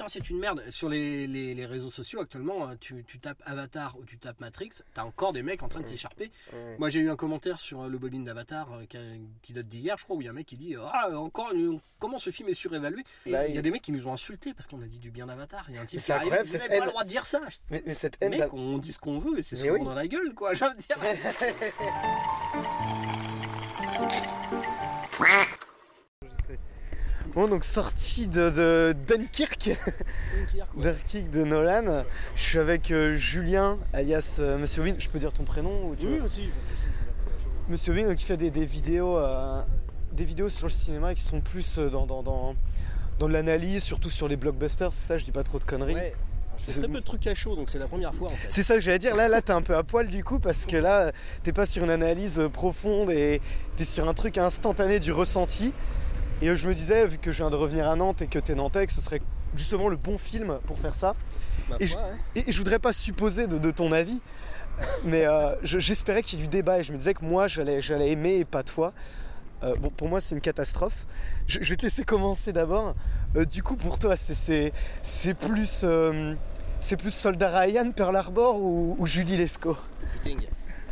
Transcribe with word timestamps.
putain, 0.00 0.08
c'est 0.08 0.30
une 0.30 0.38
merde. 0.38 0.62
Sur 0.70 0.88
les, 0.88 1.26
les, 1.26 1.54
les 1.54 1.66
réseaux 1.66 1.90
sociaux 1.90 2.20
actuellement, 2.20 2.66
hein, 2.66 2.76
tu, 2.80 3.04
tu 3.06 3.18
tapes 3.18 3.42
Avatar 3.44 3.98
ou 3.98 4.04
tu 4.04 4.18
tapes 4.18 4.40
Matrix, 4.40 4.70
t'as 4.94 5.04
encore 5.04 5.32
des 5.32 5.42
mecs 5.42 5.62
en 5.62 5.68
train 5.68 5.80
de 5.80 5.86
s'écharper. 5.86 6.30
Ouais. 6.52 6.76
Moi, 6.78 6.88
j'ai 6.88 7.00
eu 7.00 7.10
un 7.10 7.16
commentaire 7.16 7.60
sur 7.60 7.82
euh, 7.82 7.88
le 7.88 7.98
bobine 7.98 8.24
d'Avatar 8.24 8.72
euh, 8.72 8.84
qui, 8.86 8.98
qui 9.42 9.52
date 9.52 9.68
d'hier, 9.68 9.96
je 9.98 10.04
crois, 10.04 10.16
où 10.16 10.22
il 10.22 10.24
y 10.24 10.28
a 10.28 10.30
un 10.30 10.34
mec 10.34 10.46
qui 10.46 10.56
dit 10.56 10.74
Ah, 10.92 11.10
encore, 11.18 11.50
euh, 11.54 11.76
comment 11.98 12.18
ce 12.18 12.30
film 12.30 12.48
est 12.48 12.54
surévalué? 12.54 13.04
Et 13.26 13.32
Bah, 13.32 13.46
il 13.46 13.54
y 13.54 13.58
a 13.58 13.62
des 13.62 13.70
mecs 13.70 13.82
qui 13.82 13.92
nous 13.92 14.06
ont 14.06 14.12
insultés 14.12 14.54
parce 14.54 14.66
qu'on 14.66 14.80
a 14.80 14.86
dit 14.86 14.98
du 14.98 15.10
bien 15.10 15.26
d'Avatar. 15.26 15.66
Il 15.68 15.74
y 15.74 15.78
a 15.78 15.82
un 15.82 15.86
type 15.86 16.00
qui 16.00 16.12
arrive, 16.12 16.30
vous 16.30 16.52
n'avez 16.52 16.68
pas 16.68 16.74
haine. 16.74 16.84
le 16.84 16.90
droit 16.90 17.04
de 17.04 17.08
dire 17.08 17.26
ça. 17.26 17.40
Mais, 17.70 17.82
mais 17.84 17.94
cette 17.94 18.16
haine. 18.20 18.30
Mec, 18.30 18.52
on 18.54 18.78
dit 18.78 18.92
ce 18.92 18.98
qu'on 18.98 19.18
veut 19.18 19.38
et 19.38 19.42
c'est 19.42 19.56
souvent 19.56 19.72
oui. 19.72 19.84
dans 19.84 19.94
la 19.94 20.06
gueule, 20.06 20.32
quoi. 20.34 20.54
Je 20.54 20.64
veux 20.64 20.74
dire. 20.76 20.98
Bon, 27.34 27.46
donc 27.46 27.64
sortie 27.64 28.26
de, 28.26 28.50
de 28.50 28.96
Dunkirk, 29.06 29.70
Dunkirk 30.76 31.30
de 31.30 31.44
Nolan. 31.44 32.04
Je 32.34 32.42
suis 32.42 32.58
avec 32.58 32.90
euh, 32.90 33.14
Julien, 33.14 33.78
alias 33.92 34.36
euh, 34.40 34.58
Monsieur 34.58 34.82
Win. 34.82 34.96
Je 34.98 35.08
peux 35.08 35.20
dire 35.20 35.32
ton 35.32 35.44
prénom 35.44 35.88
ou 35.90 35.96
tu 35.96 36.06
Oui, 36.06 36.18
veux 36.18 36.24
aussi. 36.24 36.50
Monsieur 37.68 37.92
Win, 37.94 38.14
qui 38.16 38.24
fait 38.24 38.36
des, 38.36 38.50
des 38.50 38.64
vidéos, 38.64 39.16
euh, 39.16 39.62
des 40.12 40.24
vidéos 40.24 40.48
sur 40.48 40.66
le 40.66 40.72
cinéma 40.72 41.14
qui 41.14 41.22
sont 41.22 41.40
plus 41.40 41.78
dans, 41.78 42.04
dans, 42.04 42.22
dans, 42.22 43.28
l'analyse, 43.28 43.84
surtout 43.84 44.10
sur 44.10 44.26
les 44.26 44.36
blockbusters. 44.36 44.92
C'est 44.92 45.06
ça, 45.06 45.16
je 45.16 45.24
dis 45.24 45.32
pas 45.32 45.44
trop 45.44 45.60
de 45.60 45.64
conneries. 45.64 45.94
Ouais. 45.94 46.14
Je 46.58 46.64
fais 46.64 46.72
C'est- 46.72 46.80
très 46.80 46.88
peu 46.88 46.98
de 46.98 47.04
trucs 47.04 47.26
à 47.28 47.34
chaud, 47.36 47.54
donc 47.54 47.70
c'est 47.70 47.78
la 47.78 47.86
première 47.86 48.12
fois 48.12 48.28
en 48.28 48.34
fait. 48.34 48.48
C'est 48.50 48.64
ça 48.64 48.74
que 48.74 48.80
j'allais 48.80 48.98
dire. 48.98 49.14
Là, 49.14 49.28
là, 49.28 49.40
t'es 49.40 49.52
un 49.52 49.62
peu 49.62 49.76
à 49.76 49.84
poil 49.84 50.08
du 50.08 50.24
coup 50.24 50.40
parce 50.40 50.66
que 50.66 50.76
là, 50.76 51.12
t'es 51.44 51.52
pas 51.52 51.64
sur 51.64 51.84
une 51.84 51.90
analyse 51.90 52.42
profonde 52.52 53.10
et 53.12 53.40
t'es 53.76 53.84
sur 53.84 54.08
un 54.08 54.14
truc 54.14 54.36
instantané 54.36 54.98
du 54.98 55.12
ressenti. 55.12 55.72
Et 56.42 56.54
je 56.56 56.68
me 56.68 56.74
disais, 56.74 57.06
vu 57.06 57.18
que 57.18 57.30
je 57.32 57.38
viens 57.38 57.50
de 57.50 57.56
revenir 57.56 57.88
à 57.88 57.96
Nantes 57.96 58.22
et 58.22 58.26
que 58.26 58.38
t'es 58.38 58.54
nantais, 58.54 58.86
que 58.86 58.92
ce 58.92 59.00
serait 59.00 59.20
justement 59.54 59.88
le 59.88 59.96
bon 59.96 60.16
film 60.18 60.58
pour 60.66 60.78
faire 60.78 60.94
ça. 60.94 61.14
Ma 61.68 61.76
Et 61.80 61.86
foi, 61.86 62.00
hein. 62.02 62.16
Et, 62.34 62.50
je 62.50 62.56
voudrais 62.58 62.78
pas 62.78 62.92
supposer 62.92 63.46
de, 63.46 63.58
de 63.58 63.70
ton 63.70 63.92
avis, 63.92 64.20
mais 65.04 65.26
euh, 65.26 65.54
je- 65.62 65.78
j'espérais 65.78 66.22
qu'il 66.22 66.38
y 66.38 66.42
ait 66.42 66.46
du 66.46 66.50
débat 66.50 66.78
et 66.78 66.82
je 66.84 66.92
me 66.92 66.98
disais 66.98 67.14
que 67.14 67.24
moi, 67.24 67.46
j'allais 67.46 67.80
j'allais 67.82 68.10
aimer 68.10 68.36
et 68.36 68.44
pas 68.44 68.62
toi. 68.62 68.92
Euh, 69.62 69.76
bon, 69.76 69.90
pour 69.90 70.08
moi, 70.08 70.20
c'est 70.22 70.34
une 70.34 70.40
catastrophe. 70.40 71.06
Je, 71.46 71.58
je 71.60 71.68
vais 71.68 71.76
te 71.76 71.82
laisser 71.82 72.04
commencer 72.04 72.52
d'abord. 72.52 72.94
Euh, 73.36 73.44
du 73.44 73.62
coup, 73.62 73.76
pour 73.76 73.98
toi, 73.98 74.16
c'est- 74.16 74.72
plus. 75.34 75.84
c'est 76.80 76.96
plus 76.96 77.10
Soldat 77.10 77.60
Ryan, 77.60 77.90
Pearl 77.90 78.16
Harbor 78.16 78.56
ou, 78.58 78.96
ou 78.98 79.06
Julie 79.06 79.36
Lescaut? 79.36 79.76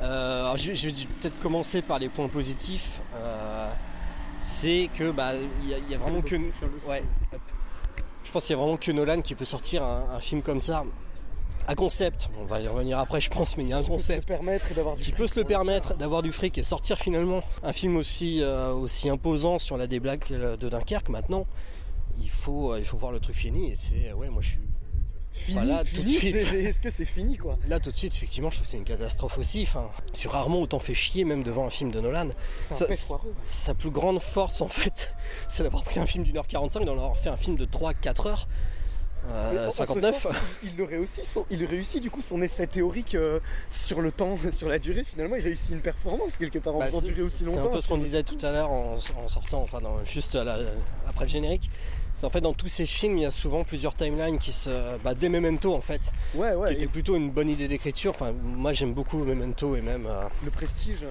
Alors, 0.03 0.57
je, 0.59 0.75
je 0.75 0.89
vais 0.89 0.95
peut-être 1.21 1.39
commencer 1.41 1.81
par 1.81 1.99
les 1.99 2.09
points 2.11 2.29
positifs. 2.29 3.01
Euh, 4.49 4.51
c'est 4.51 4.89
que 4.97 5.11
bah 5.11 5.33
il 5.63 5.69
y, 5.69 5.75
a- 5.75 5.79
il 5.79 5.91
y 5.91 5.95
a 5.95 5.99
vraiment 5.99 6.23
que 6.23 6.37
ouais. 6.89 7.03
Je 8.25 8.31
pense 8.33 8.45
qu'il 8.45 8.57
y 8.57 8.59
a 8.59 8.63
vraiment 8.63 8.77
que 8.77 8.91
Nolan 8.93 9.21
qui 9.23 9.35
peut 9.35 9.45
sortir 9.45 9.83
un, 9.83 10.07
un 10.15 10.21
film 10.21 10.43
comme 10.43 10.61
ça. 10.61 10.85
À 11.67 11.75
concept, 11.75 12.31
on 12.41 12.45
va 12.45 12.61
y 12.61 12.69
revenir 12.69 12.99
après 12.99 13.21
je 13.21 13.29
pense, 13.31 13.57
mais 13.57 13.63
il 13.65 13.69
y 13.71 13.73
a 13.73 13.79
un 13.79 13.83
Qui 13.83 13.91
peut 13.91 13.99
se 13.99 14.13
le 14.13 14.19
concept 14.21 14.29
permettre 14.29 14.75
d'avoir 14.75 14.97
du 14.97 15.03
qui 15.03 15.11
fric 15.11 15.17
peut 15.19 15.27
se 15.27 15.39
le 15.39 15.45
permettre 15.45 15.95
d'avoir 15.97 16.23
du 16.23 16.33
fric 16.33 16.57
et 16.59 16.63
sortir 16.63 16.99
finalement 16.99 17.43
un 17.63 17.73
film 17.75 17.97
aussi, 17.97 18.43
euh, 18.43 18.73
aussi 18.73 19.09
imposant 19.11 19.59
sur 19.59 19.77
la 19.77 19.87
déblaque 19.87 20.31
de 20.33 20.69
Dunkerque 20.69 21.09
maintenant. 21.11 21.47
Il 22.21 22.31
faut, 22.31 22.73
euh, 22.73 22.79
il 22.81 22.85
faut 22.87 22.97
voir 22.97 23.13
le 23.13 23.21
truc 23.21 23.37
fini 23.37 23.71
et 23.71 23.75
c'est 23.77 24.13
ouais 24.15 24.29
moi 24.31 24.41
je 24.43 24.49
suis 24.51 24.59
Fini, 25.39 25.55
Voilà, 25.65 25.85
tout 25.85 26.03
de 26.03 26.09
suite. 26.09 26.37
c'est- 26.39 26.63
Est-ce 26.65 26.81
que 26.81 26.91
c'est 26.91 27.05
fini 27.05 27.37
quoi 27.37 27.57
Là 27.69 27.81
tout 27.81 27.91
de 27.91 27.97
suite, 27.97 28.13
effectivement, 28.15 28.51
je 28.51 28.57
trouve 28.57 28.67
que 28.67 28.71
c'est 28.73 28.77
une 28.79 28.85
catastrophe 28.85 29.39
aussi. 29.39 29.63
Enfin, 29.63 29.91
sur 30.13 30.33
rarement 30.33 30.61
autant 30.61 30.79
fait 30.79 30.95
chier 30.95 31.25
même 31.25 31.43
devant 31.43 31.67
un 31.67 31.71
film 31.71 31.91
de 31.91 32.01
Nolan. 32.01 32.29
C'est 32.73 32.95
Ça-. 32.95 33.19
Sa 33.45 33.75
plus 33.75 33.91
grande 33.91 34.21
force 34.21 34.61
en 34.61 34.69
fait, 34.69 35.15
c'est 35.49 35.63
d'avoir 35.63 35.85
pris 35.85 36.01
un 36.01 36.07
film 36.07 36.25
d'une 36.25 36.37
heure 36.37 36.47
45 36.47 36.85
d'en 36.85 36.93
avoir 36.93 37.17
fait 37.19 37.29
un 37.31 37.37
film 37.37 37.57
de 37.57 37.65
3-4 37.65 38.27
heures. 38.27 38.49
Euh, 39.31 39.51
Mais 39.53 39.59
en- 39.59 39.69
en 39.69 39.71
ce 39.71 39.77
59. 39.79 40.23
sens, 40.23 40.33
il, 40.63 40.83
réussit 40.83 41.25
son- 41.25 41.45
il 41.51 41.65
réussit 41.65 42.01
du 42.01 42.09
coup 42.11 42.21
son 42.23 42.41
essai 42.41 42.67
théorique 42.67 43.15
euh, 43.15 43.41
sur 43.69 44.01
le 44.01 44.11
temps, 44.13 44.39
sur 44.53 44.69
la 44.69 44.79
durée. 44.79 45.05
Finalement, 45.05 45.37
il 45.37 45.43
réussit 45.43 45.71
une 45.71 45.81
performance 45.81 46.39
quelque 46.39 46.59
part 46.61 46.77
en 46.77 46.79
Bah, 46.79 46.87
faisant 46.87 47.01
c'est 47.01 47.09
durer 47.09 47.23
aussi 47.23 47.37
c'est 47.41 47.45
longtemps. 47.45 47.65
un 47.67 47.73
peu 47.73 47.81
ce 47.81 47.89
qu'on 47.89 47.99
disait 47.99 48.23
tout 48.23 48.39
à 48.43 48.53
l'heure 48.53 48.71
en, 48.71 48.95
en 48.95 49.29
sortant, 49.29 49.61
enfin 49.63 49.81
juste 50.07 50.35
à 50.35 50.45
la- 50.45 50.59
après 51.07 51.25
le 51.25 51.31
générique. 51.31 51.69
C'est 52.15 52.27
en 52.27 52.31
fait 52.31 52.41
dans 52.41 52.53
tous 52.53 52.69
ces 52.69 52.85
films, 52.87 53.17
il 53.19 53.23
y 53.23 53.27
a 53.27 53.31
souvent 53.31 53.63
plusieurs 53.65 53.95
timelines 53.95 54.39
qui 54.39 54.53
se. 54.53 54.71
Bah, 55.05 55.15
des 55.15 55.29
Memento 55.29 55.75
en 55.75 55.81
fait, 55.81 56.13
Ouais, 56.35 56.53
ouais. 56.55 56.69
qui 56.71 56.75
était 56.75 56.85
et 56.87 56.89
plutôt 56.89 57.15
une 57.17 57.31
bonne 57.31 57.49
idée 57.49 57.69
d'écriture. 57.69 58.11
Enfin, 58.15 58.33
moi 58.43 58.73
j'aime 58.73 58.93
beaucoup 58.93 59.19
Memento 59.19 59.77
et 59.77 59.81
même. 59.83 60.07
euh, 60.07 60.25
le 60.45 60.51
prestige. 60.51 61.07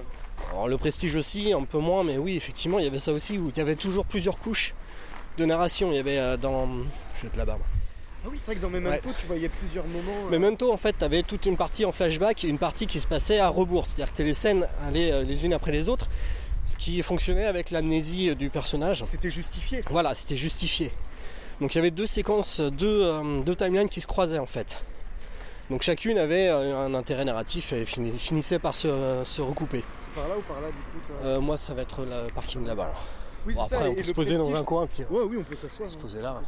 Alors, 0.52 0.68
le 0.68 0.76
prestige 0.78 1.14
aussi, 1.16 1.52
un 1.52 1.64
peu 1.64 1.78
moins, 1.78 2.04
mais 2.04 2.16
oui, 2.16 2.36
effectivement, 2.36 2.78
il 2.78 2.84
y 2.84 2.88
avait 2.88 2.98
ça 3.00 3.12
aussi, 3.12 3.38
où 3.38 3.48
il 3.50 3.58
y 3.58 3.60
avait 3.60 3.74
toujours 3.74 4.04
plusieurs 4.04 4.38
couches 4.38 4.74
de 5.36 5.44
narration. 5.44 5.90
Il 5.90 5.96
y 5.96 5.98
avait 5.98 6.18
euh, 6.18 6.36
dans. 6.36 6.68
Je 7.16 7.22
vais 7.22 7.28
être 7.28 7.36
là-bas. 7.36 7.56
moi. 7.56 7.66
Ah 8.24 8.28
oui, 8.30 8.36
c'est 8.38 8.46
vrai 8.46 8.56
que 8.56 8.60
dans 8.60 8.70
Memento, 8.70 9.08
tu 9.18 9.26
voyais 9.26 9.48
plusieurs 9.48 9.86
moments. 9.86 10.26
euh, 10.26 10.30
Memento, 10.30 10.72
en 10.72 10.76
fait, 10.76 10.94
tu 10.98 11.04
avais 11.04 11.22
toute 11.22 11.46
une 11.46 11.56
partie 11.56 11.84
en 11.84 11.92
flashback 11.92 12.44
et 12.44 12.48
une 12.48 12.58
partie 12.58 12.86
qui 12.86 13.00
se 13.00 13.06
passait 13.06 13.38
à 13.38 13.48
rebours. 13.48 13.86
C'est-à-dire 13.86 14.12
que 14.12 14.22
les 14.22 14.34
scènes 14.34 14.66
allaient 14.86 15.24
les 15.24 15.44
unes 15.46 15.52
après 15.54 15.72
les 15.72 15.88
autres, 15.88 16.08
ce 16.70 16.76
qui 16.76 17.02
fonctionnait 17.02 17.46
avec 17.46 17.70
l'amnésie 17.70 18.30
euh, 18.30 18.34
du 18.34 18.50
personnage. 18.50 19.04
C'était 19.04 19.30
justifié. 19.30 19.82
Voilà, 19.90 20.14
c'était 20.14 20.36
justifié. 20.36 20.92
Donc 21.60 21.74
il 21.74 21.78
y 21.78 21.80
avait 21.80 21.90
deux 21.90 22.06
séquences, 22.06 22.60
deux, 22.60 23.02
euh, 23.04 23.40
deux 23.40 23.56
timelines 23.56 23.88
qui 23.88 24.00
se 24.00 24.06
croisaient 24.06 24.38
en 24.38 24.46
fait. 24.46 24.78
Donc 25.70 25.82
chacune 25.82 26.16
avait 26.18 26.48
euh, 26.48 26.76
un 26.86 26.94
intérêt 26.94 27.24
narratif 27.24 27.72
et 27.72 27.84
fini- 27.84 28.16
finissait 28.18 28.58
par 28.58 28.74
se, 28.74 28.88
se 29.24 29.42
recouper. 29.42 29.82
C'est 29.98 30.12
par 30.12 30.28
là 30.28 30.36
ou 30.38 30.42
par 30.42 30.60
là 30.60 30.68
du 30.68 30.74
coup 31.00 31.12
Euh, 31.24 31.40
moi, 31.40 31.56
ça 31.56 31.74
va 31.74 31.82
être 31.82 32.02
le 32.02 32.30
parking 32.32 32.64
là-bas. 32.66 32.92
Oui, 33.46 33.54
Bon, 33.54 33.62
c'est 33.64 33.70
ça, 33.70 33.76
après, 33.76 33.88
on 33.90 33.94
peut 33.94 34.02
se 34.02 34.12
poser 34.12 34.36
dans 34.36 34.54
un 34.54 34.64
coin, 34.64 34.86
puis 34.86 35.02
euh, 35.02 35.06
Ouais, 35.14 35.24
oui, 35.28 35.36
on 35.40 35.44
peut 35.44 35.56
s'asseoir. 35.56 35.90
se 35.90 35.96
hein. 35.96 35.98
poser 36.00 36.20
là. 36.20 36.40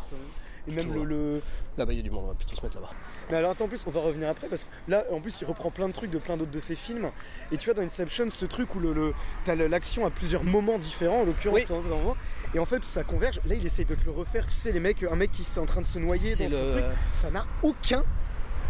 Et 0.68 0.72
même 0.72 0.92
le, 0.92 1.04
le- 1.04 1.42
Là-bas, 1.78 1.92
il 1.92 1.96
y 1.96 2.00
a 2.00 2.02
du 2.02 2.10
monde, 2.10 2.24
on 2.24 2.28
va 2.28 2.34
plutôt 2.34 2.54
se 2.54 2.62
mettre 2.62 2.76
là-bas. 2.76 2.90
Mais 3.30 3.36
alors 3.36 3.52
attends, 3.52 3.64
en 3.66 3.68
plus, 3.68 3.82
on 3.86 3.90
va 3.90 4.00
revenir 4.00 4.28
après 4.28 4.48
parce 4.48 4.64
que 4.64 4.68
là, 4.88 5.04
en 5.12 5.20
plus, 5.20 5.40
il 5.40 5.44
reprend 5.46 5.70
plein 5.70 5.88
de 5.88 5.92
trucs 5.92 6.10
de 6.10 6.18
plein 6.18 6.36
d'autres 6.36 6.50
de 6.50 6.60
ses 6.60 6.74
films. 6.74 7.10
Et 7.52 7.56
tu 7.56 7.66
vois, 7.66 7.74
dans 7.74 7.82
Inception, 7.82 8.28
ce 8.30 8.44
truc 8.46 8.74
où 8.74 8.80
le, 8.80 8.92
le- 8.92 9.14
t'as 9.44 9.54
l'action 9.54 10.04
à 10.06 10.10
plusieurs 10.10 10.44
moments 10.44 10.78
différents, 10.78 11.20
en 11.20 11.24
l'occurrence, 11.24 11.60
Oui. 11.68 12.14
et 12.54 12.58
en 12.58 12.66
fait, 12.66 12.84
ça 12.84 13.04
converge. 13.04 13.40
Là, 13.46 13.54
il 13.54 13.64
essaye 13.64 13.84
de 13.84 13.94
te 13.94 14.04
le 14.04 14.10
refaire. 14.10 14.46
Tu 14.46 14.54
sais, 14.54 14.72
les 14.72 14.80
mecs, 14.80 15.02
un 15.04 15.16
mec 15.16 15.30
qui 15.30 15.42
est 15.42 15.58
en 15.58 15.66
train 15.66 15.80
de 15.80 15.86
se 15.86 15.98
noyer 15.98 16.30
dans 16.30 16.36
C'est 16.36 16.48
son 16.48 16.56
le, 16.56 16.70
truc, 16.72 16.84
ça 17.14 17.30
n'a 17.30 17.46
aucun, 17.62 18.02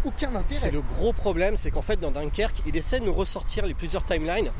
aucun 0.05 0.31
c'est 0.45 0.57
intérêt. 0.57 0.71
le 0.73 0.81
gros 0.83 1.13
problème, 1.13 1.57
c'est 1.57 1.71
qu'en 1.71 1.83
fait, 1.83 1.99
dans 1.99 2.11
Dunkerque, 2.11 2.63
il 2.67 2.77
essaie 2.77 3.01
de 3.01 3.05
nous 3.05 3.15
ressortir 3.15 3.67
les 3.67 3.75
plusieurs 3.75 4.05
timelines. 4.05 4.51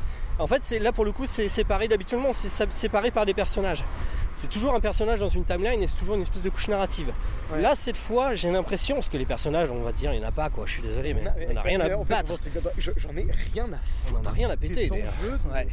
En 0.41 0.47
fait, 0.47 0.63
c'est 0.65 0.79
là 0.79 0.91
pour 0.91 1.05
le 1.05 1.13
coup, 1.13 1.27
c'est 1.27 1.49
séparé 1.49 1.87
d'habituellement, 1.87 2.33
c'est 2.33 2.49
séparé 2.73 3.11
par 3.11 3.27
des 3.27 3.35
personnages. 3.35 3.85
C'est 4.33 4.49
toujours 4.49 4.75
un 4.75 4.81
personnage 4.81 5.21
dans 5.21 5.29
une 5.29 5.45
timeline 5.45 5.83
et 5.83 5.87
c'est 5.87 5.97
toujours 5.97 6.15
une 6.15 6.23
espèce 6.23 6.41
de 6.41 6.49
couche 6.49 6.69
narrative. 6.69 7.13
Ouais. 7.53 7.61
Là, 7.61 7.75
cette 7.75 7.99
fois, 7.99 8.35
j'ai 8.35 8.51
l'impression, 8.51 8.95
parce 8.97 9.11
que 9.11 9.19
les 9.19 9.27
personnages, 9.27 9.71
on 9.71 9.83
va 9.83 9.93
dire, 9.93 10.13
il 10.15 10.19
n'y 10.21 10.25
en 10.25 10.29
a 10.29 10.33
pas, 10.33 10.49
quoi. 10.49 10.65
Je 10.67 10.73
suis 10.73 10.83
désolé, 10.83 11.13
mais 11.13 11.25
on 11.49 11.53
n'a 11.53 11.61
rien 11.61 11.79
à 11.81 11.95
en 11.95 12.05
fait, 12.05 12.11
battre. 12.15 12.39
je- 12.79 12.91
J'en 12.97 13.11
ai 13.11 13.27
rien 13.53 13.65
à 13.73 13.77
On 14.09 14.19
n'en 14.19 14.31
a 14.31 14.33
rien 14.33 14.49
à 14.51 14.57
péter, 14.57 14.89
d'ailleurs. 14.89 15.13
Ouais. 15.53 15.69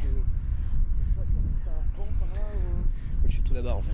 Je 3.26 3.32
suis 3.32 3.42
tout 3.42 3.54
là-bas, 3.54 3.74
en 3.74 3.82
fait. 3.82 3.92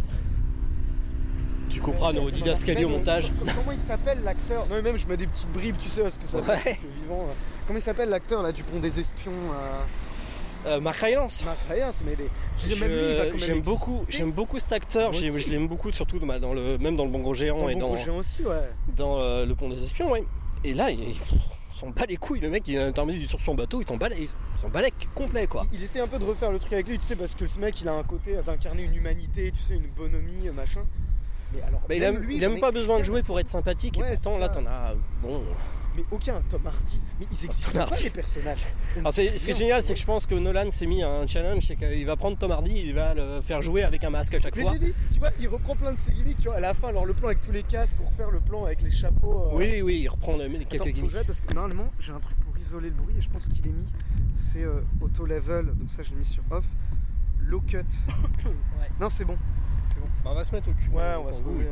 Tu 1.71 1.81
comprends 1.81 2.13
nos 2.13 2.31
didascaliers 2.31 2.85
au 2.85 2.89
montage. 2.91 3.31
com- 3.39 3.49
Comment 3.57 3.73
il 3.73 3.79
s'appelle 3.87 4.23
l'acteur? 4.25 4.67
Non, 4.67 4.77
mais 4.77 4.83
même 4.83 4.97
je 4.97 5.07
mets 5.07 5.17
des 5.17 5.27
petites 5.27 5.51
bribes, 5.53 5.77
tu 5.81 5.89
sais, 5.89 6.03
parce 6.03 6.19
que 6.19 6.27
ça 6.27 6.39
Ouais. 6.39 6.57
fait 6.59 6.79
vivant. 7.03 7.27
là. 7.27 7.33
Comment 7.67 7.79
il 7.79 7.83
s'appelle 7.83 8.11
l'acteur 8.11 8.43
là 8.43 8.53
du 8.53 8.63
pont 8.63 8.79
des 8.79 9.01
espions 9.01 9.33
euh, 9.33 9.81
Euh, 10.67 10.81
Mark 10.81 10.97
Rylance. 10.97 11.45
Mark 11.45 11.59
mais 12.05 12.17
les... 12.17 13.39
J'aime 13.39 13.61
beaucoup, 13.61 14.05
j'aime 14.09 14.33
beaucoup 14.33 14.59
cet 14.59 14.73
acteur. 14.73 15.13
Je 15.13 15.51
l'aime 15.51 15.69
beaucoup, 15.69 15.93
surtout 15.93 16.19
dans, 16.19 16.39
dans 16.39 16.55
le, 16.55 16.79
même 16.79 16.97
dans 16.97 17.05
le 17.05 17.11
Bon 17.11 17.21
Gros 17.21 17.35
Géant 17.35 17.61
Dans 17.63 17.69
et 17.69 17.75
dans, 17.75 17.91
aussi, 18.17 18.45
ouais. 18.45 18.71
dans 18.97 19.21
euh, 19.21 19.45
le 19.45 19.55
Pont 19.55 19.69
des 19.69 19.83
Espions. 19.83 20.11
ouais. 20.11 20.25
Et 20.65 20.73
là, 20.73 20.91
il, 20.91 21.01
il 21.01 21.17
s'en 21.71 21.91
bat 21.91 22.07
les 22.09 22.17
couilles. 22.17 22.41
Le 22.41 22.49
mec, 22.49 22.67
il 22.69 22.77
est 22.77 22.83
intermédiaire 22.83 23.29
sur 23.29 23.41
son 23.41 23.55
bateau, 23.55 23.83
il 23.83 23.87
s'en 23.87 23.99
bat, 23.99 24.09
complet, 25.15 25.47
quoi. 25.47 25.67
Il, 25.73 25.81
il 25.81 25.85
essaie 25.85 26.01
un 26.01 26.07
peu 26.09 26.19
de 26.19 26.25
refaire 26.25 26.51
le 26.51 26.59
truc 26.59 26.73
avec 26.73 26.89
lui, 26.89 26.99
tu 26.99 27.05
sais, 27.05 27.17
parce 27.17 27.35
que 27.35 27.47
ce 27.47 27.59
mec, 27.59 27.79
il 27.83 27.89
a 27.89 27.93
un 27.93 28.03
côté 28.03 28.37
d'incarner 28.47 28.85
une 28.85 28.95
humanité, 28.95 29.53
tu 29.55 29.63
sais, 29.63 29.75
une 29.75 29.89
bonhomie, 29.95 30.49
machin. 30.55 30.87
Mais 31.53 31.61
alors, 31.61 31.83
il 31.91 32.03
a, 32.03 32.11
lui, 32.11 32.37
il 32.37 32.45
a 32.45 32.49
même 32.49 32.61
pas 32.61 32.73
besoin 32.73 32.99
de 32.99 33.05
jouer 33.05 33.23
pour 33.23 33.39
être 33.39 33.49
sympathique. 33.49 33.99
Ouais, 34.01 34.15
et 34.15 34.17
pourtant, 34.17 34.39
là, 34.39 34.49
t'en 34.49 34.65
as. 34.67 34.95
Bon. 35.23 35.43
Mais 35.97 36.05
aucun 36.11 36.41
Tom 36.51 36.67
Hardy. 36.67 37.01
Mais 37.21 37.27
ils 37.31 37.45
existent 37.45 37.71
Tom 37.71 37.81
pas 37.81 37.83
Hardy. 37.83 38.03
les 38.05 38.11
personnages. 38.11 38.59
On 38.97 39.01
Alors, 39.01 39.13
c'est- 39.13 39.39
ce 39.39 39.45
qui 39.45 39.51
est 39.53 39.55
génial, 39.59 39.83
c'est 39.83 39.95
que 39.95 40.01
je 40.01 40.05
pense 40.05 40.27
que 40.27 40.35
Nolan 40.35 40.71
s'est 40.73 40.87
mis 40.87 41.03
un 41.05 41.25
challenge 41.27 41.67
c'est 41.67 41.77
qu'il 41.77 42.05
va 42.05 42.17
prendre 42.17 42.37
Tom 42.37 42.51
Hardy, 42.51 42.73
il 42.87 42.95
va 42.95 43.15
le 43.15 43.41
faire 43.43 43.63
jouer 43.63 43.85
avec 43.85 44.03
un 44.03 44.11
masque 44.11 44.35
à 44.35 44.41
chaque 44.41 44.57
Mais 44.57 44.63
fois. 44.63 44.73
j'ai 44.73 44.87
dit, 44.87 44.93
tu 45.13 45.19
vois, 45.21 45.31
il 45.39 45.47
reprend 45.49 45.77
plein 45.77 45.93
de 45.93 45.99
ses 45.99 46.13
gimmicks, 46.13 46.39
tu 46.39 46.49
vois, 46.49 46.57
à 46.57 46.61
la 46.61 46.75
fin, 46.75 46.89
alors 46.89 47.07
le 47.07 47.15
plan 47.15 47.29
avec 47.29 47.41
tous 47.43 47.53
les 47.53 47.63
casques, 47.63 47.97
pour 47.97 48.09
refaire 48.09 48.31
le 48.33 48.41
plan 48.41 48.65
avec 48.65 48.83
les 48.83 48.91
chapeaux. 48.91 49.45
euh, 49.53 49.57
Oui, 49.57 49.83
oui, 49.83 50.01
il 50.03 50.09
reprend 50.09 50.37
le- 50.37 50.49
quelques 50.65 50.75
Attends, 50.75 50.91
gimmicks. 50.91 51.27
parce 51.27 51.41
que 51.41 51.55
normalement 51.55 51.91
j'ai 52.01 52.13
un 52.13 52.19
truc 52.21 52.37
pour 52.41 52.59
isoler 52.59 52.89
le 52.89 52.95
bruit 52.97 53.15
et 53.17 53.21
je 53.21 53.31
pense 53.31 53.49
qu'il 53.49 53.65
est 53.67 53.71
mis. 53.71 53.87
C'est 54.35 54.63
euh, 54.65 54.81
auto 55.01 55.25
level, 55.27 55.67
donc 55.77 55.91
ça 55.91 56.03
je 56.03 56.11
l'ai 56.11 56.17
mis 56.17 56.25
sur 56.25 56.43
off. 56.51 56.65
Low 57.41 57.61
cut. 57.61 57.79
Non, 59.01 59.09
c'est 59.11 59.25
bon. 59.25 59.37
C'est 59.89 60.01
bon. 60.01 60.07
Bah, 60.25 60.31
on 60.33 60.35
va 60.35 60.45
se 60.45 60.55
mettre 60.55 60.69
au 60.69 60.73
cul. 60.73 60.91
Ouais, 60.91 61.15
on 61.19 61.25
va 61.25 61.33
se 61.35 61.41
poser. 61.41 61.69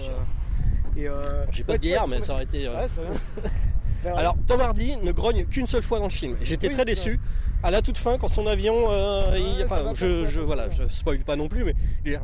et 0.96 1.08
euh, 1.08 1.12
euh, 1.12 1.44
J'ai 1.50 1.64
pas 1.64 1.72
ouais, 1.72 1.78
de 1.78 1.82
bière, 1.82 2.06
mais 2.08 2.20
ça 2.20 2.34
aurait 2.34 2.44
été. 2.44 2.66
euh, 2.66 2.74
Ouais, 2.74 2.88
c'est 2.94 3.42
bien. 4.02 4.14
Alors 4.16 4.36
Tom 4.46 4.60
Hardy 4.60 4.96
ne 4.96 5.12
grogne 5.12 5.44
qu'une 5.46 5.66
seule 5.66 5.82
fois 5.82 5.98
dans 5.98 6.06
le 6.06 6.10
film. 6.10 6.36
Et 6.40 6.44
j'étais 6.44 6.66
Oui, 6.68 6.74
très 6.74 6.84
déçu. 6.84 7.20
À 7.64 7.70
la 7.70 7.80
toute 7.80 7.96
fin, 7.96 8.18
quand 8.18 8.26
son 8.26 8.48
avion, 8.48 8.74
euh, 8.90 9.36
il- 9.38 9.58
Ouais, 9.58 9.64
enfin, 9.64 9.92
je, 9.94 10.26
je 10.26 10.40
voilà, 10.40 10.68
je 10.70 10.88
spoil 10.88 11.20
pas 11.20 11.36
non 11.36 11.46
plus, 11.46 11.62
mais 11.62 11.76
il, 12.04 12.20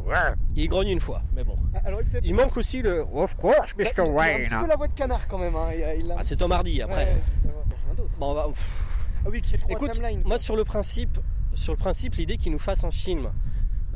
il 0.57 0.69
grogne 0.69 0.89
une 0.89 0.99
fois. 0.99 1.23
Mais 1.37 1.45
bon, 1.45 1.57
Alors, 1.85 2.01
peut-être- 2.01 2.25
il 2.27 2.35
manque 2.35 2.57
aussi 2.57 2.83
le 2.83 3.07
Of 3.15 3.37
course, 3.37 3.75
il 3.79 3.83
a- 3.83 3.85
Mr. 3.85 3.93
il 3.95 4.01
a 4.01 4.03
un 4.03 4.07
Wayne. 4.13 4.47
petit 4.49 4.55
peu 4.57 4.67
la 4.67 4.75
voix 4.77 4.89
de 4.89 4.95
canard 4.95 5.29
quand 5.29 5.39
même. 5.39 5.55
Hein. 5.55 5.69
Il 5.77 5.85
a- 5.85 5.95
il 5.95 6.11
a- 6.11 6.17
Ah, 6.19 6.25
c'est 6.25 6.35
Tom 6.35 6.51
Hardy 6.51 6.83
après. 6.83 7.05
Ouais, 7.05 7.11
rien. 7.45 7.55
Bon, 8.19 8.31
on 8.31 8.35
va- 8.35 8.49
pff, 8.49 8.69
Ah 9.25 9.29
oui, 9.31 9.41
qui 9.41 9.55
est 9.55 9.61
Écoute, 9.69 10.01
moi 10.25 10.39
sur 10.41 10.57
le 10.57 10.65
principe, 10.65 11.19
sur 11.55 11.73
le 11.73 11.79
principe, 11.79 12.17
l'idée 12.17 12.37
qu'il 12.37 12.51
nous 12.51 12.59
fasse 12.59 12.83
un 12.83 12.91
film. 12.91 13.31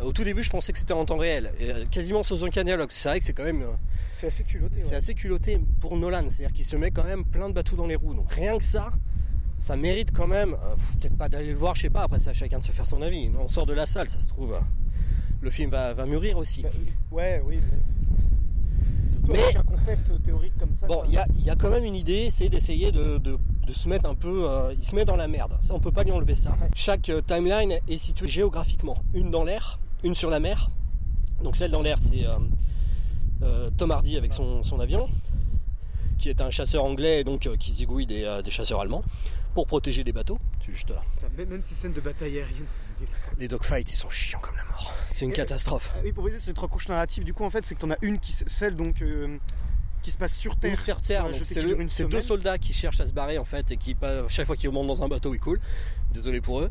Au 0.05 0.13
tout 0.13 0.25
début, 0.25 0.43
je 0.43 0.51
pensais 0.51 0.73
que 0.73 0.79
c'était 0.79 0.93
en 0.93 1.05
temps 1.05 1.17
réel, 1.19 1.53
et, 1.61 1.71
euh, 1.71 1.85
quasiment 1.91 2.23
sans 2.23 2.43
aucun 2.45 2.65
dialogue. 2.65 2.89
C'est 2.93 3.09
vrai 3.09 3.19
que 3.19 3.25
c'est 3.25 3.33
quand 3.33 3.45
même, 3.45 3.63
euh, 3.63 3.73
C'est 4.15 4.27
assez 4.29 4.45
culotté. 4.45 4.79
c'est 4.79 4.91
ouais. 4.91 4.97
assez 4.97 5.15
culotté 5.15 5.61
pour 5.81 5.97
Nolan, 5.97 6.25
c'est-à-dire 6.29 6.53
qu'il 6.55 6.65
se 6.65 6.77
met 6.77 6.91
quand 6.91 7.05
même 7.05 7.25
plein 7.25 7.49
de 7.49 7.55
bateaux 7.55 7.77
dans 7.77 7.87
les 7.87 7.97
roues. 7.97 8.15
Donc 8.15 8.31
rien 8.33 8.57
que 8.59 8.65
ça, 8.65 8.93
ça 9.59 9.77
mérite 9.77 10.13
quand 10.13 10.27
même, 10.27 10.55
euh, 10.55 10.75
peut-être 11.01 11.17
pas 11.17 11.29
d'aller 11.29 11.51
le 11.51 11.57
voir, 11.57 11.75
je 11.75 11.83
sais 11.83 11.91
pas. 11.91 12.03
Après, 12.03 12.19
c'est 12.19 12.31
à 12.31 12.35
chacun 12.35 12.59
de 12.59 12.65
se 12.65 12.73
faire 12.73 12.87
son 12.87 13.01
avis. 13.03 13.31
On 13.39 13.49
sort 13.49 13.67
de 13.67 13.73
la 13.75 13.87
salle, 13.87 14.09
ça 14.09 14.21
se 14.21 14.27
trouve, 14.27 14.55
euh, 14.55 14.61
le 15.41 15.51
film 15.51 15.71
va, 15.71 15.93
va 15.95 16.07
mûrir 16.07 16.37
aussi. 16.39 16.63
Bah, 16.63 16.69
ouais, 17.13 17.43
oui. 17.47 17.59
Mais... 17.61 17.79
Surtout 19.13 19.33
Mais- 19.33 19.43
avec 19.45 19.57
un 19.57 19.63
concept 19.63 20.23
théorique 20.25 20.53
comme 20.59 20.75
ça. 20.75 20.87
Bon, 20.89 21.03
il 21.07 21.13
y 21.13 21.17
a, 21.19 21.27
il 21.39 21.45
y 21.45 21.51
a 21.51 21.55
quand 21.57 21.71
même 21.71 21.85
une 21.85 21.95
idée, 21.95 22.29
c'est 22.31 22.49
d'essayer 22.49 22.91
de, 22.91 23.19
de- 23.19 23.39
de 23.67 23.73
se 23.73 23.89
mettre 23.89 24.09
un 24.11 24.17
peu. 24.17 24.51
euh, 24.51 24.75
il 24.77 24.85
se 24.85 24.97
met 24.97 25.05
dans 25.05 25.15
la 25.17 25.29
merde. 25.29 25.57
Ça, 25.61 25.75
on 25.75 25.79
peut 25.79 25.93
pas 25.93 26.03
lui 26.03 26.11
enlever 26.11 26.35
ça. 26.35 26.51
Ouais. 26.51 26.69
Chaque 26.75 27.11
timeline 27.29 27.79
est 27.89 27.99
située 27.99 28.27
géographiquement. 28.27 28.97
Une 29.15 29.31
dans 29.31 29.45
l'air, 29.45 29.79
une 30.05 30.15
sur 30.15 30.31
la 30.31 30.41
mer. 30.41 30.71
Donc 31.43 31.57
celle 31.57 31.71
dans 31.71 31.83
l'air, 31.83 31.99
c'est 32.01 32.27
euh, 32.27 32.37
euh, 33.43 33.71
Tom 33.77 33.91
Hardy 33.91 34.17
avec 34.17 34.33
son, 34.33 34.63
son 34.63 34.79
avion, 34.81 35.09
qui 36.19 36.29
est 36.29 36.41
un 36.41 36.51
chasseur 36.51 36.85
anglais 36.85 37.21
et 37.21 37.25
donc 37.25 37.47
euh, 37.47 37.57
qui 37.57 37.73
zigouille 37.73 38.07
des, 38.07 38.25
euh, 38.25 38.43
des 38.43 38.51
chasseurs 38.51 38.81
allemands 38.81 39.03
pour 39.55 39.67
protéger 39.67 40.05
les 40.05 40.13
bateaux. 40.13 40.39
C'est 40.65 40.73
juste 40.73 40.91
là. 40.91 41.03
Même, 41.37 41.61
ces 41.63 41.75
scènes 41.75 41.93
de 41.93 42.01
bataille 42.01 42.39
aérienne. 42.39 42.65
Les 43.39 43.49
dogfights, 43.49 43.93
ils 43.93 43.97
sont 43.97 44.09
chiants 44.11 44.39
comme 44.41 44.57
la 44.57 44.65
mort. 44.65 44.93
C'est 45.09 45.25
une 45.25 45.31
Et- 45.33 45.35
catastrophe. 45.35 45.93
Oui, 46.05 46.13
pour 46.13 46.23
vous 46.23 46.31
dire, 46.31 46.39
c'est 46.41 46.55
trois 46.55 46.69
couches 46.69 46.89
narratives. 46.89 47.25
Du 47.25 47.35
coup, 47.35 47.45
en 47.45 47.51
fait, 47.51 47.65
c'est 47.67 47.75
que 47.75 47.81
t'en 47.81 47.91
as 47.91 47.99
une 48.03 48.19
qui, 48.19 48.33
celle 48.47 48.77
donc, 48.77 49.03
qui 50.03 50.11
se 50.11 50.17
passe 50.17 50.35
sur 50.35 50.57
Terre. 50.57 50.79
Sur 50.81 51.01
Terre, 51.01 51.27
c'est 51.89 52.09
deux 52.09 52.23
soldats 52.23 52.57
qui 52.59 52.73
cherchent 52.73 53.01
à 53.01 53.07
se 53.07 53.13
barrer 53.13 53.39
en 53.39 53.45
fait 53.45 53.71
et 53.73 53.77
qui 53.77 53.97
chaque 54.29 54.47
fois 54.47 54.57
qu'ils 54.57 54.69
remontent 54.71 54.87
dans 54.89 55.03
un 55.03 55.09
bateau 55.09 55.35
ils 55.35 55.41
coulent. 55.41 55.61
Désolé 56.13 56.41
pour 56.41 56.61
eux. 56.61 56.71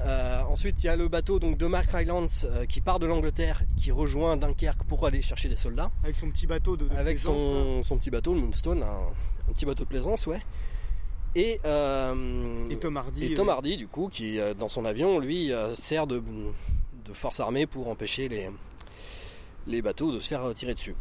Euh, 0.00 0.42
ensuite 0.48 0.82
il 0.84 0.86
y 0.86 0.88
a 0.88 0.94
le 0.94 1.08
bateau 1.08 1.40
donc 1.40 1.58
de 1.58 1.66
Mark 1.66 1.90
Rylance 1.90 2.46
euh, 2.48 2.66
qui 2.66 2.80
part 2.80 3.00
de 3.00 3.06
l'Angleterre 3.06 3.62
et 3.62 3.80
qui 3.80 3.90
rejoint 3.90 4.36
Dunkerque 4.36 4.84
pour 4.84 5.04
aller 5.04 5.22
chercher 5.22 5.48
des 5.48 5.56
soldats 5.56 5.90
Avec 6.04 6.14
son 6.14 6.30
petit 6.30 6.46
bateau 6.46 6.76
de, 6.76 6.86
de 6.88 6.94
avec 6.96 7.18
son, 7.18 7.82
son 7.82 7.98
petit 7.98 8.10
bateau 8.10 8.32
le 8.32 8.40
Moonstone, 8.40 8.82
un, 8.84 8.86
un 9.50 9.52
petit 9.52 9.66
bateau 9.66 9.82
de 9.82 9.88
plaisance 9.88 10.26
ouais. 10.28 10.40
Et, 11.34 11.58
euh, 11.64 12.68
Et 12.70 12.76
Tom 12.78 12.96
Hardy. 12.96 13.24
et 13.24 13.34
Tom 13.34 13.48
euh, 13.48 13.52
Hardy 13.52 13.76
du 13.76 13.88
coup 13.88 14.08
qui 14.08 14.38
dans 14.58 14.68
son 14.68 14.84
avion 14.84 15.18
lui 15.18 15.50
sert 15.74 16.06
de, 16.06 16.22
de 17.04 17.12
force 17.12 17.40
armée 17.40 17.66
pour 17.66 17.88
empêcher 17.88 18.28
les, 18.28 18.48
les 19.66 19.82
bateaux 19.82 20.12
de 20.12 20.20
se 20.20 20.28
faire 20.28 20.54
tirer 20.54 20.74
dessus. 20.74 20.94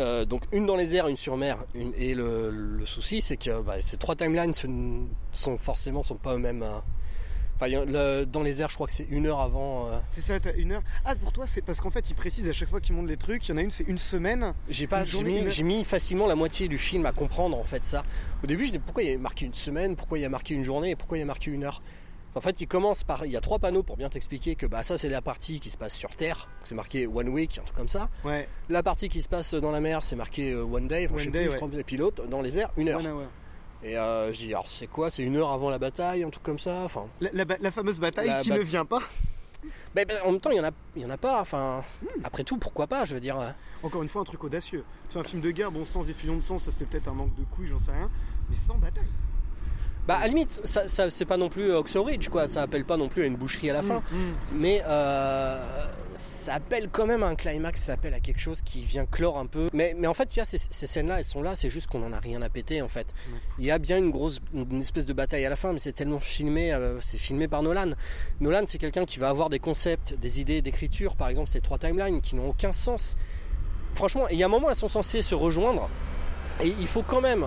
Euh, 0.00 0.24
donc 0.24 0.42
une 0.52 0.66
dans 0.66 0.76
les 0.76 0.94
airs, 0.96 1.08
une 1.08 1.16
sur 1.16 1.36
mer, 1.36 1.58
une- 1.74 1.92
et 1.96 2.14
le, 2.14 2.50
le 2.50 2.86
souci 2.86 3.20
c'est 3.20 3.36
que 3.36 3.60
bah, 3.62 3.80
ces 3.80 3.96
trois 3.98 4.14
timelines 4.16 4.54
sont 4.54 5.58
forcément 5.58 6.02
sont 6.02 6.16
pas 6.16 6.34
eux-mêmes. 6.34 6.62
euh, 6.64 6.78
Enfin, 7.60 7.84
le- 7.86 8.24
dans 8.24 8.42
les 8.42 8.62
airs, 8.62 8.68
je 8.68 8.74
crois 8.76 8.86
que 8.86 8.92
c'est 8.92 9.06
une 9.10 9.26
heure 9.26 9.40
avant. 9.40 9.88
euh, 9.88 9.98
C'est 10.12 10.20
ça, 10.20 10.38
t'as 10.38 10.54
une 10.54 10.72
heure. 10.72 10.82
Ah, 11.04 11.14
pour 11.16 11.32
toi, 11.32 11.46
c'est 11.46 11.60
parce 11.62 11.80
qu'en 11.80 11.90
fait, 11.90 12.08
il 12.08 12.14
précise 12.14 12.48
à 12.48 12.52
chaque 12.52 12.68
fois 12.70 12.80
qu'il 12.80 12.94
montre 12.94 13.08
les 13.08 13.16
trucs. 13.16 13.46
Il 13.48 13.50
y 13.50 13.54
en 13.54 13.56
a 13.58 13.62
une, 13.62 13.70
c'est 13.72 13.84
une 13.88 13.98
semaine. 13.98 14.54
J'ai 14.68 14.86
pas, 14.86 15.02
mis, 15.24 15.84
facilement 15.84 16.26
la 16.26 16.36
moitié 16.36 16.68
du 16.68 16.78
film 16.78 17.04
à 17.06 17.12
comprendre 17.12 17.58
en 17.58 17.64
fait 17.64 17.84
ça. 17.84 18.04
Au 18.44 18.46
début, 18.46 18.62
je 18.62 18.68
disais 18.68 18.78
pourquoi 18.78 19.02
il 19.02 19.10
y 19.10 19.14
a 19.14 19.18
marqué 19.18 19.46
une 19.46 19.54
semaine, 19.54 19.96
pourquoi 19.96 20.18
il 20.18 20.22
y 20.22 20.24
a 20.24 20.28
marqué 20.28 20.54
une 20.54 20.64
journée? 20.64 20.90
Et 20.90 20.96
pourquoi 20.96 21.16
il 21.16 21.20
y 21.20 21.24
a 21.24 21.26
marqué 21.26 21.50
une 21.50 21.64
heure? 21.64 21.82
En 22.34 22.40
fait, 22.40 22.60
il 22.60 22.68
commence 22.68 23.02
par, 23.02 23.24
il 23.26 23.32
y 23.32 23.36
a 23.36 23.40
trois 23.40 23.58
panneaux 23.58 23.82
pour 23.82 23.96
bien 23.96 24.08
t'expliquer 24.10 24.54
que 24.54 24.66
bah 24.66 24.82
ça 24.84 24.96
c'est 24.98 25.08
la 25.08 25.22
partie 25.22 25.58
qui 25.58 25.70
se 25.70 25.76
passe 25.78 25.94
sur 25.94 26.10
Terre, 26.10 26.46
c'est 26.62 26.74
marqué 26.76 27.06
one 27.06 27.30
week, 27.30 27.58
un 27.58 27.62
truc 27.62 27.74
comme 27.76 27.88
ça. 27.88 28.10
Ouais, 28.24 28.46
La 28.68 28.82
partie 28.84 29.08
qui 29.08 29.22
se 29.22 29.28
passe 29.28 29.54
dans 29.54 29.72
la 29.72 29.80
mer, 29.80 30.02
c'est 30.04 30.14
marqué 30.14 30.52
euh, 30.52 30.62
one 30.62 30.86
day, 30.86 31.08
One 31.10 31.18
je 31.18 31.24
sais 31.24 31.30
day, 31.30 31.38
plus, 31.40 31.46
je 31.46 31.50
ouais. 31.52 31.56
crois, 31.56 31.80
et 31.80 31.82
puis 31.84 31.96
l'autre 31.96 32.26
dans 32.28 32.42
les 32.42 32.58
airs, 32.58 32.70
une 32.76 32.90
heure. 32.90 33.00
one 33.00 33.06
hour. 33.08 33.22
Et 33.82 33.96
euh, 33.96 34.32
je 34.32 34.38
dis 34.38 34.48
alors 34.52 34.66
c'est 34.68 34.86
quoi, 34.88 35.10
c'est 35.10 35.22
une 35.22 35.36
heure 35.36 35.50
avant 35.50 35.70
la 35.70 35.78
bataille, 35.78 36.24
un 36.24 36.30
truc 36.30 36.42
comme 36.42 36.58
ça. 36.58 36.82
Enfin, 36.84 37.06
La, 37.20 37.44
la 37.60 37.70
fameuse 37.70 38.00
bataille 38.00 38.26
La 38.28 38.42
qui 38.42 38.48
ba- 38.50 38.58
ne 38.58 38.62
vient 38.62 38.84
pas? 38.84 39.00
en 40.24 40.30
même 40.32 40.40
temps 40.40 40.50
il 40.50 40.56
y 40.56 40.60
en 40.60 40.64
a, 40.64 40.70
il 40.96 41.02
y 41.02 41.04
en 41.04 41.10
a 41.10 41.16
pas. 41.16 41.40
Enfin, 41.40 41.82
après 42.24 42.44
tout, 42.44 42.56
pourquoi 42.58 42.86
pas, 42.86 43.04
je 43.04 43.14
veux 43.14 43.20
dire. 43.20 43.38
euh, 43.38 43.50
Encore 43.82 44.02
une 44.02 44.08
fois, 44.08 44.22
un 44.22 44.24
truc 44.24 44.42
audacieux. 44.44 44.84
Tu 45.08 45.14
fais 45.14 45.20
un 45.20 45.24
film 45.24 45.40
de 45.42 45.50
guerre, 45.50 45.70
bon, 45.70 45.84
sans 45.84 46.08
effusion 46.08 46.36
de 46.36 46.40
sang, 46.40 46.58
ça 46.58 46.70
c'est 46.72 46.84
peut-être 46.86 47.08
un 47.08 47.12
manque 47.14 47.34
de 47.36 47.44
couilles, 47.44 47.68
j'en 47.68 47.78
sais 47.80 47.92
rien. 47.92 48.10
Mais 48.50 48.56
sans 48.56 48.76
bataille. 48.76 49.04
Bah 50.08 50.16
à 50.16 50.20
la 50.22 50.28
limite, 50.28 50.62
ça, 50.64 50.88
ça- 50.88 51.10
c'est 51.10 51.26
pas 51.26 51.36
non 51.36 51.50
plus 51.50 51.70
Oxo 51.70 52.02
Ridge 52.02 52.30
quoi, 52.30 52.48
ça 52.48 52.62
appelle 52.62 52.86
pas 52.86 52.96
non 52.96 53.08
plus 53.08 53.24
à 53.24 53.26
une 53.26 53.36
boucherie 53.36 53.68
à 53.68 53.74
la 53.74 53.82
fin. 53.82 54.00
Mm, 54.10 54.16
mm. 54.16 54.34
Mais 54.54 54.82
euh, 54.86 55.62
ça 56.14 56.54
appelle 56.54 56.88
quand 56.90 57.06
même 57.06 57.22
à 57.22 57.26
un 57.26 57.34
climax, 57.34 57.82
ça 57.82 57.92
appelle 57.92 58.14
à 58.14 58.20
quelque 58.20 58.40
chose 58.40 58.62
qui 58.62 58.82
vient 58.84 59.04
clore 59.04 59.36
un 59.38 59.44
peu. 59.44 59.68
Mais, 59.74 59.94
mais 59.98 60.06
en 60.06 60.14
fait, 60.14 60.34
il 60.34 60.38
y 60.38 60.42
a 60.42 60.46
ces, 60.46 60.56
ces 60.58 60.86
scènes-là, 60.86 61.18
elles 61.18 61.26
sont 61.26 61.42
là, 61.42 61.54
c'est 61.54 61.68
juste 61.68 61.88
qu'on 61.88 62.02
en 62.06 62.12
a 62.14 62.20
rien 62.20 62.40
à 62.40 62.48
péter 62.48 62.80
en 62.80 62.88
fait. 62.88 63.14
Il 63.58 63.66
y 63.66 63.70
a 63.70 63.78
bien 63.78 63.98
une 63.98 64.10
grosse, 64.10 64.40
une 64.54 64.80
espèce 64.80 65.04
de 65.04 65.12
bataille 65.12 65.44
à 65.44 65.50
la 65.50 65.56
fin, 65.56 65.74
mais 65.74 65.78
c'est 65.78 65.92
tellement 65.92 66.20
filmé, 66.20 66.72
euh, 66.72 66.98
c'est 67.02 67.18
filmé 67.18 67.46
par 67.46 67.62
Nolan. 67.62 67.90
Nolan, 68.40 68.62
c'est 68.66 68.78
quelqu'un 68.78 69.04
qui 69.04 69.18
va 69.18 69.28
avoir 69.28 69.50
des 69.50 69.58
concepts, 69.58 70.14
des 70.14 70.40
idées 70.40 70.62
d'écriture, 70.62 71.16
par 71.16 71.28
exemple 71.28 71.50
ces 71.50 71.60
trois 71.60 71.76
timelines 71.76 72.22
qui 72.22 72.34
n'ont 72.34 72.48
aucun 72.48 72.72
sens. 72.72 73.14
Franchement, 73.94 74.26
il 74.30 74.38
y 74.38 74.42
a 74.42 74.46
un 74.46 74.48
moment, 74.48 74.70
elles 74.70 74.76
sont 74.76 74.88
censées 74.88 75.20
se 75.20 75.34
rejoindre, 75.34 75.90
et 76.62 76.68
il 76.68 76.86
faut 76.86 77.02
quand 77.02 77.20
même, 77.20 77.44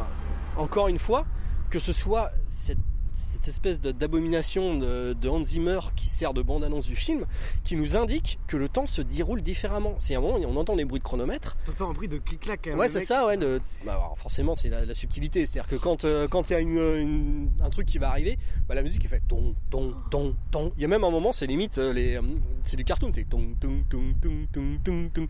encore 0.57 0.89
une 0.89 0.99
fois, 0.99 1.25
que 1.71 1.79
ce 1.79 1.94
soit 1.94 2.29
cette, 2.45 2.77
cette 3.15 3.47
espèce 3.47 3.81
d'abomination 3.81 4.77
de, 4.77 5.13
de 5.13 5.29
Hans 5.29 5.44
Zimmer 5.44 5.79
qui 5.95 6.09
sert 6.09 6.33
de 6.33 6.41
bande-annonce 6.41 6.85
du 6.88 6.95
film, 6.95 7.25
qui 7.63 7.75
nous 7.75 7.95
indique 7.97 8.39
que 8.47 8.57
le 8.57 8.69
temps 8.69 8.85
se 8.85 9.01
déroule 9.01 9.41
différemment. 9.41 9.95
C'est 10.00 10.15
un 10.15 10.21
moment, 10.21 10.38
on 10.47 10.56
entend 10.57 10.75
des 10.75 10.85
bruits 10.85 11.00
de 11.00 11.03
chronomètre, 11.03 11.57
T'entends 11.65 11.89
un 11.89 11.94
bruit 11.94 12.07
de 12.07 12.18
clic-clac 12.18 12.68
même. 12.68 12.77
Ouais, 12.77 12.88
c'est 12.89 13.00
ça, 13.00 13.25
ouais. 13.25 13.38
de- 13.38 13.59
bah, 13.85 13.94
alors, 13.94 14.18
forcément, 14.18 14.56
c'est 14.56 14.69
la, 14.69 14.85
la 14.85 14.94
subtilité. 14.94 15.45
C'est-à-dire 15.45 15.69
que 15.69 15.75
quand 15.75 16.06
euh, 16.06 16.27
quand 16.27 16.50
il 16.50 16.53
y 16.53 16.56
a 16.56 16.59
une, 16.59 16.77
une- 16.77 17.50
un 17.62 17.69
truc 17.69 17.88
qui 17.88 17.97
va 17.97 18.09
arriver, 18.09 18.38
bah, 18.67 18.75
la 18.75 18.81
musique 18.83 19.01
elle 19.03 19.09
fait 19.09 19.24
ton, 19.27 19.56
ton, 19.69 19.94
ton, 20.12 20.35
ton. 20.51 20.71
Il 20.77 20.81
y 20.81 20.85
a 20.85 20.88
même 20.89 21.03
un 21.03 21.12
moment, 21.12 21.31
c'est 21.31 21.47
limite, 21.47 21.77
euh, 21.77 21.94
les, 21.94 22.15
euh, 22.17 22.21
c'est 22.63 22.77
du 22.77 22.83
cartoon, 22.85 23.12
c'est 23.15 23.27
ton, 23.29 23.56
ton, 23.59 23.83
ton, 23.89 24.03
ton, 24.21 24.47
ton, 24.53 24.77
ton, 24.83 25.09
ton. 25.13 25.27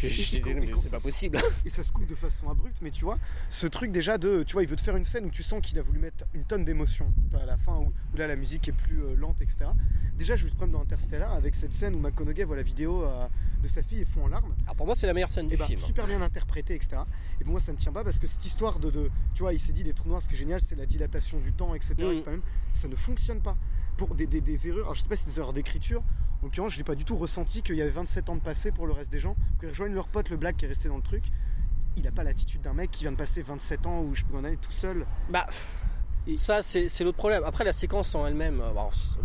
Quand 0.00 0.80
C'est 0.80 0.88
ça 0.88 0.96
pas 0.96 1.02
possible. 1.02 1.38
Et 1.64 1.70
ça 1.70 1.82
se 1.82 1.90
coupe 1.92 2.06
de 2.06 2.14
façon 2.14 2.48
abrupte, 2.48 2.76
mais 2.82 2.90
tu 2.90 3.04
vois, 3.04 3.18
ce 3.48 3.66
truc 3.66 3.90
déjà 3.92 4.16
de. 4.18 4.42
Tu 4.44 4.52
vois, 4.54 4.62
il 4.62 4.68
veut 4.68 4.76
te 4.76 4.80
faire 4.80 4.96
une 4.96 5.04
scène 5.04 5.24
où 5.26 5.30
tu 5.30 5.42
sens 5.42 5.60
qu'il 5.62 5.78
a 5.78 5.82
voulu 5.82 5.98
mettre 5.98 6.24
une 6.34 6.44
tonne 6.44 6.64
d'émotion 6.64 7.12
à 7.40 7.44
la 7.44 7.56
fin, 7.56 7.76
où, 7.76 7.92
où 8.12 8.16
là 8.16 8.26
la 8.26 8.36
musique 8.36 8.68
est 8.68 8.72
plus 8.72 9.02
euh, 9.02 9.16
lente, 9.16 9.40
etc. 9.40 9.70
Déjà, 10.16 10.34
je 10.36 10.42
juste 10.42 10.56
problème 10.56 10.72
dans 10.74 10.82
Interstellar 10.82 11.32
avec 11.32 11.54
cette 11.54 11.74
scène 11.74 11.94
où 11.94 11.98
McConaughey 12.00 12.42
voit 12.44 12.56
la 12.56 12.62
vidéo 12.62 13.04
euh, 13.04 13.28
de 13.62 13.68
sa 13.68 13.82
fille 13.82 14.00
et 14.00 14.04
fond 14.04 14.24
en 14.24 14.28
larmes. 14.28 14.54
Alors 14.64 14.74
pour 14.76 14.86
moi, 14.86 14.94
c'est 14.96 15.06
la 15.06 15.14
meilleure 15.14 15.30
scène 15.30 15.46
Et 15.46 15.50
du 15.50 15.56
bah, 15.56 15.66
film. 15.66 15.78
super 15.78 16.06
bien 16.06 16.20
interprété, 16.22 16.74
etc. 16.74 17.02
Et 17.40 17.44
pour 17.44 17.52
moi, 17.52 17.60
ça 17.60 17.72
ne 17.72 17.76
tient 17.76 17.92
pas 17.92 18.02
parce 18.04 18.18
que 18.18 18.26
cette 18.26 18.44
histoire 18.44 18.78
de. 18.80 18.90
de- 18.90 19.10
tu 19.34 19.42
vois, 19.42 19.52
il 19.52 19.60
s'est 19.60 19.72
dit 19.72 19.82
les 19.84 19.92
trous 19.92 20.08
noirs, 20.08 20.22
ce 20.22 20.28
qui 20.28 20.34
est 20.34 20.38
génial, 20.38 20.60
c'est 20.66 20.74
la 20.76 20.86
dilatation 20.86 21.38
du 21.38 21.52
temps, 21.52 21.74
etc. 21.74 21.94
Mm. 21.98 22.02
Et 22.12 22.22
quand 22.22 22.30
même, 22.32 22.42
ça 22.74 22.88
ne 22.88 22.96
fonctionne 22.96 23.40
pas. 23.40 23.56
Pour 23.96 24.14
des, 24.14 24.26
des- 24.28 24.40
des 24.40 24.68
erreurs, 24.68 24.84
alors 24.84 24.94
je 24.94 25.02
sais 25.02 25.08
pas 25.08 25.16
si 25.16 25.24
c'est 25.24 25.30
des 25.30 25.38
erreurs 25.40 25.52
d'écriture, 25.52 26.02
en 26.42 26.46
l'occurrence, 26.46 26.72
je 26.72 26.78
n'ai 26.78 26.84
pas 26.84 26.94
du 26.94 27.04
tout 27.04 27.16
ressenti 27.16 27.62
qu'il 27.62 27.74
y 27.76 27.82
avait 27.82 27.90
27 27.90 28.30
ans 28.30 28.36
de 28.36 28.40
passé 28.40 28.70
pour 28.70 28.86
le 28.86 28.92
reste 28.92 29.10
des 29.10 29.18
gens, 29.18 29.36
qu'ils 29.60 29.68
rejoignent 29.68 29.94
leur 29.94 30.08
pote, 30.08 30.30
le 30.30 30.36
black 30.36 30.56
qui 30.56 30.64
est 30.64 30.68
resté 30.68 30.88
dans 30.88 30.96
le 30.96 31.02
truc. 31.02 31.24
Il 31.96 32.04
n'a 32.04 32.12
pas 32.12 32.22
l'attitude 32.22 32.60
d'un 32.60 32.74
mec 32.74 32.90
qui 32.92 33.02
vient 33.04 33.12
de 33.12 33.16
passer 33.16 33.42
27 33.42 33.86
ans 33.86 34.02
où 34.02 34.14
je 34.14 34.24
peux 34.24 34.36
en 34.36 34.44
aller 34.44 34.56
tout 34.56 34.70
seul. 34.72 35.04
Bah, 35.30 35.46
Et- 36.28 36.36
ça, 36.36 36.62
c'est 36.62 37.02
l'autre 37.02 37.16
problème. 37.16 37.42
Après, 37.44 37.64
la 37.64 37.72
séquence 37.72 38.14
en 38.14 38.26
elle-même, 38.26 38.60
euh, 38.60 38.72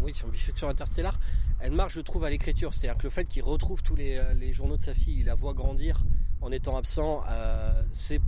oui, 0.02 0.14
sur 0.14 0.28
sur 0.56 0.70
Interstellar, 0.70 1.20
elle 1.60 1.74
marche, 1.74 1.94
je 1.94 2.02
trouve, 2.02 2.24
à 2.24 2.30
l'écriture. 2.30 2.74
C'est-à-dire 2.74 2.98
que 2.98 3.04
le 3.04 3.10
fait 3.10 3.26
qu'il 3.26 3.44
retrouve 3.44 3.84
tous 3.84 3.96
les, 3.96 4.18
euh, 4.18 4.34
les 4.34 4.52
journaux 4.54 4.78
de 4.78 4.82
sa 4.82 4.94
fille, 4.94 5.20
il 5.20 5.26
la 5.26 5.36
voit 5.36 5.54
grandir 5.54 6.04
en 6.42 6.52
étant 6.52 6.76
absent, 6.78 7.24
euh, 7.30 7.82
c'est 7.92 8.20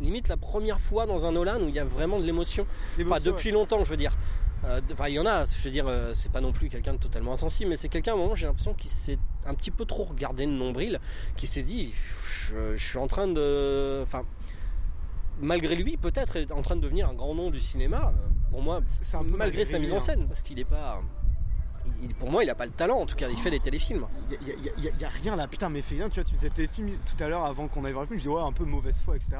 limite 0.00 0.28
la 0.28 0.36
première 0.36 0.80
fois 0.80 1.04
dans 1.06 1.26
un 1.26 1.32
Nolan 1.32 1.60
où 1.60 1.68
il 1.68 1.74
y 1.74 1.78
a 1.78 1.84
vraiment 1.84 2.18
de 2.18 2.24
l'émotion. 2.24 2.66
Enfin, 2.94 3.20
depuis 3.32 3.50
longtemps, 3.50 3.84
je 3.84 3.90
veux 3.90 3.96
dire. 3.98 4.16
Euh, 4.64 4.80
Enfin, 4.92 5.08
il 5.08 5.14
y 5.14 5.18
en 5.18 5.26
a, 5.26 5.44
je 5.46 5.58
veux 5.64 5.70
dire, 5.70 5.86
euh, 5.88 6.12
c'est 6.14 6.30
pas 6.30 6.40
non 6.40 6.52
plus 6.52 6.68
quelqu'un 6.68 6.92
de 6.92 6.98
totalement 6.98 7.32
insensible, 7.32 7.70
mais 7.70 7.76
c'est 7.76 7.88
quelqu'un, 7.88 8.12
à 8.12 8.14
un 8.14 8.18
moment, 8.18 8.34
j'ai 8.34 8.46
l'impression 8.46 8.74
qu'il 8.74 8.90
s'est 8.90 9.18
un 9.46 9.54
petit 9.54 9.70
peu 9.70 9.84
trop 9.86 10.04
regardé 10.04 10.44
le 10.46 10.52
nombril, 10.52 11.00
qui 11.36 11.46
s'est 11.46 11.62
dit, 11.62 11.92
je, 12.48 12.76
je 12.76 12.84
suis 12.84 12.98
en 12.98 13.06
train 13.06 13.26
de. 13.26 14.00
Enfin, 14.02 14.22
malgré 15.40 15.74
lui, 15.74 15.96
peut-être, 15.96 16.36
est 16.36 16.52
en 16.52 16.62
train 16.62 16.76
de 16.76 16.82
devenir 16.82 17.08
un 17.08 17.14
grand 17.14 17.34
nom 17.34 17.50
du 17.50 17.60
cinéma, 17.60 18.12
euh, 18.14 18.28
pour 18.50 18.62
moi, 18.62 18.80
C'est- 18.86 19.04
c'est 19.04 19.16
un 19.16 19.24
peu 19.24 19.36
malgré 19.36 19.64
sa 19.64 19.78
mise 19.78 19.92
en 19.92 19.96
hein. 19.96 20.00
scène, 20.00 20.28
parce 20.28 20.42
qu'il 20.42 20.58
est 20.58 20.64
pas. 20.64 21.00
il- 22.02 22.14
pour 22.14 22.30
moi, 22.30 22.44
il 22.44 22.50
a 22.50 22.54
pas 22.54 22.66
le 22.66 22.72
talent, 22.72 22.98
en 23.00 23.06
tout 23.06 23.16
cas, 23.16 23.28
il 23.30 23.38
fait 23.38 23.50
des 23.50 23.60
téléfilms. 23.60 24.06
Il 24.30 25.00
y 25.00 25.04
a, 25.04 25.08
rien 25.08 25.36
là, 25.36 25.48
putain, 25.48 25.70
mais 25.70 25.80
fais 25.80 25.94
bien, 25.94 26.10
tu 26.10 26.20
vois, 26.20 26.24
tu 26.28 26.34
faisais 26.36 26.50
tes 26.50 26.66
films 26.66 26.90
tout 27.06 27.22
à 27.24 27.28
l'heure 27.28 27.44
avant 27.46 27.66
qu'on 27.68 27.84
aille 27.86 27.92
voir 27.92 28.02
le 28.04 28.08
film, 28.08 28.18
je 28.18 28.24
dis 28.24 28.28
ouais, 28.28 28.42
un 28.42 28.52
peu 28.52 28.64
mauvaise 28.64 29.00
foi, 29.02 29.16
etc. 29.16 29.30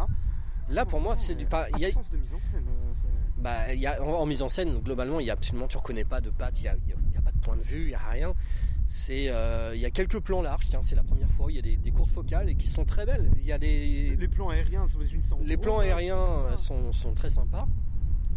Là, 0.71 0.87
pour 0.87 1.01
moi, 1.01 1.15
c'est 1.17 1.35
du. 1.35 1.45
il 1.77 1.79
y 1.81 1.85
a- 1.85 1.91
de 1.91 2.17
mise 2.17 2.33
en 2.33 2.41
scène. 2.43 2.65
Bah, 3.41 3.73
y 3.75 3.87
a, 3.87 4.03
en, 4.03 4.09
en 4.09 4.27
mise 4.27 4.43
en 4.43 4.49
scène, 4.49 4.79
globalement, 4.81 5.21
il 5.21 5.27
y 5.27 5.31
a 5.31 5.33
absolument, 5.33 5.67
tu 5.67 5.77
reconnais 5.77 6.05
pas 6.05 6.21
de 6.21 6.31
patte, 6.31 6.61
il 6.61 6.65
y 6.65 6.69
a, 6.69 6.75
pas 7.25 7.33
de 7.33 7.39
point 7.39 7.57
de 7.57 7.63
vue, 7.63 7.85
il 7.85 7.91
y 7.91 7.95
a 7.95 7.99
rien. 7.99 8.35
C'est, 8.87 9.29
euh, 9.29 9.73
il 9.75 9.81
y 9.81 9.85
a 9.85 9.91
quelques 9.91 10.19
plans 10.19 10.43
larges, 10.43 10.67
tiens, 10.69 10.83
c'est 10.83 10.97
la 10.97 11.05
première 11.05 11.31
fois. 11.31 11.47
Il 11.51 11.55
y 11.55 11.59
a 11.59 11.63
des, 11.63 11.77
des 11.77 11.93
courtes 11.93 12.11
focales 12.11 12.49
et 12.49 12.57
qui 12.57 12.67
sont 12.67 12.85
très 12.85 13.07
belles. 13.07 13.31
Il 13.39 13.47
y 13.47 13.53
a 13.53 13.59
des, 13.59 14.17
Les 14.19 14.29
plans 14.29 14.49
aériens, 14.49 14.87
sont 14.89 14.99
les 15.45 15.55
gros, 15.55 15.63
plans 15.63 15.79
là, 15.79 15.85
aériens 15.85 16.19
euh, 16.19 16.57
sont, 16.57 16.91
sont 16.91 17.15
très 17.15 17.31
sympas. 17.31 17.67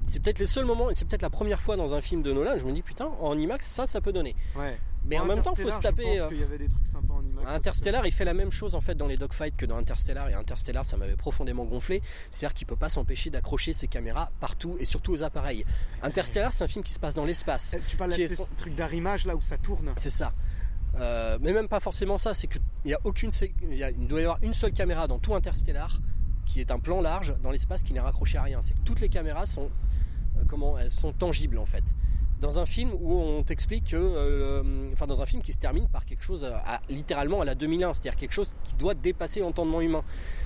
C'est 0.05 0.22
peut-être 0.22 0.39
les 0.39 0.45
seuls 0.45 0.65
moments, 0.65 0.89
et 0.89 0.93
c'est 0.93 1.05
peut-être 1.05 1.24
la 1.24 1.31
première 1.31 1.60
fois 1.60 1.75
dans 1.75 1.95
un 1.95 2.01
film 2.01 2.22
de 2.22 2.31
Nolan, 2.31 2.57
je 2.60 2.65
me 2.65 2.72
dis 2.72 2.83
putain, 2.83 3.10
en 3.19 3.38
IMAX, 3.38 3.65
ça, 3.65 3.86
ça 3.86 4.00
peut 4.00 4.13
donner. 4.13 4.36
Ouais. 4.55 4.77
Mais 5.05 5.19
en 5.19 5.25
même 5.25 5.41
temps, 5.41 5.53
faut 5.55 5.69
se 5.69 5.79
taper. 5.79 6.03
Je 6.03 6.10
euh, 6.12 6.19
pense 6.22 6.29
qu'il 6.29 6.39
y 6.39 6.43
avait 6.43 6.57
des 6.57 6.69
trucs 6.69 6.88
sympas 6.88 7.13
en 7.13 7.22
IMAX. 7.24 7.48
Interstellar, 7.50 8.05
il 8.07 8.12
fait 8.12 8.24
la 8.25 8.33
même 8.33 8.51
chose 8.51 8.74
en 8.75 8.81
fait 8.81 8.95
dans 8.95 9.07
les 9.07 9.17
dogfights 9.17 9.55
que 9.57 9.65
dans 9.65 9.75
Interstellar. 9.77 10.29
Et 10.29 10.33
Interstellar, 10.33 10.86
ça 10.86 10.95
m'avait 10.98 11.15
profondément 11.17 11.65
gonflé. 11.65 12.01
C'est-à-dire 12.31 12.53
qu'il 12.53 12.67
peut 12.67 12.75
pas 12.77 12.89
s'empêcher 12.89 13.29
d'accrocher 13.29 13.74
ses 13.74 13.88
caméras 13.88 14.31
partout 14.39 14.77
et 14.79 14.86
surtout 14.86 15.12
aux 15.12 15.24
appareils. 15.24 15.65
Interstellar, 16.03 16.51
c'est 16.53 16.63
un 16.63 16.67
film 16.67 16.83
qui 16.83 16.93
se 16.93 17.00
passe 17.00 17.13
dans 17.13 17.25
l'espace. 17.25 17.75
Eh, 17.77 17.81
Tu 17.86 17.98
parles 17.98 18.15
de 18.15 18.27
ce 18.27 18.36
son- 18.36 18.48
truc 18.57 18.75
d'arrimage 18.75 19.25
là 19.25 19.36
où 19.36 19.41
ça 19.41 19.57
tourne. 19.57 19.93
C'est 19.98 20.10
ça. 20.10 20.33
Euh, 21.00 21.38
mais 21.41 21.51
même 21.53 21.67
pas 21.67 21.79
forcément 21.79 22.17
ça. 22.17 22.33
C'est 22.33 22.48
qu'il 22.48 22.62
y 22.86 22.93
a 22.93 23.00
aucune, 23.03 23.31
sé- 23.31 23.53
il, 23.63 23.77
y 23.77 23.83
a- 23.83 23.91
il 23.91 24.07
doit 24.07 24.19
y 24.22 24.24
avoir 24.24 24.38
une 24.41 24.53
seule 24.53 24.74
caméra 24.74 25.07
dans 25.07 25.19
tout 25.19 25.33
Interstellar 25.36 26.00
qui 26.45 26.60
est 26.62 26.72
un 26.72 26.79
plan 26.79 27.01
large 27.01 27.33
dans 27.41 27.51
l'espace 27.51 27.83
qui 27.83 27.93
n'est 27.93 28.00
raccroché 28.00 28.38
à 28.38 28.43
rien. 28.43 28.62
C'est 28.62 28.74
que 28.74 28.81
toutes 28.86 29.00
les 29.01 29.10
caméras 29.10 29.45
sont 29.48 29.69
euh, 30.38 30.43
comment 30.48 30.77
elles 30.77 30.91
sont 30.91 31.12
tangibles 31.13 31.57
en 31.57 31.65
fait. 31.65 31.83
Dans 32.44 32.60
un 32.60 32.66
film 32.66 32.92
où 33.02 33.14
on 33.14 33.42
t'explique 33.42 33.92
que, 33.92 33.96
euh, 33.96 34.62
enfin 34.92 35.08
dans 35.08 35.22
un 35.22 35.26
film 35.26 35.42
qui 35.42 35.54
se 35.54 35.58
termine 35.60 35.88
par 35.88 36.04
quelque 36.04 36.24
chose 36.26 36.44
à, 36.44 36.82
littéralement 36.90 37.40
à 37.40 37.46
la 37.46 37.56
2001, 37.56 37.94
c'est-à-dire 37.94 38.18
quelque 38.18 38.34
chose 38.34 38.52
qui 38.66 38.76
doit 38.76 38.94
dépasser 38.94 39.40
l'entendement 39.40 39.80
humain. 39.80 40.04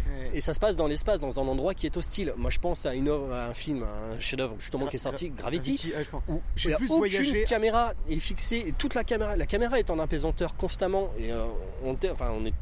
Ouais. 0.07 0.29
Et 0.35 0.41
ça 0.41 0.53
se 0.53 0.59
passe 0.59 0.75
dans 0.75 0.85
l'espace, 0.85 1.19
dans 1.19 1.39
un 1.39 1.47
endroit 1.47 1.73
qui 1.73 1.87
est 1.87 1.97
hostile. 1.97 2.33
Moi, 2.37 2.51
je 2.51 2.59
pense 2.59 2.85
à 2.85 2.93
une 2.93 3.07
œuvre, 3.07 3.33
à 3.33 3.47
un 3.47 3.53
film, 3.55 3.81
à 3.81 4.13
un 4.15 4.19
chef-d'œuvre 4.19 4.55
justement 4.59 4.85
qui 4.85 4.97
est 4.97 4.99
sorti, 4.99 5.31
Gravity, 5.31 5.91
ah, 5.97 6.01
pense. 6.11 6.21
où 6.29 6.39
il 6.63 6.71
a 6.73 6.77
plus 6.77 6.85
aucune 6.85 6.97
voyagé- 6.97 7.43
caméra 7.45 7.93
est 8.07 8.17
fixée 8.17 8.63
et 8.67 8.71
toute 8.73 8.93
la 8.93 9.03
caméra, 9.03 9.35
la 9.35 9.47
caméra 9.47 9.79
est 9.79 9.89
en 9.89 9.97
apesanteur 9.97 10.55
constamment 10.55 11.09
et 11.17 11.31
euh, 11.31 11.43
on, 11.83 11.95
enfin, 12.11 12.29
on 12.39 12.45
est, 12.45 12.53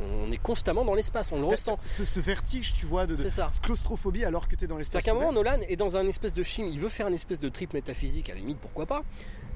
on 0.00 0.30
est 0.32 0.36
constamment 0.42 0.84
dans 0.84 0.94
l'espace, 0.94 1.32
on 1.32 1.40
le 1.40 1.46
ressent. 1.46 1.78
Ce, 1.86 2.04
ce 2.04 2.20
vertige, 2.20 2.72
tu 2.74 2.86
vois, 2.86 3.06
de, 3.06 3.14
de 3.14 3.18
C'est 3.18 3.30
ça. 3.30 3.50
claustrophobie 3.62 4.24
alors 4.24 4.48
que 4.48 4.56
tu 4.56 4.64
es 4.64 4.68
dans 4.68 4.76
l'espace. 4.78 5.02
C'est-à-dire 5.02 5.20
qu'à 5.20 5.26
un 5.26 5.32
moment. 5.32 5.42
Nolan 5.42 5.60
est 5.68 5.76
dans 5.76 5.96
un 5.96 6.06
espèce 6.06 6.32
de 6.32 6.42
film, 6.42 6.68
il 6.68 6.78
veut 6.80 6.88
faire 6.88 7.08
une 7.08 7.14
espèce 7.14 7.40
de 7.40 7.48
trip 7.48 7.74
métaphysique, 7.74 8.30
à 8.30 8.34
la 8.34 8.40
limite, 8.40 8.58
pourquoi 8.58 8.86
pas. 8.86 9.02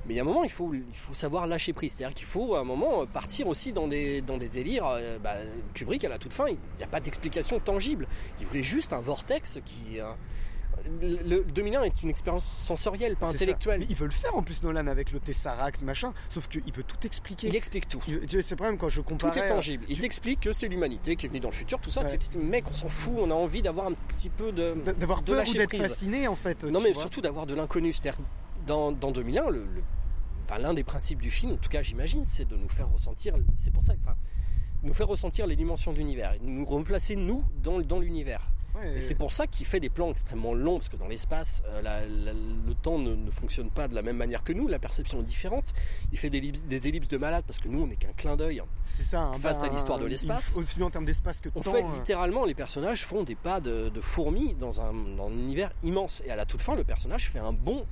Mais 0.06 0.14
il 0.14 0.16
y 0.16 0.20
a 0.20 0.22
un 0.22 0.26
moment, 0.26 0.42
il 0.42 0.50
faut, 0.50 0.74
il 0.74 0.82
faut 0.94 1.14
savoir 1.14 1.46
lâcher 1.46 1.72
prise. 1.72 1.94
C'est-à-dire 1.96 2.14
qu'il 2.16 2.26
faut, 2.26 2.56
à 2.56 2.60
un 2.60 2.64
moment, 2.64 3.06
partir 3.06 3.46
aussi 3.46 3.72
dans 3.72 3.86
des, 3.86 4.20
dans 4.20 4.36
des 4.36 4.48
délires. 4.48 4.84
euh, 4.86 5.20
bah, 5.20 5.34
Kubrick, 5.74 6.04
à 6.04 6.08
la 6.08 6.18
toute 6.18 6.32
fin, 6.32 6.48
il 6.48 6.56
n'y 6.78 6.82
a 6.82 6.88
pas 6.88 6.98
d'explication 6.98 7.60
tangible. 7.60 8.08
Il 8.40 8.46
voulait 8.46 8.64
juste 8.64 8.92
un 8.92 9.00
vortex 9.00 9.60
qui. 9.64 10.00
euh, 10.00 10.10
le, 11.00 11.36
le 11.38 11.44
2001 11.44 11.82
est 11.82 12.02
une 12.02 12.08
expérience 12.08 12.44
sensorielle, 12.58 13.16
pas 13.16 13.28
intellectuelle. 13.28 13.80
Mais 13.80 13.86
il 13.88 13.96
veut 13.96 14.06
le 14.06 14.12
faire 14.12 14.34
en 14.36 14.42
plus, 14.42 14.62
Nolan, 14.62 14.86
avec 14.86 15.12
le 15.12 15.20
Tesseract, 15.20 15.82
machin. 15.82 16.12
Sauf 16.28 16.48
qu'il 16.48 16.72
veut 16.72 16.82
tout 16.82 17.04
expliquer. 17.06 17.48
Il 17.48 17.56
explique 17.56 17.88
tout. 17.88 18.00
C'est 18.28 18.50
le 18.50 18.56
problème 18.56 18.78
quand 18.78 18.88
je 18.88 19.00
Tout 19.00 19.08
compare. 19.08 19.36
est 19.36 19.46
tangible. 19.46 19.84
Il 19.88 19.98
t'explique 20.00 20.40
que 20.40 20.52
c'est 20.52 20.68
l'humanité 20.68 21.16
qui 21.16 21.26
est 21.26 21.28
venue 21.28 21.40
dans 21.40 21.48
le 21.50 21.54
futur, 21.54 21.78
tout 21.80 21.90
ça. 21.90 22.02
Ouais. 22.02 22.18
Mec, 22.36 22.64
on 22.68 22.72
s'en 22.72 22.88
fout, 22.88 23.14
on 23.18 23.30
a 23.30 23.34
envie 23.34 23.62
d'avoir 23.62 23.86
un 23.86 23.92
petit 24.08 24.30
peu 24.30 24.52
de. 24.52 24.74
D'avoir 24.98 25.22
de 25.22 25.26
peur 25.26 25.34
ou 25.34 25.38
lâcher 25.38 25.58
d'être 25.58 25.76
fasciné 25.76 26.28
en 26.28 26.36
fait. 26.36 26.64
Non, 26.64 26.80
mais 26.80 26.92
vois. 26.92 27.02
surtout 27.02 27.20
d'avoir 27.20 27.46
de 27.46 27.54
l'inconnu. 27.54 27.92
C'est-à-dire, 27.92 28.16
que 28.18 28.22
dans, 28.66 28.92
dans 28.92 29.10
2001, 29.10 29.50
le, 29.50 29.58
le- 29.58 29.82
enfin, 30.44 30.58
l'un 30.58 30.74
des 30.74 30.84
principes 30.84 31.20
du 31.20 31.30
film, 31.30 31.52
en 31.52 31.56
tout 31.56 31.68
cas, 31.70 31.82
j'imagine, 31.82 32.24
c'est 32.26 32.46
de 32.48 32.56
nous 32.56 32.68
faire 32.68 32.88
ressentir. 32.90 33.34
C'est 33.56 33.72
pour 33.72 33.84
ça 33.84 33.94
que. 33.94 34.00
enfin, 34.04 34.16
nous 34.84 34.94
faire 34.94 35.06
ressentir 35.06 35.46
les 35.46 35.54
dimensions 35.54 35.92
de 35.92 35.98
l'univers, 35.98 36.34
nous 36.42 36.64
replacer 36.64 37.14
nous 37.14 37.44
dans, 37.62 37.80
dans 37.80 38.00
l'univers. 38.00 38.40
Ouais, 38.74 38.96
Et 38.96 39.00
c'est 39.02 39.14
pour 39.14 39.32
ça 39.32 39.46
qu'il 39.46 39.66
fait 39.66 39.80
des 39.80 39.90
plans 39.90 40.10
extrêmement 40.10 40.54
longs, 40.54 40.78
parce 40.78 40.88
que 40.88 40.96
dans 40.96 41.06
l'espace, 41.08 41.62
euh, 41.66 42.32
le 42.66 42.74
temps 42.74 42.98
ne, 42.98 43.14
ne 43.14 43.30
fonctionne 43.30 43.70
pas 43.70 43.86
de 43.86 43.94
la 43.94 44.00
même 44.02 44.16
manière 44.16 44.42
que 44.42 44.52
nous, 44.52 44.66
la 44.66 44.78
perception 44.78 45.20
est 45.20 45.24
différente. 45.24 45.74
Il 46.10 46.18
fait 46.18 46.30
des 46.30 46.38
ellipses, 46.38 46.64
des 46.64 46.88
ellipses 46.88 47.08
de 47.08 47.18
malade, 47.18 47.44
parce 47.46 47.58
que 47.58 47.68
nous, 47.68 47.82
on 47.82 47.86
n'est 47.86 47.96
qu'un 47.96 48.12
clin 48.14 48.36
d'œil. 48.36 48.62
c'est 48.82 49.02
ça. 49.04 49.20
hein, 49.24 49.34
face 49.34 49.62
à 49.62 49.66
bah, 49.68 49.74
l'histoire 49.74 49.98
de 49.98 50.06
l'espace. 50.06 50.56
Aussi 50.56 50.76
bien 50.78 50.86
en 50.86 50.90
termes 50.90 51.04
d'espace 51.04 51.40
que 51.40 51.48
de 51.50 51.54
On 51.56 51.60
temps. 51.60 51.72
fait 51.72 51.84
euh, 51.84 51.94
littéralement, 51.96 52.44
les 52.46 52.54
personnages 52.54 53.04
font 53.04 53.24
des 53.24 53.34
pas 53.34 53.60
de, 53.60 53.90
de 53.90 54.00
fourmis 54.00 54.54
dans 54.54 54.80
un, 54.80 54.92
dans 55.16 55.28
un 55.28 55.32
univers 55.32 55.70
immense. 55.82 56.22
Et 56.24 56.30
à 56.30 56.36
la 56.36 56.46
toute 56.46 56.62
fin, 56.62 56.74
le 56.74 56.84
personnage 56.84 57.28
fait 57.28 57.40
un 57.40 57.52
bond 57.52 57.86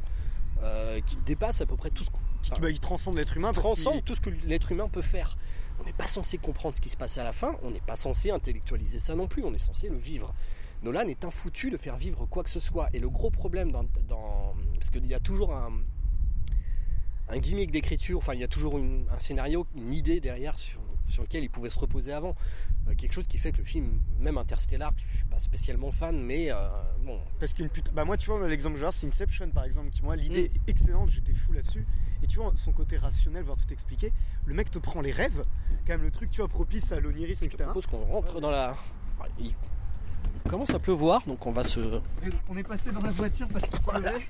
euh, 0.63 1.01
qui 1.05 1.17
dépasse 1.19 1.61
à 1.61 1.67
peu 1.67 1.77
près 1.77 1.91
tout 1.91 2.05
ce 2.05 2.11
qui, 2.43 2.53
enfin, 2.53 2.61
bah, 2.63 2.71
il 2.71 2.81
transcende 2.81 3.17
l'être 3.17 3.37
humain. 3.37 3.49
parce 3.53 3.59
transcende 3.59 4.03
tout 4.05 4.15
ce 4.17 4.21
que 4.23 4.31
l'être 4.47 4.73
humain 4.73 4.89
peut 4.89 5.03
faire. 5.03 5.37
On 5.81 5.85
n'est 5.85 5.93
pas 5.93 6.09
censé 6.09 6.39
comprendre 6.39 6.75
ce 6.77 6.81
qui 6.81 6.89
se 6.91 6.97
passe 6.97 7.17
à 7.19 7.25
la 7.25 7.33
fin, 7.33 7.55
on 7.63 7.71
n'est 7.71 7.81
pas 7.81 7.97
censé 7.97 8.31
intellectualiser 8.31 8.99
ça 8.99 9.15
non 9.15 9.27
plus, 9.29 9.43
on 9.45 9.53
est 9.55 9.59
censé 9.59 9.89
le 9.89 9.97
vivre. 9.97 10.35
Nolan 10.83 11.09
est 11.09 11.25
infoutu 11.25 11.71
de 11.71 11.77
faire 11.77 11.97
vivre 11.97 12.27
quoi 12.27 12.43
que 12.43 12.51
ce 12.51 12.61
soit. 12.61 12.89
Et 12.95 12.99
le 13.01 13.09
gros 13.11 13.31
problème 13.31 13.71
dans... 13.73 13.85
dans- 14.09 14.55
parce 14.75 14.91
qu'il 14.91 15.07
y 15.07 15.15
a 15.15 15.21
toujours 15.21 15.55
un, 15.55 15.73
un 17.29 17.39
gimmick 17.39 17.71
d'écriture, 17.71 18.19
enfin 18.19 18.35
il 18.35 18.41
y 18.41 18.45
a 18.45 18.49
toujours 18.49 18.79
une- 18.79 19.07
un 19.11 19.19
scénario, 19.19 19.67
une 19.77 19.93
idée 19.93 20.21
derrière 20.21 20.57
sur, 20.59 20.81
sur 21.07 21.23
lequel 21.23 21.45
il 21.45 21.51
pouvait 21.51 21.71
se 21.71 21.79
reposer 21.79 22.13
avant. 22.13 22.35
Euh, 22.89 22.95
quelque 22.95 23.13
chose 23.13 23.27
qui 23.27 23.39
fait 23.39 23.53
que 23.53 23.59
le 23.59 23.65
film, 23.65 24.01
même 24.19 24.39
Interstellar, 24.39 24.91
je 25.11 25.17
suis 25.19 25.27
pas 25.27 25.39
spécialement 25.39 25.93
fan, 25.93 26.19
mais 26.21 26.51
euh, 26.51 26.57
bon, 27.05 27.21
Parce 27.39 27.53
qu'une 27.53 27.69
putain. 27.69 27.93
Bah, 27.93 28.05
moi, 28.05 28.17
tu 28.17 28.31
vois, 28.31 28.49
l'exemple 28.49 28.79
genre, 28.79 28.93
c'est 28.93 29.07
Inception 29.07 29.51
par 29.51 29.65
exemple, 29.65 29.91
qui, 29.91 30.03
moi, 30.03 30.17
l'idée 30.17 30.49
Mm. 30.49 30.57
est 30.67 30.71
excellente, 30.71 31.09
j'étais 31.11 31.35
fou 31.35 31.53
là-dessus. 31.53 31.87
Et 32.23 32.27
tu 32.27 32.39
vois, 32.39 32.53
son 32.57 32.73
côté 32.73 32.97
rationnel, 32.97 33.45
voir 33.45 33.57
tout 33.59 33.73
expliquer. 33.73 34.13
Le 34.47 34.55
mec 34.55 34.71
te 34.71 34.79
prend 34.79 35.01
les 35.03 35.11
rêves, 35.13 35.45
quand 35.87 35.93
même, 35.93 36.03
le 36.03 36.11
truc, 36.11 36.31
tu 36.31 36.39
vois, 36.41 36.49
propice 36.49 36.91
à 36.93 37.01
l'onirisme, 37.01 37.45
je 37.45 37.49
te 37.51 37.55
etc. 37.55 37.65
propose 37.65 37.87
qu'on 37.87 38.05
rentre 38.05 38.41
dans 38.41 38.51
la... 38.51 38.75
Il 39.39 39.55
commence 40.49 40.71
à 40.71 40.79
pleuvoir, 40.79 41.23
donc 41.27 41.47
on 41.47 41.53
va 41.53 41.65
se... 41.65 41.81
On 42.49 42.57
est 42.57 42.63
passé 42.63 42.91
dans 42.91 43.01
la 43.03 43.11
voiture 43.11 43.47
parce 43.49 43.69
qu'il 43.69 43.81
pleuvait. 43.81 44.27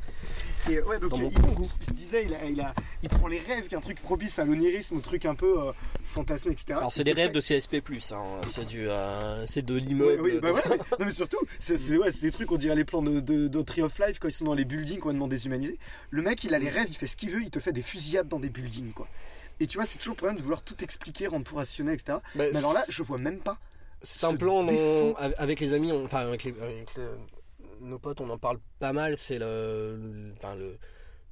Et 0.69 0.81
ouais, 0.83 0.99
donc 0.99 1.11
Dans 1.11 1.19
mon 1.19 1.31
il- 1.31 1.67
je, 1.81 1.87
je 1.89 1.93
disais, 1.93 2.25
il, 2.27 2.35
a, 2.35 2.45
il, 2.45 2.61
a- 2.61 2.75
il 3.03 3.09
prend 3.09 3.27
les 3.29 3.39
rêves, 3.39 3.67
qui 3.69 3.75
est 3.75 3.79
un 3.79 3.81
truc 3.81 4.01
propice 4.03 4.39
à 4.39 4.45
l'onirisme, 4.45 4.97
au 4.97 5.01
truc 5.01 5.25
un 5.25 5.35
peu 5.35 5.61
euh, 5.61 5.73
fantasme, 6.03 6.51
etc. 6.51 6.75
Alors 6.79 6.93
c'est 6.93 7.03
Il 7.03 7.05
des 7.05 7.13
rêves 7.13 7.33
de 7.33 7.41
CSP+, 7.41 7.77
hein. 8.13 8.23
c'est 8.47 8.67
du, 8.67 8.89
euh, 8.89 9.47
c'est 9.47 9.63
de 9.65 9.75
l'immeuble. 9.75 10.21
oui, 10.23 10.39
bah 10.43 10.53
ouais, 10.53 10.69
ouais. 10.69 10.79
Non 10.99 11.07
mais 11.07 11.13
surtout, 11.13 11.39
c'est 11.61 11.79
ouais, 11.97 12.11
des 12.21 12.31
trucs, 12.31 12.51
on 12.53 12.57
dirait 12.57 12.77
les 12.77 12.85
plans 12.85 13.03
de, 13.03 13.21
de, 13.21 13.49
de 13.49 13.63
Tree 13.63 13.83
of 13.83 13.99
Life 13.99 14.19
quand 14.21 14.29
ils 14.29 14.33
sont 14.33 14.45
dans 14.45 14.55
les 14.55 14.65
buildings 14.67 14.99
complètement 14.99 15.29
déshumanisés. 15.29 15.79
Le 16.11 16.23
mec, 16.23 16.45
il 16.45 16.55
a 16.55 16.59
les 16.59 16.69
rêves, 16.69 16.87
il 16.89 16.97
fait 16.97 17.07
ce 17.07 17.17
qu'il 17.17 17.31
veut, 17.31 17.43
il 17.43 17.51
te 17.51 17.61
fait 17.61 17.73
des 17.73 17.83
fusillades 17.83 18.29
dans 18.29 18.41
des 18.41 18.51
buildings, 18.51 18.93
quoi. 18.93 19.09
Et 19.63 19.67
tu 19.67 19.77
vois, 19.77 19.87
c'est 19.87 19.99
toujours 19.99 20.15
le 20.15 20.19
problème 20.19 20.37
de 20.39 20.43
vouloir 20.43 20.63
tout 20.63 20.83
expliquer, 20.83 21.27
rendre 21.27 21.45
tout 21.45 21.55
rationnel, 21.57 21.95
etc. 21.95 22.19
Bah, 22.35 22.45
Mais 22.53 22.57
alors 22.59 22.73
là, 22.73 22.83
je 22.89 23.03
vois 23.03 23.19
même 23.19 23.39
pas. 23.39 23.59
C'est 24.03 24.25
un 24.25 24.35
plan 24.37 24.67
avec 25.39 25.61
les 25.61 25.75
amis, 25.75 25.93
on- 25.93 26.05
enfin 26.05 26.21
avec, 26.21 26.45
les, 26.45 26.55
avec 26.61 26.89
les- 26.97 27.87
nos 27.87 27.99
potes, 27.99 28.21
on 28.21 28.29
en 28.31 28.39
parle 28.39 28.59
pas 28.79 28.93
mal. 28.93 29.17
C'est 29.17 29.39
le, 29.39 29.97
le- 29.97 30.33
enfin, 30.37 30.55
le, 30.55 30.79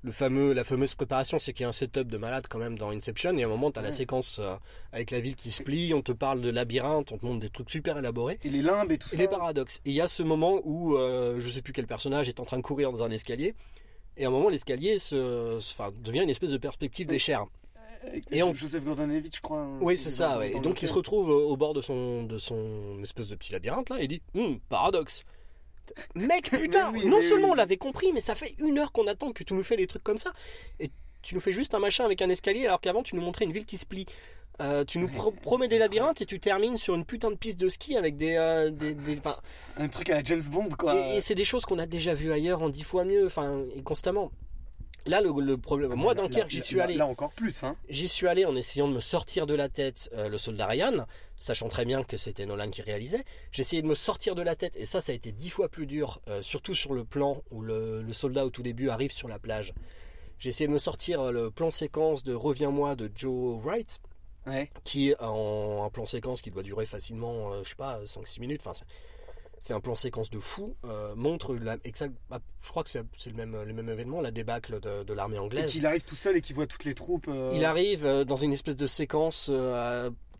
le 0.03 0.13
fameux, 0.13 0.53
la 0.53 0.65
fameuse 0.65 0.95
préparation, 0.95 1.39
c'est 1.39 1.53
qu'il 1.53 1.63
y 1.63 1.67
a 1.67 1.69
un 1.69 1.73
setup 1.73 2.07
de 2.09 2.17
malade 2.19 2.47
quand 2.49 2.59
même 2.59 2.79
dans 2.79 2.91
Inception. 2.91 3.37
Et 3.37 3.43
à 3.43 3.47
un 3.47 3.49
moment, 3.51 3.71
tu 3.71 3.79
as 3.79 3.83
la 3.83 3.91
séquence 3.91 4.39
euh, 4.39 4.55
avec 4.93 5.11
la 5.11 5.21
ville 5.21 5.35
qui 5.37 5.51
se 5.51 5.63
plie, 5.63 5.93
on 5.93 6.03
te 6.03 6.13
parle 6.13 6.41
de 6.41 6.51
labyrinthe, 6.51 7.11
on 7.13 7.19
te 7.19 7.27
montre 7.27 7.41
des 7.41 7.51
trucs 7.51 7.69
super 7.71 7.99
élaborés. 7.99 8.39
Et 8.45 8.49
les 8.51 8.63
limbes 8.63 8.93
et 8.93 8.99
tout 8.99 9.09
Et 9.09 9.17
ça. 9.17 9.23
les 9.23 9.29
paradoxes. 9.29 9.81
Et 9.85 9.91
il 9.91 9.95
y 9.95 10.01
a 10.01 10.07
ce 10.09 10.23
moment 10.23 10.61
où 10.65 10.97
euh, 10.97 11.41
je 11.41 11.51
sais 11.51 11.63
plus 11.63 11.73
quel 11.73 11.87
personnage 11.87 12.29
est 12.29 12.39
en 12.41 12.45
train 12.45 12.57
de 12.59 12.63
courir 12.63 12.93
dans 12.93 13.03
un 13.03 13.11
escalier. 13.11 13.55
Et 14.17 14.25
à 14.25 14.29
un 14.29 14.31
moment, 14.31 14.49
l'escalier 14.49 14.99
se, 14.99 15.59
se- 15.61 15.75
enfin, 15.75 15.91
devient 16.03 16.23
une 16.23 16.31
espèce 16.31 16.51
de 16.51 16.59
perspective 16.59 17.07
d'échelle. 17.07 17.39
Avec 18.07 18.25
Et 18.31 18.43
on- 18.43 18.55
Joseph 18.55 18.83
je 18.85 19.41
crois. 19.41 19.67
Oui, 19.81 19.99
c'est 19.99 20.09
est 20.09 20.13
ça. 20.13 20.39
ouais. 20.39 20.53
Et 20.57 20.61
donc 20.61 20.83
il 20.83 20.89
se 20.89 20.93
retrouve 20.93 21.31
au 21.31 21.57
bord 21.57 21.75
de 21.75 21.81
son, 21.83 22.23
de 22.25 22.39
son 22.39 23.01
espèce 23.03 23.29
de 23.29 23.35
petit 23.35 23.53
labyrinthe 23.53 23.91
là 23.91 24.01
et 24.01 24.05
il 24.05 24.09
dit 24.09 24.23
Hum, 24.35 24.59
paradoxe. 24.69 25.25
Mec, 26.15 26.51
putain, 26.51 26.93
oui, 26.93 27.07
non 27.07 27.21
seulement 27.23 27.47
oui. 27.49 27.53
on 27.53 27.57
l'avait 27.57 27.77
compris, 27.79 28.13
mais 28.13 28.21
ça 28.21 28.35
fait 28.35 28.55
une 28.61 28.79
heure 28.79 28.93
qu'on 28.93 29.07
attend 29.07 29.33
que 29.33 29.43
tu 29.43 29.55
nous 29.55 29.65
fais 29.65 29.77
des 29.77 29.87
trucs 29.87 30.05
comme 30.05 30.19
ça. 30.19 30.33
Et 30.81 30.91
tu 31.23 31.35
nous 31.35 31.41
fais 31.41 31.53
juste 31.53 31.75
un 31.75 31.79
machin 31.81 32.05
avec 32.05 32.23
un 32.23 32.29
escalier 32.29 32.67
alors 32.67 32.81
qu'avant 32.81 33.03
tu 33.03 33.17
nous 33.17 33.23
montrais 33.23 33.45
une 33.47 33.53
ville 33.53 33.67
qui 33.67 33.77
se 33.77 33.87
plie. 33.87 34.07
Euh, 34.61 34.85
tu 34.85 34.99
nous 34.99 35.09
pro- 35.09 35.31
promets 35.31 35.69
des 35.69 35.79
labyrinthes 35.79 36.21
et 36.21 36.27
tu 36.27 36.41
termines 36.41 36.79
sur 36.79 36.95
une 36.97 37.05
putain 37.05 37.31
de 37.31 37.37
piste 37.37 37.59
de 37.61 37.69
ski 37.69 37.97
avec 37.97 38.17
des. 38.17 38.35
euh, 38.35 38.71
des, 38.71 38.97
Un 39.77 39.89
truc 39.89 40.11
à 40.11 40.15
la 40.17 40.25
James 40.25 40.43
Bond, 40.51 40.69
quoi. 40.77 40.97
et 40.97 41.17
et 41.19 41.21
c'est 41.21 41.37
des 41.37 41.45
choses 41.45 41.65
qu'on 41.65 41.79
a 41.79 41.87
déjà 41.87 42.13
vues 42.15 42.33
ailleurs 42.33 42.61
en 42.63 42.69
dix 42.69 42.83
fois 42.83 43.05
mieux, 43.05 43.25
enfin, 43.27 43.63
et 43.77 43.83
constamment. 43.83 44.31
Là, 45.09 45.21
le, 45.21 45.33
le 45.41 45.57
problème. 45.57 45.95
Moi, 45.95 46.15
Là- 46.15 46.23
Dunkerque, 46.23 46.51
j'y 46.51 46.63
suis 46.63 46.81
allé. 46.81 46.95
Là 46.95 47.07
encore 47.07 47.33
plus, 47.33 47.65
hein. 47.65 47.77
J'y 47.89 48.09
suis 48.09 48.29
allé 48.29 48.45
en 48.45 48.55
essayant 48.55 48.87
de 48.89 48.93
me 48.95 49.01
sortir 49.01 49.47
de 49.47 49.55
la 49.55 49.69
tête 49.69 50.11
euh, 50.13 50.29
le 50.29 50.39
soldat 50.39 50.67
Ryan, 50.67 51.07
sachant 51.37 51.69
très 51.69 51.85
bien 51.85 52.05
que 52.05 52.17
c'était 52.17 52.47
Nolan 52.47 52.69
qui 52.71 52.83
réalisait. 52.83 53.25
J'ai 53.53 53.63
essayé 53.63 53.83
de 53.83 53.87
me 53.87 53.95
sortir 53.95 54.35
de 54.35 54.43
la 54.43 54.55
tête, 54.55 54.77
et 54.77 54.85
ça, 54.85 55.01
ça 55.01 55.13
a 55.13 55.15
été 55.15 55.33
dix 55.33 55.51
fois 55.51 55.69
plus 55.69 55.87
dur, 55.87 56.21
euh, 56.29 56.43
surtout 56.43 56.75
sur 56.75 56.93
le 56.95 57.05
plan 57.05 57.43
où 57.51 57.63
le, 57.63 58.03
le 58.03 58.13
soldat 58.13 58.45
au 58.47 58.51
tout 58.51 58.63
début 58.63 58.89
arrive 58.91 59.13
sur 59.13 59.29
la 59.29 59.39
plage. 59.39 59.73
J'ai 60.39 60.51
essayé 60.51 60.69
de 60.69 60.73
me 60.73 60.79
sortir 60.79 61.21
euh, 61.21 61.33
le 61.33 61.51
plan 61.51 61.71
séquence 61.71 62.23
de 62.23 62.35
Reviens-moi 62.35 62.95
de 62.95 63.11
Joe 63.15 63.61
Wright, 63.65 63.99
Ouais. 64.47 64.71
qui 64.85 65.11
est 65.11 65.21
en, 65.23 65.85
un 65.85 65.91
plan 65.91 66.07
séquence 66.07 66.41
qui 66.41 66.51
doit 66.51 66.63
durer 66.63 66.87
facilement, 66.87 67.53
euh, 67.53 67.61
je 67.65 67.71
sais 67.71 67.75
pas, 67.75 68.01
5-6 68.05 68.41
minutes. 68.41 68.63
Enfin, 68.65 68.73
c'est- 69.61 69.73
un 69.75 69.81
plan 69.81 69.95
séquence 69.95 70.31
de 70.31 70.39
fou. 70.39 70.75
euh, 70.85 71.15
montre 71.17 71.55
la, 71.57 71.77
exact, 71.85 72.15
bah, 72.31 72.41
je 72.63 72.69
crois 72.71 72.83
que 72.85 72.91
c'est 72.91 73.03
le 73.27 73.33
même, 73.35 73.57
le 73.63 73.73
même 73.73 73.89
événement, 73.89 74.21
la 74.21 74.31
débâcle 74.31 74.81
de, 74.81 75.03
de 75.05 75.13
l'armée 75.13 75.37
Et 75.37 75.41
anglaise. 75.41 75.71
qu'il 75.71 75.87
arrive 75.87 76.03
tout 76.03 76.17
seul 76.17 76.37
et 76.37 76.41
qu'il 76.41 76.55
voit 76.57 76.67
toutes 76.67 76.85
les 76.85 76.95
troupes. 76.95 77.29
euh, 77.29 77.51
Il 77.55 77.65
arrive 77.65 78.05
euh, 78.05 78.25
dans 78.25 78.37
une 78.37 78.53
espèce 78.53 78.77
de 78.77 78.87
séquence 78.87 79.51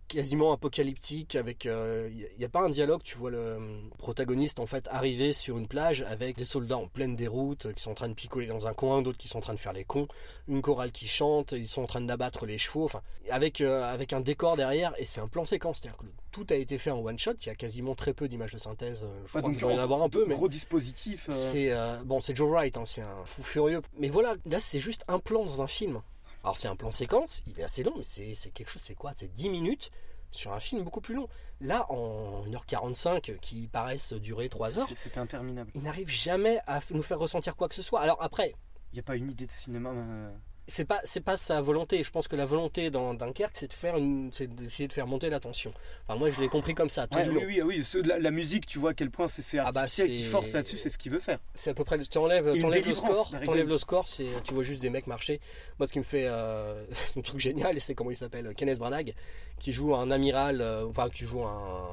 quasiment 0.09 0.53
apocalyptique 0.53 1.37
avec 1.37 1.65
il 1.65 1.71
euh, 1.71 2.11
n'y 2.39 2.45
a 2.45 2.49
pas 2.49 2.63
un 2.63 2.71
dialogue 2.71 3.03
tu 3.05 3.17
vois 3.17 3.31
le 3.31 3.39
euh, 3.39 3.59
protagoniste 3.99 4.59
en 4.59 4.67
fait 4.67 4.89
arriver 4.91 5.33
sur 5.33 5.59
une 5.59 5.69
plage 5.69 6.03
avec 6.09 6.37
des 6.37 6.45
soldats 6.45 6.79
en 6.79 6.89
pleine 6.89 7.15
déroute 7.15 7.67
euh, 7.67 7.73
qui 7.73 7.83
sont 7.83 7.91
en 7.91 7.95
train 7.95 8.09
de 8.09 8.15
picoler 8.15 8.47
dans 8.47 8.67
un 8.67 8.73
coin 8.73 9.03
d'autres 9.03 9.19
qui 9.19 9.29
sont 9.29 9.39
en 9.39 9.43
train 9.43 9.55
de 9.55 9.59
faire 9.59 9.75
les 9.75 9.85
cons 9.85 10.09
une 10.49 10.63
chorale 10.63 10.91
qui 10.93 11.07
chante 11.07 11.53
ils 11.53 11.69
sont 11.69 11.83
en 11.83 11.87
train 11.87 12.01
d'abattre 12.01 12.47
les 12.47 12.59
chevaux 12.59 12.85
enfin 12.85 13.03
avec 13.31 13.61
avec 13.61 14.13
un 14.13 14.21
décor 14.21 14.57
derrière 14.57 14.93
et 14.99 15.05
c'est 15.05 15.21
un 15.21 15.29
plan 15.29 15.45
séquence 15.45 15.81
c'est-à-dire 15.81 15.99
que 15.99 16.07
tout 16.33 16.47
a 16.51 16.55
été 16.55 16.79
fait 16.79 16.91
en 16.91 17.01
one 17.01 17.19
shot 17.19 17.35
il 17.43 17.47
y 17.47 17.51
a 17.51 17.55
quasiment 17.55 17.95
très 17.95 18.15
peu 18.15 18.29
d'images 18.29 18.53
de 18.53 18.59
synthèse 18.59 19.05
je 19.25 19.29
crois 19.29 19.43
qu'il 19.43 19.59
doit 19.59 19.73
y 19.73 19.77
en 19.77 19.83
avoir 19.83 20.03
un 20.03 20.09
peu 20.09 20.25
mais 20.27 20.35
gros 20.35 20.49
dispositif 20.49 21.29
c'est 21.31 21.71
bon 22.05 22.21
c'est 22.21 22.35
Joe 22.35 22.51
Wright 22.51 22.77
hein, 22.79 22.85
c'est 22.85 23.03
un 23.03 23.25
fou 23.25 23.43
furieux 23.43 23.83
mais 23.99 24.09
voilà 24.09 24.35
là 24.47 24.59
c'est 24.59 24.79
juste 24.79 25.05
un 25.09 25.19
plan 25.19 25.45
dans 25.45 25.63
un 25.63 25.67
film 25.67 26.01
alors 26.49 26.57
c'est 26.57 26.69
un 26.69 26.77
plan 26.77 26.91
séquence, 26.91 27.43
il 27.47 27.61
est 27.61 27.63
assez 27.63 27.83
long, 27.83 27.93
mais 27.95 28.03
c'est 28.03 28.51
quelque 28.53 28.71
chose, 28.71 28.81
c'est 28.81 28.95
quoi? 28.95 29.13
C'est 29.15 29.31
10 29.31 29.51
minutes 29.51 29.91
sur 30.31 30.55
un 30.55 30.61
film 30.61 30.83
beaucoup 30.83 31.03
plus 31.03 31.15
long. 31.15 31.29
Là, 31.61 31.85
en 31.93 32.43
1h45, 32.47 33.37
qui 33.37 33.67
paraissent 33.67 34.15
durer 34.15 34.49
3 34.49 34.79
heures, 34.79 34.89
c'était 34.95 35.19
interminable. 35.19 35.71
Il 35.75 35.83
n'arrive 35.83 36.09
jamais 36.09 36.59
à 36.67 36.79
nous 36.93 37.03
faire 37.03 37.19
ressentir 37.19 37.55
quoi 37.55 37.69
que 37.69 37.75
ce 37.75 37.83
soit. 37.83 38.01
Alors 38.01 38.17
après... 38.23 38.55
Il 38.93 38.95
n'y 38.95 39.01
a 39.01 39.03
pas 39.03 39.17
une 39.17 39.31
idée 39.31 39.45
de 39.45 39.51
cinéma... 39.51 39.91
Euh, 39.91 40.35
c'est 40.69 40.85
pas 40.85 41.01
c'est 41.05 41.21
pas 41.21 41.37
sa 41.37 41.61
volonté. 41.61 42.03
Je 42.03 42.11
pense 42.11 42.29
que 42.29 42.37
la 42.37 42.45
volonté 42.45 42.91
dans 42.91 43.15
Dunkerque, 43.15 43.57
c'est 43.57 43.69
de 43.69 43.73
faire 43.73 43.97
une, 43.97 44.31
c'est 44.33 44.47
d'essayer 44.47 44.87
de 44.87 44.93
faire 44.93 45.07
monter 45.07 45.31
la 45.31 45.41
tension. 45.41 45.73
Enfin, 46.07 46.19
moi, 46.19 46.31
je 46.31 46.41
l'ai 46.41 46.49
compris 46.49 46.75
comme 46.75 46.91
ça. 46.91 47.07
Tout 47.07 47.19
oui, 47.19 47.61
oui, 47.63 47.63
oui, 47.63 48.03
La, 48.05 48.31
musique, 48.31 48.67
tu 48.67 48.79
vois 48.79 48.91
à 48.91 48.95
quel 48.95 49.11
point 49.11 49.27
c'est 49.29 49.59
ah 49.59 49.73
bah, 49.73 49.87
qui 49.87 50.25
force 50.25 50.53
là-dessus, 50.53 50.77
c'est 50.77 50.91
ce 50.91 50.99
qu'il 50.99 51.11
veut 51.11 51.21
faire. 51.21 51.39
C'est 51.55 51.71
à 51.71 51.75
peu 51.75 51.85
près. 51.85 51.99
Tu 51.99 52.19
enlèves, 52.19 52.47
le 52.53 52.95
score, 52.95 53.33
enlèves 53.47 53.69
le 53.69 53.79
score, 53.79 54.07
c'est 54.07 54.29
tu 54.45 54.55
vois 54.55 54.63
juste 54.63 54.83
des 54.83 54.91
mecs 54.91 55.07
marcher. 55.07 55.41
Moi, 55.79 55.89
ce 55.89 55.93
qui 55.93 55.99
me 55.99 56.05
fait 56.05 56.27
euh, 56.27 56.85
un 57.17 57.21
truc 57.23 57.41
génial, 57.41 57.81
c'est 57.81 57.95
comment 57.95 58.11
il 58.11 58.17
s'appelle, 58.17 58.55
Kenneth 58.55 58.79
Branagh, 58.79 59.15
qui 59.59 59.73
joue 59.73 59.95
un 59.95 60.11
amiral, 60.11 60.61
euh, 60.61 60.87
enfin 60.87 61.09
qui 61.09 61.25
joue 61.25 61.45
un, 61.45 61.89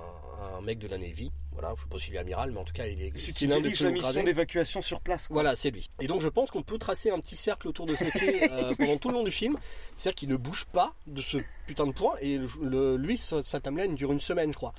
un 0.58 0.62
mec 0.62 0.80
de 0.80 0.88
la 0.88 0.98
Navy 0.98 1.32
voilà, 1.56 1.74
je 1.77 1.84
sais 1.84 1.88
pas 1.89 1.98
s'il 1.98 2.15
est 2.15 2.18
amiral, 2.18 2.51
mais 2.51 2.60
en 2.60 2.65
tout 2.65 2.74
cas, 2.74 2.86
il 2.86 3.01
est. 3.01 3.18
Celui 3.18 3.34
qui 3.34 3.48
dirige 3.48 3.82
la 3.82 3.92
mission 3.92 4.24
d'évacuation 4.24 4.82
sur 4.82 5.00
place. 5.00 5.30
Voilà, 5.32 5.56
c'est 5.56 5.72
lui. 5.72 5.89
Et 6.01 6.08
donc, 6.08 6.22
je 6.22 6.27
pense 6.27 6.51
qu'on 6.51 6.63
peut 6.63 6.77
tracer 6.77 7.10
un 7.10 7.20
petit 7.20 7.38
cercle 7.38 7.70
autour 7.70 7.86
de 7.86 7.96
ses 7.96 8.12
pieds 8.12 8.44
euh, 8.51 8.75
pendant 8.75 8.98
tout 8.98 9.08
le 9.08 9.15
long 9.15 9.24
du 9.24 9.32
film. 9.32 9.58
C'est-à-dire 9.96 10.15
qu'il 10.15 10.30
ne 10.30 10.36
bouge 10.36 10.65
pas 10.65 10.94
de 11.08 11.22
ce 11.22 11.38
putain 11.65 11.88
de 11.88 11.94
point. 11.94 12.15
Et 12.20 12.39
le, 12.62 12.98
lui, 12.98 13.18
sa, 13.18 13.42
timeline 13.62 13.96
dure 13.96 14.12
une 14.12 14.20
semaine, 14.20 14.51
je 14.51 14.58
crois. 14.58 14.74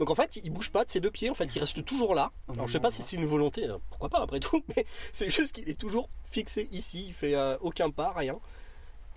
Donc 0.00 0.10
en 0.10 0.14
fait, 0.16 0.36
il 0.42 0.50
bouge 0.50 0.70
pas 0.70 0.84
de 0.84 0.90
ses 0.90 1.00
deux 1.00 1.10
pieds, 1.10 1.30
en 1.30 1.34
fait, 1.34 1.54
il 1.54 1.58
reste 1.58 1.84
toujours 1.84 2.14
là. 2.14 2.30
Oh 2.48 2.52
Alors 2.52 2.66
je 2.68 2.72
sais 2.72 2.80
pas 2.80 2.92
si 2.92 3.02
c'est 3.02 3.16
une 3.16 3.26
volonté, 3.26 3.68
euh, 3.68 3.78
pourquoi 3.90 4.08
pas 4.08 4.20
après 4.20 4.38
tout, 4.38 4.62
mais 4.76 4.86
c'est 5.12 5.28
juste 5.28 5.50
qu'il 5.50 5.68
est 5.68 5.78
toujours 5.78 6.08
fixé 6.30 6.68
ici, 6.70 7.06
il 7.08 7.12
fait 7.12 7.34
euh, 7.34 7.56
aucun 7.62 7.90
pas, 7.90 8.12
rien. 8.12 8.38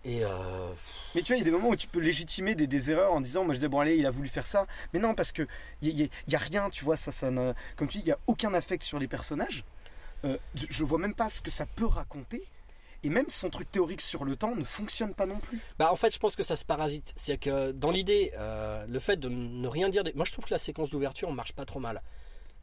Et 0.03 0.23
euh... 0.23 0.29
Mais 1.13 1.21
tu 1.21 1.27
vois, 1.27 1.35
il 1.35 1.39
y 1.39 1.41
a 1.41 1.45
des 1.45 1.51
moments 1.51 1.69
où 1.69 1.75
tu 1.75 1.87
peux 1.87 1.99
légitimer 1.99 2.55
des, 2.55 2.91
erreurs 2.91 3.13
en 3.13 3.21
disant, 3.21 3.43
moi 3.43 3.53
je 3.53 3.59
disais, 3.59 3.67
bon 3.67 3.79
allez, 3.79 3.97
il 3.97 4.05
a 4.05 4.11
voulu 4.11 4.27
faire 4.27 4.45
ça. 4.45 4.65
Mais 4.93 4.99
non, 4.99 5.13
parce 5.13 5.31
que 5.31 5.47
il 5.81 6.09
y, 6.27 6.35
a 6.35 6.37
rien, 6.39 6.69
tu 6.69 6.83
vois, 6.83 6.97
ça, 6.97 7.11
ça 7.11 7.29
comme 7.75 7.87
tu 7.87 7.97
dis, 7.97 8.03
il 8.03 8.07
n'y 8.07 8.11
a 8.11 8.19
aucun 8.27 8.53
affect 8.53 8.83
sur 8.83 8.99
les 8.99 9.07
personnages. 9.07 9.63
Euh, 10.25 10.37
je 10.55 10.83
vois 10.83 10.99
même 10.99 11.15
pas 11.15 11.29
ce 11.29 11.41
que 11.41 11.51
ça 11.51 11.65
peut 11.65 11.85
raconter. 11.85 12.43
Et 13.03 13.09
même 13.09 13.29
son 13.29 13.49
truc 13.49 13.71
théorique 13.71 14.01
sur 14.01 14.25
le 14.25 14.35
temps 14.35 14.55
ne 14.55 14.63
fonctionne 14.63 15.15
pas 15.15 15.25
non 15.25 15.39
plus. 15.39 15.59
Bah 15.79 15.91
en 15.91 15.95
fait, 15.95 16.13
je 16.13 16.19
pense 16.19 16.35
que 16.35 16.43
ça 16.43 16.55
se 16.55 16.63
parasite. 16.63 17.13
C'est 17.15 17.37
que 17.37 17.71
dans 17.71 17.89
l'idée, 17.89 18.31
euh, 18.37 18.85
le 18.87 18.99
fait 18.99 19.19
de 19.19 19.27
ne 19.27 19.67
rien 19.67 19.89
dire. 19.89 20.03
Moi, 20.13 20.23
je 20.23 20.31
trouve 20.31 20.45
que 20.45 20.53
la 20.53 20.59
séquence 20.59 20.91
d'ouverture 20.91 21.31
marche 21.31 21.53
pas 21.53 21.65
trop 21.65 21.79
mal. 21.79 22.01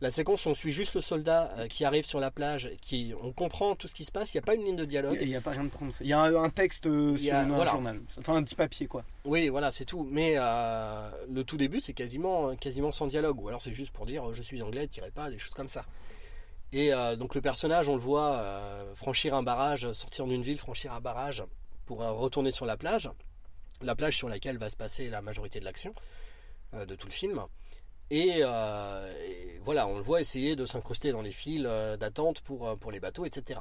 La 0.01 0.13
séquence, 0.13 0.47
on 0.47 0.55
suit 0.55 0.73
juste 0.73 0.95
le 0.95 1.01
soldat 1.01 1.53
euh, 1.59 1.67
qui 1.67 1.85
arrive 1.85 2.07
sur 2.07 2.21
la 2.21 2.31
plage, 2.31 2.71
qui, 2.81 3.13
on 3.21 3.33
comprend 3.33 3.75
tout 3.75 3.89
ce 3.89 3.95
qui 3.95 4.05
se 4.05 4.13
passe, 4.13 4.33
il 4.33 4.37
n'y 4.37 4.43
a 4.43 4.47
pas 4.47 4.55
une 4.55 4.65
ligne 4.65 4.77
de 4.77 4.85
dialogue. 4.85 5.19
Il 5.21 5.27
n'y 5.27 5.35
a 5.35 5.41
pas 5.41 5.51
rien 5.51 5.65
de 5.65 5.71
prononcé. 5.71 6.05
Il 6.05 6.11
y 6.11 6.13
a 6.13 6.21
un, 6.21 6.51
texte 6.51 6.87
euh, 6.87 7.17
sur 7.17 7.35
un 7.35 7.65
journal, 7.65 8.01
enfin 8.17 8.37
un 8.37 8.45
petit 8.45 8.55
papier 8.55 8.87
quoi. 8.87 9.05
Oui, 9.25 9.49
voilà, 9.49 9.73
c'est 9.73 9.85
tout. 9.85 10.07
Mais 10.09 10.35
euh, 10.37 11.11
le 11.29 11.43
tout 11.43 11.57
début, 11.57 11.81
c'est 11.81 11.95
quasiment, 11.95 12.55
quasiment 12.55 12.93
sans 12.93 13.09
dialogue. 13.09 13.41
Ou 13.43 13.49
alors 13.49 13.61
c'est 13.61 13.73
juste 13.73 13.91
pour 13.91 14.07
dire 14.07 14.33
je 14.33 14.43
suis 14.43 14.63
anglais, 14.63 14.87
tirez 14.87 15.11
pas, 15.11 15.31
des 15.31 15.39
choses 15.39 15.55
comme 15.55 15.69
ça. 15.69 15.85
Et 16.73 16.93
donc 17.19 17.35
le 17.35 17.41
personnage, 17.41 17.89
on 17.89 17.95
le 17.95 18.01
voit 18.01 18.45
franchir 18.95 19.35
un 19.35 19.43
barrage, 19.43 19.91
sortir 19.93 20.27
d'une 20.27 20.43
ville, 20.43 20.59
franchir 20.59 20.93
un 20.93 21.01
barrage 21.01 21.43
pour 21.87 22.01
retourner 22.01 22.51
sur 22.51 22.67
la 22.67 22.77
plage. 22.77 23.11
La 23.81 23.97
plage 23.97 24.17
sur 24.17 24.29
laquelle 24.29 24.59
va 24.59 24.69
se 24.69 24.77
passer 24.77 25.09
la 25.09 25.23
majorité 25.23 25.61
de 25.61 25.65
l'action 25.65 25.95
de 26.75 26.95
tout 26.95 27.07
le 27.07 27.13
film. 27.13 27.43
Euh, 28.13 29.15
et, 29.29 29.59
voilà, 29.63 29.87
on 29.87 29.97
le 29.97 30.03
voit 30.03 30.21
essayer 30.21 30.57
de 30.57 30.67
s'incruster 30.67 31.13
dans 31.13 31.23
les 31.23 31.31
files 31.31 31.67
euh, 31.67 31.97
d'attente 31.97 32.41
pour, 32.41 32.69
euh, 32.69 32.77
pour 32.77 32.91
les 32.91 33.01
bateaux, 33.01 33.25
etc. 33.25 33.61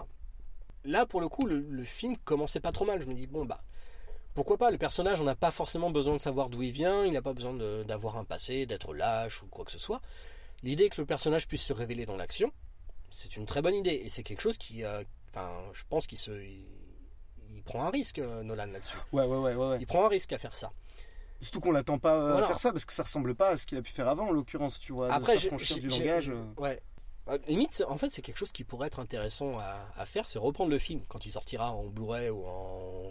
Là, 0.86 1.06
pour 1.06 1.20
le 1.20 1.27
coup, 1.27 1.46
le, 1.46 1.84
film 1.84 2.16
commençait 2.18 2.60
pas 2.60 2.72
trop 2.72 2.86
mal. 2.86 3.01
Je 3.01 3.08
me 3.08 3.13
dis, 3.13 3.27
bon, 3.27 3.46
bah, 3.46 3.62
pourquoi 4.36 4.58
pas? 4.58 4.72
Le 4.72 4.77
personnage, 4.77 5.20
on 5.20 5.25
n'a 5.25 5.36
pas 5.36 5.51
forcément 5.51 5.92
besoin 5.92 6.16
de 6.16 6.22
savoir 6.22 6.50
d'où 6.50 6.62
il 6.62 6.72
vient, 6.72 7.04
il 7.04 7.12
n'a 7.12 7.22
pas 7.22 7.34
besoin 7.34 7.54
d'avoir 7.84 8.18
un 8.18 8.24
passé, 8.24 8.66
d'être 8.66 8.94
lâche 8.94 9.44
ou 9.44 9.48
quoi 9.48 9.66
que 9.66 9.72
ce 9.72 9.80
soit. 9.80 10.01
L'idée 10.63 10.89
que 10.89 11.01
le 11.01 11.06
personnage 11.06 11.48
puisse 11.48 11.63
se 11.63 11.74
révéler 11.74 12.06
dans 12.06 12.16
l'action, 12.16 12.51
c'est 13.10 13.36
une 13.36 13.46
très 13.46 13.62
bonne 13.62 13.75
idée. 13.75 14.01
Et 14.06 14.10
c'est 14.10 14.24
quelque 14.24 14.42
chose 14.42 14.58
qui. 14.58 14.84
Enfin, 15.30 15.51
je 15.74 15.83
pense 15.90 16.07
qu'il 16.07 16.18
se. 16.18 16.31
Il, 16.31 17.64
prend 17.64 17.83
un 17.83 17.90
risque, 17.90 18.20
Nolan, 18.20 18.68
là-dessus. 18.68 18.96
Ouais, 19.12 19.25
ouais, 19.25 19.38
ouais, 19.38 19.53
ouais, 19.53 19.77
Il 19.81 19.88
prend 19.88 20.05
un 20.05 20.07
risque 20.07 20.31
à 20.31 20.38
faire 20.38 20.55
ça. 20.55 20.72
Surtout 21.42 21.60
qu'on 21.60 21.72
l'attend 21.72 22.00
pas 22.00 22.16
euh, 22.16 22.38
à 22.38 22.48
faire 22.48 22.60
ça 22.60 22.72
parce 22.72 22.86
que 22.86 22.94
ça 22.94 23.04
ressemble 23.04 23.36
pas 23.36 23.50
à 23.50 23.58
ce 23.58 23.66
qu'il 23.66 23.78
a 23.78 23.82
pu 23.82 23.92
faire 23.92 24.08
avant 24.08 24.28
en 24.28 24.32
l'occurrence, 24.32 24.80
tu 24.80 24.94
vois. 24.94 25.12
Après, 25.14 25.38
j'ai 25.38 25.80
du 25.80 25.88
langage. 25.88 26.30
Euh. 26.30 26.44
Ouais. 26.58 26.80
Euh, 27.30 27.38
limite, 27.48 27.84
en 27.88 27.98
fait, 27.98 28.10
c'est 28.10 28.22
quelque 28.22 28.38
chose 28.38 28.52
qui 28.52 28.64
pourrait 28.64 28.88
être 28.88 29.00
intéressant 29.00 29.58
à, 29.60 30.06
faire, 30.06 30.28
c'est 30.30 30.40
reprendre 30.40 30.72
le 30.72 30.80
film 30.80 31.02
quand 31.10 31.26
il 31.26 31.32
sortira 31.32 31.72
en 31.72 31.86
Blu-ray 31.86 32.30
ou 32.30 32.46
en 32.46 33.04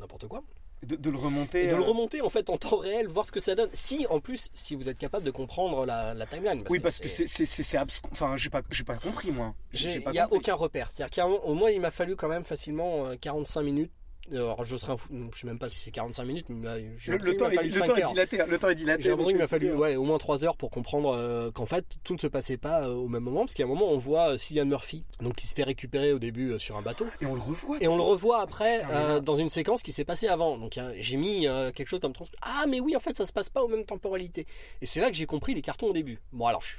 n'importe 0.00 0.26
quoi. 0.26 0.42
De, 0.82 1.10
le 1.10 1.18
remonter. 1.18 1.64
Et 1.64 1.66
de 1.66 1.76
le 1.76 1.82
remonter 1.82 2.22
en 2.22 2.30
fait 2.30 2.48
en 2.48 2.56
temps 2.56 2.78
réel, 2.78 3.06
voir 3.06 3.26
ce 3.26 3.32
que 3.32 3.38
ça 3.38 3.54
donne. 3.54 3.68
Si 3.74 4.06
en 4.08 4.18
plus, 4.18 4.48
si 4.54 4.74
vous 4.74 4.88
êtes 4.88 4.96
capable 4.96 5.26
de 5.26 5.30
comprendre 5.30 5.84
la, 5.84 6.26
timeline. 6.26 6.64
oui, 6.70 6.80
parce 6.80 7.00
que 7.00 7.08
c'est 7.08 7.78
Enfin, 8.10 8.34
j'ai 8.36 8.48
pas, 8.48 8.62
pas 8.62 8.96
compris 8.96 9.30
moi. 9.30 9.54
Il 9.74 10.10
n'y 10.10 10.18
a 10.18 10.32
aucun 10.32 10.54
repère. 10.54 10.88
C'est-à-dire 10.88 11.24
qu'au 11.24 11.54
moins, 11.54 11.70
il 11.70 11.82
m'a 11.82 11.90
fallu 11.90 12.16
quand 12.16 12.28
même 12.28 12.44
facilement 12.44 13.14
45 13.20 13.62
minutes 13.62 13.92
alors, 14.32 14.64
je 14.64 14.76
serais 14.76 14.94
je 15.32 15.40
sais 15.40 15.46
même 15.46 15.58
pas 15.58 15.68
si 15.68 15.78
c'est 15.78 15.90
45 15.90 16.24
minutes, 16.24 16.46
mais 16.50 16.68
le, 17.06 17.16
le, 17.16 17.36
temps, 17.36 17.50
est, 17.50 17.62
le 17.64 17.80
temps 17.80 17.96
est 17.96 18.06
dilaté. 18.06 18.38
Le 18.48 18.58
temps 18.58 18.68
est 18.68 18.74
dilaté. 18.74 19.02
J'ai 19.02 19.10
l'impression 19.10 19.30
qu'il 19.30 19.38
m'a 19.38 19.48
fallu 19.48 19.72
ouais, 19.72 19.96
au 19.96 20.04
moins 20.04 20.18
3 20.18 20.44
heures 20.44 20.56
pour 20.56 20.70
comprendre 20.70 21.16
euh, 21.16 21.50
qu'en 21.50 21.66
fait 21.66 21.84
tout 22.04 22.14
ne 22.14 22.18
se 22.18 22.26
passait 22.26 22.56
pas 22.56 22.82
euh, 22.82 22.92
au 22.92 23.08
même 23.08 23.22
moment, 23.22 23.40
parce 23.40 23.54
qu'à 23.54 23.64
un 23.64 23.66
moment 23.66 23.90
on 23.90 23.98
voit 23.98 24.30
euh, 24.30 24.36
Cillian 24.36 24.66
Murphy, 24.66 25.04
donc 25.20 25.36
qui 25.36 25.46
se 25.46 25.54
fait 25.54 25.62
récupérer 25.62 26.12
au 26.12 26.18
début 26.18 26.58
sur 26.58 26.76
un 26.76 26.82
bateau, 26.82 27.06
et 27.20 27.26
on 27.26 27.34
le 27.34 27.40
revoit. 27.40 27.78
Et 27.80 27.88
on 27.88 27.96
le 27.96 28.02
revoit 28.02 28.40
après 28.40 28.82
dans 29.22 29.36
une 29.36 29.50
séquence 29.50 29.82
qui 29.82 29.92
s'est 29.92 30.04
passée 30.04 30.28
avant. 30.28 30.56
Donc 30.58 30.78
j'ai 30.98 31.16
mis 31.16 31.46
quelque 31.74 31.88
chose 31.88 32.00
comme 32.00 32.12
ah 32.42 32.64
mais 32.68 32.80
oui 32.80 32.96
en 32.96 33.00
fait 33.00 33.16
ça 33.16 33.26
se 33.26 33.32
passe 33.32 33.48
pas 33.48 33.62
aux 33.62 33.68
mêmes 33.68 33.84
temporalités. 33.84 34.46
Et 34.80 34.86
c'est 34.86 35.00
là 35.00 35.10
que 35.10 35.16
j'ai 35.16 35.26
compris 35.26 35.54
les 35.54 35.62
cartons 35.62 35.88
au 35.88 35.92
début. 35.92 36.18
Bon 36.32 36.46
alors 36.46 36.62
je, 36.62 36.76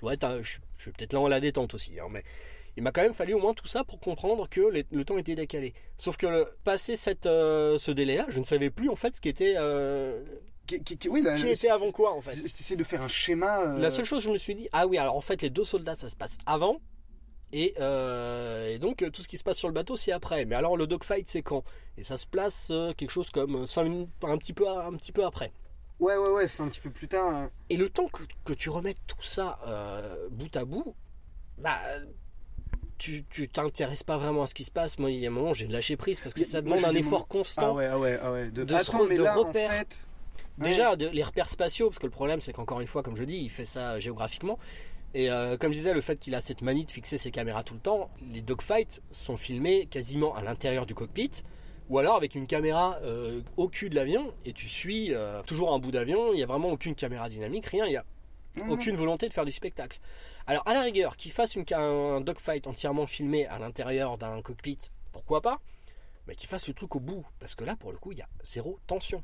dois 0.00 0.14
être, 0.14 0.40
je, 0.42 0.58
suis 0.78 0.90
peut-être 0.92 1.12
là 1.12 1.20
en 1.20 1.28
la 1.28 1.40
détente 1.40 1.74
aussi, 1.74 1.98
hein, 1.98 2.06
mais 2.10 2.22
il 2.76 2.82
m'a 2.82 2.90
quand 2.90 3.02
même 3.02 3.14
fallu 3.14 3.34
au 3.34 3.38
moins 3.38 3.54
tout 3.54 3.66
ça 3.66 3.84
pour 3.84 4.00
comprendre 4.00 4.48
que 4.48 4.60
le 4.60 5.04
temps 5.04 5.18
était 5.18 5.34
décalé. 5.34 5.74
Sauf 5.96 6.16
que 6.16 6.26
le, 6.26 6.46
passé 6.64 6.96
cette, 6.96 7.26
euh, 7.26 7.78
ce 7.78 7.90
délai-là, 7.90 8.26
je 8.28 8.40
ne 8.40 8.44
savais 8.44 8.70
plus 8.70 8.88
en 8.88 8.96
fait 8.96 9.14
ce 9.14 9.20
qui 9.20 9.28
était. 9.28 9.54
Euh, 9.56 10.24
qui, 10.66 10.76
était 10.76 11.68
avant 11.68 11.92
quoi 11.92 12.14
en 12.14 12.22
fait 12.22 12.36
C'est 12.48 12.76
de 12.76 12.84
faire 12.84 13.02
un 13.02 13.08
schéma. 13.08 13.60
Euh, 13.60 13.78
la 13.78 13.90
seule 13.90 14.06
chose, 14.06 14.22
je 14.22 14.30
me 14.30 14.38
suis 14.38 14.54
dit, 14.54 14.68
ah 14.72 14.86
oui, 14.86 14.96
alors 14.96 15.14
en 15.14 15.20
fait, 15.20 15.42
les 15.42 15.50
deux 15.50 15.64
soldats, 15.64 15.94
ça 15.94 16.08
se 16.08 16.16
passe 16.16 16.38
avant. 16.46 16.80
Et, 17.52 17.74
donc 18.80 19.04
tout 19.12 19.22
ce 19.22 19.28
qui 19.28 19.38
se 19.38 19.44
passe 19.44 19.58
sur 19.58 19.68
le 19.68 19.74
bateau 19.74 19.96
c'est 19.96 20.10
après. 20.10 20.44
Mais 20.44 20.56
alors 20.56 20.76
le 20.76 20.88
dogfight 20.88 21.28
c'est 21.28 21.42
quand? 21.42 21.62
Et 21.96 22.02
ça 22.02 22.18
se 22.18 22.26
place 22.26 22.72
quelque 22.96 23.12
chose 23.12 23.30
comme 23.30 23.64
5 23.64 23.84
minutes, 23.84 24.10
un 24.24 24.36
petit 24.38 24.52
peu, 24.52 24.68
un 24.68 24.92
petit 24.94 25.12
peu 25.12 25.24
après. 25.24 25.52
Ouais 26.00 26.16
ouais 26.16 26.30
ouais, 26.30 26.48
c'est 26.48 26.64
un 26.64 26.68
petit 26.68 26.80
peu 26.80 26.90
plus 26.90 27.06
tard. 27.06 27.32
Hein. 27.32 27.50
Et 27.70 27.76
le 27.76 27.88
temps 27.88 28.08
que, 28.08 28.24
que 28.44 28.52
tu 28.54 28.70
remettes 28.70 28.98
tout 29.06 29.22
ça 29.22 29.56
bout 30.32 30.56
à 30.56 30.64
bout, 30.64 30.96
bah 31.58 31.78
tu 33.04 33.24
tu 33.28 33.48
t'intéresses 33.48 34.02
pas 34.02 34.16
vraiment 34.16 34.42
à 34.42 34.46
ce 34.46 34.54
qui 34.54 34.64
se 34.64 34.70
passe. 34.70 34.98
Moi, 34.98 35.10
il 35.10 35.20
y 35.20 35.26
a 35.26 35.28
un 35.28 35.32
moment, 35.32 35.52
j'ai 35.52 35.66
lâché 35.66 35.96
prise 35.96 36.20
parce 36.20 36.32
que 36.32 36.44
ça 36.44 36.62
demande 36.62 36.84
un 36.84 36.94
effort 36.94 37.28
constant. 37.28 37.70
Ah 37.70 37.72
ouais, 37.72 37.86
ah 37.86 37.98
ouais, 37.98 38.18
ah 38.22 38.32
ouais. 38.32 38.50
De, 38.50 38.64
de, 38.64 38.74
repères. 39.38 39.84
Déjà, 40.56 40.94
les 40.94 41.22
repères 41.22 41.48
spatiaux, 41.48 41.88
parce 41.88 41.98
que 41.98 42.06
le 42.06 42.12
problème, 42.12 42.40
c'est 42.40 42.52
qu'encore 42.52 42.80
une 42.80 42.86
fois, 42.86 43.02
comme 43.02 43.16
je 43.16 43.24
dis, 43.24 43.38
il 43.38 43.50
fait 43.50 43.64
ça 43.64 43.98
géographiquement. 43.98 44.58
Et 45.12 45.30
euh, 45.30 45.56
comme 45.56 45.72
je 45.72 45.78
disais, 45.78 45.92
le 45.92 46.00
fait 46.00 46.16
qu'il 46.16 46.34
a 46.34 46.40
cette 46.40 46.62
manie 46.62 46.86
de 46.86 46.90
fixer 46.90 47.18
ses 47.18 47.30
caméras 47.30 47.62
tout 47.62 47.74
le 47.74 47.80
temps, 47.80 48.10
les 48.32 48.40
dogfights 48.40 49.02
sont 49.10 49.36
filmés 49.36 49.86
quasiment 49.86 50.34
à 50.34 50.42
l'intérieur 50.42 50.86
du 50.86 50.94
cockpit, 50.94 51.30
ou 51.90 51.98
alors 51.98 52.16
avec 52.16 52.34
une 52.34 52.46
caméra 52.46 52.98
euh, 53.02 53.40
au 53.56 53.68
cul 53.68 53.90
de 53.90 53.94
l'avion, 53.94 54.32
et 54.44 54.52
tu 54.52 54.66
suis 54.66 55.14
euh, 55.14 55.42
toujours 55.42 55.72
un 55.72 55.78
bout 55.78 55.92
d'avion, 55.92 56.32
il 56.32 56.36
n'y 56.36 56.42
a 56.42 56.46
vraiment 56.46 56.70
aucune 56.70 56.94
caméra 56.96 57.28
dynamique, 57.28 57.66
rien, 57.66 57.86
il 57.86 57.92
y 57.92 57.96
a 57.96 58.04
Mhm. 58.56 58.70
Aucune 58.70 58.96
volonté 58.96 59.28
de 59.28 59.32
faire 59.32 59.44
du 59.44 59.50
spectacle. 59.50 59.98
Alors, 60.46 60.66
à 60.66 60.74
la 60.74 60.82
rigueur, 60.82 61.16
qu'il 61.16 61.32
fasse 61.32 61.56
une, 61.56 61.64
un 61.72 62.20
dogfight 62.20 62.66
entièrement 62.66 63.06
filmé 63.06 63.46
à 63.46 63.58
l'intérieur 63.58 64.18
d'un 64.18 64.42
cockpit, 64.42 64.78
pourquoi 65.12 65.40
pas 65.40 65.60
Mais 66.26 66.34
qu'il 66.34 66.48
fasse 66.48 66.68
le 66.68 66.74
truc 66.74 66.94
au 66.96 67.00
bout. 67.00 67.24
Parce 67.40 67.54
que 67.54 67.64
là, 67.64 67.76
pour 67.76 67.92
le 67.92 67.98
coup, 67.98 68.12
il 68.12 68.18
y 68.18 68.22
a 68.22 68.28
zéro 68.44 68.78
tension. 68.86 69.22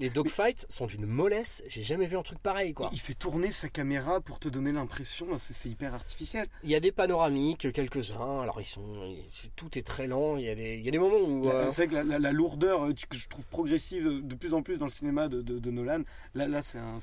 Les 0.00 0.10
dogfights 0.10 0.66
sont 0.68 0.86
d'une 0.86 1.06
mollesse. 1.06 1.62
J'ai 1.68 1.82
jamais 1.82 2.06
vu 2.06 2.16
un 2.16 2.22
truc 2.22 2.38
pareil, 2.38 2.74
quoi. 2.74 2.90
Il 2.92 3.00
fait 3.00 3.14
tourner 3.14 3.50
sa 3.50 3.68
caméra 3.68 4.20
pour 4.20 4.38
te 4.38 4.48
donner 4.48 4.72
l'impression, 4.72 5.26
c'est 5.38 5.68
hyper 5.68 5.94
artificiel. 5.94 6.48
Il 6.64 6.70
y 6.70 6.74
a 6.74 6.80
des 6.80 6.92
panoramiques, 6.92 7.72
quelques-uns. 7.72 8.40
Alors 8.40 8.60
ils 8.60 8.66
sont, 8.66 9.14
tout 9.56 9.78
est 9.78 9.86
très 9.86 10.06
lent. 10.06 10.36
Il 10.36 10.44
y 10.44 10.48
a 10.48 10.54
des, 10.54 10.76
il 10.76 10.84
y 10.84 10.88
a 10.88 10.90
des 10.90 10.98
moments 10.98 11.20
où. 11.20 11.48
Euh, 11.48 11.70
c'est 11.70 11.86
vrai 11.86 12.02
que 12.02 12.08
la, 12.08 12.32
lourdeur 12.32 12.88
que 13.08 13.16
je 13.16 13.28
trouve 13.28 13.46
progressive 13.46 14.20
de, 14.22 14.34
plus 14.34 14.54
en 14.54 14.62
plus 14.62 14.78
dans 14.78 14.86
le 14.86 14.90
cinéma 14.90 15.28
de, 15.28 15.70
Nolan. 15.70 16.02
Là, 16.34 16.48
là, 16.48 16.62
c'est 16.62 16.78
un, 16.78 16.98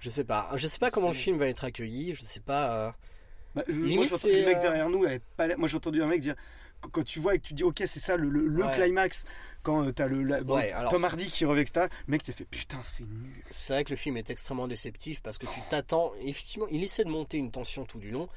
Je 0.00 0.10
sais 0.10 0.24
pas. 0.24 0.50
Je 0.54 0.68
sais 0.68 0.78
pas 0.78 0.90
comment 0.90 1.08
le 1.08 1.14
film 1.14 1.38
va 1.38 1.46
être 1.48 1.64
accueilli. 1.64 2.14
Je 2.14 2.24
sais 2.24 2.40
pas. 2.40 2.70
Euh, 2.72 2.90
bah, 3.54 3.64
je, 3.68 3.80
moi, 3.80 4.06
j'ai 4.06 4.14
entendu 4.14 4.34
le 4.34 4.44
mec 4.44 4.60
derrière 4.60 4.88
nous. 4.88 5.04
Pas... 5.36 5.56
Moi, 5.56 5.68
j'ai 5.68 5.76
entendu 5.76 6.02
un 6.02 6.06
mec 6.06 6.20
dire 6.20 6.36
quand 6.80 7.04
tu 7.04 7.18
vois 7.18 7.34
et 7.34 7.38
que 7.38 7.46
tu 7.46 7.54
dis 7.54 7.64
ok 7.64 7.82
c'est 7.86 8.00
ça 8.00 8.16
le, 8.16 8.28
le, 8.28 8.74
climax 8.74 9.24
quand 9.62 9.84
euh, 9.84 9.92
t'as 9.92 10.06
le 10.06 10.44
Tom 10.90 11.04
Hardy 11.04 11.26
qui 11.26 11.44
revient 11.44 11.62
etc 11.62 11.86
le 12.06 12.10
mec 12.10 12.22
t'es 12.22 12.32
fait 12.32 12.44
putain 12.44 12.78
c'est 12.82 13.04
nul 13.04 13.42
c'est 13.50 13.72
vrai 13.72 13.84
que 13.84 13.90
le 13.90 13.96
film 13.96 14.16
est 14.16 14.30
extrêmement 14.30 14.68
déceptif 14.68 15.20
parce 15.20 15.38
que 15.38 15.46
tu 15.46 15.60
t'attends 15.70 16.12
effectivement 16.22 16.66
il 16.70 16.84
essaie 16.84 17.04
de 17.04 17.10
monter 17.10 17.38
une 17.38 17.50
tension 17.50 17.84
tout 17.84 17.98
du 17.98 18.10
long 18.10 18.28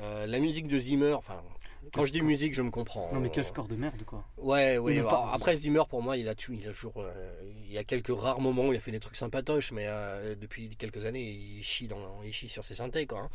euh, 0.00 0.26
la 0.26 0.38
musique 0.38 0.68
de 0.68 0.78
Zimmer 0.78 1.14
enfin 1.14 1.42
quand 1.92 2.04
je 2.04 2.12
dis 2.12 2.22
musique 2.22 2.54
je 2.54 2.62
me 2.62 2.70
comprends 2.70 3.10
non 3.12 3.20
mais 3.20 3.30
quel 3.30 3.44
score 3.44 3.68
de 3.68 3.76
merde 3.76 4.02
quoi 4.04 4.24
ouais 4.38 4.78
ouais 4.78 5.02
après 5.32 5.56
Zimmer 5.56 5.82
pour 5.88 6.02
moi 6.02 6.16
il 6.16 6.28
a 6.28 6.34
il 6.50 6.68
a 6.68 6.72
toujours 6.72 6.94
euh, 6.98 7.40
il 7.66 7.72
y 7.72 7.78
a 7.78 7.84
quelques 7.84 8.16
rares 8.16 8.40
moments 8.40 8.66
où 8.66 8.72
il 8.72 8.76
a 8.76 8.80
fait 8.80 8.92
des 8.92 9.00
trucs 9.00 9.16
sympatoches 9.16 9.72
mais 9.72 9.86
depuis 10.40 10.76
quelques 10.76 11.04
années 11.04 11.30
il 11.30 11.62
chie 11.62 11.88
dans 11.88 12.22
il 12.24 12.32
chie 12.32 12.48
sur 12.48 12.64
ses 12.64 12.74
synthés 12.74 13.06
quoi 13.06 13.20
hein. 13.20 13.28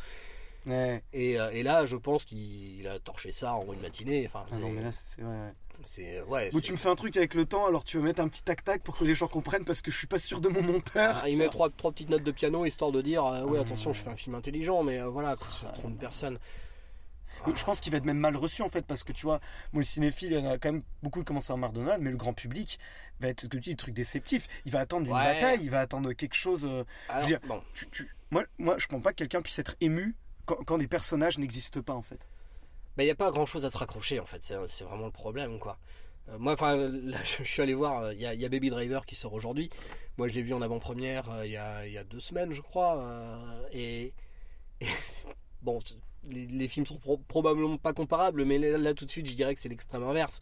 Euh, 0.67 0.99
et, 1.13 1.63
là, 1.63 1.85
je 1.85 1.95
pense 1.95 2.25
qu'il 2.25 2.87
a 2.87 2.99
torché 2.99 3.31
ça 3.31 3.53
en 3.53 3.71
une 3.73 3.81
matinée. 3.81 4.25
Enfin, 4.27 4.45
ah 4.51 4.57
non, 4.57 4.69
mais 4.69 4.81
là, 4.81 4.91
c'est. 4.91 5.21
Ouais, 5.21 5.51
c'est 5.83 6.21
ouais, 6.21 6.49
tu 6.61 6.71
me 6.71 6.77
fais 6.77 6.89
un 6.89 6.95
truc 6.95 7.17
avec 7.17 7.33
le 7.33 7.45
temps, 7.45 7.65
alors 7.65 7.83
tu 7.83 7.97
vas 7.97 8.03
mettre 8.03 8.21
un 8.21 8.27
petit 8.27 8.43
tac-tac 8.43 8.83
pour 8.83 8.95
que 8.95 9.03
les 9.03 9.15
gens 9.15 9.27
comprennent 9.27 9.65
parce 9.65 9.81
que 9.81 9.91
je 9.91 9.97
suis 9.97 10.07
pas 10.07 10.19
sûr 10.19 10.39
de 10.39 10.47
mon 10.47 10.61
monteur. 10.61 11.19
Ah, 11.21 11.29
il 11.29 11.37
met 11.37 11.49
trois, 11.49 11.69
trois 11.69 11.91
petites 11.91 12.09
notes 12.09 12.23
de 12.23 12.31
piano 12.31 12.65
histoire 12.65 12.91
de 12.91 13.01
dire 13.01 13.25
euh, 13.25 13.43
ouais, 13.43 13.59
attention, 13.59 13.91
je 13.91 13.99
fais 13.99 14.09
un 14.09 14.15
film 14.15 14.35
intelligent, 14.35 14.83
mais 14.83 14.99
euh, 14.99 15.09
voilà, 15.09 15.35
ça 15.49 15.67
se 15.67 15.73
trompe 15.73 15.97
personne. 15.99 16.37
Je 17.55 17.63
pense 17.63 17.81
qu'il 17.81 17.91
va 17.91 17.97
être 17.97 18.05
même 18.05 18.17
mal 18.17 18.35
reçu 18.35 18.61
en 18.61 18.69
fait 18.69 18.85
parce 18.85 19.03
que 19.03 19.11
tu 19.11 19.25
vois, 19.25 19.39
moi 19.71 19.81
le 19.81 19.85
cinéphile, 19.85 20.31
il 20.31 20.39
y 20.39 20.47
en 20.47 20.49
a 20.49 20.57
quand 20.57 20.71
même 20.71 20.83
beaucoup 21.01 21.19
qui 21.19 21.25
commencent 21.25 21.49
à 21.49 21.57
McDonald's, 21.57 22.01
mais 22.01 22.11
le 22.11 22.17
grand 22.17 22.33
public 22.33 22.79
va 23.19 23.29
être 23.29 23.47
que 23.47 23.57
tu 23.57 23.61
dis, 23.61 23.69
des 23.71 23.75
trucs 23.75 23.93
déceptifs. 23.93 24.47
Il 24.65 24.71
va 24.71 24.79
attendre 24.79 25.05
une 25.07 25.13
bataille, 25.13 25.59
il 25.61 25.69
va 25.69 25.81
attendre 25.81 26.13
quelque 26.13 26.35
chose. 26.35 26.67
bon. 27.47 27.61
moi, 28.31 28.43
moi, 28.57 28.77
je 28.77 28.87
comprends 28.87 29.01
pas 29.01 29.11
que 29.11 29.17
quelqu'un 29.17 29.41
puisse 29.41 29.59
être 29.59 29.75
ému 29.81 30.15
quand, 30.45 30.77
des 30.77 30.87
personnages 30.87 31.37
n'existent 31.37 31.81
pas 31.81 31.93
en 31.93 32.01
fait. 32.01 32.27
Il 32.97 33.05
n'y 33.05 33.09
a 33.09 33.15
pas 33.15 33.31
grand 33.31 33.45
chose 33.45 33.65
à 33.65 33.69
se 33.69 33.77
raccrocher 33.77 34.19
en 34.19 34.25
fait, 34.25 34.43
c'est 34.43 34.83
vraiment 34.83 35.05
le 35.05 35.11
problème 35.11 35.59
quoi. 35.59 35.77
Euh, 36.29 36.37
moi, 36.39 36.53
enfin, 36.53 36.77
je 37.23 37.43
suis 37.43 37.61
allé 37.61 37.73
voir, 37.73 38.03
euh, 38.03 38.13
il 38.13 38.21
y, 38.21 38.45
a 38.45 38.49
Baby 38.49 38.69
Driver 38.69 39.05
qui 39.05 39.15
sort 39.15 39.33
aujourd'hui. 39.33 39.69
Moi, 40.17 40.27
je 40.27 40.35
l'ai 40.35 40.41
vu 40.41 40.53
en 40.53 40.61
avant-première 40.61 41.29
euh, 41.29 41.45
il 41.45 41.51
y, 41.51 41.57
a, 41.57 42.03
deux 42.03 42.19
semaines, 42.19 42.53
je 42.53 42.61
crois. 42.61 43.03
et, 43.73 44.13
bon, 45.61 45.79
les, 46.29 46.67
films 46.67 46.85
sont 46.85 46.99
probablement 47.27 47.77
pas 47.77 47.93
comparables, 47.93 48.45
mais 48.45 48.57
là, 48.57 48.93
tout 48.93 49.05
de 49.05 49.11
suite, 49.11 49.27
je 49.27 49.35
dirais 49.35 49.53
que 49.53 49.61
c'est 49.61 49.69
l'extrême 49.69 50.03
inverse. 50.03 50.39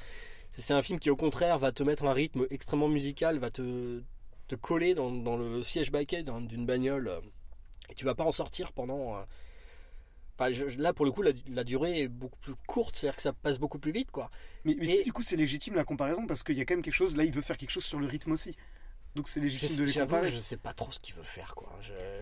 C'est 0.54 0.74
un 0.74 0.82
film 0.82 1.00
qui, 1.00 1.10
au 1.10 1.16
contraire, 1.16 1.58
va 1.58 1.72
te 1.72 1.84
mettre 1.84 2.06
un 2.06 2.14
rythme 2.14 2.46
extrêmement 2.50 2.90
musical, 2.90 3.38
va 3.40 3.50
te, 3.50 4.02
te 4.48 4.56
coller 4.56 4.94
dans, 4.94 5.38
le 5.38 5.64
siège 5.64 5.92
baquet 5.92 6.24
d'une 6.24 6.66
bagnole, 6.66 7.12
et 7.90 7.96
tu 7.96 8.06
vas 8.06 8.16
pas 8.16 8.26
en 8.26 8.32
sortir 8.32 8.74
pendant 8.74 9.18
là, 10.78 10.94
pour 10.94 11.06
le 11.06 11.12
coup, 11.12 11.22
la, 11.22 11.64
durée 11.64 12.02
est 12.02 12.08
beaucoup 12.08 12.40
plus 12.40 12.56
courte, 12.68 12.96
c'est-à-dire 12.96 13.16
que 13.16 13.22
ça 13.22 13.34
passe 13.34 13.60
beaucoup 13.60 13.80
plus 13.80 13.92
vite, 13.92 14.12
quoi. 14.12 14.30
Mais, 14.64 14.76
si 14.84 15.04
du 15.04 15.14
coup 15.14 15.24
c'est 15.24 15.36
légitime 15.36 15.76
la 15.76 15.84
comparaison, 15.84 16.26
parce 16.26 16.44
qu'il 16.44 16.58
y 16.58 16.62
a 16.62 16.66
quand 16.66 16.76
même 16.76 16.84
quelque 16.84 16.94
chose, 16.94 17.16
là, 17.16 17.24
il 17.24 17.32
veut 17.32 17.42
faire 17.42 17.58
quelque 17.58 17.72
chose 17.72 17.86
sur 17.86 18.00
le 18.00 18.08
rythme 18.08 18.32
aussi. 18.32 18.56
Donc 19.16 19.28
c'est 19.28 19.42
légitime 19.42 19.78
de 19.78 19.84
les 19.84 19.94
comparer. 19.94 20.32
Je 20.32 20.38
sais 20.38 20.58
pas 20.58 20.74
trop 20.74 20.92
ce 20.92 21.00
qu'il 21.00 21.16
veut 21.16 21.24
faire, 21.24 21.54
quoi. 21.56 21.70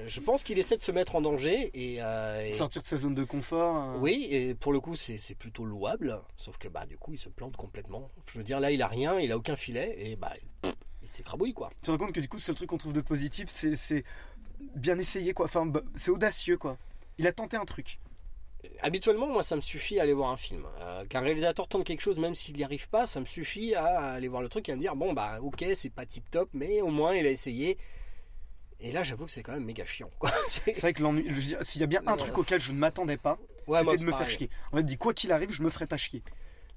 Je, 0.08 0.19
pense 0.19 0.43
qu'il 0.43 0.58
essaie 0.58 0.78
de 0.78 0.82
se 0.82 0.91
mettre 0.91 1.15
en 1.15 1.21
danger 1.21 1.69
et, 1.73 2.02
euh, 2.02 2.54
sortir 2.56 2.82
de 2.82 2.88
sa 2.88 2.97
zone 2.97 3.13
de 3.13 3.23
confort. 3.23 3.78
Euh. 3.78 3.97
Oui, 3.99 4.28
et 4.32 4.56
pour 4.56 4.73
le 4.73 4.80
coup, 4.80 4.95
c'est 4.95 5.36
plutôt 5.36 5.65
louable. 5.65 6.19
Sauf 6.36 6.58
que 6.58 6.67
bah 6.67 6.86
du 6.86 6.97
coup, 6.97 7.13
il 7.13 7.19
se 7.19 7.30
plante 7.30 7.56
complètement. 7.56 8.10
Je 8.32 8.39
veux 8.39 8.43
dire, 8.43 8.60
là, 8.60 8.71
il 8.71 8.82
a 8.82 8.88
rien, 8.88 9.19
il 9.19 9.32
a 9.32 9.38
aucun 9.38 9.56
filet 9.56 9.95
et 9.99 10.15
bah 10.15 10.34
il 10.63 11.08
s'écrabouille, 11.08 11.54
quoi. 11.54 11.69
Tu 11.82 11.88
te 11.88 11.91
rends 11.91 11.97
compte 11.97 12.13
que 12.13 12.19
du 12.19 12.28
coup, 12.28 12.38
le 12.38 12.41
seul 12.41 12.56
truc 12.56 12.69
qu'on 12.69 12.78
trouve 12.78 12.93
de 12.93 13.02
positif, 13.02 13.49
c'est 13.49 14.04
bien 14.75 14.97
essayé, 14.97 15.34
quoi. 15.34 15.45
Enfin, 15.45 15.65
bah, 15.65 15.82
c'est 15.95 16.12
audacieux, 16.12 16.58
quoi. 16.58 16.78
Il 17.19 17.28
a 17.28 17.34
tenté 17.34 17.58
un 17.58 17.65
truc 17.65 17.99
habituellement, 18.82 19.28
moi, 19.28 19.43
ça 19.43 19.56
me 19.56 19.62
suffit 19.62 20.00
à 20.00 20.04
aller 20.04 20.13
voir 20.13 20.30
un 20.30 20.38
film. 20.38 20.65
Euh, 20.82 21.06
qu'un 21.06 21.22
réalisateur 21.22 21.67
tente 21.67 21.86
quelque 21.86 22.02
chose, 22.02 22.17
même 22.17 22.36
s'il 22.36 22.56
n'y 22.56 22.63
arrive 22.63 22.89
pas, 22.89 23.06
ça 23.06 23.19
me 23.19 23.26
suffit 23.26 23.76
à 23.76 24.13
aller 24.13 24.28
voir 24.28 24.41
le 24.41 24.50
truc 24.50 24.67
et 24.69 24.72
à 24.72 24.76
me 24.76 24.82
dire 24.82 24.95
bon, 24.95 25.13
bah, 25.13 25.39
ok, 25.41 25.65
c'est 25.76 25.89
pas 25.89 26.06
tip 26.06 26.30
top, 26.30 26.50
mais 26.54 26.82
au 26.82 26.89
moins 26.89 27.15
il 27.15 27.26
a 27.26 27.30
essayé. 27.30 27.78
Et 28.82 28.91
là, 28.91 29.04
j'avoue 29.04 29.26
que 29.26 29.32
c'est 29.32 29.43
quand 29.43 29.52
même 29.52 29.65
méga 29.65 29.86
chiant. 29.86 30.10
c'est 30.48 30.78
vrai 30.80 30.93
que 30.93 31.02
l'ennui. 31.02 31.56
S'il 31.62 31.82
y 31.82 31.84
a 31.84 31.88
bien 31.88 32.02
un 32.06 32.15
truc 32.15 32.38
auquel 32.38 32.62
je 32.62 32.72
ne 32.72 32.78
m'attendais 32.78 33.17
pas, 33.17 33.38
c'était 33.67 33.98
de 33.98 34.04
me 34.04 34.13
faire 34.13 34.30
chier. 34.30 34.50
On 34.72 34.78
m'a 34.78 34.82
dit 34.82 34.98
quoi 34.98 35.13
qu'il 35.13 35.32
arrive, 35.32 35.52
je 35.52 35.63
me 35.63 35.69
ferai 35.69 35.86
pas 35.86 35.98
chier. 35.98 36.24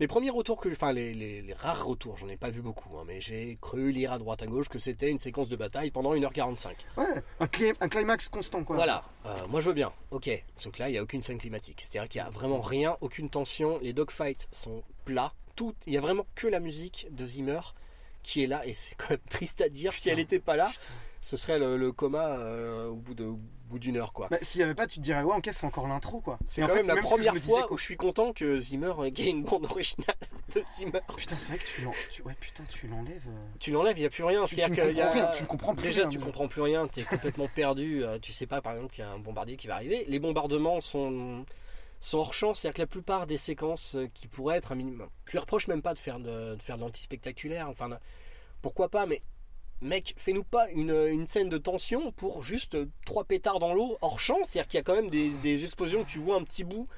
Les 0.03 0.09
premiers 0.09 0.31
retours 0.31 0.61
que, 0.61 0.69
enfin 0.69 0.93
les, 0.93 1.15
les, 1.15 1.55
rares 1.55 1.87
retours, 1.87 2.17
j'en 2.17 2.29
ai 2.29 2.37
pas 2.37 2.51
vu 2.51 2.61
beaucoup, 2.61 2.99
hein, 2.99 3.05
mais 3.07 3.21
j'ai 3.21 3.57
cru 3.61 3.93
lire 3.93 4.11
à 4.11 4.19
droite 4.19 4.43
à 4.43 4.49
gauche 4.49 4.69
que 4.69 4.81
c'était 4.81 5.09
une 5.09 5.19
séquence 5.19 5.49
de 5.49 5.55
bataille 5.55 5.93
pendant 5.93 6.13
1h45. 6.13 6.71
Ouais, 6.97 7.05
un, 7.39 7.47
un 7.81 7.89
climax 7.89 8.29
constant 8.29 8.65
quoi. 8.65 8.75
Voilà, 8.75 9.05
euh, 9.27 9.47
moi 9.49 9.61
je 9.61 9.69
veux 9.69 9.75
bien, 9.75 9.93
ok. 10.11 10.29
Sauf 10.57 10.73
que 10.73 10.81
là, 10.81 10.89
il 10.89 10.93
n'y 10.95 10.99
a 10.99 11.05
aucune 11.05 11.23
scène 11.23 11.39
climatique. 11.39 11.83
C'est-à-dire 11.83 12.09
qu'il 12.09 12.21
n'y 12.21 12.27
a 12.27 12.31
vraiment 12.31 12.61
rien, 12.61 12.97
aucune 13.01 13.31
tension, 13.31 13.79
les 13.81 13.93
dogfights 13.93 14.49
sont 14.51 14.83
plats, 15.05 15.35
tout, 15.55 15.73
il 15.87 15.95
y 15.95 15.99
a 15.99 16.01
vraiment 16.01 16.27
que 16.35 16.49
la 16.49 16.59
musique 16.59 17.07
de 17.13 17.25
Zimmer 17.25 17.61
qui 18.25 18.43
est 18.43 18.49
là, 18.49 18.67
et 18.67 18.75
c'est 18.75 18.97
quand 18.97 19.11
même 19.11 19.21
triste 19.31 19.61
à 19.61 19.69
dire, 19.69 19.95
si 19.95 20.09
elle 20.09 20.17
n'était 20.17 20.41
pas 20.41 20.57
là, 20.57 20.73
ce 21.21 21.37
serait 21.37 21.61
le, 21.61 21.93
coma 21.93 22.27
euh, 22.39 22.89
au 22.89 22.97
bout 22.97 23.15
de 23.15 23.33
bout 23.73 23.79
d'une 23.79 23.97
heure 23.97 24.13
quoi. 24.13 24.29
Bah, 24.31 24.39
S'il 24.43 24.61
n'y 24.61 24.65
avait 24.65 24.75
pas, 24.75 24.87
tu 24.87 24.99
te 24.99 25.05
dirais 25.05 25.23
ouais, 25.23 25.35
en 25.35 25.41
c'est 25.43 25.67
encore 25.67 25.89
l'intro 25.89 26.21
quoi. 26.21 26.39
C'est 26.47 26.63
quand 26.63 26.75
même 26.75 26.87
la 26.87 26.97
première 26.97 27.37
fois 27.37 27.73
où 27.73 27.77
je 27.77 27.83
suis 27.83 27.97
content 27.97 28.33
que 28.33 28.61
Zimmer 28.61 28.93
ait 29.05 29.29
une 29.29 29.43
bande 29.43 29.65
originale 29.65 30.15
de 30.55 30.63
Zimmer. 30.63 31.01
Putain, 31.17 31.37
c'est 31.37 31.53
vrai 31.53 31.59
que 31.59 31.67
tu 31.67 31.81
l'enlèves. 31.83 32.23
Ouais, 32.25 32.35
putain, 32.39 32.65
tu 32.65 32.87
l'enlèves. 32.87 33.27
Euh. 33.27 33.49
Tu 33.59 33.71
l'enlèves, 33.73 33.99
il 33.99 34.03
n'y 34.03 34.07
a 34.07 34.11
plus 34.11 34.25
rien. 34.25 34.45
Tu, 34.45 34.57
tu, 34.57 34.71
ne 34.71 34.81
rien, 34.83 35.33
tu 35.35 35.43
ne 35.43 35.49
comprends 35.49 35.75
plus 35.75 35.89
Déjà, 35.89 36.07
tu 36.07 36.19
ne 36.19 36.25
comprends 36.25 36.49
plus 36.49 36.63
rien, 36.63 36.87
tu 36.87 37.01
es 37.01 37.03
complètement 37.05 37.49
perdu. 37.49 38.05
Euh, 38.05 38.19
tu 38.21 38.33
sais 38.33 38.47
pas 38.47 38.61
par 38.61 38.75
exemple 38.75 38.93
qu'il 38.93 39.05
y 39.05 39.07
a 39.07 39.11
un 39.11 39.19
bombardier 39.19 39.57
qui 39.57 39.67
va 39.67 39.75
arriver. 39.75 40.05
Les 40.09 40.19
bombardements 40.19 40.81
sont 40.81 41.45
sont 42.01 42.19
hors 42.19 42.35
champ, 42.35 42.53
c'est-à-dire 42.53 42.75
que 42.75 42.83
la 42.83 42.87
plupart 42.87 43.27
des 43.29 43.37
séquences 43.37 43.97
qui 44.13 44.27
pourraient 44.27 44.57
être 44.57 44.73
un 44.73 44.75
minimum. 44.75 45.09
Je 45.27 45.33
lui 45.33 45.39
reproche 45.39 45.69
même 45.69 45.83
pas 45.83 45.95
de 45.95 45.99
faire 45.99 46.19
de, 46.19 46.57
de 46.57 46.63
faire 46.63 46.77
de 46.77 46.83
l'anti-spectaculaire, 46.83 47.69
enfin 47.69 47.91
pourquoi 48.61 48.89
pas, 48.89 49.07
mais 49.07 49.23
mec, 49.83 50.15
fais-nous 50.17 50.45
pas 50.45 50.69
une, 50.71 51.27
scène 51.27 51.49
de 51.49 51.59
tension 51.59 52.13
pour 52.13 52.43
juste 52.43 52.77
trois 53.05 53.25
pétards 53.25 53.59
dans 53.59 53.75
l'eau 53.75 53.99
hors 54.01 54.21
champ. 54.21 54.39
C'est-à-dire 54.45 54.69
qu'il 54.69 54.79
y 54.79 54.81
a 54.81 54.85
quand 54.85 54.95
même 54.95 55.11
des, 55.11 55.65
explosions, 55.65 56.05
tu 56.05 56.19
vois 56.19 56.37
un 56.37 56.43
petit 56.43 56.65
bout 56.65 56.89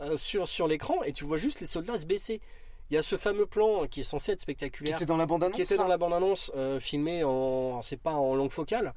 euh, 0.00 0.16
sur, 0.16 0.48
sur 0.48 0.66
l'écran 0.66 1.02
et 1.04 1.12
tu 1.12 1.24
vois 1.24 1.36
juste 1.36 1.60
les 1.60 1.66
soldats 1.66 1.98
se 1.98 2.06
baisser. 2.06 2.40
Il 2.90 2.94
y 2.94 2.98
a 2.98 3.02
ce 3.02 3.16
fameux 3.16 3.46
plan 3.46 3.86
qui 3.86 4.00
est 4.00 4.04
censé 4.04 4.32
être 4.32 4.42
spectaculaire. 4.42 4.96
Qui 4.96 5.02
était 5.02 5.08
dans 5.08 5.16
la 5.16 5.26
bande-annonce 5.26 5.56
Qui 5.56 5.62
était 5.62 5.76
dans 5.76 5.88
la 5.88 5.96
bande-annonce, 5.96 6.52
euh, 6.54 6.78
filmé 6.80 7.24
en. 7.24 7.80
C'est 7.82 7.96
pas 8.00 8.12
en 8.12 8.34
longue 8.34 8.50
focale. 8.50 8.92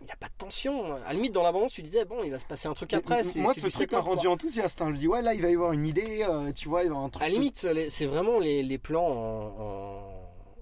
Il 0.00 0.04
n'y 0.04 0.12
a 0.12 0.16
pas 0.16 0.26
de 0.26 0.32
tension. 0.38 0.94
À 0.94 1.08
la 1.08 1.12
limite, 1.14 1.32
dans 1.32 1.42
la 1.42 1.50
bande 1.50 1.70
tu 1.70 1.82
disais, 1.82 2.04
bon, 2.04 2.22
il 2.24 2.30
va 2.30 2.38
se 2.38 2.44
passer 2.44 2.68
un 2.68 2.74
truc 2.74 2.92
après. 2.94 3.22
Moi, 3.36 3.52
ce 3.54 3.66
truc 3.66 3.92
m'a 3.92 4.00
rendu 4.00 4.26
enthousiaste. 4.26 4.80
Hein. 4.80 4.90
Je 4.92 4.96
dis, 4.96 5.08
ouais, 5.08 5.22
là, 5.22 5.34
il 5.34 5.42
va 5.42 5.50
y 5.50 5.54
avoir 5.54 5.72
une 5.72 5.86
idée, 5.86 6.24
euh, 6.28 6.52
tu 6.52 6.68
vois, 6.68 6.82
il 6.82 6.88
va 6.88 6.94
y 6.94 6.96
avoir 6.96 7.04
un 7.04 7.08
truc. 7.08 7.22
À 7.22 7.28
la 7.28 7.34
limite, 7.34 7.56
c'est 7.88 8.06
vraiment 8.06 8.38
les, 8.38 8.78
plans 8.78 9.06
en 9.06 10.17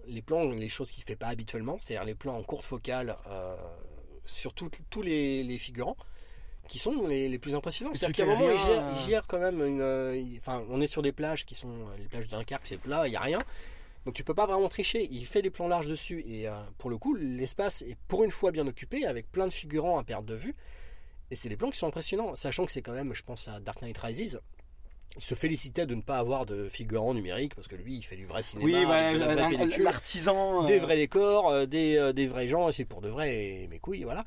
les 0.08 0.22
plans, 0.22 0.44
les 0.50 0.68
choses 0.68 0.90
qu'il 0.90 1.04
fait 1.04 1.16
pas 1.16 1.28
habituellement, 1.28 1.78
c'est-à-dire 1.78 2.04
les 2.04 2.14
plans 2.14 2.36
en 2.36 2.42
courte 2.42 2.64
focale 2.64 3.16
euh, 3.26 3.56
sur 4.24 4.54
tous 4.54 5.02
les, 5.02 5.58
figurants, 5.58 5.96
qui 6.68 6.78
sont 6.78 7.06
les, 7.06 7.38
plus 7.38 7.54
impressionnants. 7.54 7.92
C'est-à-dire 7.94 8.24
qu'à 8.24 8.32
un 8.32 8.36
moment, 8.36 8.52
il 8.52 9.08
gère, 9.08 9.26
quand 9.26 9.38
même 9.38 9.62
une. 9.64 9.80
Euh, 9.80 10.22
enfin, 10.38 10.64
on 10.68 10.80
est 10.80 10.86
sur 10.86 11.02
des 11.02 11.12
plages 11.12 11.44
qui 11.44 11.54
sont 11.54 11.68
euh, 11.68 11.96
les 11.98 12.08
plages 12.08 12.28
Dunkerque, 12.28 12.66
c'est 12.66 12.78
plat, 12.78 13.06
il 13.06 13.12
y 13.12 13.16
a 13.16 13.20
rien. 13.20 13.38
Donc 14.04 14.14
tu 14.14 14.22
peux 14.22 14.34
pas 14.34 14.46
vraiment 14.46 14.68
tricher. 14.68 15.08
Il 15.10 15.26
fait 15.26 15.42
des 15.42 15.50
plans 15.50 15.66
larges 15.66 15.88
dessus 15.88 16.20
et 16.28 16.46
pour 16.78 16.90
le 16.90 16.96
coup, 16.96 17.16
l'espace 17.16 17.82
est 17.82 17.96
pour 18.06 18.22
une 18.22 18.30
fois 18.30 18.52
bien 18.52 18.64
occupé 18.64 19.04
avec 19.04 19.32
plein 19.32 19.48
de 19.48 19.52
figurants 19.52 19.98
à 19.98 20.04
perte 20.04 20.24
de 20.24 20.36
vue. 20.36 20.54
Et 21.32 21.34
c'est 21.34 21.48
des 21.48 21.56
plans 21.56 21.70
qui 21.70 21.78
sont 21.78 21.88
impressionnants, 21.88 22.36
sachant 22.36 22.66
que 22.66 22.70
c'est 22.70 22.82
quand 22.82 22.92
même, 22.92 23.12
je 23.14 23.24
pense 23.24 23.48
à 23.48 23.58
Dark 23.58 23.82
Knight 23.82 23.98
Rises, 23.98 24.40
il 25.16 25.22
se 25.22 25.34
félicitait 25.34 25.86
de 25.86 25.94
ne 25.94 26.02
pas 26.02 26.18
avoir 26.18 26.46
de 26.46 26.68
figurants 26.68 27.14
numériques 27.14 27.54
parce 27.54 27.68
que 27.68 27.76
lui 27.76 27.96
il 27.96 28.02
fait 28.02 28.16
du 28.16 28.26
vrai 28.26 28.42
cinéma, 28.42 28.66
oui, 28.66 29.56
l'artisan, 29.78 30.64
des 30.64 30.78
euh. 30.78 30.82
vrais 30.82 30.96
décors, 30.96 31.48
euh, 31.50 31.66
des, 31.66 31.96
euh, 31.96 32.12
des, 32.12 32.26
vrais 32.26 32.46
gens 32.46 32.68
et 32.68 32.72
c'est 32.72 32.84
pour 32.84 33.00
de 33.00 33.08
vrai 33.08 33.66
mes 33.70 33.78
couilles 33.78 34.04
voilà. 34.04 34.24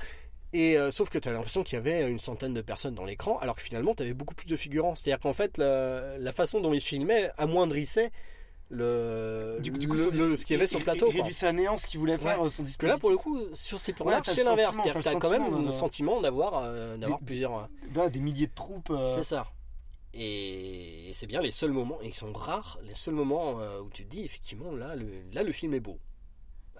Et 0.51 0.77
sauf 0.89 1.11
que 1.11 1.19
tu 1.19 1.29
as 1.29 1.31
l'impression 1.31 1.61
qu'il 1.61 1.75
y 1.75 1.77
avait 1.77 2.09
une 2.09 2.17
centaine 2.17 2.55
de 2.55 2.61
personnes 2.61 2.95
dans 2.95 3.05
l'écran 3.05 3.37
alors 3.37 3.55
que 3.55 3.61
finalement 3.61 3.93
tu 3.93 4.01
avais 4.01 4.15
beaucoup 4.15 4.33
plus 4.33 4.47
de 4.47 4.55
figurants. 4.55 4.95
C'est-à-dire 4.95 5.19
qu'en 5.19 5.33
fait 5.33 5.59
la, 5.59 6.31
façon 6.31 6.59
dont 6.59 6.73
il 6.73 6.81
filmait 6.81 7.29
amoindrissait 7.37 8.09
le, 8.71 9.57
du, 9.61 9.71
coup, 9.87 9.95
ce 9.95 10.45
qu'il 10.45 10.55
y 10.55 10.59
avait 10.59 10.67
sur 10.67 10.79
le 10.79 10.85
plateau. 10.85 11.07
Il 11.11 11.17
réduisait 11.17 11.47
à 11.47 11.53
néant 11.53 11.77
ce 11.77 11.85
qu'il 11.85 11.99
voulait 11.99 12.17
faire 12.17 12.37
son 12.37 12.63
dispositif. 12.63 12.77
Que 12.77 12.85
là, 12.87 12.97
pour 12.97 13.09
le 13.11 13.17
coup, 13.17 13.39
sur 13.53 13.79
ces 13.79 13.93
plans-là, 13.93 14.21
c'est 14.23 14.43
l'inverse. 14.43 14.77
Tu 14.81 14.89
as, 14.89 15.15
quand 15.15 15.29
même 15.29 15.65
le 15.65 15.71
sentiment 15.71 16.19
d'avoir 16.19 16.67
plusieurs. 17.23 17.69
des 18.11 18.19
milliers 18.19 18.47
de 18.47 18.55
troupes. 18.55 18.91
C'est 19.05 19.23
ça. 19.23 19.45
Et 20.13 21.11
c'est 21.13 21.27
bien 21.27 21.41
les 21.41 21.51
seuls 21.51 21.71
moments, 21.71 22.01
et 22.01 22.07
ils 22.07 22.13
sont 22.15 22.33
rares, 22.33 22.79
les 22.83 22.93
seuls 22.93 23.13
moments 23.13 23.59
euh, 23.59 23.79
où 23.81 23.89
tu 23.89 24.05
te 24.05 24.09
dis 24.09 24.23
effectivement 24.23 24.71
là 24.71 24.95
le, 24.95 25.07
là 25.31 25.43
le 25.43 25.51
film 25.51 25.73
est 25.73 25.79
beau. 25.79 25.99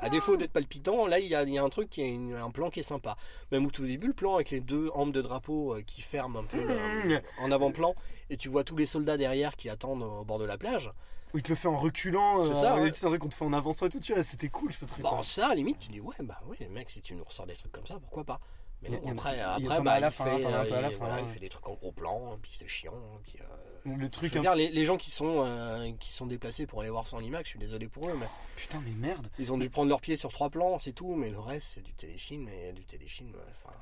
À 0.01 0.09
défaut 0.09 0.37
d'être 0.37 0.53
palpitant, 0.53 1.05
là 1.07 1.19
il 1.19 1.27
y 1.27 1.35
a, 1.35 1.43
il 1.43 1.53
y 1.53 1.57
a 1.57 1.63
un 1.63 1.67
truc 1.69 1.89
qui 1.89 2.01
est 2.01 2.09
une- 2.09 2.33
un 2.35 2.51
plan 2.51 2.69
qui 2.69 2.79
est 2.79 2.83
sympa. 2.83 3.17
Même 3.51 3.65
au 3.65 3.69
tout 3.69 3.85
début, 3.85 4.07
le 4.07 4.13
plan 4.13 4.35
avec 4.35 4.49
les 4.49 4.61
deux 4.61 4.89
hampes 4.93 5.11
de 5.11 5.21
drapeau 5.21 5.75
euh, 5.75 5.81
qui 5.81 6.01
ferment 6.01 6.39
un 6.39 6.43
peu 6.45 6.57
Mmh. 6.57 7.21
en 7.39 7.51
avant-plan, 7.51 7.93
et 8.29 8.37
tu 8.37 8.47
vois 8.49 8.63
tous 8.63 8.77
les 8.77 8.85
soldats 8.85 9.17
derrière 9.17 9.55
qui 9.57 9.69
attendent 9.69 10.03
au 10.03 10.23
bord 10.23 10.39
de 10.39 10.45
la 10.45 10.57
plage. 10.57 10.89
Où 11.33 11.37
il 11.37 11.43
te 11.43 11.49
le 11.49 11.55
fait 11.55 11.67
en 11.67 11.77
reculant. 11.77 12.41
C'est 12.41 12.51
euh, 12.51 12.55
ça, 12.55 12.81
ouais. 12.81 12.91
C'est 12.93 13.05
un 13.05 13.09
truc 13.09 13.21
qu'on 13.21 13.29
te 13.29 13.35
fait 13.35 13.45
en 13.45 13.53
avançant 13.53 13.85
et 13.85 13.89
tout. 13.89 13.99
Tu 13.99 14.13
vois, 14.13 14.23
c'était 14.23 14.49
cool 14.49 14.73
ce 14.73 14.85
truc. 14.85 15.03
Bon, 15.03 15.21
ça, 15.21 15.45
à 15.45 15.49
la 15.49 15.55
limite, 15.55 15.77
tu 15.79 15.89
dis, 15.89 15.99
ouais, 15.99 16.15
bah 16.21 16.39
oui, 16.47 16.57
mec, 16.71 16.89
si 16.89 17.01
tu 17.03 17.13
nous 17.13 17.23
ressors 17.23 17.45
des 17.45 17.53
trucs 17.55 17.71
comme 17.71 17.85
ça, 17.85 17.99
pourquoi 17.99 18.23
pas 18.23 18.39
Mais 18.81 18.89
Il 18.89 18.93
non, 19.07 19.11
après, 19.11 19.35
il 19.35 19.41
après 19.41 19.77
a 19.77 19.81
bah, 19.81 19.91
à 19.93 19.99
la 19.99 20.07
il, 20.07 20.11
fin, 20.11 20.25
fait, 20.25 20.45
à 20.45 20.49
la 20.49 20.59
euh, 20.61 20.89
fin, 20.91 20.97
voilà, 20.99 21.15
ouais. 21.15 21.21
il 21.23 21.29
fait 21.29 21.39
des 21.39 21.49
trucs 21.49 21.67
en 21.67 21.73
gros 21.73 21.91
plan, 21.91 22.37
puis 22.41 22.51
c'est 22.55 22.67
chiant. 22.67 22.93
Puis, 23.23 23.35
euh, 23.41 23.95
Le 23.97 24.05
je 24.05 24.07
truc. 24.09 24.31
veux 24.31 24.39
un- 24.39 24.41
dire, 24.41 24.55
les, 24.55 24.69
les 24.69 24.85
gens 24.85 24.95
qui 24.97 25.11
sont, 25.11 25.43
euh, 25.45 25.91
qui 25.99 26.11
sont 26.13 26.25
déplacés 26.27 26.65
pour 26.65 26.79
aller 26.81 26.89
voir 26.89 27.05
ça 27.05 27.17
en 27.17 27.21
IMAX, 27.21 27.43
je 27.45 27.49
suis 27.49 27.59
désolé 27.59 27.87
pour 27.89 28.07
eux, 28.09 28.15
mais 28.17 28.27
Putain, 28.55 28.81
mais 28.85 28.93
merde. 28.95 29.27
ils 29.37 29.51
ont 29.51 29.57
dû 29.57 29.69
prendre 29.69 29.89
leur 29.89 29.99
pied 29.99 30.15
sur 30.15 30.31
trois 30.31 30.49
plans, 30.49 30.79
c'est 30.79 30.93
tout, 30.93 31.13
mais 31.15 31.29
le 31.29 31.39
reste, 31.39 31.67
c'est 31.75 31.81
du 31.83 31.93
téléfilm, 31.93 32.47
et 32.47 32.71
du 32.71 32.85
téléfilm, 32.85 33.33
enfin, 33.65 33.75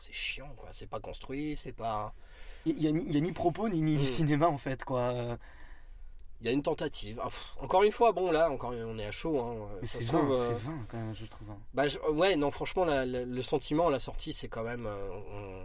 c'est 0.00 0.14
chiant, 0.14 0.50
quoi. 0.56 0.68
C'est 0.70 0.86
pas 0.88 1.00
construit, 1.00 1.54
c'est 1.56 1.72
pas. 1.72 2.14
Il 2.64 2.78
y, 2.82 2.88
a 2.88 2.92
ni- 2.92 3.04
il 3.06 3.14
y 3.14 3.16
a 3.18 3.20
ni 3.20 3.32
propos 3.32 3.68
ni, 3.68 3.80
ni 3.82 3.96
Mm. 3.96 4.00
cinéma 4.00 4.48
en 4.48 4.58
fait, 4.58 4.82
quoi. 4.84 5.36
Il 6.40 6.46
y 6.46 6.50
a 6.50 6.52
une 6.52 6.62
tentative. 6.62 7.18
Ah, 7.20 7.26
pff, 7.28 7.54
encore 7.60 7.82
une 7.82 7.90
fois, 7.90 8.12
bon, 8.12 8.30
là, 8.30 8.48
encore, 8.50 8.70
on 8.72 8.98
est 8.98 9.04
à 9.06 9.10
chaud. 9.10 9.40
Hein. 9.40 9.56
Mais 9.80 9.88
c'est 9.88 10.00
se 10.02 10.12
vain, 10.12 10.18
trouve, 10.18 10.32
euh, 10.32 10.46
c'est 10.48 10.64
vain 10.66 10.78
quand 10.88 10.96
même, 10.98 11.14
je 11.14 11.26
trouve. 11.26 11.50
hein. 11.50 11.58
Bah 11.74 11.88
je- 11.88 11.98
ouais 11.98 12.36
non 12.36 12.50
franchement 12.52 12.84
la- 12.84 13.04
la- 13.04 13.24
le 13.24 13.42
sentiment 13.42 13.88
à 13.88 13.90
la 13.90 13.98
sortie 13.98 14.32
c'est 14.32 14.46
quand 14.48 14.62
même 14.62 14.86
euh, 14.86 15.08
on, 15.10 15.62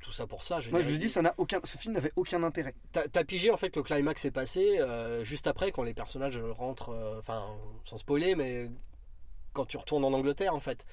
tout 0.00 0.10
ça 0.12 0.26
pour 0.26 0.42
ça. 0.42 0.60
Je 0.60 0.70
Moi, 0.70 0.80
dire, 0.80 0.90
je 0.90 0.94
me 0.96 1.00
dis, 1.00 1.08
ça 1.08 1.22
n'a 1.22 1.32
aucun. 1.38 1.60
Ce 1.64 1.78
film 1.78 1.94
n'avait 1.94 2.12
aucun 2.16 2.42
intérêt. 2.42 2.74
T'as 2.92 3.24
pigé 3.24 3.50
en 3.50 3.56
fait 3.56 3.70
que 3.70 3.78
le 3.78 3.84
climax 3.84 4.24
est 4.24 4.30
passé 4.32 4.78
euh, 4.80 5.24
juste 5.24 5.46
après 5.46 5.70
quand 5.72 5.82
les 5.84 5.94
personnages 5.94 6.38
rentrent, 6.58 6.90
euh, 6.90 7.18
enfin 7.20 7.46
sans 7.84 7.96
spoiler 7.96 8.34
mais 8.34 8.68
quand 9.52 9.64
tu 9.64 9.76
retournes 9.76 10.04
en 10.04 10.12
Angleterre 10.12 10.54
en 10.54 10.60
fait. 10.60 10.84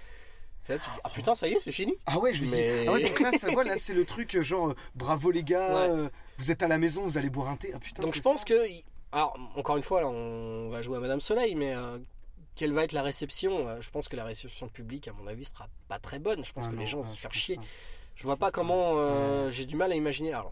Là 0.70 0.78
tu 0.78 0.90
dis 0.92 1.00
ah 1.04 1.10
putain 1.10 1.34
ça 1.34 1.48
y 1.48 1.54
est 1.54 1.60
c'est 1.60 1.72
fini. 1.72 1.96
Ah 2.06 2.20
ouais, 2.20 2.34
je 2.36 2.44
me 2.46 2.52
Mais- 2.52 2.84
dis. 2.84 2.88
Ah 2.88 2.92
ouais, 2.94 3.04
donc 3.10 3.20
là, 3.20 3.32
ça, 3.40 3.48
voilà, 3.52 3.78
c'est 3.80 3.96
le 3.96 4.06
truc 4.06 4.36
euh, 4.36 4.44
genre, 4.44 4.76
bravo 4.96 5.32
les 5.32 5.44
gars, 5.44 5.74
Ouais. 5.74 5.90
euh, 5.90 6.10
vous 6.38 6.52
êtes 6.52 6.62
à 6.64 6.68
la 6.68 6.78
maison, 6.78 7.02
vous 7.04 7.18
allez 7.18 7.30
boire 7.32 7.50
un 7.50 7.58
thé. 7.58 7.72
Ah 7.76 7.80
putain, 7.80 8.04
Donc 8.04 8.14
je 8.16 8.22
pense 8.22 8.42
ça. 8.42 8.46
que 8.46 8.68
alors 9.12 9.36
encore 9.56 9.78
une 9.78 9.84
fois 9.84 10.02
là 10.02 10.08
on 10.08 10.70
va 10.70 10.82
jouer 10.82 10.98
à 10.98 11.00
Madame 11.00 11.22
Soleil 11.22 11.56
mais 11.56 11.76
euh, 11.76 11.98
quelle 12.56 12.74
va 12.74 12.84
être 12.84 12.92
la 12.92 13.02
réception? 13.02 13.68
Euh, 13.68 13.82
Je 13.82 13.90
pense 13.90 14.08
que 14.10 14.16
la 14.16 14.26
réception 14.26 14.68
publique 14.68 15.08
à 15.08 15.14
mon 15.14 15.26
avis 15.28 15.46
sera 15.46 15.68
pas 15.88 16.00
très 16.00 16.20
bonne. 16.20 16.44
Je 16.44 16.52
pense 16.52 16.66
Ah 16.68 16.70
que 16.70 16.76
non, 16.76 16.82
les 16.82 16.86
gens 16.86 17.00
ah, 17.04 17.08
vont 17.08 17.14
se 17.14 17.20
faire 17.20 17.34
chier. 17.34 17.58
Je 18.16 18.24
vois 18.24 18.36
pas 18.38 18.52
comment. 18.52 18.94
euh, 18.98 19.50
J'ai 19.52 19.66
du 19.66 19.76
mal 19.78 19.92
à 19.92 19.96
imaginer. 19.96 20.34
Alors, 20.34 20.52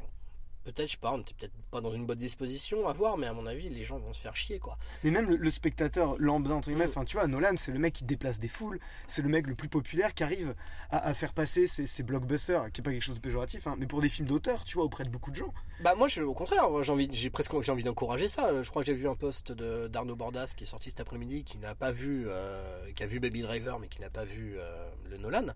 peut-être, 0.72 0.88
je 0.88 0.94
sais 0.94 0.98
pas, 0.98 1.12
on 1.14 1.20
était 1.20 1.34
peut-être 1.34 1.54
pas 1.72 1.82
dans 1.82 1.92
une 1.92 2.06
bonne 2.06 2.18
disposition 2.18 2.88
à 2.88 2.94
voir, 2.94 3.18
mais 3.18 3.28
à 3.28 3.34
mon 3.34 3.46
avis, 3.46 3.70
les 3.70 3.84
gens 3.84 4.00
vont 4.00 4.14
se 4.14 4.20
faire 4.22 4.36
chier, 4.36 4.60
quoi. 4.60 4.78
Mais 5.04 5.12
même 5.12 5.30
le, 5.30 5.36
le 5.36 5.52
spectateur 5.52 6.16
lambda, 6.20 6.54
entre 6.56 6.70
guillemets, 6.70 6.86
Mm. 6.86 6.90
enfin, 6.90 7.06
tu 7.06 7.18
vois, 7.18 7.28
Nolan, 7.28 7.54
c'est 7.58 7.72
le 7.72 7.80
mec 7.80 7.94
qui 7.94 8.04
déplace 8.04 8.40
des 8.40 8.48
foules, 8.48 8.80
c'est 9.08 9.22
le 9.22 9.30
mec 9.30 9.48
le 9.48 9.56
plus 9.56 9.70
populaire 9.70 10.14
qui 10.14 10.24
arrive 10.24 10.56
à, 10.90 10.98
à 11.00 11.14
faire 11.14 11.34
passer 11.34 11.68
ses, 11.68 11.86
ses 11.86 12.04
blockbusters, 12.04 12.72
qui 12.72 12.82
est 12.82 12.84
pas 12.84 12.92
quelque 12.92 13.04
chose 13.04 13.16
de 13.16 13.20
péjoratif, 13.22 13.68
hein, 13.68 13.76
mais 13.78 13.86
pour 13.88 14.02
des 14.02 14.10
films 14.10 14.28
d'auteur, 14.28 14.64
tu 14.66 14.76
vois, 14.76 14.84
auprès 14.86 15.04
de 15.04 15.10
beaucoup 15.10 15.32
de 15.32 15.36
gens. 15.36 15.54
Bah, 15.82 15.96
moi, 15.96 16.08
je, 16.08 16.22
au 16.22 16.34
contraire, 16.34 16.66
j'ai 16.84 16.92
envie, 16.92 17.10
j'ai 17.12 17.30
presque 17.30 17.52
j'ai 17.62 17.72
envie 17.72 17.84
d'encourager 17.84 18.28
ça. 18.28 18.62
Je 18.64 18.70
crois 18.70 18.82
que 18.82 18.88
j'ai 18.88 18.94
vu 18.94 19.08
un 19.08 19.16
post 19.16 19.52
d'Arnaud 19.52 20.16
Bordas 20.16 20.54
qui 20.56 20.64
est 20.64 20.68
sorti 20.68 20.90
cet 20.90 21.00
après-midi, 21.00 21.44
qui 21.44 21.58
n'a 21.58 21.76
pas 21.76 21.92
vu, 21.92 22.26
euh, 22.28 22.92
qui 22.96 23.04
a 23.04 23.08
vu 23.08 23.20
Baby 23.20 23.42
Driver, 23.42 23.80
mais 23.80 23.88
qui 23.88 24.00
n'a 24.02 24.10
pas 24.10 24.24
vu 24.26 24.56
euh, 24.58 24.90
le 25.10 25.18
Nolan, 25.18 25.48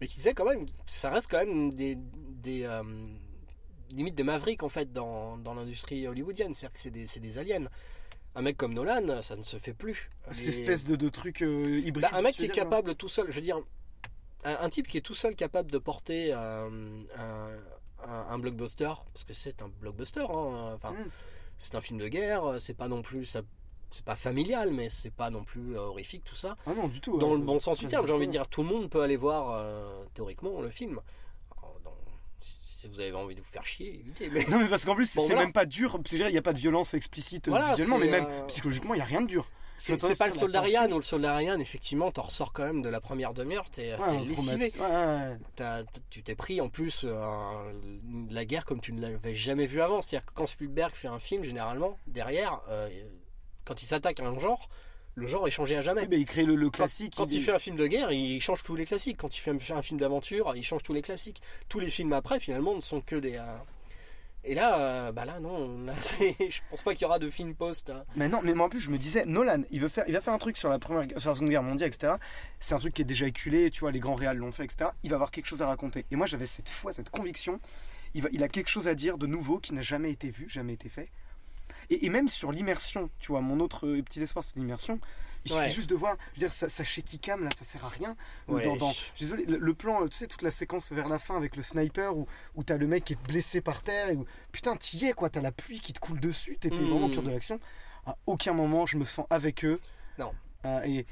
mais 0.00 0.06
qui 0.06 0.16
disait 0.16 0.34
quand 0.34 0.44
même, 0.44 0.66
ça 0.86 1.10
reste 1.10 1.30
quand 1.30 1.38
même 1.38 1.72
des. 1.72 1.96
des 1.96 2.64
euh, 2.64 2.82
limite 3.92 4.14
des 4.14 4.22
mavericks 4.24 4.62
en 4.62 4.68
fait 4.68 4.92
dans, 4.92 5.36
dans 5.38 5.54
l'industrie 5.54 6.06
hollywoodienne, 6.06 6.54
c'est-à-dire 6.54 6.72
que 6.74 6.78
c'est 6.78 6.90
des, 6.90 7.06
c'est 7.06 7.20
des 7.20 7.38
aliens. 7.38 7.66
Un 8.34 8.42
mec 8.42 8.56
comme 8.58 8.74
Nolan, 8.74 9.22
ça 9.22 9.34
ne 9.36 9.42
se 9.42 9.56
fait 9.58 9.72
plus. 9.72 10.10
Cette 10.30 10.44
Les- 10.46 10.58
espèce 10.60 10.84
de, 10.84 10.94
de 10.96 11.08
truc 11.08 11.42
euh, 11.42 11.80
hybride. 11.80 12.08
Bah, 12.10 12.18
un 12.18 12.22
mec 12.22 12.36
qui 12.36 12.44
est 12.44 12.48
dire, 12.48 12.54
capable 12.54 12.94
tout 12.94 13.08
seul, 13.08 13.26
je 13.30 13.36
veux 13.36 13.40
dire, 13.40 13.58
un, 14.44 14.58
un 14.60 14.68
type 14.68 14.88
qui 14.88 14.98
est 14.98 15.00
tout 15.02 15.14
seul 15.14 15.34
capable 15.34 15.70
de 15.70 15.78
porter 15.78 16.32
euh, 16.34 16.68
un, 17.18 17.48
un- 18.06 18.26
un 18.30 18.38
blockbuster, 18.38 18.92
parce 19.14 19.24
que 19.24 19.32
c'est 19.32 19.62
un 19.62 19.68
blockbuster, 19.80 20.20
hein, 20.28 20.72
enfin, 20.74 20.92
Mm. 20.92 21.08
c'est 21.58 21.74
un 21.76 21.80
film 21.80 21.98
de 21.98 22.08
guerre, 22.08 22.56
c'est 22.58 22.74
pas 22.74 22.88
non 22.88 23.00
plus, 23.00 23.24
ça, 23.24 23.40
c'est 23.90 24.04
pas 24.04 24.16
familial, 24.16 24.70
mais 24.70 24.90
c'est 24.90 25.10
pas 25.10 25.30
non 25.30 25.42
plus 25.42 25.74
euh, 25.74 25.80
horrifique 25.80 26.22
tout 26.24 26.36
ça. 26.36 26.58
Ah 26.66 26.74
non, 26.74 26.88
du 26.88 27.00
tout. 27.00 27.16
Dans 27.16 27.30
ouais, 27.30 27.38
le 27.38 27.42
bon 27.44 27.58
sens 27.58 27.78
du 27.78 27.86
terme, 27.86 28.06
j'ai 28.06 28.12
envie 28.12 28.26
de 28.26 28.32
dire, 28.32 28.46
tout 28.48 28.62
le 28.62 28.68
monde 28.68 28.90
peut 28.90 29.00
aller 29.00 29.16
voir 29.16 29.52
euh, 29.52 30.04
théoriquement 30.12 30.60
le 30.60 30.68
film. 30.68 31.00
Si 32.86 32.92
vous 32.92 33.00
avez 33.00 33.12
envie 33.12 33.34
de 33.34 33.40
vous 33.40 33.46
faire 33.46 33.64
chier, 33.64 33.94
évitez. 34.00 34.28
Mais... 34.30 34.44
Non, 34.48 34.58
mais 34.60 34.68
parce 34.68 34.84
qu'en 34.84 34.94
plus, 34.94 35.14
Bon, 35.14 35.22
c'est 35.22 35.28
voilà. 35.28 35.42
même 35.44 35.52
pas 35.52 35.66
dur. 35.66 35.98
Il 36.12 36.28
n'y 36.28 36.38
a 36.38 36.42
pas 36.42 36.52
de 36.52 36.58
violence 36.58 36.94
explicite 36.94 37.48
Voilà, 37.48 37.70
visuellement, 37.70 37.98
mais 37.98 38.08
même 38.10 38.26
euh, 38.30 38.42
psychologiquement, 38.46 38.94
il 38.94 38.98
n'y 38.98 39.02
a 39.02 39.06
rien 39.06 39.22
de 39.22 39.26
dur. 39.26 39.48
C'est 39.78 39.96
pas 39.98 40.08
le 40.08 40.32
tension. 40.32 40.46
ou 40.46 40.96
le 40.96 41.02
soldat 41.02 41.36
Ryan, 41.36 41.58
effectivement, 41.60 42.10
t'en 42.10 42.22
ressors 42.22 42.52
quand 42.54 42.64
même 42.64 42.80
de 42.80 42.88
la 42.88 43.00
première 43.00 43.34
demi-heure, 43.34 43.68
t'es 43.68 43.94
Ouais, 43.96 44.20
lessivé. 44.24 44.72
ouais, 44.80 45.84
tu 46.08 46.22
t'es 46.22 46.34
pris 46.34 46.62
en 46.62 46.70
plus 46.70 47.02
euh, 47.04 47.72
la 48.30 48.44
guerre 48.46 48.64
comme 48.64 48.80
tu 48.80 48.92
ne 48.94 49.00
l'avais 49.02 49.34
jamais 49.34 49.66
vu 49.66 49.82
avant. 49.82 50.00
C'est-à-dire 50.00 50.24
que 50.26 50.32
quand 50.32 50.46
Spielberg 50.46 50.94
fait 50.94 51.08
un 51.08 51.18
film, 51.18 51.44
généralement, 51.44 51.98
derrière, 52.06 52.60
euh, 52.70 52.88
quand 53.66 53.82
il 53.82 53.86
s'attaque 53.86 54.20
à 54.20 54.24
un 54.24 54.38
genre, 54.38 54.68
le 55.16 55.26
genre 55.26 55.48
est 55.48 55.50
changé 55.50 55.76
à 55.76 55.80
jamais. 55.80 56.02
Oui, 56.02 56.08
mais 56.10 56.18
il 56.20 56.24
crée 56.26 56.44
le, 56.44 56.54
le 56.54 56.66
Quand, 56.66 56.84
classique. 56.84 57.14
quand 57.16 57.32
il 57.32 57.40
fait 57.42 57.52
un 57.52 57.58
film 57.58 57.76
de 57.76 57.86
guerre, 57.86 58.12
il 58.12 58.40
change 58.40 58.62
tous 58.62 58.76
les 58.76 58.84
classiques. 58.84 59.16
Quand 59.16 59.34
il 59.36 59.40
fait 59.40 59.50
un, 59.50 59.58
fait 59.58 59.72
un 59.72 59.82
film 59.82 59.98
d'aventure, 59.98 60.52
il 60.54 60.62
change 60.62 60.82
tous 60.82 60.92
les 60.92 61.02
classiques. 61.02 61.40
Tous 61.68 61.80
les 61.80 61.90
films 61.90 62.12
après, 62.12 62.38
finalement, 62.38 62.74
ne 62.76 62.80
sont 62.82 63.00
que 63.00 63.16
des. 63.16 63.36
euh, 63.36 63.56
Et 64.44 64.54
là, 64.54 64.78
euh, 64.78 65.12
bah 65.12 65.24
là, 65.24 65.40
non, 65.40 65.56
on 65.56 65.88
a- 65.88 65.94
je 66.20 66.60
pense 66.70 66.82
pas 66.82 66.92
qu'il 66.92 67.02
y 67.02 67.04
aura 67.06 67.18
de 67.18 67.30
film 67.30 67.54
post. 67.54 67.88
hein. 67.90 68.04
Mais 68.14 68.28
non, 68.28 68.40
mais 68.42 68.52
moi 68.54 68.66
en 68.66 68.68
plus 68.68 68.78
je 68.80 68.90
me 68.90 68.98
disais, 68.98 69.24
Nolan, 69.24 69.62
il 69.70 69.80
veut 69.80 69.88
faire, 69.88 70.04
il 70.06 70.12
va 70.12 70.20
faire 70.20 70.34
un 70.34 70.38
truc 70.38 70.56
sur 70.58 70.68
la 70.68 70.78
première, 70.78 71.06
sur 71.18 71.30
la 71.30 71.34
seconde 71.34 71.48
guerre 71.50 71.62
mondiale, 71.64 71.88
etc. 71.88 72.12
C'est 72.60 72.74
un 72.74 72.78
truc 72.78 72.94
qui 72.94 73.02
est 73.02 73.06
déjà 73.06 73.26
éculé, 73.26 73.70
tu 73.70 73.80
vois, 73.80 73.90
les 73.90 74.00
grands 74.00 74.14
réals 74.14 74.36
l'ont 74.36 74.52
fait, 74.52 74.64
etc. 74.64 74.90
Il 75.02 75.10
va 75.10 75.16
avoir 75.16 75.30
quelque 75.32 75.46
chose 75.46 75.62
à 75.62 75.66
raconter. 75.66 76.04
Et 76.12 76.16
moi 76.16 76.26
j'avais 76.26 76.46
cette 76.46 76.68
foi, 76.68 76.92
cette 76.92 77.10
conviction, 77.10 77.58
il, 78.14 78.22
va, 78.22 78.28
il 78.32 78.42
a 78.44 78.48
quelque 78.48 78.68
chose 78.68 78.86
à 78.86 78.94
dire 78.94 79.18
de 79.18 79.26
nouveau 79.26 79.58
qui 79.58 79.72
n'a 79.74 79.82
jamais 79.82 80.10
été 80.12 80.28
vu, 80.30 80.46
jamais 80.48 80.74
été 80.74 80.88
fait. 80.90 81.08
Et, 81.90 82.06
et 82.06 82.08
même 82.10 82.28
sur 82.28 82.52
l'immersion, 82.52 83.10
tu 83.18 83.28
vois, 83.32 83.40
mon 83.40 83.60
autre 83.60 83.86
euh, 83.86 84.02
petit 84.02 84.20
espoir 84.22 84.44
c'est 84.44 84.56
l'immersion. 84.56 85.00
Il 85.48 85.52
Ouais. 85.52 85.62
suffit 85.62 85.74
juste 85.76 85.90
de 85.90 85.94
voir, 85.94 86.16
je 86.34 86.40
veux 86.40 86.46
dire, 86.48 86.52
ça, 86.52 86.68
ça 86.68 86.82
shaky 86.82 87.20
cam 87.20 87.44
là, 87.44 87.50
ça 87.56 87.64
sert 87.64 87.84
à 87.84 87.88
rien. 87.88 88.16
Ou 88.48 88.54
Ouais. 88.54 88.76
Dans, 88.78 88.92
désolé, 89.16 89.44
le, 89.46 89.74
plan, 89.74 90.04
tu 90.08 90.16
sais, 90.16 90.26
toute 90.26 90.42
la 90.42 90.50
séquence 90.50 90.90
vers 90.90 91.08
la 91.08 91.20
fin 91.20 91.36
avec 91.36 91.54
le 91.54 91.62
sniper 91.62 92.16
où, 92.16 92.26
où 92.56 92.64
t'as 92.64 92.76
le 92.76 92.88
mec 92.88 93.04
qui 93.04 93.12
est 93.12 93.22
blessé 93.28 93.60
par 93.60 93.84
terre 93.84 94.08
et 94.08 94.16
où, 94.16 94.26
putain, 94.50 94.74
t'y 94.76 95.04
es 95.06 95.12
quoi, 95.12 95.30
t'as 95.30 95.40
la 95.42 95.52
pluie 95.52 95.78
qui 95.78 95.92
te 95.92 96.00
coule 96.00 96.18
dessus, 96.18 96.56
t'étais 96.58 96.74
Mm. 96.80 96.88
vraiment 96.88 97.06
au 97.06 97.10
cœur 97.10 97.22
de 97.22 97.30
l'action. 97.30 97.60
À 98.06 98.16
aucun 98.26 98.54
moment 98.54 98.86
je 98.86 98.98
me 98.98 99.04
sens 99.04 99.24
avec 99.30 99.64
eux. 99.64 99.78
Non. 100.18 100.32
Euh, 100.64 100.82
et 100.82 101.06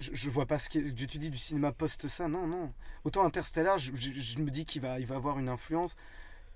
je, 0.00 0.10
je 0.14 0.30
vois 0.30 0.46
pas 0.46 0.58
ce 0.58 0.70
que 0.70 0.78
tu 0.78 1.18
dis 1.18 1.28
du 1.30 1.36
cinéma 1.38 1.72
post 1.72 2.06
ça, 2.08 2.26
non, 2.28 2.46
non. 2.46 2.72
Autant 3.04 3.24
Interstellar, 3.24 3.76
je, 3.78 3.94
je- 3.94 4.12
je 4.12 4.38
me 4.38 4.50
dis 4.50 4.64
qu'il 4.64 4.80
va, 4.80 4.98
il 4.98 5.04
va 5.06 5.16
avoir 5.16 5.38
une 5.38 5.48
influence. 5.50 5.94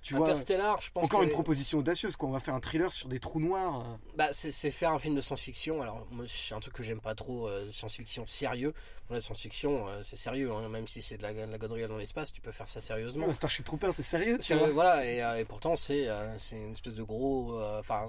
Tu 0.03 0.15
vois, 0.17 0.27
Interstellar, 0.27 0.81
je 0.83 0.91
pense 0.91 1.05
encore 1.05 1.21
que- 1.21 1.27
une 1.27 1.31
proposition 1.31 1.79
audacieuse, 1.79 2.17
quoi. 2.17 2.29
On 2.29 2.33
va 2.33 2.41
faire 2.41 2.55
un 2.55 2.61
thriller 2.61 2.93
sur 2.93 3.09
des 3.09 3.21
trous 3.21 3.39
noirs. 3.41 3.81
euh. 3.81 3.97
Bah, 4.17 4.29
c'est 4.33 4.71
faire 4.73 4.93
un 4.93 4.99
film 4.99 5.15
de 5.15 5.21
science-fiction. 5.21 5.81
Alors, 5.81 6.07
moi, 6.11 6.25
c'est 6.29 6.55
un 6.55 6.61
truc 6.61 6.75
que 6.75 6.83
j'aime 6.83 7.01
pas 7.01 7.15
trop, 7.15 7.47
euh, 7.49 7.71
science-fiction 7.71 8.27
sérieux. 8.27 8.75
Bon, 9.09 9.15
la 9.15 9.21
science-fiction, 9.21 9.89
euh, 9.89 10.01
c'est 10.03 10.17
sérieux, 10.17 10.51
hein, 10.53 10.69
même 10.69 10.89
si 10.89 11.03
c'est 11.03 11.17
de 11.19 11.23
la, 11.23 11.33
de 11.33 11.51
la 11.79 11.87
dans 11.89 11.97
l'espace, 11.99 12.33
tu 12.33 12.41
peux 12.41 12.51
faire 12.53 12.69
ça 12.69 12.81
sérieusement. 12.81 13.27
Ouais, 13.27 13.33
Starship 13.33 13.65
Troopers, 13.65 13.95
c'est 13.95 14.03
sérieux, 14.03 14.39
tu 14.39 14.55
vois. 14.55 14.71
voilà, 14.71 15.07
et, 15.07 15.41
et 15.41 15.45
pourtant, 15.45 15.77
c'est 15.77 16.09
une 16.53 16.73
espèce 16.73 16.95
de 16.95 17.03
gros. 17.05 17.55
Enfin. 17.79 18.07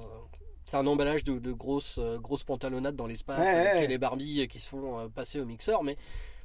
c'est 0.65 0.77
un 0.77 0.87
emballage 0.87 1.23
de, 1.23 1.37
de 1.39 1.51
grosses, 1.51 1.99
grosses 2.21 2.43
pantalonnades 2.45 2.95
dans 2.95 3.05
l'espace, 3.05 3.37
Ouais, 3.39 3.47
avec 3.49 3.73
ouais. 3.81 3.87
les 3.87 3.97
Barbies 3.97 4.47
qui 4.47 4.59
se 4.59 4.69
font 4.69 5.09
passer 5.09 5.39
au 5.39 5.45
mixeur, 5.45 5.83
mais, 5.83 5.97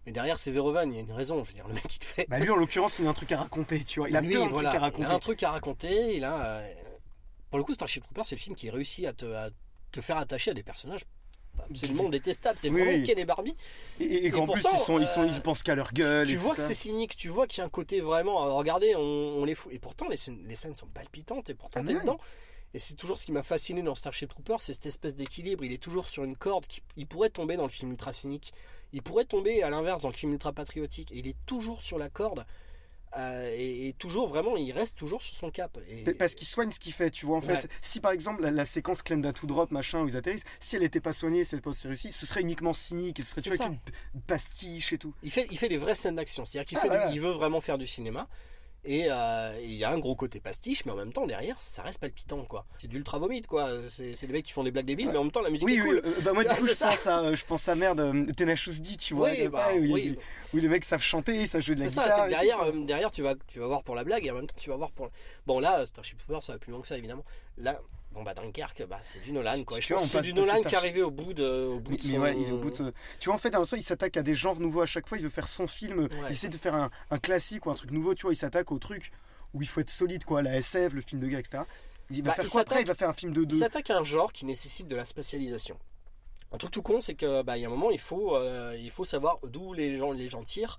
mais 0.09 0.13
derrière 0.13 0.39
c'est 0.39 0.51
Verhoeven, 0.51 0.91
il 0.91 0.97
y 0.97 0.99
a 0.99 1.03
une 1.03 1.13
raison, 1.13 1.45
je 1.45 1.49
veux 1.51 1.55
dire, 1.55 1.69
le 1.69 1.75
mec 1.75 1.85
il 1.95 1.99
te 1.99 2.05
fait. 2.07 2.27
Bah 2.31 2.39
lui, 2.39 2.49
en 2.49 2.57
l'occurrence, 2.57 2.99
il 2.99 3.07
a 3.07 3.11
un 3.11 3.13
truc 3.13 3.31
à 3.33 3.37
raconter, 3.41 3.85
tu 3.85 4.01
vois. 4.01 4.09
Il 4.09 4.17
a 4.17 4.23
Lui, 4.23 4.33
plein 4.35 4.47
de 4.47 4.51
voilà, 4.51 4.71
trucs 4.71 4.81
à 4.81 4.87
Il 4.87 4.89
raconter. 4.91 5.05
a 5.11 5.15
un 5.15 5.19
truc 5.19 5.43
à 5.43 5.51
raconter. 5.51 6.17
Il 6.17 6.25
a, 6.25 6.41
euh, 6.43 6.75
pour 7.51 7.59
le 7.59 7.65
coup, 7.65 7.75
Starship 7.75 8.03
Troopers, 8.05 8.25
c'est 8.25 8.37
le 8.37 8.41
film 8.41 8.57
qui 8.57 8.71
réussit 8.71 9.05
à 9.05 9.13
te, 9.13 9.27
à 9.27 9.51
te 9.93 10.01
faire 10.01 10.17
attacher 10.17 10.53
à 10.53 10.55
des 10.55 10.63
personnages 10.63 11.03
absolument 11.69 12.09
détestables. 12.09 12.59
C'est 12.59 12.71
Oui, 12.71 12.81
vraiment 12.81 12.99
oui. 12.99 13.03
Ken 13.05 13.19
et 13.19 13.25
Barbie. 13.27 13.55
Et, 14.01 14.05
et 14.05 14.27
Et 14.27 14.31
qu'en 14.31 14.47
plus, 14.47 14.63
ils, 14.73 14.79
sont, 14.79 14.99
ils, 14.99 15.07
sont, 15.07 15.23
euh, 15.25 15.27
ils 15.27 15.41
pensent 15.43 15.63
qu'à 15.63 15.75
leur 15.75 15.93
gueule. 15.93 16.27
tu 16.27 16.33
et 16.33 16.37
vois 16.37 16.53
tout 16.53 16.57
que 16.57 16.63
c'est 16.63 16.73
cynique, 16.75 17.17
tu 17.17 17.29
vois 17.29 17.47
qu'il 17.47 17.59
y 17.59 17.61
a 17.61 17.67
un 17.67 17.69
côté 17.69 18.01
vraiment. 18.01 18.47
euh, 18.47 18.53
regardez, 18.53 18.97
on, 18.97 19.01
on 19.03 19.45
les 19.45 19.55
fout. 19.55 19.71
Et 19.75 19.79
pourtant, 19.79 20.09
les 20.09 20.17
scènes, 20.17 20.43
les 20.47 20.57
scènes 20.57 20.75
sont 20.75 20.87
palpitantes 20.87 21.51
et 21.51 21.55
pourtant 21.55 21.81
Ah, 21.83 21.87
t'es 21.87 21.95
dedans. 21.95 22.19
Et 22.75 22.79
c'est 22.79 22.95
toujours 22.95 23.17
ce 23.19 23.25
qui 23.25 23.33
m'a 23.33 23.43
fasciné 23.43 23.83
dans 23.83 23.95
Starship 23.95 24.29
Troopers, 24.29 24.61
c'est 24.61 24.75
cette 24.75 24.87
espèce 24.87 25.15
d'équilibre. 25.17 25.65
Il 25.65 25.73
est 25.73 25.83
toujours 25.83 26.07
sur 26.09 26.23
une 26.25 26.37
corde. 26.37 26.67
Qui, 26.67 26.83
il 26.97 27.07
pourrait 27.07 27.31
tomber 27.31 27.57
dans 27.57 27.63
le 27.65 27.71
film 27.71 27.91
ultra 27.91 28.13
cynique. 28.13 28.53
Il 28.93 29.03
pourrait 29.03 29.25
tomber 29.25 29.63
à 29.63 29.71
l'inverse 29.71 30.03
dans 30.03 30.09
le 30.09 30.15
film 30.15 30.33
ultra 30.35 30.53
patriotique. 30.53 31.11
Et 31.13 31.19
il 31.19 31.27
est 31.29 31.37
toujours 31.47 31.83
sur 31.83 31.97
la 31.99 32.11
corde. 32.11 32.45
euh, 33.17 33.51
et, 33.57 33.89
et 33.89 33.93
toujours, 33.95 34.29
vraiment, 34.29 34.59
il 34.59 34.71
reste 34.71 34.95
toujours 34.99 35.23
sur 35.23 35.35
son 35.35 35.51
cap. 35.51 35.79
Et, 35.89 36.13
Parce 36.13 36.35
qu'il 36.35 36.47
soigne 36.47 36.71
ce 36.71 36.79
qu'il 36.79 36.93
fait, 36.93 37.11
tu 37.11 37.25
vois. 37.25 37.39
En 37.39 37.41
fait, 37.41 37.67
si 37.81 38.01
par 38.01 38.13
exemple 38.13 38.43
la, 38.43 38.51
la 38.51 38.67
séquence 38.67 39.01
Clem 39.01 39.23
to 39.33 39.47
Drop, 39.47 39.71
machin, 39.71 40.03
où 40.03 40.09
ils 40.09 40.17
atterrissent, 40.19 40.45
si 40.61 40.77
elle 40.77 40.83
n'était 40.83 41.01
pas 41.01 41.15
soignée, 41.15 41.45
cette 41.45 41.63
pas 41.63 41.71
réussie, 41.85 42.13
ce 42.13 42.27
serait 42.27 42.43
uniquement 42.43 42.75
cynique, 42.75 43.19
ce 43.23 43.25
serait 43.25 43.41
tu 43.41 43.49
vois, 43.49 43.71
p- 43.71 43.93
pastiche 44.27 44.93
et 44.93 44.99
tout. 44.99 45.15
Il 45.23 45.31
fait, 45.31 45.49
il 45.51 45.57
fait 45.59 45.71
des 45.71 45.79
vraies 45.79 45.95
scènes 45.95 46.17
d'action. 46.17 46.45
C'est-à-dire 46.45 46.69
qu'il 46.69 46.77
Ah, 46.77 46.83
fait 46.83 46.89
du- 46.91 46.97
voilà. 46.97 47.11
il 47.13 47.21
veut 47.21 47.31
vraiment 47.33 47.63
faire 47.63 47.79
du 47.79 47.87
cinéma. 47.87 48.29
Et 48.91 49.11
il 49.63 49.75
y 49.75 49.85
a 49.85 49.91
un 49.91 49.99
gros 49.99 50.15
côté 50.15 50.41
pastiche, 50.41 50.87
mais 50.87 50.93
en 50.93 50.97
même 50.97 51.13
temps, 51.13 51.27
derrière, 51.27 51.61
ça 51.61 51.83
reste 51.83 52.01
palpitant, 52.01 52.43
quoi. 52.47 52.65
C'est 52.79 52.89
du 52.89 52.97
ultra 52.97 53.19
vomite, 53.19 53.47
quoi. 53.47 53.69
C'est 53.89 54.19
des 54.19 54.33
mecs 54.33 54.47
qui 54.47 54.53
font 54.53 54.65
des 54.65 54.71
blagues 54.71 54.87
débiles, 54.87 55.11
mais 55.11 55.19
en 55.19 55.25
même 55.25 55.31
temps, 55.31 55.43
la 55.43 55.51
musique 55.51 55.69
est 55.69 55.79
cool. 55.79 56.01
Oui, 56.03 56.13
bah 56.23 56.33
moi, 56.33 56.43
du 56.43 56.49
coup, 56.55 56.67
je 56.67 56.75
pense, 56.75 57.07
à, 57.07 57.35
je 57.35 57.45
pense 57.45 57.69
à 57.69 57.75
merde, 57.75 58.35
Tenacious 58.35 58.81
D, 58.81 58.97
tu 58.97 59.13
vois. 59.13 59.29
Oui, 59.29 59.47
bah, 59.49 59.69
oui. 59.79 60.17
Où, 60.55 60.57
les 60.57 60.69
mecs 60.69 60.87
savent 60.87 61.03
chanter, 61.03 61.47
ça 61.47 61.61
joue 61.61 61.75
de 61.75 61.81
la 61.81 61.89
guitare. 61.89 62.05
C'est 62.05 62.11
ça, 62.13 62.29
derrière, 62.29 62.73
derrière 62.73 63.11
tu, 63.11 63.21
vas, 63.21 63.35
tu 63.47 63.59
vas 63.59 63.67
voir 63.67 63.83
pour 63.83 63.95
la 63.95 64.05
blague, 64.05 64.25
et 64.25 64.31
en 64.31 64.37
même 64.37 64.47
temps, 64.47 64.57
tu 64.57 64.71
vas 64.71 64.77
voir 64.77 64.91
pour. 64.91 65.11
Bon, 65.47 65.61
là, 65.61 65.85
Starship 65.85 66.17
Troopers, 66.19 66.43
ça 66.43 66.55
va 66.55 66.59
plus 66.59 66.73
loin 66.73 66.81
que 66.81 66.87
ça, 66.87 66.97
évidemment. 66.97 67.25
Là, 67.59 67.79
Bon 68.19 68.25
bah 68.25 68.35
Dunkerque, 68.35 68.85
bah, 68.89 68.99
c'est 69.05 69.23
du 69.23 69.31
Nolan 69.31 69.63
quoi. 69.63 69.79
Je 69.79 69.95
pense 69.95 70.11
c'est 70.11 70.21
du 70.23 70.35
Nolan 70.35 70.61
qui 70.63 70.75
est 70.75 70.77
arrivé 70.77 71.03
au 71.03 71.11
bout 71.13 71.35
de, 71.35 71.67
au 71.67 71.79
bout 71.79 71.97
de 71.97 72.03
son... 72.03 72.19
ouais, 72.19 72.37
il 72.37 72.49
est 72.49 72.51
au 72.51 72.59
bout 72.59 72.71
de... 72.71 72.93
Tu 73.21 73.29
vois 73.29 73.37
en 73.37 73.39
fait, 73.39 73.55
il 73.77 73.83
s'attaque 73.85 74.17
à 74.17 74.25
des 74.25 74.35
genres 74.35 74.59
nouveaux 74.59 74.81
à 74.81 74.87
chaque 74.87 75.07
fois. 75.07 75.19
Il 75.19 75.23
veut 75.23 75.31
faire 75.31 75.47
son 75.47 75.69
film, 75.69 76.09
il 76.27 76.33
essaie 76.33 76.49
de 76.49 76.59
faire 76.59 76.75
un, 76.75 76.91
un, 77.13 77.19
classique 77.19 77.67
ou 77.67 77.71
un 77.71 77.75
truc 77.75 77.93
nouveau. 77.93 78.17
Tu 78.17 78.23
vois, 78.23 78.33
il 78.33 78.37
s'attaque 78.37 78.73
au 78.73 78.81
truc 78.81 79.13
où 79.55 79.63
il 79.63 79.69
faut 79.69 79.81
être 79.81 79.91
solide 79.91 80.25
quoi, 80.25 80.43
la 80.43 80.57
SF, 80.57 80.95
le 80.95 81.01
film 81.01 81.21
de 81.21 81.29
guerre, 81.29 81.39
etc. 81.39 81.63
Il 82.11 82.25
va 82.25 82.31
bah, 82.31 82.35
faire 82.35 82.51
quoi 82.51 82.63
après? 82.63 82.81
Il 82.81 82.89
va 82.89 82.95
faire 82.95 83.09
un 83.09 83.13
film 83.13 83.33
de 83.33 83.45
deux. 83.45 83.55
Il 83.55 83.61
s'attaque 83.61 83.89
à 83.91 83.99
un 83.99 84.05
genre 84.05 84.33
qui 84.33 84.47
nécessite 84.47 84.89
de 84.89 84.97
la 84.97 85.05
spécialisation. 85.05 85.79
Un 86.51 86.57
truc 86.57 86.73
tout 86.73 86.83
con, 86.83 87.01
c'est 87.01 87.15
que 87.15 87.43
bah 87.43 87.57
il 87.57 87.61
y 87.61 87.65
a 87.67 87.69
un 87.69 87.71
moment, 87.71 87.93
il 87.93 88.01
faut, 88.01 88.35
euh, 88.35 88.77
il 88.77 88.91
faut 88.91 89.05
savoir 89.05 89.39
d'où 89.45 89.75
les 89.75 89.97
gens, 89.97 90.11
les 90.11 90.29
gens 90.29 90.43
tirent 90.43 90.79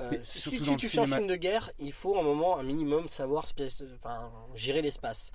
euh, 0.00 0.18
si, 0.22 0.60
tu 0.76 0.88
fais 0.88 0.98
un 0.98 1.06
film 1.06 1.26
de 1.26 1.36
guerre, 1.36 1.70
il 1.78 1.92
faut 1.92 2.18
un 2.18 2.22
moment, 2.22 2.58
un 2.58 2.62
minimum, 2.62 3.08
savoir 3.08 3.44
enfin, 4.02 4.30
gérer 4.54 4.82
l'espace. 4.82 5.32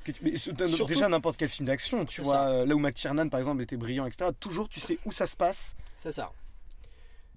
Déjà 0.88 1.08
n'importe 1.08 1.38
quel 1.38 1.50
film 1.50 1.68
d'action, 1.68 2.06
tu 2.06 2.22
vois, 2.22 2.48
euh, 2.50 2.66
là 2.66 2.76
où 2.76 2.80
McTiernan 2.80 3.30
par 3.30 3.40
exemple 3.40 3.62
était 3.62 3.78
brillant, 3.78 4.06
etc. 4.06 4.32
Toujours 4.40 4.70
tu 4.70 4.80
sais 4.80 4.98
où 5.06 5.12
ça 5.12 5.26
se 5.26 5.36
passe. 5.36 5.76
C'est 5.96 6.12
ça. 6.12 6.32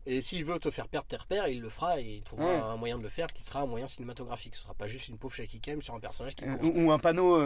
Et 0.06 0.22
s'il 0.22 0.44
veut 0.44 0.58
te 0.58 0.70
faire 0.70 0.88
perdre 0.88 1.06
tes 1.06 1.16
repères, 1.16 1.48
il 1.48 1.60
le 1.60 1.68
fera 1.68 2.00
et 2.00 2.04
il 2.04 2.22
trouvera 2.22 2.72
un 2.72 2.76
moyen 2.76 2.96
de 2.96 3.02
le 3.02 3.10
faire 3.10 3.26
qui 3.26 3.42
sera 3.42 3.60
un 3.60 3.66
moyen 3.66 3.86
cinématographique. 3.86 4.54
Ce 4.54 4.62
sera 4.62 4.72
pas 4.72 4.86
juste 4.86 5.08
une 5.08 5.18
pauvre 5.18 5.34
shaky 5.34 5.60
cam 5.60 5.82
sur 5.82 5.94
un 5.94 6.00
personnage 6.00 6.34
qui 6.34 6.44
euh, 6.44 6.56
Ou, 6.62 6.90
un 6.90 6.98
panneau. 6.98 7.38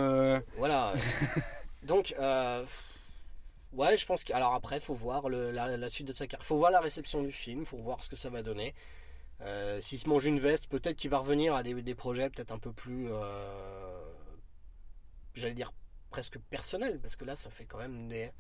Voilà. 0.57 0.93
Donc, 1.83 2.15
ouais, 2.19 3.97
je 3.97 4.07
pense 4.07 4.23
que. 4.25 4.33
Alors 4.33 4.55
après, 4.55 4.81
faut 4.81 4.95
voir 4.95 5.29
la, 5.29 5.77
la, 5.77 5.89
suite 5.89 6.07
de 6.07 6.13
sa 6.13 6.27
carrière. 6.27 6.47
Faut 6.47 6.57
voir 6.57 6.71
la 6.71 6.81
réception 6.81 7.23
du 7.23 7.33
film, 7.33 7.65
faut 7.65 7.79
voir 7.79 8.03
ce 8.03 8.09
que 8.09 8.17
ça 8.17 8.31
va 8.31 8.43
donner. 8.43 8.75
Euh, 9.73 9.81
s'il 9.81 9.99
se 9.99 10.09
mange 10.09 10.25
une 10.27 10.41
veste, 10.41 10.67
peut-être 10.67 10.97
qu'il 10.97 11.11
va 11.11 11.19
revenir 11.19 11.55
à 11.55 11.63
des, 11.63 11.95
projets 11.95 12.29
peut-être 12.31 12.53
un 12.53 12.59
peu 12.59 12.73
plus, 12.73 13.09
euh, 13.11 14.13
j'allais 15.35 15.55
dire 15.55 15.73
presque 16.11 16.39
personnels, 16.51 16.99
parce 17.01 17.17
que 17.17 17.25
là, 17.25 17.35
ça 17.35 17.51
fait 17.51 17.65
quand 17.65 17.79
même 17.79 18.09
des. 18.09 18.31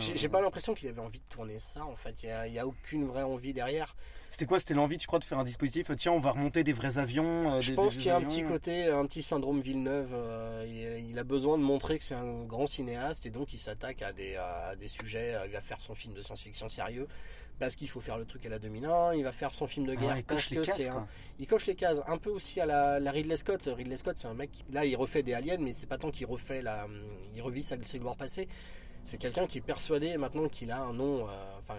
J'ai 0.00 0.28
pas 0.28 0.40
l'impression 0.40 0.74
qu'il 0.74 0.88
avait 0.88 1.00
envie 1.00 1.20
de 1.20 1.24
tourner 1.28 1.60
ça 1.60 1.84
en 1.84 1.94
fait. 1.94 2.24
Il 2.24 2.50
n'y 2.50 2.58
a, 2.58 2.66
aucune 2.66 3.06
vraie 3.06 3.22
envie 3.22 3.52
derrière. 3.52 3.94
C'était 4.30 4.44
quoi 4.44 4.58
C'était 4.58 4.74
l'envie, 4.74 4.96
tu 4.96 5.06
crois, 5.06 5.20
de 5.20 5.24
faire 5.24 5.38
un 5.38 5.44
dispositif 5.44 5.90
Tiens, 5.96 6.12
on 6.12 6.18
va 6.18 6.32
remonter 6.32 6.64
des 6.64 6.72
vrais 6.72 6.98
avions. 6.98 7.52
Euh, 7.52 7.60
je 7.60 7.74
pense 7.74 7.96
qu'il 7.96 8.06
y 8.06 8.10
a 8.10 8.16
un 8.16 8.22
petit 8.22 8.42
côté, 8.42 8.86
un 8.86 9.06
petit 9.06 9.22
syndrome 9.22 9.60
Villeneuve. 9.60 10.14
il, 10.66 11.16
a 11.16 11.24
besoin 11.24 11.58
de 11.58 11.62
montrer 11.62 11.98
que 11.98 12.04
c'est 12.04 12.16
un 12.16 12.44
grand 12.44 12.66
cinéaste 12.66 13.24
et 13.24 13.30
donc 13.30 13.52
il 13.52 13.58
s'attaque 13.58 14.02
à 14.02 14.12
des, 14.12 14.34
à 14.34 14.74
des 14.74 14.88
sujets. 14.88 15.36
il 15.46 15.52
va 15.52 15.60
faire 15.60 15.80
son 15.80 15.94
film 15.94 16.14
de 16.14 16.22
science-fiction 16.22 16.68
sérieux 16.68 17.06
parce 17.58 17.76
qu'il 17.76 17.88
faut 17.88 18.00
faire 18.00 18.18
le 18.18 18.24
truc 18.24 18.46
à 18.46 18.48
la 18.48 18.58
2001, 18.58 19.14
il 19.14 19.24
va 19.24 19.32
faire 19.32 19.52
son 19.52 19.66
film 19.66 19.86
de 19.86 19.94
guerre 19.94 20.16
il 20.16 20.24
parce 20.24 20.48
que 20.48 20.62
c'est 20.62 20.90
il 21.38 21.46
coche 21.46 21.66
les 21.66 21.74
cases 21.74 22.02
un 22.06 22.18
peu 22.18 22.30
aussi 22.30 22.60
à 22.60 22.66
la, 22.66 23.10
Ridley 23.10 23.36
Scott. 23.36 23.68
Ridley 23.74 23.96
Scott 23.96 24.18
c'est 24.18 24.28
un 24.28 24.34
mec 24.34 24.50
là 24.70 24.84
il 24.84 24.96
refait 24.96 25.22
des 25.22 25.34
aliens 25.34 25.58
mais 25.58 25.72
c'est 25.74 25.86
pas 25.86 25.98
tant 25.98 26.10
qu'il 26.10 26.26
refait 26.26 26.62
la 26.62 26.86
il 27.34 27.42
revit 27.42 27.62
sa, 27.62 27.76
ses 27.82 27.98
gloires 27.98 28.16
passées. 28.16 28.48
C'est 29.04 29.18
quelqu'un 29.18 29.46
qui 29.46 29.58
est 29.58 29.62
persuadé 29.62 30.16
maintenant 30.16 30.48
qu'il 30.48 30.70
a 30.70 30.82
un 30.82 30.92
nom 30.92 31.26
euh, 31.26 31.58
enfin 31.60 31.78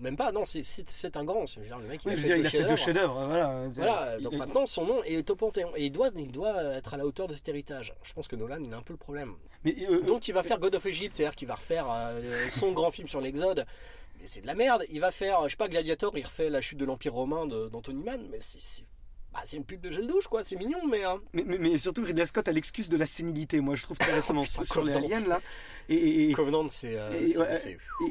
même 0.00 0.16
pas, 0.16 0.32
non, 0.32 0.44
c'est 0.46 1.16
un 1.16 1.24
grand. 1.24 1.44
Dire, 1.44 1.78
le 1.78 1.86
mec, 1.86 2.00
il, 2.04 2.12
a, 2.12 2.16
fait 2.16 2.40
il 2.40 2.46
a 2.46 2.50
fait 2.50 2.64
deux 2.64 2.76
chefs-d'œuvre. 2.76 3.26
Voilà. 3.26 3.68
voilà 3.74 4.18
donc 4.18 4.32
maintenant, 4.32 4.66
son 4.66 4.86
nom 4.86 5.02
est 5.04 5.28
au 5.28 5.36
panthéon. 5.36 5.72
Et 5.76 5.86
il 5.86 5.92
doit, 5.92 6.10
il 6.16 6.32
doit 6.32 6.62
être 6.74 6.94
à 6.94 6.96
la 6.96 7.04
hauteur 7.04 7.28
de 7.28 7.34
cet 7.34 7.48
héritage. 7.48 7.94
Je 8.02 8.12
pense 8.12 8.26
que 8.26 8.36
Nolan, 8.36 8.62
il 8.64 8.72
a 8.72 8.78
un 8.78 8.82
peu 8.82 8.94
le 8.94 8.98
problème. 8.98 9.34
Mais, 9.64 9.76
euh, 9.88 10.00
donc, 10.00 10.26
il 10.28 10.32
va 10.32 10.42
faire 10.42 10.58
God 10.58 10.74
of 10.74 10.86
Egypt, 10.86 11.16
c'est-à-dire 11.16 11.36
qu'il 11.36 11.48
va 11.48 11.54
refaire 11.54 11.86
euh, 11.90 12.48
son 12.48 12.72
grand 12.72 12.90
film 12.90 13.08
sur 13.08 13.20
l'Exode 13.20 13.66
c'est 14.24 14.40
de 14.42 14.46
la 14.46 14.54
merde. 14.54 14.84
Il 14.90 15.00
va 15.00 15.10
faire, 15.10 15.44
je 15.44 15.50
sais 15.50 15.56
pas, 15.56 15.68
Gladiator, 15.68 16.16
il 16.16 16.24
refait 16.24 16.50
la 16.50 16.60
chute 16.60 16.78
de 16.78 16.84
l'Empire 16.84 17.14
romain 17.14 17.46
d'Anthony 17.46 18.02
Mann, 18.02 18.26
mais 18.30 18.38
c'est 18.40 18.84
bah, 19.32 19.40
c'est 19.44 19.56
une 19.56 19.64
pub 19.64 19.80
de 19.80 19.92
gel 19.92 20.06
douche, 20.08 20.26
quoi. 20.26 20.42
C'est 20.42 20.56
mignon, 20.56 20.84
mais, 20.88 21.04
hein. 21.04 21.20
mais, 21.32 21.44
mais, 21.44 21.78
surtout, 21.78 22.02
Ridley 22.02 22.26
Scott 22.26 22.48
a 22.48 22.52
l'excuse 22.52 22.88
de 22.88 22.96
la 22.96 23.06
sénilité. 23.06 23.60
Moi, 23.60 23.76
je 23.76 23.84
trouve 23.84 23.96
très 23.96 24.12
récemment 24.12 24.42
sur 24.64 24.82
les 24.82 24.92
aliens, 24.92 25.24
là. 25.26 25.40
Et, 25.88 26.32
Covenant, 26.32 26.68
c'est. 26.68 26.96
Euh, 26.96 27.10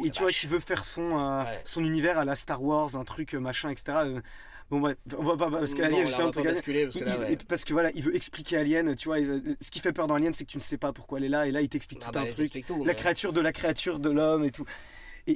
et, 0.04 0.10
tu 0.12 0.22
vois, 0.22 0.32
qui 0.32 0.48
veut 0.48 0.60
faire 0.60 0.86
son, 0.86 1.20
euh, 1.20 1.44
son 1.66 1.84
univers 1.84 2.18
à 2.18 2.26
la 2.26 2.36
Star 2.36 2.64
Wars, 2.64 2.96
un 2.96 3.04
truc 3.04 3.36
euh, 3.36 3.40
machin, 3.40 3.70
etc. 3.70 4.22
Bon 4.70 4.80
bref, 4.80 4.98
on 5.18 5.24
va 5.24 5.36
pas 5.36 5.50
parce 5.50 5.74
qu'Alien 5.74 6.06
j'étais 6.06 6.22
un 6.22 6.30
truc 6.30 6.46
parce, 6.46 6.62
que, 6.62 7.44
parce 7.46 7.66
que 7.66 7.74
voilà, 7.74 7.90
il 7.96 8.04
veut 8.04 8.16
expliquer 8.16 8.58
Alien, 8.58 8.96
tu 8.96 9.08
vois, 9.08 9.18
ce 9.18 9.72
qui 9.72 9.80
fait 9.80 9.94
peur 9.94 10.06
dans 10.06 10.14
Alien 10.14 10.32
c'est 10.32 10.46
que 10.46 10.52
tu 10.52 10.60
ne 10.60 10.62
sais 10.62 10.78
pas 10.78 10.94
pourquoi 10.94 11.18
elle 11.18 11.26
est 11.26 11.30
là 11.30 11.48
et 11.48 11.52
là 11.52 11.62
il 11.62 11.70
t'explique 11.70 12.04
ah 12.04 12.12
tout 12.12 12.12
bah, 12.12 12.22
un 12.22 12.28
truc, 12.28 12.54
la 12.86 12.94
créature 12.94 13.34
de 13.34 13.42
la 13.42 13.52
créature 13.52 13.98
de 13.98 14.12
l'homme 14.12 14.46
et 14.46 14.52
tout 14.52 14.66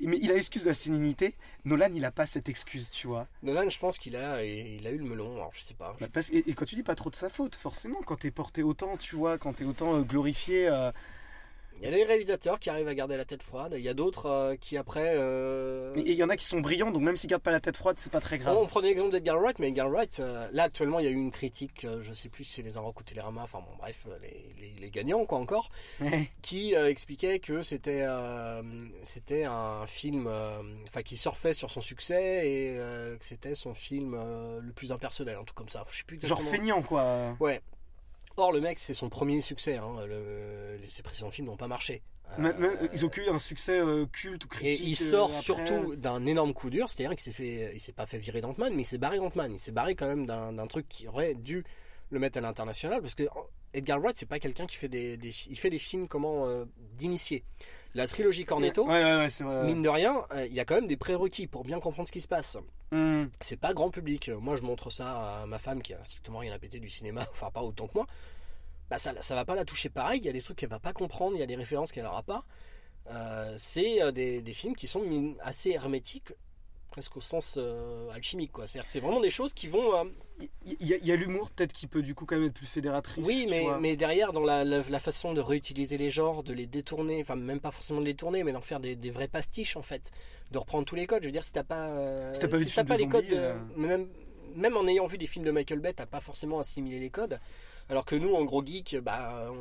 mais 0.04 0.18
il 0.22 0.32
a 0.32 0.36
l'excuse 0.36 0.64
de 0.64 0.70
la 0.70 0.74
sénilité. 0.74 1.36
Nolan, 1.66 1.90
il 1.94 2.06
a 2.06 2.12
pas 2.12 2.26
cette 2.26 2.50
excuse, 2.50 2.90
tu 2.92 3.08
vois. 3.08 3.28
Nolan, 3.42 3.70
je 3.70 3.80
pense 3.80 3.98
qu'il 3.98 4.16
a, 4.16 4.44
il 4.44 4.86
a 4.86 4.92
eu 4.92 4.98
le 4.98 5.06
melon. 5.06 5.34
Alors, 5.36 5.52
je 5.54 5.62
sais 5.62 5.74
pas. 5.74 5.96
Bah, 6.00 6.22
et, 6.32 6.54
quand 6.54 6.66
tu 6.66 6.76
dis 6.76 6.84
pas 6.84 6.96
trop 6.96 7.10
de 7.10 7.16
sa 7.16 7.30
faute, 7.30 7.56
forcément, 7.56 8.02
quand 8.06 8.18
t'es 8.18 8.32
porté 8.32 8.64
autant, 8.64 8.98
tu 8.98 9.16
vois, 9.16 9.38
quand 9.38 9.54
t'es 9.54 9.66
autant 9.66 9.96
euh, 9.96 10.02
glorifié. 10.02 10.68
Euh, 10.68 10.92
il 11.80 11.86
y 11.86 11.88
a 11.88 11.92
des 11.92 12.04
réalisateurs 12.04 12.60
qui 12.60 12.70
arrivent 12.70 12.88
à 12.88 12.96
garder 12.96 13.18
la 13.18 13.26
tête 13.26 13.44
froide. 13.44 13.76
Il 13.78 13.84
y 13.84 13.90
a 13.90 13.94
d'autres 13.94 14.28
euh, 14.28 14.56
qui 14.56 14.78
après. 14.78 15.16
Euh... 15.18 15.94
il 15.98 16.14
y 16.14 16.24
en 16.24 16.30
a 16.30 16.38
qui 16.38 16.46
sont 16.46 16.62
brillants, 16.62 16.92
donc 16.92 17.02
même 17.02 17.16
s'ils 17.16 17.30
gardent 17.30 17.44
pas 17.44 17.52
la 17.52 17.60
tête 17.60 17.78
froide, 17.78 17.98
c'est 18.00 18.12
pas 18.12 18.20
très 18.20 18.38
grave. 18.38 18.58
on 18.58 18.68
prenait 18.68 18.90
l'exemple 18.90 19.12
d'Edgar 19.12 19.38
Wright, 19.40 19.60
mais 19.60 19.70
Edgar 19.70 19.90
Wright, 19.90 20.20
euh, 20.20 20.48
là 20.52 20.64
actuellement, 20.64 21.00
il 21.00 21.06
y 21.06 21.08
a 21.10 21.12
eu 21.12 21.16
une 21.16 21.32
critique, 21.32 21.86
je 22.02 22.14
sais 22.14 22.30
plus 22.30 22.44
si 22.44 22.54
c'est 22.54 22.62
les 22.62 22.78
Enrocs 22.78 23.00
ou 23.00 23.04
Télérama, 23.04 23.44
enfin 23.44 23.60
bon, 23.60 23.76
bref, 23.78 24.06
les, 24.22 24.74
les, 24.80 24.90
gagnants 24.90 25.26
quoi 25.26 25.40
encore, 25.40 25.72
qui 26.42 26.74
expliquait 26.74 27.40
que 27.40 27.62
c'était 27.62 28.06
c'était 29.02 29.44
un 29.44 29.86
film, 29.88 30.30
enfin 30.88 31.02
qui 31.02 31.18
surfait 31.18 31.54
sur 31.54 31.70
son 31.72 31.82
succès 31.82 32.48
et 32.48 32.78
que 33.18 33.26
c'était 33.26 33.56
son 33.56 33.74
film 33.74 34.16
le 34.62 34.72
plus 34.72 34.92
impersonnel, 34.92 35.38
un 35.40 35.44
truc 35.44 35.58
comme 35.58 35.70
ça. 35.70 35.84
Je 35.92 35.98
sais 35.98 36.04
plus 36.04 36.20
Genre 36.22 36.42
feignant 36.42 36.82
quoi. 36.82 37.36
Ouais. 37.40 37.62
Or, 38.38 38.52
le 38.52 38.62
mec, 38.62 38.80
c'est 38.80 38.94
son 38.94 39.10
premier 39.10 39.42
succès. 39.42 39.78
Hein. 39.78 39.96
ses 40.86 41.04
précédents 41.04 41.32
films 41.32 41.48
n'ont 41.48 41.58
pas 41.58 41.68
marché. 41.68 42.02
Euh, 42.40 42.88
ils 42.94 43.06
ont 43.06 43.12
eu 43.16 43.30
un 43.30 43.40
succès 43.40 43.80
euh, 43.80 44.06
culte 44.12 44.46
ou 44.46 44.48
critique. 44.48 44.88
Et 44.88 44.90
il 44.90 44.96
sort 44.96 45.30
euh, 45.30 45.42
surtout 45.42 45.96
d'un 45.96 46.26
énorme 46.26 46.54
coup 46.54 46.70
dur, 46.70 46.90
c'est-à-dire 46.90 47.16
qu'il 47.16 47.24
s'est 47.24 47.32
fait, 47.32 47.72
il 47.74 47.80
s'est 47.80 47.92
pas 47.92 48.06
fait 48.06 48.18
virer 48.18 48.42
d'Ant-Man, 48.42 48.74
mais 48.76 48.82
il 48.82 48.86
s'est 48.86 48.98
barré 48.98 49.18
d'Ant-Man. 49.18 49.54
Il 49.54 49.60
s'est 49.60 49.72
barré 49.72 49.96
quand 49.96 50.08
même 50.08 50.26
d'un 50.26 50.68
truc 50.68 50.88
qui 50.88 51.08
aurait 51.08 51.36
dû 51.36 51.64
le 52.14 52.20
mettre 52.20 52.38
à 52.38 52.42
l'international, 52.42 53.02
parce 53.02 53.16
que 53.16 53.24
Edgar 53.74 54.00
Wright, 54.00 54.18
c'est 54.18 54.28
pas 54.28 54.40
quelqu'un 54.40 54.66
qui 54.66 54.78
fait 54.78 54.88
des, 54.88 55.20
il 55.50 55.58
fait 55.58 55.70
des 55.70 55.80
films 55.80 56.08
comment 56.08 56.48
d'initié. 56.98 57.44
La 57.96 58.08
trilogie 58.08 58.46
Cornetto, 58.46 58.86
mine 58.86 59.82
de 59.82 59.90
rien, 59.90 60.24
il 60.46 60.54
y 60.54 60.60
a 60.60 60.66
quand 60.66 60.76
même 60.76 60.88
des 60.88 60.98
prérequis 60.98 61.48
pour 61.48 61.64
bien 61.64 61.80
comprendre 61.80 62.08
ce 62.08 62.14
qui 62.14 62.22
se 62.22 62.28
passe. 62.28 62.58
Hmm. 62.92 63.26
C'est 63.40 63.58
pas 63.58 63.74
grand 63.74 63.90
public. 63.90 64.30
Moi, 64.30 64.56
je 64.56 64.62
montre 64.62 64.92
ça 64.92 65.42
à 65.42 65.46
ma 65.48 65.58
femme 65.58 65.82
qui 65.82 65.96
a 65.96 66.04
strictement 66.04 66.40
rien 66.40 66.54
à 66.54 66.60
péter 66.60 66.80
du 66.80 66.90
cinéma, 66.90 67.26
enfin 67.32 67.50
pas 67.50 67.64
autant 67.64 67.88
que 67.88 67.94
moi. 67.96 68.08
Bah 68.90 69.00
ça, 69.00 69.20
ça 69.22 69.34
va 69.34 69.46
pas 69.46 69.56
la 69.56 69.66
toucher 69.66 69.90
pareil. 69.90 70.20
Il 70.20 70.26
y 70.26 70.30
a 70.30 70.34
des 70.34 70.42
trucs 70.42 70.58
qu'elle 70.58 70.70
va 70.70 70.80
pas 70.80 70.94
comprendre, 70.94 71.36
il 71.36 71.40
y 71.40 71.44
a 71.44 71.48
des 71.48 71.56
références 71.56 71.92
qu'elle 71.92 72.06
aura 72.06 72.22
pas. 72.22 72.46
Euh, 73.10 73.56
c'est 73.58 74.02
euh, 74.02 74.12
des, 74.12 74.42
des, 74.42 74.54
films 74.54 74.76
qui 74.76 74.88
sont 74.88 75.36
assez 75.42 75.72
hermétiques, 75.72 76.34
presque 76.94 77.18
au 77.18 77.22
sens 77.22 77.56
euh, 77.58 78.08
alchimique. 78.12 78.52
Quoi. 78.52 78.68
C'est, 78.68 78.80
c'est 78.88 79.00
vraiment 79.00 79.20
des 79.20 79.32
choses 79.32 79.54
qui 79.54 79.68
vont. 79.68 80.12
Il 80.64 80.88
y, 80.88 81.12
a, 81.12 81.16
l'humour 81.16 81.50
peut-être 81.50 81.74
qui 81.74 81.88
peut 81.88 82.04
du 82.04 82.14
coup 82.14 82.26
quand 82.26 82.36
même 82.36 82.46
être 82.46 82.54
plus 82.54 82.68
fédératrice. 82.68 83.26
Oui, 83.26 83.48
mais, 83.50 83.66
mais 83.80 83.96
derrière, 83.96 84.32
dans 84.32 84.44
la, 84.44 84.64
la, 84.64 85.00
façon 85.00 85.34
de 85.34 85.42
réutiliser 85.42 85.98
les 85.98 86.12
genres, 86.12 86.44
de 86.44 86.54
les 86.54 86.68
détourner, 86.68 87.20
enfin 87.22 87.36
même 87.36 87.60
pas 87.60 87.72
forcément 87.72 88.00
de 88.00 88.06
les 88.06 88.14
détourner, 88.14 88.44
mais 88.44 88.52
d'en 88.52 88.62
faire 88.62 88.80
des, 88.80 88.96
des, 88.96 89.10
vrais 89.10 89.28
pastiches 89.28 89.76
en 89.76 89.82
fait, 89.82 90.12
de 90.52 90.58
reprendre 90.60 90.86
tous 90.86 90.96
les 90.96 91.08
codes. 91.08 91.24
Je 91.24 91.28
veux 91.28 91.32
dire, 91.34 91.44
si 91.44 91.52
t'as 91.52 91.64
pas, 91.64 91.90
si 92.34 92.40
t'as 92.40 92.48
pas, 92.48 92.60
si 92.60 92.74
t'as 92.74 92.84
pas 92.84 92.98
les 92.98 93.08
codes, 93.08 93.26
même, 93.76 94.08
même 94.56 94.78
en 94.78 94.88
ayant 94.88 95.08
vu 95.08 95.18
des 95.18 95.28
films 95.28 95.46
de 95.46 95.52
Michael 95.52 95.80
Bay, 95.80 95.94
t'as 95.94 96.06
pas 96.06 96.22
forcément 96.22 96.60
assimilé 96.60 97.00
les 97.00 97.10
codes. 97.10 97.40
Alors 97.90 98.06
que 98.06 98.16
nous, 98.16 98.34
en 98.34 98.46
gros 98.46 98.64
geek, 98.64 98.98
bah, 99.02 99.52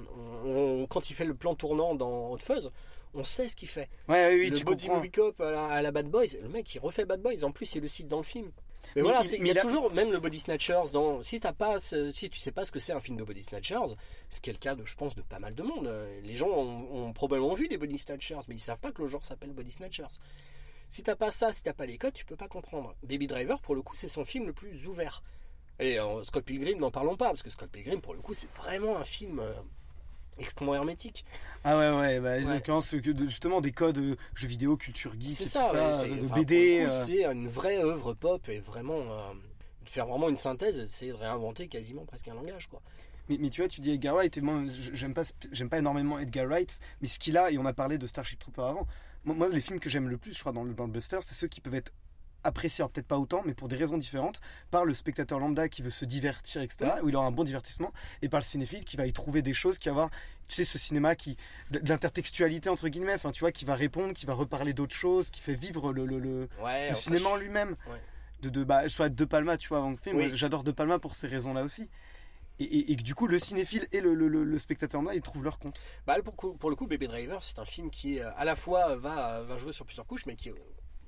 quand 0.91 1.09
il 1.09 1.15
fait 1.15 1.25
le 1.25 1.35
plan 1.35 1.55
tournant 1.55 1.95
dans 1.95 2.31
Hot 2.31 2.39
Fuzz, 2.39 2.71
on 3.15 3.25
sait 3.25 3.49
ce 3.49 3.57
qu'il 3.57 3.69
fait. 3.69 3.89
Ouais, 4.09 4.35
oui, 4.35 4.51
le 4.51 4.59
tu 4.59 4.65
body 4.65 4.89
movie 4.89 5.11
cop 5.11 5.41
à 5.41 5.83
la, 5.83 5.91
Bad 5.91 6.09
Boys, 6.09 6.37
le 6.41 6.49
mec 6.49 6.75
il 6.75 6.79
refait 6.79 7.05
Bad 7.05 7.21
Boys. 7.21 7.45
En 7.45 7.53
plus, 7.53 7.75
il 7.75 7.83
le 7.83 7.89
cite 7.89 8.09
dans 8.09 8.19
le 8.19 8.23
film. 8.23 8.51
Mais, 8.95 9.03
voilà, 9.03 9.23
il, 9.25 9.47
y 9.47 9.51
a, 9.51 9.63
toujours 9.63 9.91
même 9.93 10.13
le 10.13 10.21
Body 10.21 10.41
Snatchers. 10.41 10.93
Dans, 10.93 11.23
si 11.23 11.41
t'as 11.41 11.53
pas, 11.53 11.79
si 11.81 12.29
tu 12.29 12.39
sais 12.39 12.53
pas 12.53 12.65
ce 12.65 12.73
que 12.73 12.79
c'est 12.79 12.93
un 12.93 13.01
film 13.01 13.17
de 13.17 13.25
Body 13.25 13.43
Snatchers, 13.43 13.95
ce 14.29 14.41
qui 14.41 14.51
est 14.51 14.53
le 14.53 14.59
cas 14.59 14.75
de, 14.75 14.85
je 14.85 14.97
pense, 14.97 15.15
de 15.15 15.23
pas 15.23 15.39
mal 15.39 15.55
de 15.55 15.63
monde. 15.63 15.91
Les 16.25 16.35
gens 16.35 16.51
ont, 16.51 17.13
probablement 17.15 17.55
vu 17.55 17.69
des 17.69 17.79
Body 17.79 17.97
Snatchers, 17.97 18.41
mais 18.49 18.57
ils 18.57 18.61
savent 18.61 18.81
pas 18.81 18.93
que 18.93 19.01
le 19.01 19.09
genre 19.09 19.25
s'appelle 19.25 19.53
Body 19.53 19.71
Snatchers. 19.71 20.19
Si 20.89 21.03
t'as 21.03 21.17
pas 21.17 21.31
ça, 21.31 21.53
si 21.53 21.63
t'as 21.63 21.73
pas 21.73 21.87
les 21.87 21.97
codes, 21.97 22.13
tu 22.13 22.27
peux 22.27 22.37
pas 22.37 22.49
comprendre. 22.49 22.95
Baby 23.03 23.27
Driver, 23.27 23.59
pour 23.61 23.75
le 23.75 23.81
coup, 23.81 23.97
c'est 23.97 24.09
son 24.09 24.27
film 24.27 24.47
le 24.47 24.53
plus 24.53 24.87
ouvert. 24.87 25.23
Et 25.79 25.99
euh, 25.99 26.23
Scott 26.25 26.45
Pilgrim, 26.45 26.79
n'en 26.79 26.91
parlons 26.91 27.17
pas, 27.17 27.29
parce 27.29 27.43
que 27.43 27.49
Scott 27.49 27.71
Pilgrim, 27.71 28.03
pour 28.03 28.13
le 28.13 28.21
coup, 28.21 28.35
c'est 28.35 28.53
vraiment 28.57 28.99
un 28.99 29.05
film 29.05 29.41
euh, 29.41 29.55
extrêmement 30.43 30.75
hermétique. 30.75 31.25
Ah 31.65 31.79
ouais, 31.79 31.91
ouais, 31.99 32.21
bah, 32.21 32.41
justement 33.27 33.61
des 33.61 33.73
codes 33.73 33.99
euh, 33.99 34.17
jeux 34.35 34.49
vidéo, 34.49 34.77
culture 34.77 35.13
geek, 35.19 35.37
c'est 35.37 35.47
ça, 35.47 35.73
de 36.05 36.35
BD. 36.35 36.87
C'est 36.91 37.25
une 37.25 37.49
vraie 37.49 37.79
œuvre 37.79 38.15
pop 38.15 38.49
et 38.49 38.61
vraiment. 38.61 39.01
de 39.85 39.89
faire 39.89 40.07
vraiment 40.07 40.29
une 40.29 40.37
synthèse, 40.37 40.79
essayer 40.79 41.13
de 41.13 41.17
réinventer 41.17 41.69
quasiment 41.69 42.05
presque 42.05 42.29
un 42.29 42.35
langage, 42.35 42.69
quoi. 42.69 42.83
Mais, 43.29 43.37
mais, 43.39 43.51
tu 43.51 43.61
vois, 43.61 43.69
tu 43.69 43.81
dis 43.81 43.93
Edgar 43.93 44.17
Wright, 44.17 44.37
et 44.37 44.41
moi, 44.41 44.65
j'aime 44.69 45.15
pas, 45.15 45.23
j'aime 45.53 45.69
pas 45.69 45.79
énormément 45.79 46.19
Edgar 46.19 46.47
Wright, 46.47 46.81
mais 47.01 47.07
ce 47.07 47.19
qu'il 47.19 47.37
a, 47.37 47.53
et 47.53 47.59
on 47.59 47.65
a 47.65 47.73
parlé 47.73 47.97
de 47.97 48.07
Starship 48.07 48.39
Trooper 48.39 48.63
avant, 48.63 48.87
moi, 49.25 49.49
les 49.49 49.61
films 49.61 49.79
que 49.79 49.89
j'aime 49.89 50.09
le 50.09 50.19
plus, 50.19 50.35
je 50.35 50.41
crois, 50.41 50.53
dans 50.53 50.65
le, 50.65 50.75
dans 50.75 50.87
le 50.87 50.93
Buster, 50.93 51.19
c'est 51.23 51.35
ceux 51.35 51.47
qui 51.47 51.61
peuvent 51.61 51.75
être 51.75 51.93
apprécié, 52.45 52.85
peut-être 52.93 53.07
pas 53.07 53.19
autant, 53.19 53.43
mais 53.45 53.55
pour 53.55 53.69
des 53.69 53.77
raisons 53.77 53.99
différentes, 53.99 54.41
par 54.71 54.85
le 54.85 54.95
spectateur 54.95 55.39
lambda 55.39 55.69
qui 55.69 55.83
veut 55.83 55.91
se 55.91 56.05
divertir, 56.05 56.63
etc., 56.63 56.93
où 57.03 57.09
il 57.09 57.17
aura 57.17 57.27
un 57.27 57.33
bon 57.33 57.45
divertissement, 57.45 57.93
et 58.23 58.29
par 58.29 58.41
le 58.41 58.45
cinéphile 58.45 58.85
qui 58.85 58.97
va 58.97 59.07
y 59.07 59.13
trouver 59.13 59.43
des 59.43 59.53
choses, 59.53 59.79
qui 59.79 59.89
va 59.89 59.93
avoir, 59.93 60.11
tu 60.49 60.57
sais, 60.57 60.65
ce 60.65 60.79
cinéma 60.79 61.15
qui, 61.15 61.37
de, 61.71 61.81
l'intertextualité, 61.89 62.69
entre 62.69 62.89
guillemets, 62.89 63.15
enfin, 63.15 63.33
tu 63.33 63.41
vois, 63.41 63.53
qui 63.53 63.65
va 63.65 63.75
répondre, 63.75 64.15
qui 64.15 64.27
va 64.27 64.35
reparler 64.35 64.73
d'autres 64.73 64.95
choses, 64.95 65.31
qui 65.31 65.41
fait 65.41 65.55
vivre 65.55 65.93
le, 65.93 66.07
le, 66.07 66.19
le, 66.19 66.49
cinéma 66.95 67.31
en 67.31 67.37
lui-même. 67.37 67.77
De, 68.43 68.49
de, 68.49 68.65
bah, 68.65 68.89
je 68.89 69.03
De 69.09 69.25
Palma, 69.25 69.57
tu 69.57 69.69
vois, 69.69 69.79
avant 69.79 69.91
le 69.91 69.97
film, 69.97 70.35
j'adore 70.35 70.65
De 70.65 70.73
Palma 70.73 70.99
pour 70.99 71.15
ces 71.15 71.29
raisons-là 71.29 71.63
aussi. 71.63 71.89
Et, 72.59 72.95
que 72.97 73.03
du 73.03 73.15
coup, 73.15 73.27
le 73.27 73.39
cinéphile 73.39 73.89
et 73.93 74.01
le, 74.01 74.15
le, 74.15 74.59
spectateur 74.59 75.01
lambda, 75.01 75.15
ils 75.15 75.23
trouvent 75.23 75.43
leur 75.43 75.59
compte. 75.59 75.85
Bah, 76.07 76.17
pour, 76.23 76.57
pour 76.57 76.71
le 76.71 76.77
coup, 76.77 76.87
Baby 76.87 77.09
Driver, 77.09 77.43
c'est 77.43 77.59
un 77.59 77.65
film 77.65 77.91
qui, 77.91 78.21
euh, 78.21 78.31
à 78.37 78.45
la 78.45 78.55
fois, 78.55 78.95
va, 78.97 79.43
va 79.43 79.57
jouer 79.57 79.73
sur 79.73 79.85
plusieurs 79.85 80.07
couches, 80.07 80.27
mais 80.27 80.37
qui 80.37 80.51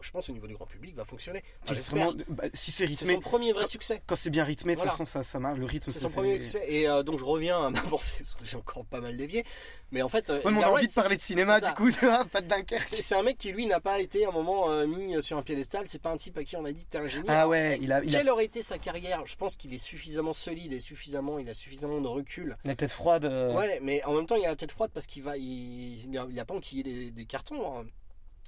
je 0.04 0.10
pense, 0.10 0.28
au 0.28 0.32
niveau 0.32 0.46
du 0.46 0.54
grand 0.54 0.66
public, 0.66 0.94
va 0.94 1.04
fonctionner. 1.04 1.42
Bah, 1.66 2.44
si 2.52 2.70
c'est 2.70 2.84
rythmé. 2.84 3.06
C'est 3.06 3.14
son 3.14 3.20
premier 3.20 3.52
vrai 3.52 3.66
succès. 3.66 4.02
Quand 4.06 4.16
c'est 4.16 4.30
bien 4.30 4.44
rythmé, 4.44 4.74
de 4.74 4.80
toute 4.80 4.90
façon, 4.90 5.04
ça, 5.04 5.24
ça 5.24 5.40
marche. 5.40 5.58
Le 5.58 5.64
rythme, 5.64 5.90
c'est 5.90 5.98
son 5.98 6.10
premier 6.10 6.42
succès. 6.42 6.64
Et 6.68 6.88
euh, 6.88 7.02
donc, 7.02 7.18
je 7.18 7.24
reviens 7.24 7.66
à 7.66 7.70
ma 7.70 7.80
pensée, 7.80 8.16
parce 8.18 8.34
que 8.34 8.44
j'ai 8.44 8.56
encore 8.56 8.84
pas 8.84 9.00
mal 9.00 9.16
dévié. 9.16 9.44
Mais 9.90 10.02
en 10.02 10.08
fait. 10.08 10.28
Euh, 10.30 10.40
on 10.44 10.56
a 10.60 10.68
envie 10.68 10.86
de 10.86 10.92
parler 10.92 11.16
de 11.16 11.22
cinéma, 11.22 11.60
du 11.60 11.72
coup, 11.74 11.90
pas 12.32 12.40
de 12.40 12.46
Dunkerque. 12.46 12.86
C'est 12.86 13.14
un 13.14 13.22
mec 13.22 13.38
qui, 13.38 13.52
lui, 13.52 13.66
n'a 13.66 13.80
pas 13.80 14.00
été 14.00 14.26
à 14.26 14.28
un 14.28 14.32
moment 14.32 14.70
euh, 14.70 14.86
mis 14.86 15.22
sur 15.22 15.38
un 15.38 15.42
piédestal. 15.42 15.86
C'est 15.88 16.02
pas 16.02 16.10
un 16.10 16.16
type 16.16 16.36
à 16.36 16.44
qui 16.44 16.56
on 16.56 16.64
a 16.64 16.72
dit, 16.72 16.84
t'es 16.84 16.98
un 16.98 17.08
génie. 17.08 17.28
Ah 17.28 17.48
ouais, 17.48 17.78
il 17.80 17.92
a. 17.92 18.02
Quelle 18.02 18.28
aurait 18.28 18.44
été 18.44 18.62
sa 18.62 18.78
carrière? 18.78 19.22
Je 19.24 19.36
pense 19.36 19.56
qu'il 19.56 19.72
est 19.72 19.78
suffisamment 19.78 20.32
solide 20.32 20.72
et 20.72 20.80
suffisamment. 20.80 21.38
Il 21.38 21.48
a 21.48 21.54
suffisamment 21.54 22.00
de 22.00 22.08
recul. 22.08 22.56
La 22.64 22.74
tête 22.74 22.92
froide. 22.92 23.24
Ouais, 23.24 23.80
mais 23.82 24.04
en 24.04 24.14
même 24.14 24.26
temps, 24.26 24.36
il 24.36 24.44
a 24.44 24.50
la 24.50 24.56
tête 24.56 24.72
froide 24.72 24.90
parce 24.92 25.06
qu'il 25.06 25.22
va. 25.22 25.36
Il, 25.36 26.12
il, 26.12 26.40
a, 26.40 26.44
pas 26.44 26.54
enquillé 26.54 26.82
des, 26.82 27.10
des 27.10 27.24
cartons. 27.24 27.78
Hein. 27.78 27.84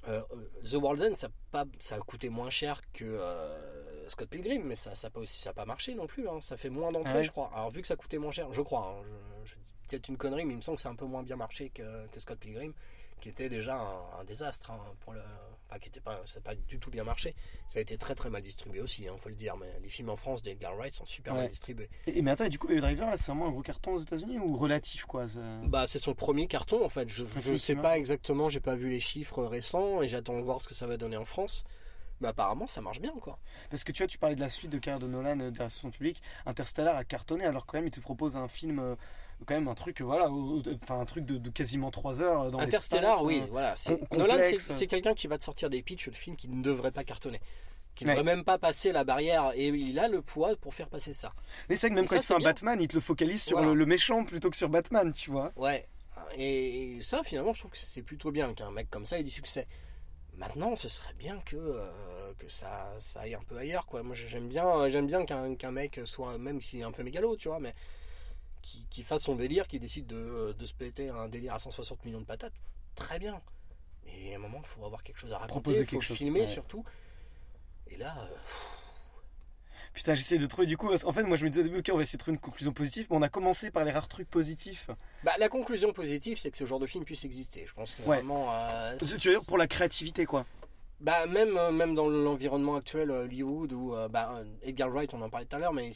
Euh, 0.09 0.23
The 0.65 0.75
World's 0.75 1.03
End, 1.03 1.15
ça, 1.17 1.29
pas, 1.51 1.65
ça 1.79 1.97
a 1.97 1.99
coûté 1.99 2.29
moins 2.29 2.51
cher 2.51 2.81
que 2.93 3.05
euh, 3.05 4.09
Scott 4.09 4.29
Pilgrim, 4.29 4.63
mais 4.65 4.77
ça 4.77 4.91
n'a 4.91 4.97
ça 4.97 5.11
pas, 5.11 5.21
aussi, 5.21 5.41
ça 5.41 5.53
pas 5.53 5.65
marché 5.65 5.95
non 5.95 6.07
plus. 6.07 6.29
Hein. 6.29 6.41
Ça 6.41 6.57
fait 6.57 6.71
moins 6.71 6.93
d'entrées, 6.93 7.19
ah 7.19 7.23
je 7.23 7.31
crois. 7.31 7.51
Alors, 7.55 7.71
vu 7.71 7.83
que 7.83 7.89
ça 7.89 7.97
coûtait 7.97 8.19
moins 8.19 8.31
cher, 8.31 8.53
je 8.53 8.61
crois, 8.61 9.01
hein, 9.01 9.05
je, 9.45 9.55
peut-être 9.89 10.09
une 10.09 10.17
connerie, 10.17 10.45
mais 10.45 10.53
il 10.53 10.57
me 10.57 10.63
semble 10.63 10.77
que 10.77 10.83
c'est 10.83 10.89
un 10.89 10.97
peu 10.97 11.07
moins 11.07 11.23
bien 11.23 11.37
marché 11.37 11.71
que, 11.71 12.07
que 12.09 12.21
Scott 12.21 12.39
Pilgrim, 12.39 12.73
qui 13.21 13.29
était 13.29 13.49
déjà 13.49 13.81
un, 14.19 14.25
désastre 14.25 14.71
hein, 14.71 14.81
pour 15.01 15.13
le, 15.13 15.23
enfin 15.69 15.79
qui 15.79 15.89
était 15.89 16.01
pas, 16.01 16.21
ça 16.25 16.39
n'a 16.39 16.43
pas 16.43 16.55
du 16.55 16.79
tout 16.79 16.91
bien 16.91 17.05
marché. 17.05 17.35
Ça 17.69 17.79
a 17.79 17.83
été 17.83 17.99
très 17.99 18.15
très 18.15 18.31
mal 18.31 18.43
distribué 18.43 18.81
aussi, 18.81 19.03
il 19.03 19.19
faut 19.19 19.29
le 19.29 19.35
dire. 19.35 19.57
Mais 19.57 19.67
les 19.83 19.89
films 19.89 20.11
en 20.11 20.17
France 20.17 20.43
d'Edgar 20.43 20.77
Wright 20.77 20.95
sont 20.95 21.07
super 21.07 21.35
mal 21.35 21.49
distribués. 21.49 21.89
Et, 22.07 22.23
mais 22.23 22.31
attends, 22.31 22.49
du 22.49 22.59
coup, 22.59 22.69
Baby 22.69 22.81
Driver, 22.81 23.11
là, 23.11 23.17
c'est 23.17 23.31
vraiment 23.31 23.49
un 23.49 23.51
gros 23.51 23.63
carton 23.63 23.95
aux 23.95 23.99
États-Unis 23.99 24.39
ou 24.39 24.57
relatif 24.57 25.05
quoi 25.05 25.27
Bah, 25.65 25.87
c'est 25.87 25.99
son 25.99 26.15
premier 26.15 26.47
carton 26.47 26.85
en 26.85 26.89
fait. 26.89 27.09
Je, 27.09 27.25
ne 27.51 27.57
sais 27.57 27.77
pas 27.77 27.97
exactement, 27.97 28.49
j'ai 28.49 28.61
pas 28.61 28.75
vu 28.75 28.91
les 28.91 29.01
chiffres 29.01 29.45
récents 29.45 30.03
et 30.03 30.09
j'attends 30.09 30.37
de 30.37 30.43
voir 30.43 30.61
ce 30.61 30.69
que 30.69 30.75
ça 30.75 30.87
va 30.87 30.97
donner 30.97 31.17
en 31.17 31.25
France. 31.25 31.65
Mais 32.21 32.29
apparemment, 32.29 32.67
ça 32.67 32.81
marche 32.81 33.01
bien, 33.01 33.13
quoi. 33.21 33.39
Parce 33.71 33.85
que 33.85 33.93
tu 33.93 34.03
vois, 34.03 34.07
tu 34.07 34.19
parlais 34.19 34.37
de 34.37 34.41
la 34.41 34.49
suite 34.49 34.71
de 34.71 34.79
carrière 34.79 35.01
de 35.01 35.07
Nolan 35.07 35.39
euh, 35.41 35.51
de 35.51 35.59
la 35.59 35.69
public 35.69 35.93
publique. 35.93 36.23
Interstellar 36.47 36.97
a 36.97 37.05
cartonné, 37.05 37.45
alors 37.45 37.67
quand 37.67 37.79
même, 37.79 37.87
il 37.87 37.91
te 37.91 38.01
propose 38.01 38.37
un 38.37 38.49
film 38.49 38.79
euh, 38.79 38.97
quand 39.45 39.55
même 39.55 39.69
un 39.69 39.75
truc 39.75 40.01
voilà 40.01 40.31
enfin 40.31 41.01
un 41.01 41.05
truc 41.05 41.27
de, 41.27 41.51
quasiment 41.51 41.91
3 41.91 42.23
heures 42.23 42.51
dans 42.51 42.59
Interstellar 42.59 43.23
oui 43.23 43.41
euh, 43.43 43.49
voilà 43.51 43.75
Nolan 44.13 44.39
c'est 44.59 44.87
quelqu'un 44.87 45.15
qui 45.15 45.27
va 45.27 45.39
te 45.39 45.45
sortir 45.45 45.69
des 45.69 45.83
pitchs 45.83 46.09
de 46.09 46.15
films 46.15 46.37
qui 46.37 46.49
ne 46.49 46.63
devraient 46.63 46.91
pas 46.91 47.05
cartonner 47.05 47.41
qui 47.95 48.05
ne 48.05 48.11
devrait 48.11 48.25
même 48.25 48.45
pas 48.45 48.59
passer 48.59 48.93
la 48.93 49.05
barrière 49.05 49.53
et 49.55 49.69
il 49.69 49.99
a 49.99 50.09
le 50.09 50.21
poids 50.21 50.55
pour 50.57 50.75
faire 50.75 50.89
passer 50.89 51.15
ça. 51.15 51.33
Mais 51.69 51.77
c'est 51.77 51.89
que 51.89 51.95
même 51.95 52.07
quand 52.07 52.17
il 52.17 52.23
fait 52.23 52.35
un 52.35 52.39
Batman 52.39 52.79
il 52.81 52.89
te 52.89 52.95
le 52.95 53.01
focalise 53.01 53.43
sur 53.43 53.61
le, 53.61 53.87
méchant 53.87 54.25
plutôt 54.25 54.51
que 54.51 54.57
sur 54.57 54.69
Batman 54.69 55.13
tu 55.13 55.31
vois. 55.31 55.53
Ouais 55.57 55.89
et, 56.37 56.99
ça 57.01 57.23
finalement 57.25 57.55
je 57.55 57.61
trouve 57.61 57.71
que 57.71 57.79
c'est 57.79 58.03
plutôt 58.03 58.31
bien 58.31 58.53
qu'un 58.55 58.71
mec 58.71 58.91
comme 58.91 59.07
ça 59.07 59.19
ait 59.19 59.25
du 59.25 59.31
succès. 59.31 59.67
Maintenant 60.37 60.77
ce 60.77 60.89
serait 60.89 61.15
bien 61.15 61.41
que 61.41 61.57
euh, 61.57 62.33
que 62.39 62.49
ça 62.49 62.93
ça 62.99 63.21
aille 63.21 63.35
un 63.35 63.43
peu 63.49 63.57
ailleurs 63.57 63.87
quoi. 63.87 64.03
Moi 64.03 64.15
j'aime 64.15 64.49
bien 64.49 64.89
j'aime 64.91 65.07
bien 65.07 65.25
qu'un 65.25 65.71
mec 65.71 66.01
soit 66.05 66.37
même 66.37 66.61
s'il 66.61 66.81
est 66.81 66.85
un 66.85 66.93
peu 66.93 67.03
mégalo 67.03 67.37
tu 67.37 67.49
vois 67.49 67.61
mais 67.61 67.75
qui, 68.91 69.03
fasse 69.03 69.23
son 69.23 69.37
délire, 69.37 69.69
qui 69.69 69.79
décide 69.79 70.07
de, 70.07 70.55
de, 70.59 70.67
se 70.67 70.75
péter 70.75 71.09
un 71.09 71.29
délire 71.29 71.55
à 71.55 71.59
160 71.59 72.05
millions 72.05 72.21
de 72.21 72.27
patates, 72.27 72.55
très 72.95 73.19
bien. 73.19 73.41
Mais 74.05 74.33
à 74.35 74.37
un 74.37 74.41
moment, 74.41 74.61
il 74.61 74.67
faut 74.67 74.85
avoir 74.85 75.03
quelque 75.03 75.19
chose 75.19 75.33
à 75.33 75.39
raconter, 75.39 75.79
il 75.79 75.87
faut 75.87 76.01
filmer 76.01 76.47
surtout. 76.47 76.85
Et 77.89 77.97
là. 77.97 78.17
Euh, 78.19 78.37
Putain, 79.95 80.15
j'essaie 80.15 80.37
de 80.37 80.47
trouver 80.47 80.67
du 80.67 80.77
coup. 80.77 80.93
En 80.93 81.13
fait, 81.13 81.23
moi 81.23 81.39
je 81.39 81.45
me 81.45 81.49
disais 81.49 81.63
au 81.63 81.65
début, 81.65 81.79
ok, 81.79 81.91
on 81.91 81.97
va 81.97 82.03
essayer 82.03 82.19
de 82.19 82.21
trouver 82.21 82.35
une 82.35 82.41
conclusion 82.41 82.73
positive, 82.73 83.07
mais 83.09 83.17
on 83.17 83.23
a 83.23 83.31
commencé 83.31 83.71
par 83.71 83.83
les 83.83 83.93
rares 83.93 84.09
trucs 84.09 84.29
positifs. 84.29 84.91
Bah, 85.25 85.33
la 85.39 85.49
conclusion 85.49 85.93
positive, 85.95 86.39
c'est 86.39 86.51
que 86.51 86.59
ce 86.59 86.67
genre 86.67 86.79
de 86.79 86.87
film 86.87 87.05
puisse 87.05 87.25
exister. 87.25 87.65
Je 87.67 87.73
pense 87.73 88.01
vraiment. 88.01 88.53
Euh, 88.53 88.97
tu 88.99 89.07
veux 89.07 89.17
dire 89.17 89.45
pour 89.47 89.57
la 89.57 89.67
créativité, 89.67 90.27
quoi 90.27 90.45
bah 91.01 91.27
même 91.27 91.57
euh, 91.59 91.71
même 91.73 91.95
dans 91.95 92.09
l'environnement 92.09 92.77
actuel 92.77 93.11
euh, 93.11 93.25
Hollywood 93.25 93.73
où 93.75 93.95
euh, 93.95 94.09
bah, 94.09 94.43
Edgar 94.63 94.89
Wright 94.91 95.13
on 95.13 95.21
en 95.21 95.29
parlait 95.29 95.45
tout 95.45 95.57
à 95.57 95.59
l'heure 95.59 95.75
mais 95.75 95.91
il 95.91 95.95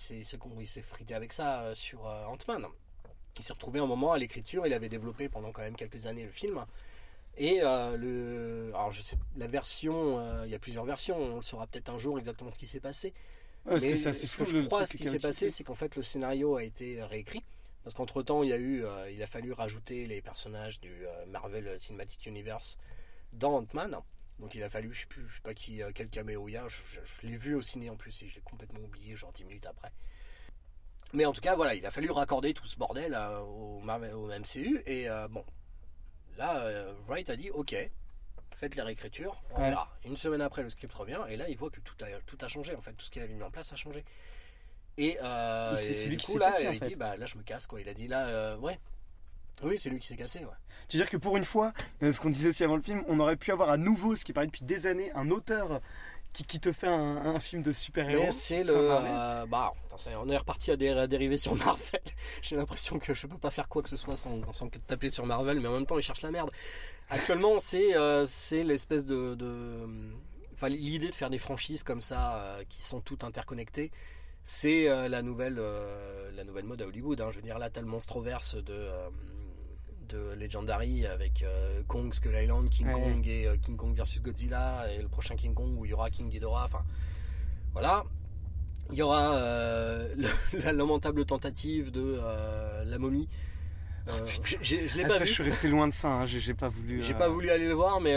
s'est 0.68 0.82
frité 0.82 1.14
avec 1.14 1.32
ça 1.32 1.74
sur 1.74 2.04
Ant-Man. 2.04 2.66
Il 3.38 3.42
s'est 3.42 3.54
retrouvé 3.54 3.80
un 3.80 3.86
moment 3.86 4.12
à 4.12 4.18
l'écriture, 4.18 4.66
il 4.66 4.74
avait 4.74 4.90
développé 4.90 5.30
pendant 5.30 5.52
quand 5.52 5.62
même 5.62 5.76
quelques 5.76 6.06
années 6.06 6.24
le 6.24 6.30
film. 6.30 6.66
Et 7.38 7.60
le 7.60 8.70
alors 8.74 8.92
je 8.92 9.00
sais 9.00 9.16
la 9.36 9.46
version 9.46 10.44
il 10.44 10.50
y 10.50 10.54
a 10.54 10.58
plusieurs 10.58 10.84
versions, 10.84 11.16
on 11.16 11.36
le 11.36 11.42
saura 11.42 11.66
peut-être 11.66 11.88
un 11.88 11.98
jour 11.98 12.18
exactement 12.18 12.52
ce 12.52 12.58
qui 12.58 12.66
s'est 12.66 12.80
passé. 12.80 13.14
mais 13.64 13.78
que 13.78 13.96
ce 13.96 14.36
que 14.36 14.44
je 14.44 14.58
crois 14.66 14.84
ce 14.84 14.96
qui 14.96 15.04
s'est 15.04 15.18
passé 15.18 15.48
c'est 15.48 15.64
qu'en 15.64 15.74
fait 15.74 15.96
le 15.96 16.02
scénario 16.02 16.56
a 16.56 16.64
été 16.64 17.02
réécrit 17.02 17.42
parce 17.84 17.94
qu'entre 17.94 18.22
temps 18.22 18.42
il 18.42 18.50
y 18.50 18.52
a 18.52 18.58
eu 18.58 18.84
il 19.10 19.22
a 19.22 19.26
fallu 19.26 19.52
rajouter 19.52 20.06
les 20.06 20.20
personnages 20.20 20.78
du 20.80 21.06
Marvel 21.28 21.80
Cinematic 21.80 22.26
Universe 22.26 22.76
dans 23.32 23.54
Ant-Man 23.54 24.02
donc 24.40 24.54
il 24.54 24.62
a 24.62 24.68
fallu, 24.68 24.92
je 24.92 25.00
sais 25.00 25.06
plus, 25.06 25.28
je 25.28 25.36
sais 25.36 25.42
pas 25.42 25.54
qui, 25.54 25.82
euh, 25.82 25.90
quel 25.94 26.08
caméo 26.08 26.48
il 26.48 26.52
y 26.52 26.56
a. 26.56 26.66
Je, 26.68 27.26
l'ai 27.26 27.36
vu 27.36 27.54
au 27.54 27.62
ciné 27.62 27.90
en 27.90 27.96
plus 27.96 28.22
et 28.22 28.28
je 28.28 28.36
l'ai 28.36 28.40
complètement 28.40 28.80
oublié, 28.80 29.16
genre 29.16 29.32
10 29.32 29.44
minutes 29.44 29.66
après. 29.66 29.92
Mais 31.12 31.26
en 31.26 31.32
tout 31.32 31.40
cas, 31.40 31.54
voilà, 31.56 31.74
il 31.74 31.84
a 31.84 31.90
fallu 31.90 32.10
raccorder 32.10 32.54
tout 32.54 32.66
ce 32.66 32.76
bordel 32.76 33.14
euh, 33.14 33.40
au, 33.40 33.82
au, 33.82 34.28
MCU. 34.28 34.82
Et 34.86 35.08
euh, 35.08 35.28
bon, 35.28 35.44
là, 36.38 36.64
Wright 37.06 37.28
a 37.28 37.36
dit 37.36 37.50
Ok, 37.50 37.76
faites 38.52 38.74
les 38.74 38.82
réécritures. 38.82 39.42
On 39.54 39.74
Une 40.04 40.16
semaine 40.16 40.40
après, 40.40 40.62
le 40.62 40.70
script 40.70 40.94
revient. 40.94 41.20
Et 41.28 41.36
là, 41.36 41.48
il 41.48 41.56
voit 41.56 41.70
que 41.70 41.80
tout 41.80 41.96
a, 42.02 42.06
tout 42.26 42.38
a 42.40 42.48
changé. 42.48 42.74
En 42.74 42.80
fait, 42.80 42.92
tout 42.92 43.04
ce 43.04 43.10
qu'il 43.10 43.22
avait 43.22 43.34
mis 43.34 43.42
en 43.42 43.50
place 43.50 43.72
a 43.72 43.76
changé. 43.76 44.04
Et, 44.96 45.18
du 46.08 46.16
coup, 46.18 46.38
là, 46.38 46.52
il 46.72 46.80
dit 46.80 46.94
bah, 46.94 47.16
Là, 47.16 47.26
je 47.26 47.36
me 47.36 47.42
casse. 47.42 47.66
quoi. 47.66 47.80
Il 47.80 47.88
a 47.88 47.94
dit 47.94 48.08
Là, 48.08 48.56
ouais, 48.58 48.78
oui, 49.62 49.78
c'est 49.78 49.90
lui 49.90 49.98
qui 49.98 50.06
s'est 50.06 50.16
cassé. 50.16 50.40
Ouais. 50.40 50.46
Tu 50.90 50.96
veux 50.96 51.04
dire 51.04 51.10
que 51.10 51.16
pour 51.16 51.36
une 51.36 51.44
fois, 51.44 51.72
euh, 52.02 52.10
ce 52.10 52.20
qu'on 52.20 52.30
disait 52.30 52.48
aussi 52.48 52.64
avant 52.64 52.76
le 52.76 52.82
film, 52.82 53.04
on 53.06 53.20
aurait 53.20 53.36
pu 53.36 53.52
avoir 53.52 53.70
à 53.70 53.76
nouveau, 53.76 54.16
ce 54.16 54.24
qui 54.24 54.32
paraît 54.32 54.46
depuis 54.46 54.64
des 54.64 54.86
années, 54.86 55.12
un 55.14 55.30
auteur 55.30 55.80
qui, 56.32 56.44
qui 56.44 56.58
te 56.58 56.72
fait 56.72 56.88
un, 56.88 57.38
film 57.38 57.62
de 57.62 57.70
super-héros. 57.70 58.30
c'est 58.30 58.64
le. 58.64 58.74
Euh, 58.76 59.46
bah, 59.46 59.72
on 60.20 60.28
est 60.28 60.36
reparti 60.36 60.72
à, 60.72 60.76
dériver 60.76 61.38
sur 61.38 61.54
Marvel. 61.64 62.00
J'ai 62.42 62.56
l'impression 62.56 62.98
que 62.98 63.14
je 63.14 63.26
peux 63.28 63.38
pas 63.38 63.50
faire 63.50 63.68
quoi 63.68 63.82
que 63.82 63.88
ce 63.88 63.96
soit 63.96 64.16
sans, 64.16 64.40
sans 64.52 64.68
taper 64.68 65.10
sur 65.10 65.26
Marvel, 65.26 65.60
mais 65.60 65.68
en 65.68 65.74
même 65.74 65.86
temps, 65.86 65.98
ils 65.98 66.02
cherchent 66.02 66.22
la 66.22 66.32
merde. 66.32 66.50
Actuellement, 67.08 67.60
c'est 67.60 67.96
euh, 67.96 68.26
l'espèce 68.50 69.04
de. 69.04 69.36
Enfin, 70.54 70.68
l'idée 70.68 71.08
de 71.08 71.14
faire 71.14 71.30
des 71.30 71.38
franchises 71.38 71.84
comme 71.84 72.00
ça, 72.00 72.58
qui 72.68 72.82
sont 72.82 73.00
toutes 73.00 73.24
interconnectées 73.24 73.90
c'est 74.42 74.86
la 74.86 75.20
nouvelle 75.22 75.60
la 76.34 76.44
nouvelle 76.44 76.64
mode 76.64 76.80
à 76.82 76.86
Hollywood. 76.86 77.20
Hein. 77.20 77.28
Je 77.30 77.36
veux 77.36 77.42
dire 77.42 77.58
là, 77.58 77.68
t'as 77.68 77.82
le 77.82 77.86
monstroverse 77.86 78.56
de 78.56 78.88
de 80.10 80.34
Legendary 80.34 81.06
avec 81.06 81.42
euh, 81.42 81.82
Kong 81.86 82.12
Skull 82.12 82.34
Island, 82.34 82.68
King 82.68 82.90
Kong 82.92 83.26
et 83.26 83.46
euh, 83.46 83.56
King 83.56 83.76
Kong 83.76 83.94
versus 83.94 84.22
Godzilla 84.22 84.86
et 84.92 85.02
le 85.02 85.08
prochain 85.08 85.36
King 85.36 85.54
Kong 85.54 85.76
où 85.78 85.84
il 85.84 85.90
y 85.90 85.94
aura 85.94 86.10
King 86.10 86.28
Ghidorah. 86.28 86.64
Enfin, 86.64 86.82
voilà. 87.72 88.04
Il 88.92 88.98
y 88.98 89.02
aura 89.02 89.34
euh, 89.36 90.14
la 90.64 90.72
lamentable 90.72 91.24
tentative 91.24 91.90
de 91.90 92.18
la 92.84 92.98
momie. 92.98 93.28
Oh, 94.08 94.12
je 94.62 94.96
l'ai 94.96 95.04
ah, 95.04 95.08
pas 95.08 95.18
vu. 95.18 95.26
Je 95.26 95.32
suis 95.32 95.42
resté 95.42 95.68
loin 95.68 95.86
de 95.86 95.92
ça. 95.92 96.08
Hein. 96.08 96.26
J'ai 96.26 96.54
pas 96.54 96.68
voulu. 96.68 97.02
J'ai 97.02 97.14
pas 97.14 97.28
voulu 97.28 97.50
aller 97.50 97.68
le 97.68 97.74
voir, 97.74 98.00
mais 98.00 98.16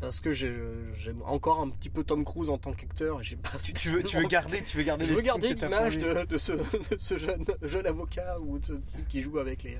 parce 0.00 0.20
que 0.20 0.32
j'aime 0.32 1.22
encore 1.24 1.60
un 1.60 1.70
petit 1.70 1.88
peu 1.88 2.04
Tom 2.04 2.24
Cruise 2.24 2.50
en 2.50 2.58
tant 2.58 2.72
qu'acteur. 2.72 3.20
Tu 3.74 3.88
veux, 3.88 4.02
tu 4.02 4.16
veux 4.16 4.28
garder, 4.28 4.62
tu 4.62 4.76
veux 4.76 4.82
garder. 4.82 5.04
Je 5.04 5.14
veux 5.14 5.22
garder 5.22 5.54
l'image 5.54 5.98
de, 5.98 6.24
de, 6.24 6.38
ce, 6.38 6.52
de, 6.90 6.98
ce, 6.98 7.16
jeune, 7.16 7.44
jeune 7.62 7.86
avocat 7.86 8.38
ou 8.40 8.58
de, 8.58 8.80
qui 9.08 9.22
joue 9.22 9.38
avec 9.38 9.62
les 9.62 9.78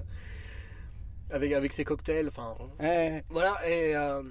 avec, 1.31 1.53
avec 1.53 1.73
ses 1.73 1.85
cocktails. 1.85 2.29
Enfin, 2.29 2.57
voilà. 3.29 3.57
Et 3.69 3.97
euh, 3.97 4.23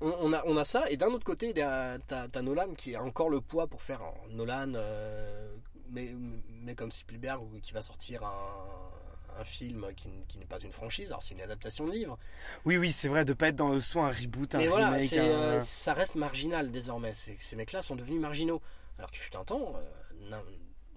on, 0.00 0.32
a, 0.32 0.42
on 0.46 0.56
a 0.56 0.64
ça. 0.64 0.90
Et 0.90 0.96
d'un 0.96 1.08
autre 1.08 1.24
côté, 1.24 1.52
t'as 1.54 1.98
as 2.10 2.42
Nolan 2.42 2.74
qui 2.74 2.94
a 2.94 3.02
encore 3.02 3.28
le 3.30 3.40
poids 3.40 3.66
pour 3.66 3.82
faire 3.82 4.02
Nolan, 4.30 4.72
euh, 4.74 5.54
mais, 5.90 6.12
mais 6.48 6.74
comme 6.74 6.92
Spielberg, 6.92 7.60
qui 7.62 7.72
va 7.72 7.82
sortir 7.82 8.24
un, 8.24 9.40
un 9.40 9.44
film 9.44 9.88
qui, 9.96 10.08
qui 10.28 10.38
n'est 10.38 10.46
pas 10.46 10.58
une 10.58 10.72
franchise, 10.72 11.10
alors 11.10 11.22
c'est 11.22 11.34
une 11.34 11.40
adaptation 11.40 11.86
de 11.86 11.92
livre. 11.92 12.18
Oui, 12.64 12.76
oui, 12.76 12.92
c'est 12.92 13.08
vrai 13.08 13.24
de 13.24 13.32
pas 13.32 13.48
être 13.48 13.56
dans 13.56 13.70
le 13.70 13.80
soit 13.80 14.04
un 14.04 14.10
reboot, 14.10 14.54
un 14.54 14.58
Mais 14.58 14.68
voilà, 14.68 14.92
euh, 14.92 15.60
ça 15.60 15.94
reste 15.94 16.16
marginal 16.16 16.70
désormais. 16.70 17.12
Ces 17.14 17.56
mecs-là 17.56 17.82
sont 17.82 17.96
devenus 17.96 18.20
marginaux. 18.20 18.60
Alors 18.98 19.10
qu'il 19.10 19.20
fut 19.20 19.36
un 19.36 19.44
temps, 19.44 19.74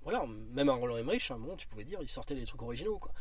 voilà, 0.04 0.26
même 0.52 0.70
un 0.70 0.74
Roland 0.74 0.98
Emmerich, 0.98 1.32
à 1.32 1.34
un 1.34 1.38
moment, 1.38 1.56
tu 1.56 1.66
pouvais 1.66 1.86
dire, 1.86 2.00
il 2.02 2.10
sortait 2.10 2.36
des 2.36 2.46
trucs 2.46 2.62
originaux, 2.62 3.00
quoi. 3.00 3.12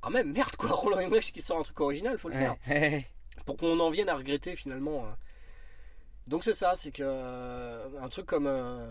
Quand 0.00 0.10
même, 0.10 0.32
merde, 0.32 0.54
quoi, 0.56 0.70
Roland 0.72 1.00
Emmerich 1.00 1.32
qui 1.32 1.42
sort 1.42 1.58
un 1.58 1.62
truc 1.62 1.80
original, 1.80 2.18
faut 2.18 2.28
le 2.28 2.34
faire. 2.34 2.56
Pour 3.46 3.56
qu'on 3.56 3.78
en 3.80 3.90
vienne 3.90 4.08
à 4.08 4.16
regretter, 4.16 4.56
finalement. 4.56 5.06
Hein. 5.06 5.16
Donc 6.26 6.44
c'est 6.44 6.54
ça, 6.54 6.74
c'est 6.76 6.90
que 6.92 7.02
euh, 7.02 7.88
un 8.02 8.08
truc 8.08 8.26
comme 8.26 8.46
euh, 8.46 8.90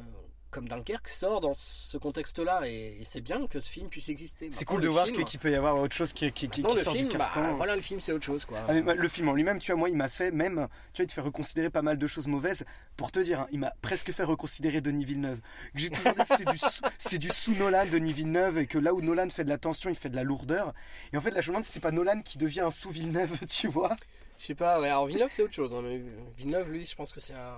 comme 0.51 0.67
Dunkerque 0.67 1.07
sort 1.07 1.41
dans 1.41 1.53
ce 1.53 1.97
contexte-là 1.97 2.61
et, 2.65 2.99
c'est 3.03 3.21
bien 3.21 3.47
que 3.47 3.59
ce 3.59 3.69
film 3.69 3.89
puisse 3.89 4.09
exister. 4.09 4.49
C'est 4.51 4.65
cool 4.65 4.81
de 4.81 4.87
voir 4.87 5.05
qu'il 5.05 5.39
peut 5.39 5.51
y 5.51 5.55
avoir 5.55 5.77
autre 5.77 5.95
chose 5.95 6.13
qui, 6.13 6.31
qui, 6.31 6.49
qui, 6.49 6.61
non, 6.61 6.73
le 6.73 6.81
sort 6.81 6.93
film, 6.93 7.09
du 7.09 7.17
bah, 7.17 7.31
voilà, 7.55 7.75
le 7.75 7.81
film 7.81 7.99
c'est 7.99 8.11
autre 8.11 8.25
chose 8.25 8.45
quoi. 8.45 8.59
Ah, 8.67 8.73
le 8.73 9.07
film 9.07 9.29
en 9.29 9.33
lui-même, 9.33 9.59
tu 9.59 9.71
vois, 9.71 9.79
moi 9.79 9.89
il 9.89 9.95
m'a 9.95 10.09
fait 10.09 10.31
même, 10.31 10.67
tu 10.93 11.01
vois, 11.01 11.03
il 11.03 11.07
te 11.07 11.13
fait 11.13 11.21
reconsidérer 11.21 11.69
pas 11.69 11.81
mal 11.81 11.97
de 11.97 12.07
choses 12.07 12.27
mauvaises. 12.27 12.65
Pour 12.95 13.11
te 13.11 13.19
dire, 13.19 13.41
hein, 13.41 13.47
il 13.51 13.59
m'a 13.59 13.73
presque 13.81 14.11
fait 14.11 14.23
reconsidérer 14.23 14.81
Denis 14.81 15.05
Villeneuve. 15.05 15.39
J'ai 15.75 15.89
toujours 15.89 16.13
dit 16.13 16.25
que 16.25 16.35
c'est 16.37 16.45
du, 16.45 16.59
c'est 16.99 17.19
du 17.19 17.29
sous 17.29 17.55
Nolan 17.55 17.85
Denis 17.85 18.13
Villeneuve 18.13 18.57
et 18.59 18.67
que 18.67 18.77
là 18.77 18.93
où 18.93 19.01
Nolan 19.01 19.29
fait 19.29 19.43
de 19.43 19.49
la 19.49 19.57
tension, 19.57 19.89
il 19.89 19.95
fait 19.95 20.09
de 20.09 20.15
la 20.15 20.23
lourdeur. 20.23 20.73
Et 21.13 21.17
en 21.17 21.21
fait, 21.21 21.31
là 21.31 21.41
je 21.41 21.47
me 21.49 21.53
demande 21.53 21.65
si 21.65 21.71
c'est 21.71 21.79
pas 21.79 21.91
Nolan 21.91 22.21
qui 22.21 22.37
devient 22.37 22.61
un 22.61 22.71
sous 22.71 22.89
Villeneuve, 22.89 23.37
tu 23.47 23.67
vois. 23.67 23.95
Je 24.39 24.45
sais 24.45 24.55
pas, 24.55 24.79
ouais, 24.79 24.89
alors 24.89 25.07
Villeneuve 25.07 25.31
c'est 25.31 25.43
autre 25.43 25.53
chose. 25.53 25.73
Hein, 25.73 25.81
mais 25.83 26.01
Villeneuve, 26.37 26.71
lui, 26.71 26.85
je 26.85 26.95
pense 26.95 27.11
que 27.11 27.19
c'est 27.19 27.33
un 27.33 27.57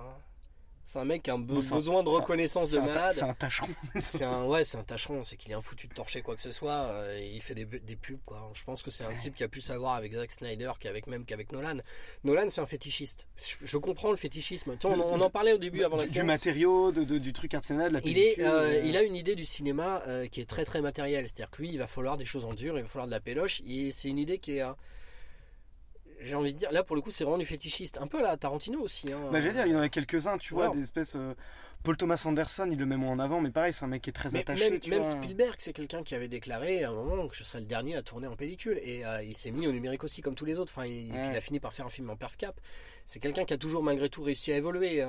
c'est 0.90 0.98
un 0.98 1.04
mec 1.04 1.22
qui 1.22 1.30
a 1.30 1.34
un 1.34 1.38
besoin 1.38 2.02
de 2.02 2.08
reconnaissance 2.08 2.72
de 2.72 2.80
malade. 2.80 3.12
C'est 3.14 3.22
un 3.22 3.32
tâcheron. 3.32 3.68
c'est 4.00 4.24
un 4.24 4.44
ouais, 4.44 4.64
c'est 4.64 4.76
un 4.76 4.82
tâcheron. 4.82 5.22
C'est 5.22 5.36
qu'il 5.36 5.52
est 5.52 5.54
un 5.54 5.60
foutu 5.60 5.86
de 5.86 5.94
torcher 5.94 6.20
quoi 6.20 6.34
que 6.34 6.40
ce 6.40 6.50
soit. 6.50 6.72
Euh, 6.72 7.16
et 7.16 7.30
il 7.32 7.40
fait 7.40 7.54
des, 7.54 7.64
des, 7.64 7.94
pubs 7.94 8.18
quoi. 8.26 8.50
Je 8.54 8.64
pense 8.64 8.82
que 8.82 8.90
c'est 8.90 9.04
un 9.04 9.14
type 9.14 9.36
qui 9.36 9.44
a 9.44 9.48
pu 9.48 9.60
savoir 9.60 9.94
avec 9.94 10.12
Zack 10.14 10.32
Snyder 10.32 10.72
qu'avec 10.80 11.06
même 11.06 11.24
qu'avec 11.24 11.52
Nolan. 11.52 11.76
Nolan 12.24 12.46
c'est 12.50 12.60
un 12.60 12.66
fétichiste. 12.66 13.28
Je, 13.62 13.76
comprends 13.76 14.10
le 14.10 14.16
fétichisme. 14.16 14.76
on, 14.82 15.20
en 15.20 15.30
parlait 15.30 15.52
au 15.52 15.58
début 15.58 15.84
avant 15.84 15.96
la 15.96 16.06
Du 16.06 16.24
matériau, 16.24 16.90
de, 16.90 17.04
du 17.18 17.32
truc 17.32 17.54
artisanal, 17.54 17.90
de 17.90 17.94
la 17.94 18.00
il 18.04 18.18
est, 18.18 18.40
euh, 18.40 18.62
euh. 18.62 18.82
il 18.84 18.96
a 18.96 19.02
une 19.02 19.14
idée 19.14 19.36
du 19.36 19.46
cinéma 19.46 20.02
qui 20.32 20.40
est 20.40 20.48
très 20.48 20.64
très 20.64 20.80
matérielle. 20.80 21.24
C'est-à-dire 21.26 21.50
que 21.50 21.62
lui, 21.62 21.70
il 21.70 21.78
va 21.78 21.86
falloir 21.86 22.16
des 22.16 22.24
choses 22.24 22.44
en 22.44 22.52
dur, 22.52 22.76
il 22.76 22.82
va 22.82 22.88
falloir 22.88 23.06
de 23.06 23.12
la 23.12 23.20
péloche. 23.20 23.62
Et 23.64 23.92
c'est 23.92 24.08
une 24.08 24.18
idée 24.18 24.38
qui 24.38 24.58
est 24.58 24.64
j'ai 26.22 26.34
envie 26.34 26.52
de 26.52 26.58
dire, 26.58 26.72
là 26.72 26.82
pour 26.82 26.96
le 26.96 27.02
coup, 27.02 27.10
c'est 27.10 27.24
vraiment 27.24 27.38
du 27.38 27.46
fétichiste. 27.46 27.98
Un 28.00 28.06
peu 28.06 28.22
là, 28.22 28.36
Tarantino 28.36 28.80
aussi. 28.80 29.12
Hein. 29.12 29.18
Bah, 29.32 29.40
j'allais 29.40 29.54
dire, 29.54 29.66
il 29.66 29.72
y 29.72 29.76
en 29.76 29.80
a 29.80 29.88
quelques-uns, 29.88 30.38
tu 30.38 30.54
vois, 30.54 30.68
des 30.70 30.82
espèces. 30.82 31.16
Euh, 31.16 31.34
Paul 31.82 31.96
Thomas 31.96 32.22
Anderson, 32.26 32.68
il 32.70 32.78
le 32.78 32.84
met 32.84 32.98
moins 32.98 33.12
en 33.12 33.18
avant, 33.18 33.40
mais 33.40 33.50
pareil, 33.50 33.72
c'est 33.72 33.86
un 33.86 33.88
mec 33.88 34.02
qui 34.02 34.10
est 34.10 34.12
très 34.12 34.36
attaché. 34.36 34.78
Même, 34.88 35.04
Spielberg, 35.06 35.54
c'est 35.58 35.72
quelqu'un 35.72 36.02
qui 36.02 36.14
avait 36.14 36.28
déclaré 36.28 36.84
à 36.84 36.90
un 36.90 36.92
moment 36.92 37.26
que 37.26 37.34
je 37.34 37.42
serais 37.42 37.60
le 37.60 37.66
dernier 37.66 37.96
à 37.96 38.02
tourner 38.02 38.26
en 38.26 38.36
pellicule. 38.36 38.78
Et 38.82 39.06
euh, 39.06 39.22
il 39.22 39.34
s'est 39.34 39.50
mis 39.50 39.66
au 39.66 39.72
numérique 39.72 40.04
aussi, 40.04 40.20
comme 40.20 40.34
tous 40.34 40.44
les 40.44 40.58
autres. 40.58 40.72
Enfin, 40.76 40.86
il, 40.86 41.08
il 41.08 41.16
a 41.16 41.40
fini 41.40 41.58
par 41.58 41.72
faire 41.72 41.86
un 41.86 41.90
film 41.90 42.10
en 42.10 42.16
perf 42.16 42.36
cap. 42.36 42.54
C'est 43.06 43.18
quelqu'un 43.18 43.46
qui 43.46 43.54
a 43.54 43.58
toujours, 43.58 43.82
malgré 43.82 44.10
tout, 44.10 44.22
réussi 44.22 44.52
à 44.52 44.56
évoluer. 44.56 45.00
Euh, 45.00 45.08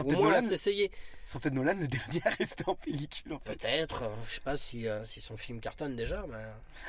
au 0.00 0.12
moins 0.12 0.32
à 0.32 0.40
s'essayer. 0.40 0.90
C'est 1.26 1.42
peut-être 1.42 1.54
Nolan 1.54 1.76
le 1.78 1.86
dernier 1.88 2.22
à 2.24 2.30
rester 2.30 2.64
en 2.66 2.74
pellicule. 2.74 3.34
En 3.34 3.38
fait. 3.40 3.56
Peut-être. 3.56 4.04
Je 4.26 4.34
sais 4.34 4.40
pas 4.40 4.56
si, 4.56 4.88
euh, 4.88 5.04
si 5.04 5.20
son 5.20 5.36
film 5.36 5.60
cartonne 5.60 5.94
déjà. 5.94 6.24
Mais... 6.26 6.42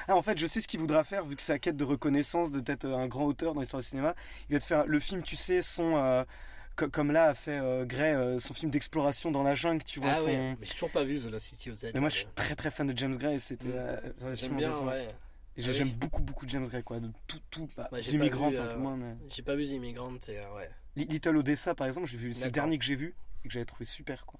Ah, 0.07 0.15
en 0.15 0.21
fait, 0.21 0.37
je 0.37 0.47
sais 0.47 0.61
ce 0.61 0.67
qu'il 0.69 0.79
voudra 0.79 1.03
faire, 1.03 1.25
vu 1.25 1.35
que 1.35 1.41
sa 1.41 1.59
quête 1.59 1.75
de 1.75 1.83
reconnaissance, 1.83 2.53
de 2.53 2.61
d'être 2.61 2.85
un 2.85 3.07
grand 3.07 3.25
auteur 3.25 3.53
dans 3.53 3.59
l'histoire 3.59 3.81
du 3.81 3.87
cinéma. 3.87 4.15
Il 4.49 4.53
va 4.53 4.59
te 4.59 4.65
faire 4.65 4.85
le 4.87 4.99
film, 5.01 5.23
tu 5.23 5.35
sais, 5.35 5.61
son 5.61 6.25
comme 6.87 7.11
là 7.11 7.25
a 7.25 7.33
fait 7.33 7.59
euh, 7.59 7.85
Gray 7.85 8.13
euh, 8.13 8.39
son 8.39 8.53
film 8.53 8.71
d'exploration 8.71 9.31
dans 9.31 9.43
la 9.43 9.55
jungle, 9.55 9.83
tu 9.83 9.99
vois. 9.99 10.11
Ah 10.11 10.21
mais 10.25 10.57
j'ai 10.61 10.73
toujours 10.73 10.91
pas 10.91 11.03
vu 11.03 11.19
The 11.19 11.39
City 11.39 11.71
of 11.71 11.77
Z. 11.77 11.91
Mais 11.93 11.99
moi, 11.99 12.09
je 12.09 12.15
suis 12.17 12.27
très 12.35 12.55
très 12.55 12.71
fan 12.71 12.87
de 12.87 12.97
James 12.97 13.15
Gray. 13.15 13.39
C'était. 13.39 13.67
Mm. 13.67 13.73
Euh, 13.75 14.35
J'aime 14.35 14.57
bien, 14.57 14.77
ouais. 14.79 15.07
Ah 15.67 15.71
j'aime 15.71 15.89
beaucoup 15.89 16.21
beaucoup 16.21 16.47
James 16.47 16.67
Gray 16.67 16.83
quoi, 16.83 16.99
de 16.99 17.09
tout 17.27 17.39
tout. 17.49 17.67
Bah, 17.75 17.89
Immigrant 18.11 18.47
un 18.47 18.51
peu 18.51 18.77
moins. 18.77 18.95
Mais... 18.95 19.15
J'ai 19.29 19.41
pas 19.41 19.55
vu 19.55 19.65
The 19.65 19.71
Immigrant, 19.71 20.11
ouais. 20.11 20.69
Little 20.95 21.37
Odessa 21.37 21.75
par 21.75 21.87
exemple, 21.87 22.07
j'ai 22.07 22.17
vu, 22.17 22.33
c'est 22.33 22.45
le 22.45 22.51
dernier 22.51 22.77
que 22.77 22.85
j'ai 22.85 22.95
vu 22.95 23.13
et 23.43 23.47
que 23.47 23.53
j'avais 23.53 23.65
trouvé 23.65 23.85
super 23.85 24.25
quoi. 24.25 24.39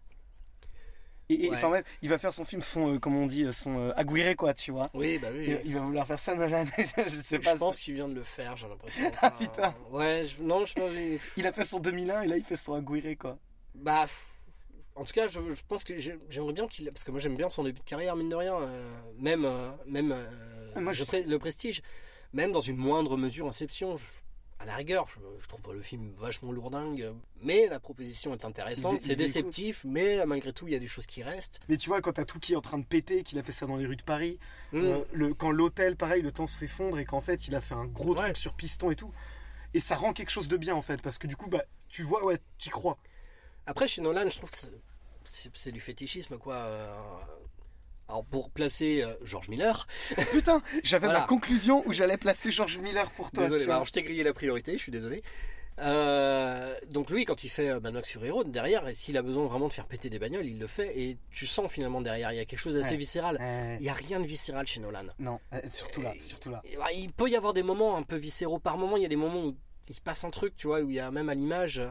Et, 1.30 1.52
enfin 1.52 1.70
ouais, 1.70 1.84
il 2.02 2.10
va 2.10 2.18
faire 2.18 2.34
son 2.34 2.44
film, 2.44 2.62
son, 2.64 2.96
euh, 2.96 3.00
comme 3.00 3.16
on 3.16 3.28
dit, 3.28 3.46
son 3.54 3.78
euh, 3.78 3.92
Aguirre 3.96 4.36
quoi, 4.36 4.56
tu 4.56 4.72
vois. 4.72 4.90
Oui, 4.96 5.20
bah 5.20 5.28
oui. 5.32 5.58
Il, 5.64 5.76
va 5.76 5.82
vouloir 5.82 6.08
faire 6.08 6.18
ça 6.18 6.34
Nolan. 6.34 6.66
je 6.78 7.16
sais 7.18 7.38
pas. 7.38 7.54
Je 7.54 7.58
pense 7.58 7.80
qu'il 7.80 7.94
vient 7.94 8.08
de 8.08 8.16
le 8.16 8.24
faire, 8.24 8.58
j'ai 8.58 8.68
l'impression. 8.68 9.12
ah 9.22 9.30
putain. 9.30 9.76
Ouais, 9.92 10.26
non, 10.40 10.66
je 10.66 10.74
pense. 10.74 10.92
Il 11.38 11.46
a 11.46 11.52
fait 11.52 11.66
son 11.66 11.80
2001 11.80 12.24
et 12.24 12.28
là 12.28 12.38
il 12.38 12.44
fait 12.44 12.56
son 12.56 12.74
Aguirre 12.74 13.16
quoi. 13.18 13.38
Bah. 13.76 14.08
En 14.96 15.06
tout 15.06 15.14
cas, 15.14 15.30
je, 15.30 15.40
pense 15.68 15.84
que 15.86 15.98
j'aimerais 15.98 16.54
bien 16.54 16.68
qu'il. 16.68 16.92
Parce 16.92 17.04
que 17.04 17.12
moi 17.12 17.20
j'aime 17.20 17.38
bien 17.38 17.48
son 17.48 17.64
début 17.64 17.80
de 17.80 17.86
carrière, 17.86 18.16
mine 18.16 18.30
de 18.30 18.36
rien. 18.36 18.56
Euh, 18.56 18.92
même. 19.18 19.48
même 19.86 20.16
ah, 20.76 20.82
moi, 20.82 20.94
je, 20.94 21.04
sais 21.04 21.24
le 21.24 21.40
prestige. 21.40 21.82
Même 22.34 22.52
dans 22.52 22.60
une 22.60 22.76
moindre 22.76 23.18
mesure, 23.18 23.48
Inception. 23.48 23.98
Je, 23.98 24.04
à 24.60 24.66
la 24.66 24.76
rigueur, 24.76 25.08
je, 25.08 25.48
trouve 25.48 25.74
le 25.74 25.82
film 25.82 26.12
vachement 26.18 26.52
lourdingue, 26.52 27.14
mais 27.42 27.68
la 27.68 27.80
proposition 27.80 28.34
est 28.34 28.44
intéressante, 28.44 29.02
c'est 29.02 29.16
déceptif, 29.16 29.86
mais 29.86 30.26
malgré 30.26 30.52
tout, 30.52 30.68
il 30.68 30.74
y 30.74 30.76
a 30.76 30.80
des 30.80 30.88
choses 30.88 31.06
qui 31.06 31.24
restent. 31.24 31.62
Mais 31.70 31.78
tu 31.78 31.88
vois, 31.88 32.02
quand 32.02 32.14
t'as 32.14 32.26
tout 32.26 32.40
qui 32.40 32.54
est 32.54 32.56
en 32.58 32.62
train 32.62 32.78
de 32.78 32.86
péter, 32.86 33.24
qu'il 33.24 33.40
a 33.40 33.44
fait 33.44 33.54
ça 33.54 33.66
dans 33.66 33.78
les 33.78 33.86
rues 33.86 33.96
de 33.96 34.04
Paris, 34.04 34.38
mm. 34.74 34.78
euh, 34.78 35.00
le, 35.14 35.34
quand 35.34 35.52
l'hôtel, 35.52 35.96
pareil, 35.96 36.22
le 36.22 36.34
temps 36.34 36.46
s'effondre 36.46 37.00
et 37.00 37.06
qu'en 37.06 37.22
fait, 37.22 37.48
il 37.48 37.56
a 37.56 37.62
fait 37.62 37.74
un 37.74 37.86
gros 37.86 38.16
truc 38.16 38.36
sur 38.36 38.54
piston 38.54 38.92
et 38.92 38.98
tout, 38.98 39.14
et 39.74 39.80
ça 39.80 39.96
rend 39.96 40.12
quelque 40.12 40.32
chose 40.32 40.50
de 40.50 40.58
bien 40.58 40.76
en 40.76 40.82
fait, 40.82 41.02
parce 41.02 41.18
que 41.18 41.28
du 41.28 41.38
coup, 41.38 41.50
bah, 41.50 41.64
tu 41.88 42.04
vois, 42.04 42.26
ouais, 42.26 42.38
t'y 42.58 42.70
crois. 42.70 42.98
Après, 43.66 43.88
chez 43.88 44.02
Nolan, 44.02 44.28
je 44.30 44.36
trouve 44.36 44.52
que 44.52 44.58
c'est 45.24 45.72
du 45.72 45.80
fétichisme, 45.80 46.38
quoi. 46.38 46.56
Euh, 46.56 47.00
alors 48.10 48.26
pour 48.26 48.50
placer 48.50 49.04
euh, 49.04 49.14
George 49.24 49.50
Miller. 49.50 49.88
Putain, 50.32 50.62
j'avais 50.84 51.08
ma 51.08 51.22
conclusion 51.22 51.84
où 51.86 51.94
j'allais 51.94 52.18
placer 52.18 52.52
George 52.52 52.80
Miller 52.80 53.10
pour 53.12 53.32
toi. 53.32 53.44
Désolé, 53.44 53.64
alors 53.64 53.86
je 53.86 53.92
t'ai 53.92 54.02
grillé 54.02 54.24
la 54.24 54.34
priorité, 54.34 54.74
je 54.74 54.82
suis 54.82 54.92
désolé. 54.92 55.22
Euh, 55.82 56.76
donc 56.90 57.10
lui, 57.10 57.24
quand 57.24 57.46
il 57.46 57.50
fait 57.50 57.70
euh, 57.70 57.80
Manox 57.80 58.10
sur 58.10 58.26
Hero, 58.26 58.44
derrière, 58.44 58.84
s'il 58.94 59.16
a 59.16 59.22
besoin 59.22 59.46
vraiment 59.46 59.70
de 59.70 59.74
faire 59.74 59.86
péter 59.86 60.10
des 60.10 60.20
bagnoles, 60.20 60.46
il 60.46 60.60
le 60.60 60.68
fait. 60.68 61.00
Et 61.00 61.18
tu 61.32 61.46
sens 61.46 61.72
finalement 61.72 62.02
derrière, 62.02 62.34
il 62.34 62.36
y 62.36 62.40
a 62.40 62.46
quelque 62.46 62.60
chose 62.60 62.74
d'assez 62.74 62.98
viscéral. 62.98 63.38
Il 63.80 63.84
n'y 63.84 63.90
a 63.90 63.94
rien 63.94 64.20
de 64.20 64.26
viscéral 64.26 64.66
chez 64.68 64.82
Nolan. 64.82 65.06
Non, 65.20 65.40
surtout 65.72 66.02
là, 66.02 66.12
surtout 66.20 66.50
là. 66.50 66.62
Bah, 66.78 66.92
il 66.94 67.14
peut 67.14 67.30
y 67.30 67.36
avoir 67.36 67.54
des 67.54 67.64
moments 67.64 67.96
un 67.96 68.04
peu 68.04 68.18
viscéraux. 68.18 68.60
Par 68.60 68.78
moment, 68.78 68.98
il 68.98 69.04
y 69.04 69.06
a 69.06 69.10
des 69.10 69.16
moments 69.16 69.46
où 69.46 69.56
il 69.88 69.96
se 69.96 70.02
passe 70.02 70.24
un 70.24 70.30
truc, 70.32 70.58
tu 70.58 70.68
vois, 70.68 70.82
où 70.82 70.90
il 70.90 70.96
y 70.96 71.00
a 71.00 71.12
même 71.12 71.30
à 71.30 71.36
l'image 71.36 71.82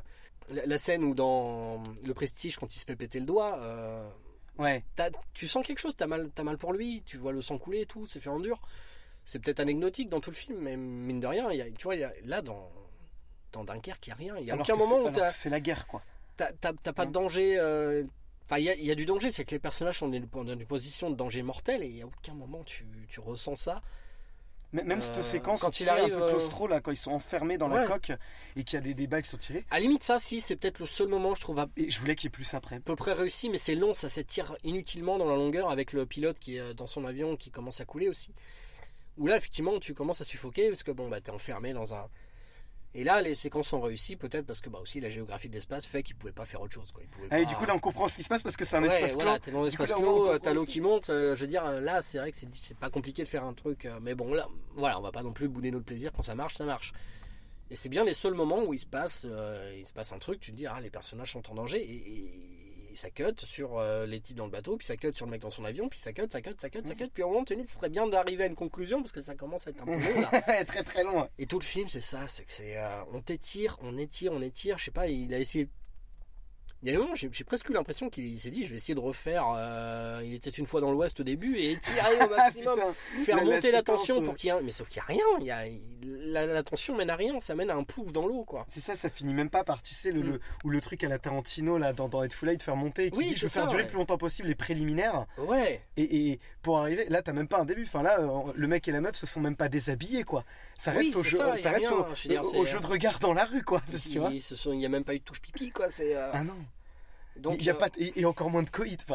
la, 0.51 0.79
scène 0.79 1.05
où 1.05 1.14
dans 1.14 1.83
Le 2.05 2.14
Prestige, 2.14 2.57
quand 2.57 2.75
il 2.75 2.81
se 2.81 2.85
fait 2.85 2.97
péter 2.97 3.21
le 3.21 3.27
doigt. 3.27 3.61
Ouais. 4.59 4.83
tu 5.35 5.47
sens 5.47 5.65
quelque 5.67 5.79
chose, 5.79 5.95
t'as 5.97 6.07
mal, 6.07 6.31
as 6.37 6.43
mal 6.43 6.59
pour 6.59 6.73
lui, 6.73 7.03
tu 7.07 7.17
vois 7.17 7.33
le 7.33 7.41
sang 7.41 7.59
couler 7.59 7.83
et 7.83 7.87
tout, 7.87 8.07
c'est 8.07 8.21
fait 8.21 8.31
en 8.31 8.41
dur. 8.41 8.61
C'est 9.25 9.39
peut-être 9.39 9.61
anecdotique 9.61 10.09
dans 10.09 10.21
tout 10.21 10.31
le 10.31 10.37
film, 10.37 10.59
mais 10.61 10.77
mine 10.77 11.21
de 11.21 11.27
rien, 11.27 11.53
y 11.53 11.61
a, 11.61 11.71
tu 11.71 11.85
vois, 11.85 11.97
y 11.97 12.05
a, 12.05 12.13
là 12.25 12.43
dans, 12.43 12.71
dans 13.53 13.65
Dunkerque, 13.65 14.07
il 14.07 14.11
n'y 14.11 14.13
a 14.13 14.17
rien. 14.17 14.37
Il 14.39 14.45
n'y 14.45 14.51
a 14.51 14.57
aucun 14.57 14.77
moment 14.77 15.05
où 15.05 15.13
C'est 15.31 15.51
la 15.51 15.61
guerre, 15.61 15.87
quoi. 15.87 16.03
T'as 16.37 16.53
pas 16.93 17.07
de 17.07 17.13
danger. 17.13 17.59
Euh, 17.59 18.05
enfin, 18.47 18.59
il 18.59 18.65
y 18.65 18.91
a, 18.91 18.95
du 18.95 19.07
danger, 19.07 19.33
c'est 19.33 19.45
que 19.45 19.51
les 19.51 19.59
personnages 19.59 19.99
sont 19.99 20.09
dans 20.09 20.53
une 20.53 20.67
position 20.67 21.11
de 21.11 21.17
danger 21.17 21.43
mortel 21.43 21.83
et 21.83 21.87
il 21.87 21.95
n'y 21.95 22.03
a 22.03 22.07
aucun 22.07 22.35
moment 22.35 22.63
tu, 22.65 22.87
tu 23.09 23.21
ressens 23.21 23.57
ça. 23.57 23.83
Même 24.73 25.01
cette 25.01 25.16
euh, 25.16 25.23
séquence 25.23 25.61
quand 25.61 25.81
il 25.81 25.89
arrive 25.89 26.14
un 26.14 26.19
peu 26.19 26.25
euh, 26.25 26.29
claustro 26.29 26.66
là, 26.66 26.81
quand 26.81 26.91
ils 26.91 26.97
sont 26.97 27.12
enfermés 27.12 27.57
dans 27.57 27.69
la 27.69 27.87
coque 27.87 28.12
et 28.55 28.64
qu'il 28.64 28.77
y 28.77 28.77
a 28.77 28.81
des, 28.83 28.93
débats 28.93 29.23
qui 29.23 29.31
sont 29.31 29.39
tirés. 29.39 29.64
À 29.71 29.81
limite 29.81 30.03
ça, 30.03 30.19
si 30.19 30.43
c'est 30.43 30.57
peut-être 30.57 30.79
le 30.79 30.87
seul 30.87 31.09
moment 31.09 31.35
je 31.35 31.41
trouve. 31.41 31.64
Et 31.77 31.89
je 31.89 31.99
voulais 32.01 32.14
qu'il 32.14 32.27
y 32.27 32.29
ait 32.29 32.31
plus 32.31 32.53
après. 32.53 32.77
À 32.77 32.81
peu 32.81 32.95
près 32.95 33.14
réussi, 33.14 33.49
mais 33.49 33.57
c'est 33.57 33.75
long, 33.75 33.95
ça 33.95 34.11
s'étire 34.11 34.57
inutilement 34.64 35.16
dans 35.16 35.27
la 35.27 35.37
longueur 35.37 35.71
avec 35.71 35.95
le 35.95 36.05
pilote 36.05 36.39
qui 36.39 36.59
est 36.59 36.75
dans 36.75 36.87
son 36.87 37.07
avion 37.07 37.37
qui 37.37 37.51
commence 37.51 37.81
à 37.81 37.87
couler 37.87 38.09
aussi. 38.09 38.35
Où 39.16 39.27
là 39.27 39.37
effectivement 39.37 39.79
tu 39.81 39.95
commences 39.95 40.21
à 40.21 40.25
suffoquer 40.25 40.69
parce 40.69 40.83
que 40.83 40.91
bon 40.91 41.09
bah 41.09 41.21
t'es 41.21 41.31
enfermé 41.31 41.73
dans 41.73 41.95
un 41.95 42.09
et 42.95 43.05
là, 43.05 43.20
les 43.20 43.34
séquences 43.34 43.68
sont 43.68 43.80
réussies, 43.80 44.16
peut-être 44.16 44.47
parce 44.47 44.61
que 44.61 44.70
bah, 44.70 44.78
aussi 44.80 45.01
la 45.01 45.11
géographie 45.11 45.49
de 45.49 45.55
l'espace 45.55 45.86
fait 45.86 46.03
qu'ils 46.03 46.16
pouvaient 46.16 46.32
pas 46.32 46.47
faire 46.47 46.62
autre 46.62 46.72
chose. 46.72 46.91
Quoi. 46.91 47.03
Ah, 47.30 47.41
et 47.41 47.45
du 47.45 47.55
coup, 47.55 47.66
là, 47.66 47.74
on 47.74 47.78
comprend 47.78 48.09
ce 48.09 48.16
qui 48.16 48.22
se 48.22 48.28
passe 48.28 48.43
parce 48.43 48.57
que 48.57 48.64
c'est 48.64 48.76
un 48.76 48.82
espace 48.82 49.11
clos. 49.11 49.20
Voilà, 49.20 49.39
t'es 49.39 49.51
dans 49.51 49.62
un 49.62 49.66
espace 49.66 49.93
clos, 49.93 50.39
t'as 50.39 50.55
l'eau 50.55 50.64
qui 50.64 50.80
monte. 50.80 51.11
Euh, 51.11 51.36
je 51.36 51.43
veux 51.43 51.47
dire, 51.47 51.64
là, 51.80 52.01
c'est 52.01 52.18
vrai 52.18 52.30
que 52.30 52.36
c'est 52.36 52.76
pas 52.78 52.91
compliqué 52.91 53.22
de 53.22 53.28
faire 53.28 53.45
un 53.45 53.53
truc. 53.53 53.84
Euh, 53.84 53.99
mais 54.01 54.14
bon, 54.14 54.32
là, 54.32 54.49
voilà, 54.74 54.99
on 54.99 55.03
va 55.03 55.12
pas 55.12 55.22
non 55.22 55.32
plus 55.32 55.49
bouder 55.49 55.70
notre 55.70 55.84
plaisir. 55.84 56.12
Quand 56.12 56.22
ça 56.22 56.34
marche, 56.34 56.55
ça 56.55 56.64
marche. 56.64 56.93
Et 57.70 57.76
c'est 57.76 57.91
bien 57.91 58.05
les 58.05 58.14
seuls 58.14 58.32
moments 58.32 58.64
où 58.64 58.72
il 58.72 58.80
se 58.80 58.86
passe, 58.86 59.26
euh, 59.26 59.76
il 59.78 59.86
se 59.86 59.93
passe 59.93 60.12
un 60.12 60.18
truc. 60.18 60.41
Tu 60.41 60.53
te 60.53 60.57
dis, 60.57 60.66
ah, 60.66 60.80
les 60.80 60.91
personnages 60.91 61.32
sont 61.32 61.51
en 61.51 61.55
danger. 61.55 61.82
et 61.82 62.68
ça 62.99 63.11
cut 63.11 63.35
sur 63.45 63.79
euh, 63.79 64.07
les 64.07 64.21
types 64.21 64.37
dans 64.37 64.47
le 64.47 64.51
bateau, 64.51 64.77
puis 64.77 64.87
ça 64.87 64.97
cut 64.97 65.13
sur 65.15 65.27
le 65.27 65.31
mec 65.31 65.41
dans 65.41 65.51
son 65.51 65.65
avion, 65.65 65.89
puis 65.89 66.01
ça 66.01 66.13
cut, 66.13 66.27
ça 66.31 66.41
cut, 66.41 66.55
ça 66.59 66.69
cut, 66.69 66.83
ça 66.85 66.95
cut. 66.95 67.09
Puis 67.09 67.23
au 67.23 67.29
moment 67.29 67.43
donné, 67.43 67.65
ce 67.65 67.75
serait 67.75 67.89
bien 67.89 68.07
d'arriver 68.07 68.45
à 68.45 68.47
une 68.47 68.55
conclusion 68.55 69.01
parce 69.01 69.13
que 69.13 69.23
ça 69.23 69.35
commence 69.35 69.67
à 69.67 69.71
être 69.71 69.83
un 69.83 69.87
peu 69.87 69.93
long 69.93 70.21
là. 70.21 70.65
très 70.67 70.83
très 70.83 71.05
long. 71.05 71.29
Et 71.39 71.47
tout 71.47 71.59
le 71.59 71.65
film, 71.65 71.89
c'est 71.89 72.01
ça, 72.01 72.27
c'est 72.29 72.45
que 72.45 72.53
c'est 72.53 72.77
euh, 72.77 73.03
on 73.13 73.21
t'étire, 73.21 73.79
on 73.83 73.97
étire, 73.97 74.33
on 74.33 74.43
étire. 74.43 74.79
Je 74.79 74.85
sais 74.85 74.91
pas, 74.91 75.07
il 75.07 75.33
a 75.33 75.39
essayé 75.39 75.69
il 76.83 76.87
y 76.87 76.91
a 76.91 76.93
des 76.93 76.99
moments, 76.99 77.14
j'ai 77.16 77.45
presque 77.45 77.68
eu 77.70 77.72
l'impression 77.72 78.09
qu'il 78.09 78.39
s'est 78.39 78.53
dit, 78.53 78.64
je 78.64 78.70
vais 78.70 78.76
essayer 78.76 78.95
de 78.95 79.01
refaire. 79.01 79.47
Euh, 79.57 80.20
il 80.24 80.33
était 80.33 80.51
une 80.51 80.66
fois 80.66 80.81
dans 80.81 80.93
l'Ouest 80.93 81.18
au 81.18 81.24
début 81.24 81.57
et 81.57 81.72
étirer 81.72 82.24
au 82.24 82.29
maximum, 82.37 82.79
faire 83.24 83.45
monter 83.45 83.72
la, 83.72 83.83
tension 83.83 84.22
pour 84.22 84.37
qu'il 84.37 84.51
y 84.51 84.53
ait. 84.53 84.62
Mais 84.62 84.70
sauf 84.70 84.89
qu'il 84.89 85.03
n'y 85.09 85.18
a 85.18 85.24
rien. 85.24 85.24
Il 85.41 85.47
y 85.47 86.41
a, 86.41 86.47
la, 86.47 86.62
tension 86.62 86.97
mène 86.97 87.11
à 87.11 87.16
rien, 87.16 87.41
ça 87.41 87.57
mène 87.57 87.70
à 87.70 87.74
un 87.74 87.83
pouf 87.83 88.12
dans 88.12 88.29
l'eau, 88.29 88.45
quoi. 88.45 88.64
C'est 88.68 88.79
ça, 88.79 88.95
ça 88.95 89.11
finit 89.11 89.35
même 89.35 89.51
pas 89.51 89.64
par, 89.64 89.83
tu 89.83 89.93
sais, 89.93 90.12
le, 90.12 90.22
mm. 90.22 90.39
ou 90.62 90.70
le 90.70 90.81
truc 90.81 91.03
à 91.03 91.09
la 91.09 91.18
Tarantino 91.18 91.79
là 91.79 91.93
dans, 91.93 92.09
dans 92.09 92.29
Full 92.31 92.49
Light, 92.49 92.62
faire 92.62 92.76
monter, 92.76 93.11
qui 93.11 93.18
oui, 93.18 93.29
dit, 93.31 93.37
je 93.37 93.47
veux 93.47 93.51
faire 93.51 93.66
durer 93.66 93.83
le 93.83 93.89
plus 93.89 93.99
longtemps 93.99 94.18
possible 94.18 94.47
les 94.47 94.55
préliminaires. 94.55 95.26
Ouais. 95.39 95.83
Et, 95.97 96.39
pour 96.62 96.79
arriver, 96.79 97.07
là, 97.09 97.22
t'as 97.22 97.33
même 97.33 97.49
pas 97.49 97.59
un 97.59 97.64
début. 97.64 97.85
Enfin 97.85 98.03
là, 98.03 98.20
euh, 98.20 98.53
le 98.55 98.68
mec 98.68 98.87
et 98.87 98.93
la 98.93 99.01
meuf 99.01 99.16
se 99.16 99.26
sont 99.26 99.41
même 99.41 99.57
pas 99.57 99.68
déshabillés, 99.68 100.22
quoi. 100.22 100.45
Ça 100.79 100.93
reste 100.93 101.16
au 101.16 101.22
jeu, 101.24 101.39
ça, 101.57 101.70
reste 101.72 101.91
au, 101.91 102.64
jeu 102.64 102.79
de 102.79 102.87
regard 102.87 103.18
dans 103.18 103.33
la 103.33 103.45
rue, 103.45 103.64
quoi. 103.64 103.83
Il 104.14 104.79
n'y 104.79 104.87
a 104.87 104.89
même 104.89 105.05
pas 105.05 105.14
eu 105.14 105.18
de 105.18 105.24
touche 105.24 105.41
pipi, 105.41 105.70
quoi. 105.70 105.89
C'est. 105.89 106.14
Euh, 106.14 106.31
ah 106.33 106.45
non. 106.45 106.55
Donc, 107.39 107.57
il 107.59 107.64
y 107.64 107.70
a 107.70 107.74
pas 107.74 107.89
et, 107.97 108.24
encore 108.24 108.51
moins 108.51 108.62
de 108.62 108.70
coït. 108.70 109.07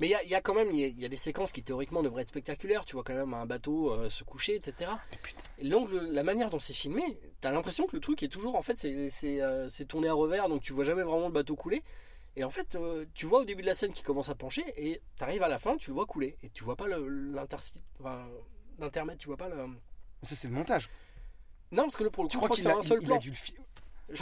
Mais 0.00 0.08
il 0.08 0.28
y, 0.28 0.34
a, 0.34 0.40
quand 0.40 0.54
même 0.54 0.74
il 0.74 1.00
y, 1.00 1.04
a 1.04 1.08
des 1.08 1.16
séquences 1.16 1.52
qui 1.52 1.62
théoriquement 1.62 2.02
devraient 2.02 2.22
être 2.22 2.28
spectaculaires. 2.28 2.84
Tu 2.84 2.94
vois 2.94 3.04
quand 3.04 3.14
même 3.14 3.34
un 3.34 3.46
bateau 3.46 4.08
se 4.08 4.24
coucher, 4.24 4.56
etc. 4.56 4.90
L'angle, 5.62 6.00
la 6.10 6.22
manière 6.22 6.50
dont 6.50 6.58
c'est 6.58 6.72
filmé, 6.72 7.02
t'as 7.40 7.52
l'impression 7.52 7.86
que 7.86 7.94
le 7.94 8.00
truc 8.00 8.22
est 8.22 8.28
toujours 8.28 8.56
en 8.56 8.62
fait 8.62 8.86
c'est 9.08 9.84
tourné 9.86 10.08
à 10.08 10.14
revers, 10.14 10.48
donc 10.48 10.62
tu 10.62 10.72
vois 10.72 10.84
jamais 10.84 11.02
vraiment 11.02 11.26
le 11.26 11.32
bateau 11.32 11.56
couler. 11.56 11.82
Et 12.36 12.44
en 12.44 12.50
fait, 12.50 12.78
tu 13.14 13.26
vois 13.26 13.40
au 13.40 13.44
début 13.44 13.62
de 13.62 13.66
la 13.66 13.74
scène 13.74 13.92
qui 13.92 14.02
commence 14.02 14.28
à 14.28 14.34
pencher 14.34 14.64
et 14.76 15.00
tu 15.16 15.24
arrives 15.24 15.42
à 15.42 15.48
la 15.48 15.58
fin, 15.58 15.76
tu 15.76 15.90
le 15.90 15.94
vois 15.94 16.06
couler 16.06 16.36
et 16.42 16.50
tu 16.50 16.64
vois 16.64 16.76
pas 16.76 16.86
l'intermède, 18.78 19.18
tu 19.18 19.26
vois 19.26 19.36
pas 19.36 19.48
le. 19.48 19.56
Ça 20.22 20.36
c'est 20.36 20.48
le 20.48 20.54
montage. 20.54 20.90
Non, 21.72 21.84
parce 21.84 21.96
que 21.96 22.04
le, 22.04 22.10
pour 22.10 22.24
le 22.24 22.28
coup, 22.28 22.34
je 22.34 22.38
crois 22.38 22.56
que 22.56 22.62
c'est 22.62 22.70
un 22.70 22.82
seul 22.82 23.00
plan. 23.00 23.18
il 23.22 23.32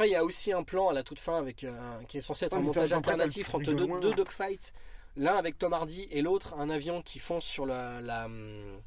y 0.07 0.15
a 0.15 0.25
aussi 0.25 0.53
un 0.53 0.63
plan 0.63 0.89
à 0.89 0.93
la 0.93 1.03
toute 1.03 1.19
fin 1.19 1.39
avec, 1.39 1.65
euh, 1.65 1.73
qui 2.09 2.19
est 2.19 2.21
censé 2.21 2.47
être 2.47 2.57
un 2.57 2.61
montage 2.61 2.93
alternatif 2.93 3.55
entre 3.55 3.73
deux, 3.73 3.87
deux 4.01 4.15
dogfights. 4.15 4.73
L'un 5.17 5.37
avec 5.37 5.59
Tom 5.59 5.73
Hardy 5.73 6.07
et 6.11 6.23
l'autre 6.23 6.55
un 6.59 6.71
avion 6.71 7.03
qui 7.03 7.19
fonce 7.19 7.45
sur 7.45 7.67
la, 7.67 8.01
la, 8.01 8.27
hum, 8.27 8.81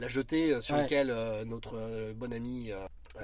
la 0.00 0.08
jetée 0.08 0.52
euh, 0.52 0.60
sur 0.60 0.76
laquelle 0.76 1.10
euh, 1.10 1.44
notre 1.44 2.12
bon 2.12 2.32
ami 2.32 2.70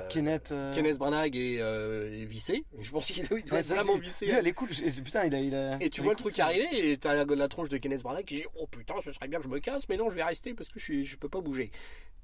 Kenneth, 0.08 0.54
Kenneth 0.72 0.96
Branagh 0.96 1.36
est, 1.36 2.24
vissé. 2.24 2.64
Je 2.80 2.90
pense 2.90 3.06
qu'il 3.06 3.28
doit 3.28 3.58
être 3.58 3.66
vraiment 3.66 3.96
vissé. 3.96 4.28
elle 4.28 4.46
est 4.46 4.52
cool. 4.52 4.68
Putain, 5.04 5.24
il 5.24 5.34
a, 5.34 5.40
il 5.40 5.54
a, 5.54 5.76
et 5.82 5.90
tu 5.90 6.00
vois 6.00 6.14
le 6.14 6.18
truc 6.18 6.38
arriver 6.38 6.92
et 6.92 6.96
tu 6.96 7.06
as 7.06 7.14
la, 7.14 7.24
la, 7.24 7.48
tronche 7.48 7.68
de 7.68 7.76
Kenneth 7.76 8.02
Branagh 8.02 8.24
qui 8.24 8.36
dit 8.36 8.44
Oh 8.58 8.66
putain, 8.66 8.94
ce 9.04 9.12
serait 9.12 9.28
bien 9.28 9.38
que 9.38 9.44
je 9.44 9.50
me 9.50 9.58
casse, 9.58 9.88
mais 9.90 9.98
non, 9.98 10.08
je 10.08 10.14
vais 10.14 10.24
rester 10.24 10.54
parce 10.54 10.70
que 10.70 10.78
je, 10.78 11.02
je 11.02 11.16
peux 11.16 11.28
pas 11.28 11.42
bouger. 11.42 11.70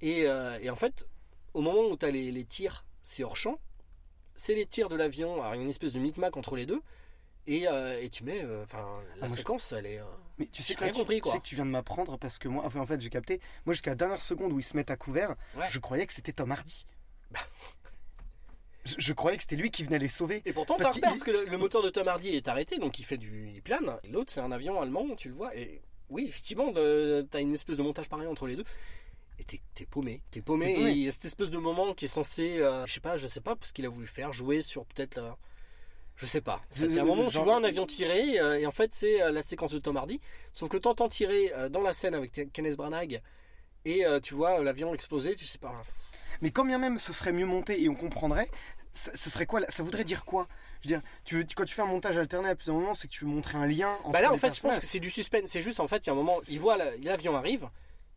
Et, 0.01 0.21
et 0.63 0.71
en 0.71 0.77
fait, 0.77 1.07
au 1.55 1.61
moment 1.61 1.83
où 1.89 1.97
tu 1.97 2.07
as 2.07 2.11
les, 2.11 2.45
tirs, 2.45 2.85
c'est 3.03 3.25
hors 3.25 3.37
champ. 3.37 3.59
C'est 4.39 4.55
les 4.55 4.67
tirs 4.67 4.89
de 4.89 4.95
l'avion, 4.95 5.43
alors 5.43 5.57
il 5.57 5.59
y 5.59 5.61
a 5.61 5.65
une 5.65 5.69
espèce 5.69 5.93
de 5.93 5.99
micmac 5.99 6.37
entre 6.37 6.55
les 6.55 6.65
deux. 6.65 6.81
Et, 7.49 7.67
euh, 7.67 8.07
tu 8.09 8.23
mets, 8.23 8.41
euh, 8.45 8.63
enfin, 8.63 8.87
la 9.19 9.27
ah, 9.27 9.29
séquence, 9.29 9.73
elle 9.73 9.87
est. 9.87 9.99
Euh, 9.99 10.05
mais 10.39 10.47
tu 10.47 10.63
sais, 10.63 10.77
que 10.77 10.85
tu, 10.85 10.93
compris, 10.93 11.21
quoi. 11.21 11.33
sais 11.33 11.39
que 11.39 11.45
tu 11.45 11.57
viens 11.57 11.67
de 11.67 11.71
m'apprendre 11.71 12.17
parce 12.19 12.39
que 12.39 12.47
moi, 12.47 12.63
enfin, 12.65 12.79
en 12.79 12.87
fait, 12.87 13.01
j'ai 13.01 13.11
capté. 13.11 13.41
Moi, 13.67 13.73
jusqu'à 13.73 13.91
la 13.91 13.97
dernière 13.97 14.23
seconde 14.23 14.53
où 14.53 14.61
ils 14.61 14.63
se 14.63 14.77
mettent 14.77 14.93
à 14.93 14.97
couvert, 14.97 15.35
je 15.69 15.79
croyais 15.81 16.07
que 16.07 16.13
c'était 16.13 16.33
Tom 16.33 16.53
Hardy. 16.53 16.87
Bah. 17.33 17.41
Je, 18.85 19.13
croyais 19.13 19.37
que 19.37 19.43
c'était 19.43 19.57
lui 19.57 19.73
qui 19.73 19.83
venait 19.83 19.99
les 19.99 20.09
sauver. 20.09 20.41
Et 20.45 20.53
pourtant, 20.53 20.77
parce, 20.79 21.01
parce 21.01 21.25
que 21.25 21.33
le, 21.33 21.59
moteur 21.59 21.83
de 21.83 21.91
Tom 21.91 22.07
Hardy 22.07 22.29
est 22.29 22.47
arrêté, 22.47 22.79
donc 22.79 23.01
il 23.01 23.05
fait 23.05 23.19
du, 23.19 23.51
il 23.53 23.61
plane. 23.61 23.99
L'autre, 24.09 24.31
c'est 24.33 24.41
un 24.41 24.53
avion 24.53 24.81
allemand, 24.81 25.17
tu 25.17 25.29
le 25.29 25.35
vois. 25.35 25.55
Et 25.57 25.83
oui, 26.11 26.27
effectivement, 26.29 26.73
t'as 26.73 27.41
une 27.41 27.55
espèce 27.55 27.77
de 27.77 27.83
montage 27.83 28.09
pareil 28.09 28.29
entre 28.29 28.47
les 28.47 28.55
deux 28.55 28.65
et 29.39 29.45
t'es 29.45 29.85
paumé. 29.87 30.23
T'es 30.31 30.41
paumé, 30.41 30.73
et 30.73 30.91
il 30.91 30.99
y 30.99 31.09
a 31.09 31.11
cette 31.11 31.25
espèce 31.25 31.51
de 31.51 31.59
moment 31.59 31.95
qui 31.95 32.07
est 32.07 32.09
censé, 32.09 32.59
euh, 32.59 32.85
je 32.87 32.93
sais 32.93 33.01
pas, 33.01 33.17
je 33.17 33.27
sais 33.27 33.41
pas 33.41 33.57
ce 33.61 33.73
qu'il 33.73 33.87
a 33.87 33.89
voulu 33.89 34.07
faire, 34.07 34.33
jouer 34.33 34.61
sur 34.61 34.85
peut-être 34.87 35.17
la... 35.17 35.37
Je 36.17 36.27
sais 36.27 36.41
pas. 36.41 36.61
A 36.81 36.85
un 36.85 37.05
moment 37.05 37.27
où 37.27 37.31
tu 37.31 37.39
vois 37.39 37.57
un 37.57 37.63
avion 37.63 37.87
tirer 37.87 38.41
euh, 38.41 38.59
et 38.59 38.67
en 38.67 38.73
fait 38.73 38.93
c'est 38.93 39.23
euh, 39.23 39.31
la 39.31 39.43
séquence 39.43 39.71
de 39.71 39.79
Tom 39.79 39.97
Hardy. 39.97 40.21
Sauf 40.53 40.69
que 40.69 40.77
t'entends 40.77 41.09
tirer 41.09 41.53
dans 41.71 41.81
la 41.81 41.93
scène 41.93 42.15
avec 42.15 42.53
Kenneth 42.53 42.77
Branagh 42.77 43.21
et 43.85 44.05
tu 44.23 44.35
vois 44.35 44.61
l'avion 44.61 44.93
exploser, 44.95 45.37
tu 45.37 45.45
sais 45.45 45.59
pas. 45.59 45.73
Mais 46.41 46.51
quand 46.51 46.65
bien 46.65 46.79
même 46.79 46.99
ce 46.99 47.13
serait 47.13 47.33
mieux 47.33 47.47
monté 47.47 47.81
et 47.81 47.89
on 47.89 47.95
comprendrait, 47.95 48.51
ce 48.93 49.31
serait 49.31 49.47
quoi 49.47 49.61
Ça 49.69 49.85
voudrait 49.85 50.05
dire 50.05 50.25
quoi? 50.25 50.49
Je 50.81 50.89
veux 50.89 50.97
dire, 50.97 51.03
tu, 51.25 51.45
quand 51.57 51.65
tu 51.65 51.75
fais 51.75 51.83
un 51.83 51.87
montage 51.87 52.19
alterné 52.19 52.49
à 52.49 52.55
plusieurs 52.55 52.77
moments, 52.77 52.95
c'est 52.95 53.09
que 53.09 53.13
tu 53.13 53.25
veux 53.25 53.31
montrer 53.31 53.59
un 53.59 53.67
lien. 53.67 53.97
Entre 54.05 54.13
bah 54.13 54.21
là, 54.21 54.33
en 54.33 54.37
fait, 54.37 54.55
je 54.55 54.61
pense 54.61 54.79
que 54.79 54.87
c'est 54.87 55.01
du 55.01 55.11
suspense. 55.11 55.43
C'est 55.47 55.63
juste, 55.63 55.81
en 55.81 55.89
fait, 55.89 55.99
il 55.99 56.07
y 56.07 56.11
a 56.11 56.13
un 56.13 56.17
moment, 56.17 56.37
il 56.49 56.61
voit 56.61 56.77
l'avion 56.77 57.37
arrive, 57.37 57.69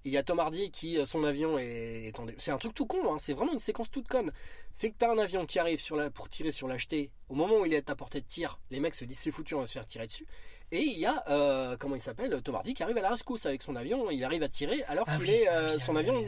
il 0.04 0.12
y 0.12 0.18
a 0.18 0.24
Tom 0.24 0.40
Hardy 0.40 0.72
qui, 0.72 0.98
euh, 0.98 1.06
son 1.06 1.24
avion 1.24 1.58
est, 1.60 2.18
en... 2.20 2.26
C'est 2.38 2.52
un 2.52 2.58
truc 2.58 2.74
tout 2.74 2.86
con, 2.86 3.14
hein. 3.14 3.18
c'est 3.20 3.34
vraiment 3.34 3.54
une 3.54 3.60
séquence 3.60 3.90
toute 3.92 4.08
conne. 4.08 4.32
C'est 4.72 4.90
que 4.90 4.96
t'as 4.98 5.12
un 5.12 5.18
avion 5.18 5.46
qui 5.46 5.60
arrive 5.60 5.80
sur 5.80 5.96
la... 5.96 6.10
pour 6.10 6.30
tirer 6.30 6.52
sur 6.52 6.68
l'acheté. 6.68 7.12
Au 7.30 7.36
moment 7.36 7.60
où 7.60 7.66
il 7.66 7.74
est 7.74 7.90
à 7.90 7.96
portée 7.96 8.22
de 8.22 8.26
tir, 8.26 8.60
les 8.72 8.80
mecs 8.80 8.96
se 8.96 9.06
disent 9.06 9.20
c'est 9.20 9.32
foutu, 9.32 9.56
on 9.56 9.62
va 9.62 9.68
se 9.68 9.74
faire 9.74 9.86
tirer 9.86 10.08
dessus. 10.08 10.26
Et 10.72 10.82
il 10.82 10.98
y 10.98 11.06
a, 11.06 11.24
euh, 11.30 11.76
comment 11.78 11.96
il 11.96 12.02
s'appelle, 12.02 12.42
Tom 12.42 12.56
Hardy 12.56 12.74
qui 12.74 12.82
arrive 12.82 12.98
à 12.98 13.02
la 13.02 13.10
rescousse 13.10 13.46
avec 13.46 13.62
son 13.62 13.76
avion. 13.76 14.10
Il 14.10 14.24
arrive 14.24 14.42
à 14.42 14.48
tirer 14.48 14.84
alors 14.84 15.06
ah 15.08 15.18
qu'il 15.18 15.30
est. 15.30 15.48
Euh, 15.50 15.78
son 15.80 15.96
avion. 15.98 16.24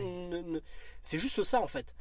C'est 1.02 1.18
juste 1.18 1.44
ça 1.44 1.62
en 1.62 1.68
fait. 1.68 1.96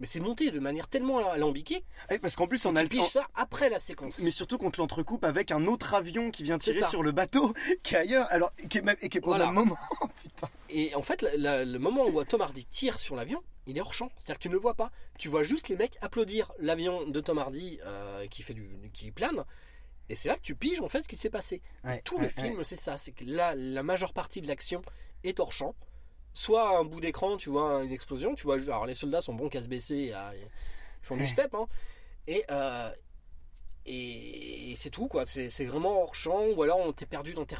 Mais 0.00 0.06
c'est 0.06 0.20
monté 0.20 0.50
de 0.50 0.60
manière 0.60 0.88
tellement 0.88 1.30
alambiquée. 1.30 1.84
Ah 2.08 2.18
parce 2.20 2.36
qu'en 2.36 2.46
plus, 2.46 2.64
on 2.66 2.76
a 2.76 2.82
le 2.82 2.88
ça 3.02 3.26
après 3.34 3.70
la 3.70 3.78
séquence. 3.78 4.20
Mais 4.20 4.30
surtout 4.30 4.58
qu'on 4.58 4.70
te 4.70 4.80
l'entrecoupe 4.80 5.24
avec 5.24 5.50
un 5.50 5.66
autre 5.66 5.94
avion 5.94 6.30
qui 6.30 6.42
vient 6.42 6.58
tirer 6.58 6.82
sur 6.82 7.02
le 7.02 7.12
bateau 7.12 7.54
qui 7.82 7.94
est 7.94 7.98
ailleurs, 7.98 8.26
alors 8.30 8.52
qui 8.68 8.78
est, 8.78 8.82
même, 8.82 8.96
et 9.00 9.08
qui 9.08 9.18
est 9.18 9.20
pas 9.20 9.30
au 9.30 9.38
même 9.38 9.52
moment. 9.52 9.78
Et 10.68 10.94
en 10.94 11.02
fait, 11.02 11.24
le 11.36 11.78
moment 11.78 12.06
où 12.06 12.22
Tom 12.24 12.40
Hardy 12.40 12.66
tire 12.66 12.98
sur 12.98 13.16
l'avion, 13.16 13.42
il 13.66 13.78
est 13.78 13.80
hors 13.80 13.94
champ. 13.94 14.10
C'est-à-dire 14.16 14.36
que 14.36 14.42
tu 14.42 14.48
ne 14.48 14.54
le 14.54 14.60
vois 14.60 14.74
pas. 14.74 14.90
Tu 15.18 15.28
vois 15.28 15.42
juste 15.42 15.68
les 15.68 15.76
mecs 15.76 15.96
applaudir 16.00 16.52
l'avion 16.58 17.06
de 17.06 17.20
Tom 17.20 17.38
Hardy 17.38 17.78
euh, 17.84 18.26
qui 18.26 18.42
fait 18.42 18.54
du, 18.54 18.68
qui 18.92 19.10
plane. 19.10 19.44
Et 20.08 20.14
c'est 20.14 20.28
là 20.28 20.36
que 20.36 20.42
tu 20.42 20.54
piges 20.54 20.80
en 20.80 20.88
fait 20.88 21.02
ce 21.02 21.08
qui 21.08 21.16
s'est 21.16 21.30
passé. 21.30 21.62
tout 22.04 22.18
le 22.18 22.28
film, 22.28 22.62
c'est 22.64 22.76
ça. 22.76 22.96
C'est 22.96 23.12
que 23.12 23.24
là, 23.24 23.54
la 23.56 23.82
majeure 23.82 24.12
partie 24.12 24.40
de 24.40 24.46
l'action 24.46 24.82
est 25.24 25.40
hors 25.40 25.52
champ 25.52 25.74
soit 26.36 26.78
un 26.78 26.84
bout 26.84 27.00
d'écran, 27.00 27.38
tu 27.38 27.48
vois, 27.48 27.82
une 27.82 27.92
explosion, 27.92 28.34
tu 28.34 28.44
vois, 28.44 28.56
alors 28.56 28.84
les 28.84 28.94
soldats 28.94 29.22
sont 29.22 29.32
bons 29.32 29.48
qu'à 29.48 29.62
se 29.62 29.68
baisser, 29.68 30.12
ils 30.12 30.48
font 31.02 31.16
du 31.16 31.26
step, 31.26 31.54
hein, 31.54 31.66
et, 32.26 32.44
euh, 32.50 32.90
et, 33.86 34.74
c'est 34.76 34.90
tout, 34.90 35.08
quoi, 35.08 35.24
c'est 35.24 35.64
vraiment 35.64 36.02
hors 36.02 36.14
champ, 36.14 36.42
ou 36.54 36.62
alors 36.62 36.94
t'es 36.94 37.06
perdu 37.06 37.32
dans, 37.32 37.46
t'es 37.46 37.56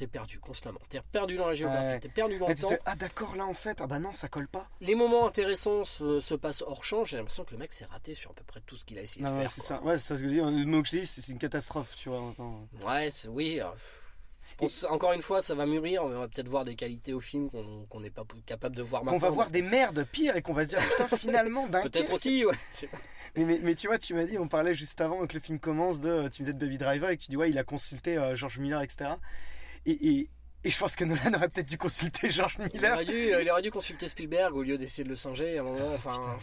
es, 0.00 0.06
perdu 0.06 0.38
constamment, 0.38 0.78
t'es 0.88 1.00
perdu 1.10 1.36
dans 1.36 1.48
la 1.48 1.54
géographie, 1.54 1.98
t'es 1.98 2.08
perdu 2.08 2.38
dans 2.38 2.46
le 2.46 2.54
temps. 2.54 2.70
Ah 2.84 2.94
d'accord, 2.94 3.34
là 3.34 3.46
en 3.46 3.54
fait, 3.54 3.80
ah 3.80 3.88
bah 3.88 3.98
non, 3.98 4.12
ça 4.12 4.28
colle 4.28 4.46
pas. 4.46 4.68
Les 4.80 4.94
moments 4.94 5.26
intéressants 5.26 5.84
se, 5.84 6.34
passent 6.36 6.62
hors 6.62 6.84
champ, 6.84 7.04
j'ai 7.04 7.16
l'impression 7.16 7.44
que 7.44 7.50
le 7.50 7.58
mec 7.58 7.72
s'est 7.72 7.86
raté 7.86 8.14
sur 8.14 8.30
à 8.30 8.34
peu 8.34 8.44
près 8.44 8.60
tout 8.60 8.76
ce 8.76 8.84
qu'il 8.84 8.96
a 8.96 9.02
essayé 9.02 9.26
de 9.26 9.30
faire. 9.30 9.50
c'est 9.50 9.60
ça, 9.60 9.82
ouais, 9.82 9.98
c'est 9.98 10.06
ça 10.06 10.16
ce 10.16 10.22
que 10.22 10.28
je 10.28 10.34
dis, 10.34 10.40
le 10.40 10.66
mot 10.66 10.82
que 10.82 10.88
je 10.88 10.98
dis, 10.98 11.06
c'est 11.06 11.26
une 11.32 11.38
catastrophe, 11.38 11.96
tu 11.96 12.10
vois. 12.10 12.32
Ouais, 12.86 13.08
oui, 13.28 13.60
euh, 13.60 13.66
encore 14.88 15.12
une 15.12 15.22
fois, 15.22 15.40
ça 15.40 15.54
va 15.54 15.66
mûrir. 15.66 16.04
On 16.04 16.08
va 16.08 16.28
peut-être 16.28 16.48
voir 16.48 16.64
des 16.64 16.74
qualités 16.74 17.12
au 17.12 17.20
film 17.20 17.50
qu'on 17.50 18.00
n'est 18.00 18.10
pas 18.10 18.24
capable 18.46 18.76
de 18.76 18.82
voir 18.82 19.04
maintenant. 19.04 19.18
Qu'on 19.18 19.26
va 19.26 19.30
voir 19.30 19.50
des 19.50 19.62
merdes 19.62 20.04
pires 20.10 20.36
et 20.36 20.42
qu'on 20.42 20.52
va 20.52 20.64
se 20.64 20.70
dire 20.70 20.78
putain 20.78 21.16
finalement 21.16 21.66
d'un 21.66 21.82
Peut-être 21.82 22.12
aussi, 22.12 22.44
ouais. 22.44 22.54
mais, 23.36 23.58
mais, 23.62 23.74
tu 23.74 23.88
vois, 23.88 23.98
tu 23.98 24.14
m'as 24.14 24.24
dit, 24.24 24.38
on 24.38 24.48
parlait 24.48 24.74
juste 24.74 25.00
avant 25.00 25.26
que 25.26 25.34
le 25.34 25.40
film 25.40 25.58
commence 25.58 26.00
de, 26.00 26.28
tu 26.28 26.42
me 26.42 26.46
disais 26.46 26.52
de 26.52 26.58
Baby 26.58 26.78
Driver 26.78 27.10
et 27.10 27.16
que 27.16 27.22
tu 27.22 27.30
dis 27.30 27.36
ouais, 27.36 27.50
il 27.50 27.58
a 27.58 27.64
consulté 27.64 28.16
euh, 28.16 28.34
George 28.34 28.58
Miller, 28.58 28.82
etc. 28.82 29.10
Et, 29.86 29.92
et, 29.92 30.30
et, 30.64 30.70
je 30.70 30.78
pense 30.78 30.96
que 30.96 31.04
Nolan 31.04 31.34
aurait 31.34 31.48
peut-être 31.48 31.68
dû 31.68 31.76
consulter 31.76 32.30
George 32.30 32.58
Miller. 32.58 32.70
Il 32.74 32.86
aurait 32.86 33.04
dû, 33.04 33.42
il 33.42 33.50
aurait 33.50 33.62
dû 33.62 33.70
consulter 33.70 34.08
Spielberg 34.08 34.54
au 34.54 34.62
lieu 34.62 34.78
d'essayer 34.78 35.04
de 35.04 35.08
le 35.08 35.16
singer 35.16 35.58
à 35.58 35.60
un 35.60 35.64
moment. 35.64 35.92
Enfin. 35.94 36.38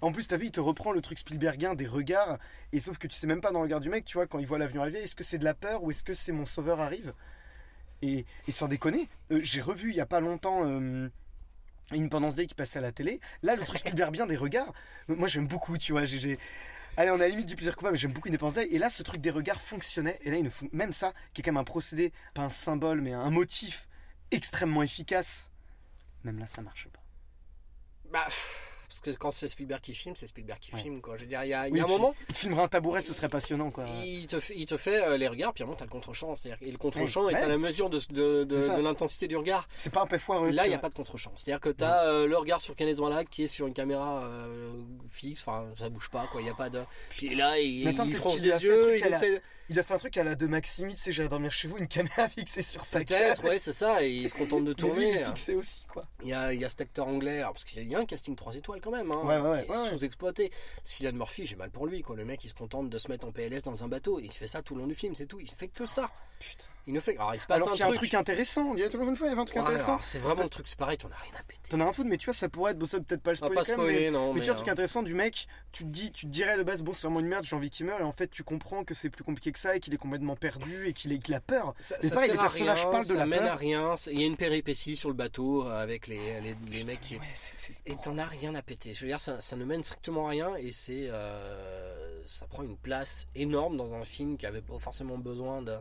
En 0.00 0.12
plus, 0.12 0.26
t'as 0.28 0.36
vu, 0.36 0.46
il 0.46 0.52
te 0.52 0.60
reprend 0.60 0.92
le 0.92 1.00
truc 1.00 1.18
Spielbergien 1.18 1.74
des 1.74 1.86
regards, 1.86 2.38
et 2.72 2.80
sauf 2.80 2.98
que 2.98 3.06
tu 3.06 3.16
sais 3.16 3.26
même 3.26 3.40
pas 3.40 3.52
dans 3.52 3.60
le 3.60 3.64
regard 3.64 3.80
du 3.80 3.88
mec, 3.88 4.04
tu 4.04 4.18
vois, 4.18 4.26
quand 4.26 4.38
il 4.38 4.46
voit 4.46 4.58
l'avion 4.58 4.82
arriver, 4.82 5.02
est-ce 5.02 5.14
que 5.14 5.24
c'est 5.24 5.38
de 5.38 5.44
la 5.44 5.54
peur 5.54 5.82
ou 5.82 5.90
est-ce 5.90 6.02
que 6.02 6.12
c'est 6.12 6.32
mon 6.32 6.46
sauveur 6.46 6.80
arrive? 6.80 7.12
Et, 8.02 8.24
sans 8.48 8.68
déconner, 8.68 9.08
euh, 9.30 9.40
j'ai 9.42 9.60
revu 9.60 9.90
il 9.90 9.96
y 9.96 10.00
a 10.00 10.06
pas 10.06 10.20
longtemps 10.20 10.62
euh, 10.64 11.08
Independence 11.92 12.34
Day 12.36 12.46
qui 12.46 12.54
passait 12.54 12.78
à 12.78 12.82
la 12.82 12.92
télé. 12.92 13.20
Là, 13.42 13.56
le 13.56 13.64
truc 13.64 13.82
super 13.86 14.10
bien 14.10 14.26
des 14.26 14.36
regards. 14.36 14.72
Moi, 15.08 15.28
j'aime 15.28 15.46
beaucoup, 15.46 15.78
tu 15.78 15.92
vois. 15.92 16.02
Allez, 16.98 17.10
on 17.10 17.20
a 17.20 17.28
limite 17.28 17.46
du 17.46 17.56
plaisir 17.56 17.76
coupable, 17.76 17.92
mais 17.92 17.98
j'aime 17.98 18.12
beaucoup 18.12 18.28
Independence 18.28 18.54
Day. 18.54 18.68
Et 18.70 18.78
là, 18.78 18.88
ce 18.88 19.02
truc 19.02 19.20
des 19.20 19.30
regards 19.30 19.60
fonctionnait. 19.60 20.18
Et 20.22 20.30
là, 20.30 20.38
il 20.38 20.50
même 20.72 20.92
ça, 20.92 21.12
qui 21.32 21.40
est 21.40 21.44
quand 21.44 21.52
même 21.52 21.60
un 21.60 21.64
procédé, 21.64 22.12
pas 22.34 22.42
un 22.42 22.50
symbole, 22.50 23.00
mais 23.00 23.12
un 23.12 23.30
motif 23.30 23.88
extrêmement 24.30 24.82
efficace. 24.82 25.50
Même 26.24 26.38
là, 26.38 26.46
ça 26.46 26.62
marche 26.62 26.88
pas. 26.88 27.02
Bah. 28.10 28.28
Parce 28.88 29.00
que 29.00 29.10
quand 29.10 29.30
c'est 29.30 29.48
Spielberg 29.48 29.80
qui 29.80 29.94
filme, 29.94 30.14
c'est 30.16 30.26
Spielberg 30.26 30.58
qui 30.60 30.72
filme, 30.72 31.00
quoi. 31.00 31.16
Je 31.16 31.22
veux 31.22 31.28
dire, 31.28 31.42
il 31.44 31.48
y 31.48 31.54
a, 31.54 31.62
un 31.62 31.86
moment. 31.86 32.14
Il 32.28 32.34
te 32.34 32.38
filmerait 32.38 32.62
un 32.62 32.68
tabouret, 32.68 33.00
ce 33.00 33.12
serait 33.12 33.28
passionnant, 33.28 33.70
quoi. 33.70 33.84
Il 34.04 34.26
te, 34.26 34.36
il 34.52 34.66
te 34.66 34.76
fait 34.76 35.02
euh, 35.02 35.16
les 35.16 35.28
regards, 35.28 35.52
puis 35.52 35.62
à 35.62 35.64
un 35.64 35.66
moment, 35.66 35.76
t'as 35.76 35.84
le 35.84 35.90
contre-champ. 35.90 36.34
Et 36.60 36.70
le 36.70 36.78
contre-champ 36.78 37.28
est 37.28 37.34
à 37.34 37.46
la 37.46 37.58
mesure 37.58 37.90
de, 37.90 38.00
de, 38.10 38.44
de, 38.44 38.80
l'intensité 38.80 39.28
du 39.28 39.36
regard. 39.36 39.68
C'est 39.74 39.92
pas 39.92 40.02
un 40.02 40.06
peu 40.06 40.18
foireux. 40.18 40.50
Là, 40.50 40.66
il 40.66 40.68
n'y 40.68 40.74
a 40.74 40.78
pas 40.78 40.88
de 40.88 40.94
contre-champ. 40.94 41.32
C'est-à-dire 41.36 41.60
que 41.60 41.70
t'as 41.70 41.86
as 41.86 42.06
euh, 42.06 42.26
le 42.26 42.36
regard 42.36 42.60
sur 42.60 42.74
Kenneth 42.74 42.96
Branagh 42.96 43.28
qui 43.28 43.44
est 43.44 43.46
sur 43.46 43.66
une 43.66 43.74
caméra 43.74 44.24
euh, 44.24 44.72
fixe, 45.10 45.42
enfin, 45.46 45.66
ça 45.76 45.88
bouge 45.88 46.10
pas, 46.10 46.26
quoi. 46.30 46.40
Il 46.40 46.44
n'y 46.44 46.50
a 46.50 46.54
pas 46.54 46.70
de. 46.70 46.80
Puis 47.10 47.34
là, 47.34 47.58
il, 47.58 47.88
il 47.88 48.14
fronce 48.14 48.40
les 48.40 48.62
yeux, 48.62 48.98
il 48.98 49.06
essaie. 49.06 49.42
Il 49.68 49.78
a 49.80 49.82
fait 49.82 49.94
un 49.94 49.98
truc 49.98 50.16
à 50.16 50.22
la 50.22 50.36
de 50.36 50.46
Maximite, 50.46 50.96
c'est 50.96 51.10
j'ai 51.10 51.24
à 51.24 51.28
dormir 51.28 51.50
chez 51.50 51.66
vous, 51.66 51.76
une 51.76 51.88
caméra 51.88 52.28
fixée 52.28 52.62
sur 52.62 52.84
sa 52.84 53.00
tête. 53.00 53.08
Peut-être, 53.08 53.44
ouais, 53.44 53.58
c'est 53.58 53.72
ça, 53.72 54.02
et 54.04 54.10
il 54.10 54.30
se 54.30 54.34
contente 54.34 54.64
de 54.64 54.72
tourner. 54.74 55.10
il 55.10 55.16
est 55.16 55.24
fixé 55.24 55.54
aussi, 55.54 55.84
quoi. 55.86 56.04
Il 56.22 56.28
y 56.28 56.32
a, 56.32 56.52
il 56.52 56.60
y 56.60 56.64
a 56.64 56.68
cet 56.68 56.82
acteur 56.82 57.08
anglais, 57.08 57.42
parce 57.42 57.64
qu'il 57.64 57.82
y 57.82 57.94
a 57.94 57.98
un 57.98 58.04
casting 58.04 58.36
3 58.36 58.54
étoiles 58.54 58.80
quand 58.80 58.92
même, 58.92 59.10
hein, 59.10 59.22
ouais, 59.24 59.38
ouais, 59.38 59.66
qui 59.66 59.72
est 59.72 59.90
sous-exploité. 59.90 60.52
Cillian 60.82 61.12
Murphy, 61.12 61.46
j'ai 61.46 61.56
mal 61.56 61.70
pour 61.70 61.86
lui, 61.86 62.02
quoi. 62.02 62.14
Le 62.14 62.24
mec, 62.24 62.44
il 62.44 62.48
se 62.48 62.54
contente 62.54 62.88
de 62.88 62.98
se 62.98 63.08
mettre 63.08 63.26
en 63.26 63.32
PLS 63.32 63.62
dans 63.62 63.82
un 63.82 63.88
bateau, 63.88 64.20
et 64.20 64.24
il 64.24 64.32
fait 64.32 64.46
ça 64.46 64.62
tout 64.62 64.74
le 64.74 64.82
long 64.82 64.86
du 64.86 64.94
film, 64.94 65.14
c'est 65.14 65.26
tout. 65.26 65.40
Il 65.40 65.50
fait 65.50 65.68
que 65.68 65.86
ça. 65.86 66.10
Putain. 66.38 66.66
Il 66.86 66.94
ne 66.94 67.00
fait. 67.00 67.16
Alors, 67.16 67.34
il 67.34 67.40
se 67.40 67.46
passe 67.46 67.56
alors 67.56 67.72
qu'il 67.72 67.80
y 67.80 67.82
a 67.82 67.88
un 67.88 67.92
truc 67.92 68.14
intéressant. 68.14 68.74
Il 68.74 68.80
y 68.80 68.84
a 68.84 68.88
toujours 68.88 69.08
une 69.08 69.16
fois, 69.16 69.26
il 69.26 69.30
y 69.30 69.32
avait 69.32 69.42
un 69.42 69.44
truc 69.44 69.58
intéressant. 69.58 69.98
C'est 70.00 70.20
vraiment 70.20 70.44
le 70.44 70.48
truc, 70.48 70.68
c'est 70.68 70.78
pareil, 70.78 70.96
t'en 70.96 71.08
as 71.08 71.16
rien 71.16 71.32
à 71.36 71.42
péter. 71.42 71.70
T'en 71.70 71.80
as 71.80 71.84
un 71.84 71.92
foutre, 71.92 72.08
mais 72.08 72.16
tu 72.16 72.26
vois, 72.26 72.34
ça 72.34 72.48
pourrait 72.48 72.72
être, 72.72 72.78
bon, 72.78 72.86
ça 72.86 73.00
peut-être 73.00 73.22
pas 73.22 73.30
le 73.30 73.36
spoiler. 73.36 73.54
Pas 73.56 73.64
spoiler 73.64 74.00
mais, 74.04 74.10
non, 74.12 74.32
mais, 74.32 74.40
tu 74.40 74.46
vois, 74.46 74.52
un 74.52 74.56
truc 74.56 74.68
intéressant 74.68 75.02
du 75.02 75.14
mec, 75.14 75.48
tu 75.72 75.82
te 75.82 75.88
dis, 75.88 76.12
tu 76.12 76.26
te 76.26 76.30
dirais 76.30 76.56
de 76.56 76.62
base, 76.62 76.82
bon, 76.82 76.92
c'est 76.92 77.08
vraiment 77.08 77.20
une 77.20 77.26
merde, 77.26 77.44
j'ai 77.44 77.56
envie 77.56 77.70
qu'il 77.70 77.86
meure, 77.86 78.00
et 78.00 78.04
en 78.04 78.12
fait, 78.12 78.28
tu 78.28 78.44
comprends 78.44 78.84
que 78.84 78.94
c'est 78.94 79.10
plus 79.10 79.24
compliqué 79.24 79.50
que 79.56 79.60
ça, 79.62 79.74
et 79.76 79.80
qu'il 79.80 79.92
est 79.94 79.98
complètement 79.98 80.36
perdu, 80.36 80.86
et 80.86 80.92
qu'il 80.92 81.34
a 81.34 81.40
peur. 81.40 81.74
C'est 81.80 82.14
pareil, 82.14 82.30
les 82.30 82.36
personnages 82.36 82.84
parlent 82.90 83.06
de 83.06 83.14
la 83.14 83.24
peur. 83.26 83.34
Ça 83.34 83.40
mène 83.40 83.48
à 83.50 83.56
rien. 83.56 83.94
Il 84.12 84.20
y 84.20 84.22
a 84.22 84.26
une 84.26 84.36
péripétie 84.36 84.94
sur 84.96 85.08
le 85.08 85.14
bateau 85.14 85.66
euh, 85.66 85.82
avec 85.82 86.06
les, 86.06 86.40
les, 86.40 86.54
les 86.70 86.84
mecs 86.84 87.00
qui. 87.00 87.18
et 87.86 87.96
t'en 87.96 88.16
as 88.18 88.26
rien 88.26 88.54
à 88.54 88.62
péter. 88.62 88.92
Je 88.92 89.00
veux 89.00 89.08
dire, 89.08 89.20
ça, 89.20 89.40
ça 89.40 89.56
ne 89.56 89.64
mène 89.64 89.82
strictement 89.82 90.26
à 90.26 90.30
rien, 90.30 90.54
et 90.56 90.70
c'est. 90.72 91.08
Euh, 91.10 92.22
ça 92.24 92.46
prend 92.46 92.62
une 92.62 92.76
place 92.76 93.26
énorme 93.34 93.76
dans 93.76 93.94
un 93.94 94.04
film 94.04 94.36
qui 94.36 94.46
avait 94.46 94.60
pas 94.62 94.78
forcément 94.78 95.16
besoin 95.18 95.62
de 95.62 95.76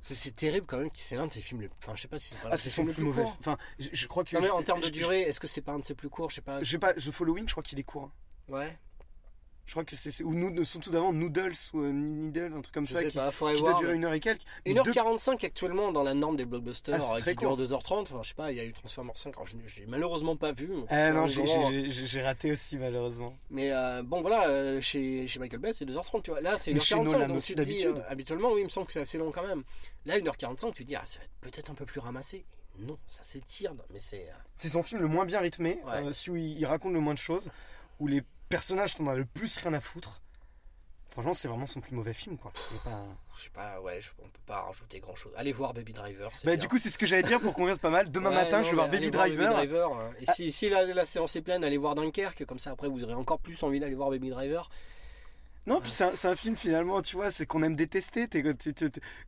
C'est 0.00 0.34
terrible 0.34 0.66
quand 0.66 0.78
même 0.78 0.88
c'est 0.94 1.14
l'un 1.16 1.28
de 1.28 1.32
ses 1.32 1.40
films. 1.40 1.68
Enfin, 1.80 1.92
je 1.94 2.02
sais 2.02 2.08
pas 2.08 2.18
si 2.18 2.30
c'est 2.30 2.40
pas 2.40 2.48
Ah, 2.50 2.56
c'est 2.56 2.70
son 2.70 2.84
plus 2.84 3.02
mauvais. 3.04 3.22
Enfin, 3.22 3.56
je, 3.78 3.88
je 3.92 4.06
crois 4.08 4.24
que. 4.24 4.34
Non, 4.34 4.42
mais 4.42 4.50
en 4.50 4.62
termes 4.62 4.80
de 4.80 4.88
durée, 4.88 5.22
est-ce 5.22 5.38
que 5.38 5.46
c'est 5.46 5.60
pas 5.60 5.72
un 5.72 5.78
de 5.78 5.84
ses 5.84 5.94
plus 5.94 6.08
courts? 6.08 6.30
Je 6.30 6.36
sais 6.36 6.40
pas. 6.40 6.60
Je 6.62 6.68
sais 6.70 6.78
pas, 6.78 6.92
The 6.94 7.10
Following, 7.12 7.46
je 7.46 7.52
crois 7.52 7.62
qu'il 7.62 7.78
est 7.78 7.84
court. 7.84 8.04
hein. 8.04 8.12
Ouais, 8.48 8.76
Je 9.64 9.70
crois 9.70 9.84
que 9.84 9.94
c'est. 9.94 10.22
Ou 10.24 10.34
nous, 10.34 10.64
surtout 10.64 10.90
d'avant, 10.90 11.12
Noodles 11.12 11.52
ou 11.72 11.80
euh, 11.82 11.92
Needle, 11.92 12.52
un 12.56 12.60
truc 12.62 12.74
comme 12.74 12.86
je 12.86 12.94
ça. 12.94 13.04
qui, 13.04 13.16
pas, 13.16 13.30
qui 13.30 13.38
doit 13.38 13.54
voir. 13.54 13.78
durer 13.78 13.92
mais- 13.92 13.98
une 13.98 14.04
heure 14.04 14.12
et 14.12 14.18
quelques. 14.20 14.42
Mais 14.66 14.74
deux- 14.74 14.82
1h45 14.82 15.44
actuellement 15.44 15.92
dans 15.92 16.02
la 16.02 16.14
norme 16.14 16.34
des 16.36 16.44
blockbusters 16.44 16.96
Ah, 17.00 17.14
c'est 17.18 17.30
euh, 17.30 17.32
qui 17.34 17.38
dure 17.38 17.48
court. 17.50 17.56
2h30. 17.58 18.02
Enfin, 18.02 18.20
je 18.24 18.28
sais 18.30 18.34
pas, 18.34 18.50
il 18.50 18.56
y 18.58 18.60
a 18.60 18.64
eu 18.64 18.72
Transformers 18.72 19.16
5, 19.16 19.34
alors 19.36 19.46
je 19.46 19.54
l'ai 19.56 19.86
malheureusement 19.86 20.34
pas 20.34 20.50
vu. 20.50 20.68
Ah 20.88 21.12
non, 21.12 21.26
euh, 21.26 21.84
j'ai- 21.90 22.22
raté 22.22 22.50
aussi, 22.50 22.76
malheureusement. 22.76 23.34
Mais 23.50 23.70
euh, 23.72 24.02
bon, 24.02 24.20
voilà, 24.20 24.48
euh, 24.48 24.80
chez, 24.80 25.28
chez 25.28 25.38
Michael 25.38 25.60
Bay, 25.60 25.72
c'est 25.72 25.84
2h30, 25.86 26.22
tu 26.22 26.32
vois. 26.32 26.40
Là, 26.40 26.58
c'est 26.58 26.74
Mais 26.74 26.80
chez 26.80 26.96
1h45. 26.96 27.12
Nolan 27.12 27.28
donc 27.28 27.42
tu 27.42 27.54
dis, 27.54 27.86
habituellement, 28.08 28.52
oui, 28.52 28.62
il 28.62 28.64
me 28.64 28.68
semble 28.68 28.88
que 28.88 28.92
c'est 28.94 29.00
assez 29.00 29.16
long 29.18 29.30
quand 29.30 29.46
même. 29.46 29.62
Là, 30.06 30.18
1h45, 30.18 30.72
tu 30.74 30.82
te 30.82 30.88
dis, 30.88 30.96
ah, 30.96 31.02
ça 31.06 31.20
va 31.20 31.24
être 31.24 31.30
peut-être 31.52 31.70
un 31.70 31.74
peu 31.74 31.84
plus 31.86 32.00
ramassé. 32.00 32.44
Non, 32.80 32.98
ça 33.06 33.22
s'étire, 33.22 33.74
mais 33.92 34.00
c'est. 34.00 34.26
C'est 34.56 34.70
son 34.70 34.82
film 34.82 35.00
le 35.02 35.06
moins 35.06 35.24
bien 35.24 35.38
rythmé, 35.40 35.78
Ouais. 35.86 36.12
celui 36.12 36.30
où 36.30 36.36
il, 36.36 36.58
il 36.58 36.66
raconte 36.66 36.94
le 36.94 37.00
moins 37.00 37.14
de 37.14 37.18
choses, 37.18 37.48
où 38.00 38.06
les 38.08 38.22
personnages 38.56 38.96
t'en 38.96 39.06
as 39.06 39.16
le 39.16 39.24
plus 39.24 39.56
rien 39.58 39.72
à 39.74 39.80
foutre. 39.80 40.20
Franchement, 41.10 41.34
c'est 41.34 41.48
vraiment 41.48 41.66
son 41.66 41.80
plus 41.82 41.94
mauvais 41.94 42.14
film, 42.14 42.38
quoi. 42.38 42.52
Il 42.70 42.76
est 42.76 42.82
pas- 42.84 43.04
Je 43.36 43.42
sais 43.44 43.50
pas, 43.50 43.80
ouais, 43.82 44.00
je- 44.00 44.10
on 44.18 44.28
peut 44.28 44.40
pas 44.46 44.62
rajouter 44.62 44.98
grand 45.00 45.14
chose. 45.14 45.32
Allez 45.36 45.52
voir 45.52 45.74
Baby 45.74 45.92
Driver. 45.92 46.30
Bah, 46.30 46.38
bien. 46.52 46.56
du 46.56 46.68
coup, 46.68 46.78
c'est 46.78 46.88
ce 46.88 46.96
que 46.96 47.04
j'allais 47.04 47.22
dire 47.22 47.38
pour 47.40 47.52
qu'on 47.54 47.66
reste 47.66 47.80
pas 47.80 47.90
mal. 47.90 48.10
Demain 48.10 48.30
Ouais, 48.30 48.36
matin, 48.36 48.58
non, 48.58 48.62
je 48.64 48.70
vais 48.70 48.76
voir 48.76 48.88
Baby 48.88 49.10
Driver. 49.10 49.52
Driver, 49.52 49.92
hein. 49.92 50.10
Et 50.20 50.24
Ah. 50.26 50.32
si, 50.32 50.50
si 50.50 50.70
la, 50.70 50.86
la 50.86 51.04
séance 51.04 51.36
est 51.36 51.42
pleine, 51.42 51.64
allez 51.64 51.76
voir 51.76 51.94
Dunkerque, 51.94 52.46
comme 52.46 52.58
ça 52.58 52.70
après 52.70 52.88
vous 52.88 53.04
aurez 53.04 53.12
encore 53.14 53.40
plus 53.40 53.62
envie 53.62 53.78
d'aller 53.78 53.94
voir 53.94 54.08
Baby 54.10 54.30
Driver. 54.30 54.70
Non, 55.66 55.80
puis 55.82 55.90
c'est 55.92 56.04
un, 56.26 56.34
film 56.34 56.56
finalement, 56.56 57.02
tu 57.02 57.14
vois, 57.14 57.30
c'est 57.30 57.44
qu'on 57.46 57.62
aime 57.62 57.76
détester. 57.76 58.26
Tu- 58.26 58.42
tu- 58.56 58.74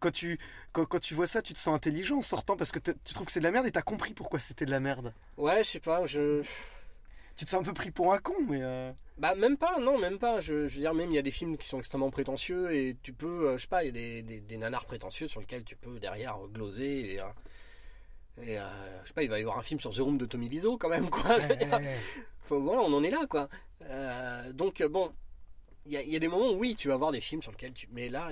quand, 0.00 0.10
tu, 0.10 0.38
quand, 0.72 0.84
quand 0.86 0.98
tu 1.00 1.14
vois 1.14 1.26
ça, 1.28 1.42
tu 1.42 1.52
te 1.52 1.58
sens 1.58 1.74
intelligent 1.76 2.16
en 2.16 2.22
sortant 2.22 2.56
parce 2.56 2.72
que 2.72 2.78
tu 2.80 3.14
trouves 3.14 3.26
que 3.26 3.32
c'est 3.32 3.38
de 3.40 3.44
la 3.44 3.52
merde 3.52 3.66
et 3.66 3.70
t'as 3.70 3.82
compris 3.82 4.14
pourquoi 4.14 4.40
c'était 4.40 4.64
de 4.64 4.70
la 4.72 4.80
merde. 4.80 5.12
Ouais, 5.36 5.62
je 5.62 5.68
sais 5.68 5.80
pas, 5.80 6.06
je. 6.06 6.42
Tu 7.36 7.44
te 7.44 7.50
sens 7.50 7.60
un 7.60 7.64
peu 7.64 7.72
pris 7.74 7.90
pour 7.90 8.12
un 8.12 8.18
con, 8.18 8.34
mais. 8.48 8.60
euh, 8.62 8.92
Bah, 9.18 9.34
même 9.34 9.56
pas, 9.56 9.78
non, 9.80 9.98
même 9.98 10.18
pas. 10.18 10.40
Je, 10.40 10.68
je 10.68 10.74
veux 10.74 10.80
dire, 10.80 10.94
même 10.94 11.10
il 11.10 11.14
y 11.14 11.18
a 11.18 11.22
des 11.22 11.30
films 11.32 11.56
qui 11.56 11.66
sont 11.66 11.78
extrêmement 11.78 12.10
prétentieux 12.10 12.72
et 12.74 12.96
tu 13.02 13.12
peux, 13.12 13.48
euh, 13.48 13.56
je 13.56 13.62
sais 13.62 13.68
pas, 13.68 13.82
il 13.82 13.86
y 13.86 13.88
a 13.90 13.92
des, 13.92 14.22
des, 14.22 14.40
des 14.40 14.56
nanars 14.56 14.84
prétentieux 14.84 15.26
sur 15.26 15.40
lesquels 15.40 15.64
tu 15.64 15.74
peux 15.76 15.98
derrière 15.98 16.38
gloser 16.52 17.14
et. 17.14 17.20
euh, 17.20 17.24
et, 18.42 18.58
euh, 18.58 18.62
je 19.02 19.08
sais 19.08 19.14
pas, 19.14 19.22
il 19.22 19.30
va 19.30 19.38
y 19.38 19.42
avoir 19.42 19.58
un 19.58 19.62
film 19.62 19.78
sur 19.78 19.92
The 19.94 19.98
Room 19.98 20.18
de 20.18 20.26
Tommy 20.26 20.48
Wiseau 20.48 20.76
quand 20.76 20.88
même, 20.88 21.08
quoi. 21.10 21.38
Je 21.40 21.46
veux 21.48 21.56
dire, 21.56 21.80
Faut- 22.46 22.60
voilà, 22.60 22.82
on 22.82 22.92
en 22.92 23.02
est 23.04 23.10
là, 23.10 23.26
quoi. 23.28 23.48
Euh, 23.84 24.52
donc, 24.52 24.82
bon, 24.82 25.12
il 25.86 25.92
y 25.92 25.96
a, 25.96 26.02
il 26.02 26.10
y 26.10 26.16
a 26.16 26.18
des 26.18 26.28
moments 26.28 26.50
où, 26.50 26.56
oui, 26.58 26.74
tu 26.76 26.88
vas 26.88 26.96
voir 26.96 27.12
des 27.12 27.20
films 27.20 27.42
sur 27.42 27.52
lesquels 27.52 27.72
tu. 27.72 27.88
Mais 27.92 28.08
là, 28.08 28.30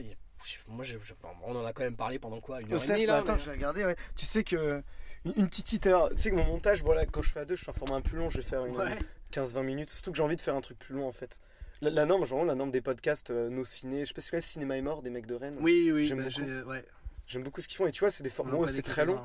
moi, 0.68 0.84
je, 0.84 0.96
je- 1.02 1.14
on 1.44 1.54
en 1.56 1.64
a 1.64 1.72
quand 1.72 1.84
même 1.84 1.96
parlé 1.96 2.18
pendant 2.18 2.40
quoi 2.40 2.60
Une 2.60 2.72
heure 2.72 2.78
et 2.82 2.86
demie, 2.94 3.06
bah, 3.06 3.12
là 3.12 3.18
attends, 3.20 3.34
mais- 3.34 3.42
j'ai 3.44 3.50
regardé, 3.52 3.84
ouais. 3.84 3.96
Tu 4.16 4.26
sais 4.26 4.42
que. 4.44 4.82
Une, 5.24 5.32
une 5.36 5.48
petite 5.48 5.66
petite 5.66 5.86
heure. 5.86 6.08
Tu 6.10 6.18
sais 6.18 6.30
que 6.30 6.36
mon 6.36 6.44
montage, 6.44 6.82
voilà, 6.82 7.06
quand 7.06 7.22
je 7.22 7.30
fais 7.30 7.40
à 7.40 7.44
deux, 7.44 7.54
je 7.54 7.64
fais 7.64 7.70
un 7.70 7.74
format 7.74 7.96
un 7.96 8.00
peu 8.00 8.16
long, 8.16 8.28
je 8.28 8.38
vais 8.38 8.42
faire 8.42 8.64
une 8.66 8.76
Ouais. 8.76 8.98
15-20 9.32 9.62
minutes. 9.62 9.90
Surtout 9.90 10.10
que 10.12 10.16
j'ai 10.16 10.22
envie 10.22 10.36
de 10.36 10.40
faire 10.40 10.54
un 10.54 10.60
truc 10.60 10.78
plus 10.78 10.94
long 10.94 11.06
en 11.06 11.12
fait. 11.12 11.40
La, 11.80 11.90
la 11.90 12.04
norme, 12.06 12.24
genre 12.24 12.44
la 12.44 12.54
norme 12.54 12.70
des 12.70 12.80
podcasts, 12.80 13.30
euh, 13.30 13.48
nos 13.48 13.64
ciné, 13.64 14.00
je 14.04 14.08
sais 14.08 14.14
pas 14.14 14.20
si 14.20 14.26
tu 14.28 14.30
connais 14.32 14.40
Cinéma 14.40 14.76
est 14.76 14.82
mort 14.82 15.02
des 15.02 15.10
mecs 15.10 15.26
de 15.26 15.34
Rennes. 15.34 15.56
Oui, 15.60 15.90
oui, 15.92 16.04
J'aime 16.04 16.18
bah, 16.18 16.24
beaucoup. 16.24 16.40
j'ai- 16.46 16.62
ouais. 16.62 16.84
J'aime 17.26 17.42
beaucoup 17.42 17.60
ce 17.60 17.68
qu'ils 17.68 17.76
font 17.76 17.86
et 17.86 17.92
tu 17.92 18.00
vois, 18.00 18.10
c'est 18.10 18.22
des 18.22 18.30
formats. 18.30 18.66
c'est 18.68 18.82
très 18.82 19.04
long. 19.04 19.20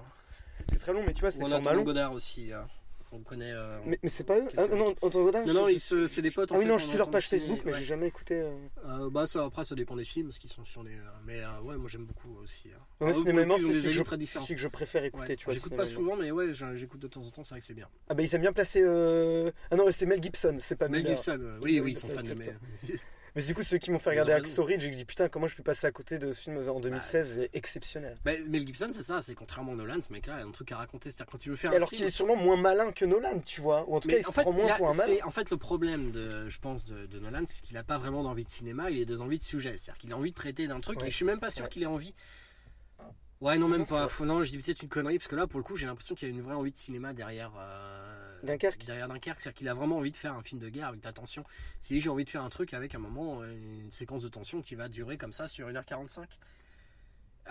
C'est 0.69 0.79
très 0.79 0.91
long, 0.93 1.03
mais 1.05 1.13
tu 1.13 1.21
vois, 1.21 1.31
c'est 1.31 1.43
des 1.43 1.49
formats 1.49 1.73
longs. 1.73 1.83
Godard 1.83 2.13
aussi. 2.13 2.51
euh, 2.53 2.61
On 3.13 3.19
connaît. 3.21 3.53
euh, 3.53 3.79
Mais, 3.85 3.97
mais 4.03 4.09
c'est 4.09 4.25
pas 4.25 4.37
eux 4.37 4.47
Ah 4.57 4.67
non, 4.67 4.93
Antoine 5.01 5.23
Godard 5.23 5.45
Non, 5.47 5.53
je- 5.53 5.57
non, 5.59 5.67
je- 5.69 6.07
c'est 6.07 6.21
des 6.21 6.29
potes. 6.29 6.51
en 6.51 6.55
Ah 6.55 6.57
oui, 6.57 6.65
fait, 6.65 6.69
non, 6.69 6.75
on 6.75 6.77
je 6.77 6.85
suis 6.87 6.97
leur 6.97 7.09
page 7.09 7.27
ciné, 7.29 7.39
Facebook, 7.39 7.61
mais 7.65 7.71
ouais. 7.71 7.79
j'ai 7.79 7.85
jamais 7.85 8.07
écouté. 8.07 8.35
euh. 8.41 8.51
Euh, 8.85 9.09
bah 9.09 9.25
ça 9.27 9.45
après 9.45 9.63
ça 9.63 9.75
dépend 9.75 9.95
des 9.95 10.03
films 10.03 10.27
parce 10.27 10.39
qu'ils 10.39 10.49
sont 10.51 10.65
sur 10.65 10.83
les 10.83 10.91
mais 11.25 11.41
ouais 11.63 11.77
moi 11.77 11.87
j'aime 11.87 12.05
beaucoup 12.05 12.35
aussi 12.43 12.67
hein. 12.67 12.79
Moi, 12.99 13.09
Ah, 13.13 13.17
ont 13.17 13.19
c'est 13.19 13.23
des 13.23 13.31
celui, 13.73 13.83
que 13.83 13.91
je- 13.91 14.03
très 14.03 14.15
c'est 14.15 14.19
différents. 14.19 14.43
celui 14.45 14.55
que 14.55 14.61
je 14.61 14.67
préfère 14.67 15.03
écouter, 15.05 15.35
tu 15.37 15.45
vois. 15.45 15.53
j'écoute 15.53 15.75
pas 15.75 15.85
souvent 15.85 16.15
mais 16.17 16.31
ouais 16.31 16.47
j'écoute 16.75 16.99
de 16.99 17.07
temps 17.07 17.21
en 17.21 17.29
temps 17.31 17.43
c'est 17.43 17.51
vrai 17.51 17.59
que 17.61 17.65
c'est 17.65 17.73
bien 17.73 17.87
Ah 18.09 18.13
bah, 18.13 18.23
ils 18.23 18.35
aiment 18.35 18.41
bien 18.41 18.53
placer. 18.53 18.81
euh, 18.83 19.51
Ah 19.71 19.75
non, 19.77 19.85
c'est 19.91 20.05
Mel 20.05 20.21
Gibson, 20.21 20.57
c'est 20.61 20.75
pas 20.77 20.89
Mel. 20.89 21.07
Gibson 21.07 21.39
Oui, 21.61 21.79
oui 21.79 21.91
ils 21.93 21.97
sont 21.97 22.09
fans 22.09 22.21
de 22.21 22.27
ça. 22.27 22.33
mais 23.37 23.41
Mais 23.43 23.47
du 23.47 23.53
coup, 23.53 23.63
ceux 23.63 23.77
qui 23.77 23.91
m'ont 23.91 23.99
fait 23.99 24.09
regarder. 24.09 24.33
Axo 24.33 24.63
Ridge, 24.63 24.81
j'ai 24.81 24.89
dit 24.89 25.05
putain, 25.05 25.29
comment 25.29 25.47
je 25.47 25.55
peux 25.55 25.63
passer 25.63 25.87
à 25.87 25.91
côté 25.91 26.17
de 26.17 26.31
ce 26.31 26.41
film 26.41 26.57
en 26.67 26.79
2016 26.79 27.33
c'est 27.35 27.49
exceptionnel. 27.53 28.17
Bah, 28.25 28.31
Mel 28.47 28.65
Gibson 28.65 28.89
c'est 28.91 29.01
ça 29.03 29.21
c'est 29.21 29.35
contrairement 29.35 29.73
à 29.73 29.75
Nolan 29.75 30.01
ce 30.01 30.11
mec 30.11 30.25
là 30.27 30.37
il 30.39 30.41
a 30.41 30.45
un 30.45 30.51
truc 30.51 30.71
à 30.71 30.77
raconter 30.77 31.11
c'est-à-dire 31.11 31.31
quand 31.31 31.37
tu 31.37 31.49
veux 31.51 31.55
faire 31.55 31.71
Et 31.71 31.75
un 31.75 31.77
alors 31.77 31.89
qu'il 31.89 32.03
est 32.03 32.09
sûrement 32.09 32.35
moins 32.35 32.57
malin 32.57 32.91
que 32.91 33.05
Nolan, 33.05 33.39
tu 33.45 33.61
vois. 33.61 33.85
Ou 33.87 33.95
en 33.95 33.99
tout 33.99 34.09
cas, 34.09 34.15
mais 34.15 34.21
il 34.21 34.25
se 34.25 34.31
fait, 34.31 34.41
prend 34.41 34.51
moins 34.53 34.71
a- 34.71 34.75
pour 34.75 34.89
un 34.89 34.93
malin. 34.95 35.15
en 35.23 35.31
fait, 35.31 35.49
le 35.51 35.57
problème, 35.57 36.11
de, 36.11 36.49
je 36.49 36.59
pense, 36.59 36.85
de, 36.85 37.05
de 37.05 37.19
Nolan, 37.19 37.43
c'est 37.47 37.61
qu'il 37.61 37.77
a 37.77 37.83
pas 37.83 37.97
vraiment 37.99 38.23
d'envie 38.23 38.43
de 38.43 38.49
cinéma, 38.49 38.89
il 38.89 39.01
a 39.01 39.05
des 39.05 39.21
envies 39.21 39.39
de 39.39 39.43
sujet. 39.43 39.77
C'est-à-dire 39.77 39.97
qu'il 39.99 40.11
a 40.11 40.17
envie 40.17 40.31
de 40.31 40.35
traiter 40.35 40.67
d'un 40.67 40.79
truc, 40.79 40.99
Ouais. 41.01 41.07
et 41.07 41.11
je 41.11 41.15
suis 41.15 41.25
même 41.25 41.39
pas 41.39 41.49
sûr 41.51 41.63
Ouais. 41.65 41.69
qu'il 41.69 41.83
ait 41.83 41.85
envie. 41.85 42.13
Ouais, 43.39 43.57
non, 43.57 43.67
même 43.67 43.81
Non, 43.81 43.85
pas. 43.85 44.07
Faut- 44.07 44.25
non, 44.25 44.43
je 44.43 44.49
dis 44.49 44.57
peut-être 44.57 44.81
une 44.81 44.89
connerie, 44.89 45.19
parce 45.19 45.27
que 45.27 45.35
là, 45.35 45.45
pour 45.45 45.59
le 45.59 45.63
coup, 45.63 45.75
j'ai 45.75 45.85
l'impression 45.85 46.15
qu'il 46.15 46.27
y 46.27 46.31
a 46.31 46.33
une 46.33 46.41
vraie 46.41 46.55
envie 46.55 46.71
de 46.71 46.77
cinéma 46.77 47.13
derrière. 47.13 47.51
euh, 47.57 48.39
Dunkerque. 48.43 48.83
Derrière 48.85 49.07
Dunkerque, 49.07 49.39
c'est-à-dire 49.39 49.57
qu'il 49.57 49.67
a 49.69 49.73
vraiment 49.75 49.97
envie 49.97 50.11
de 50.11 50.17
faire 50.17 50.33
un 50.33 50.41
film 50.41 50.59
de 50.59 50.69
guerre 50.69 50.87
avec 50.87 51.01
de 51.01 51.05
la 51.05 51.13
tension. 51.13 51.43
Si 51.79 52.01
j'ai 52.01 52.09
envie 52.09 52.23
de 52.25 52.29
faire 52.29 52.43
un 52.43 52.49
truc 52.49 52.73
avec 52.73 52.95
un 52.95 52.99
moment, 52.99 53.43
une 53.43 53.91
séquence 53.91 54.23
de 54.23 54.29
tension 54.29 54.61
qui 54.61 54.73
va 54.75 54.89
durer 54.89 55.17
comme 55.17 55.33
ça 55.33 55.47
sur 55.47 55.67
1h45. 55.69 56.25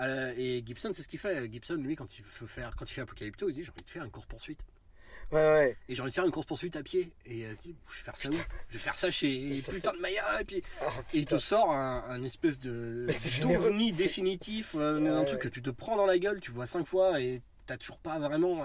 Euh, 0.01 0.35
et 0.37 0.63
Gibson, 0.67 0.91
c'est 0.95 1.03
ce 1.03 1.09
qu'il 1.09 1.19
fait. 1.19 1.51
Gibson, 1.51 1.75
lui, 1.77 1.97
quand 1.97 2.19
il 2.19 2.25
veut 2.25 2.47
faire, 2.47 2.75
quand 2.77 2.91
il 2.91 2.95
fait 2.95 3.01
Apocalypto, 3.03 3.49
il 3.49 3.55
dit 3.55 3.65
j'ai 3.65 3.71
envie 3.71 3.83
de 3.83 3.89
faire 3.89 4.05
une 4.05 4.11
course 4.11 4.27
poursuite. 4.27 4.61
Ouais, 5.33 5.39
ouais. 5.39 5.77
Et 5.89 5.95
j'ai 5.95 6.03
envie 6.03 6.11
de 6.11 6.15
faire 6.15 6.25
une 6.25 6.31
course 6.31 6.47
poursuite 6.47 6.77
à 6.77 6.83
pied. 6.83 7.11
Et 7.27 7.45
euh, 7.47 7.55
je 7.65 7.69
vais 7.69 7.75
faire 8.05 8.17
ça 8.17 8.29
où 8.29 8.33
Je 8.33 8.75
vais 8.75 8.79
faire 8.79 8.97
ça 8.97 9.11
chez 9.11 9.59
Ça, 9.61 9.73
putain 9.73 9.93
de 9.93 9.99
Maya. 9.99 10.41
Et 10.41 10.45
puis 10.45 10.63
Ah, 10.81 10.87
et 11.13 11.19
il 11.19 11.25
te 11.27 11.39
sort 11.39 11.73
un, 11.73 12.05
un 12.09 12.23
espèce 12.23 12.59
de 12.61 13.07
c'est- 13.11 13.45
définitif, 13.97 14.75
euh, 14.77 15.01
Ouais, 15.01 15.09
un 15.09 15.25
truc 15.25 15.41
que 15.41 15.49
tu 15.49 15.63
te 15.63 15.71
prends 15.71 15.97
dans 15.97 16.07
la 16.07 16.19
gueule, 16.19 16.41
tu 16.41 16.53
vois 16.53 16.67
cinq 16.67 16.87
fois 16.87 17.21
et 17.21 17.43
t'as 17.67 17.77
toujours 17.77 17.99
pas 17.99 18.19
vraiment. 18.19 18.65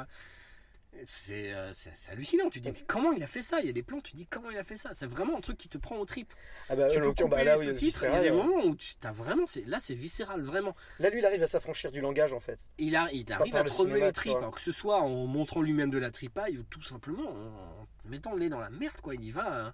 Euh, 1.02 1.72
C'est 1.74 1.90
euh, 1.90 2.12
hallucinant. 2.12 2.50
Tu 2.50 2.62
te 2.62 2.70
dis 2.70 2.72
mais 2.72 2.86
comment 2.88 3.12
il 3.12 3.22
a 3.24 3.28
fait 3.28 3.42
ça? 3.42 3.60
Il 3.60 3.68
y 3.68 3.70
a 3.70 3.74
des 3.74 3.84
plans, 3.84 4.00
tu 4.02 4.12
te 4.12 4.18
dis 4.18 4.26
comment 4.26 4.50
il 4.52 4.58
a 4.58 4.64
fait 4.64 4.78
ça? 4.78 4.92
C'est 4.98 5.06
vraiment 5.06 5.38
un 5.38 5.42
truc 5.42 5.58
qui 5.58 5.70
te 5.70 5.78
prend 5.78 5.98
au 5.98 6.06
trip. 6.06 6.34
Ah 6.70 6.76
bah, 6.76 6.90
tu 6.90 6.98
en 6.98 7.00
peux 7.02 7.06
l'occurrence, 7.08 7.32
couper 7.32 7.44
bah, 7.44 7.44
là, 7.44 7.56
les 7.58 7.74
sous-titres. 7.74 8.06
Il 8.06 8.12
y 8.12 8.16
a 8.16 8.22
des 8.22 8.30
euh, 8.30 8.36
moments 8.36 8.64
où 8.66 8.76
tu 8.76 8.96
as 9.04 9.12
vraiment, 9.12 9.46
là 9.66 9.80
c'est 9.80 9.94
viscéral 9.94 10.42
vraiment. 10.42 10.76
Là, 11.00 11.10
lui, 11.10 11.20
il 11.20 11.26
arrive 11.26 11.44
à 11.44 11.48
s'affranchir 11.48 11.92
du 11.92 12.02
langage 12.02 12.34
en 12.34 12.40
fait. 12.40 12.60
Il, 12.78 12.96
a, 12.96 13.10
il 13.12 13.32
arrive 13.32 13.56
à 13.56 13.64
le 13.64 13.70
te 13.70 13.76
remuer 13.76 14.02
les 14.02 14.12
tripes, 14.12 14.36
alors 14.36 14.52
que 14.52 14.62
ce 14.62 14.72
soit 14.72 15.02
en 15.02 15.26
montrant 15.28 15.62
lui-même 15.62 15.90
de 15.90 15.98
la 15.98 16.12
tripaille 16.12 16.58
ou 16.58 16.64
tout 16.64 16.82
simplement 16.82 17.30
en 17.30 17.88
mettant 18.06 18.34
le 18.34 18.40
nez 18.40 18.50
dans 18.50 18.60
la 18.60 18.70
merde, 18.70 19.00
quoi. 19.02 19.16
Il 19.16 19.24
y 19.24 19.32
va. 19.32 19.54
euh, 19.54 19.72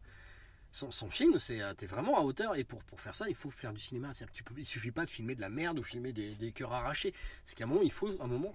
Son, 0.73 0.91
son 0.91 1.09
film, 1.09 1.39
c'est 1.39 1.61
euh, 1.61 1.73
t'es 1.73 1.87
vraiment 1.87 2.19
à 2.19 2.21
hauteur 2.21 2.55
et 2.55 2.63
pour, 2.63 2.83
pour 2.83 2.99
faire 2.99 3.15
ça, 3.15 3.27
il 3.29 3.35
faut 3.35 3.49
faire 3.49 3.73
du 3.73 3.79
cinéma. 3.79 4.11
C'est-à-dire 4.11 4.33
que 4.33 4.37
tu 4.37 4.43
peux, 4.43 4.53
il 4.57 4.65
suffit 4.65 4.91
pas 4.91 5.05
de 5.05 5.09
filmer 5.09 5.33
de 5.33 5.41
la 5.41 5.49
merde 5.49 5.79
ou 5.79 5.83
filmer 5.83 6.11
des, 6.11 6.35
des 6.35 6.51
cœurs 6.51 6.73
arrachés. 6.73 7.13
C'est 7.45 7.55
qu'à 7.57 7.63
un 7.63 7.67
moment, 7.67 7.81
il 7.81 7.91
faut 7.91 8.09
un 8.19 8.27
moment 8.27 8.53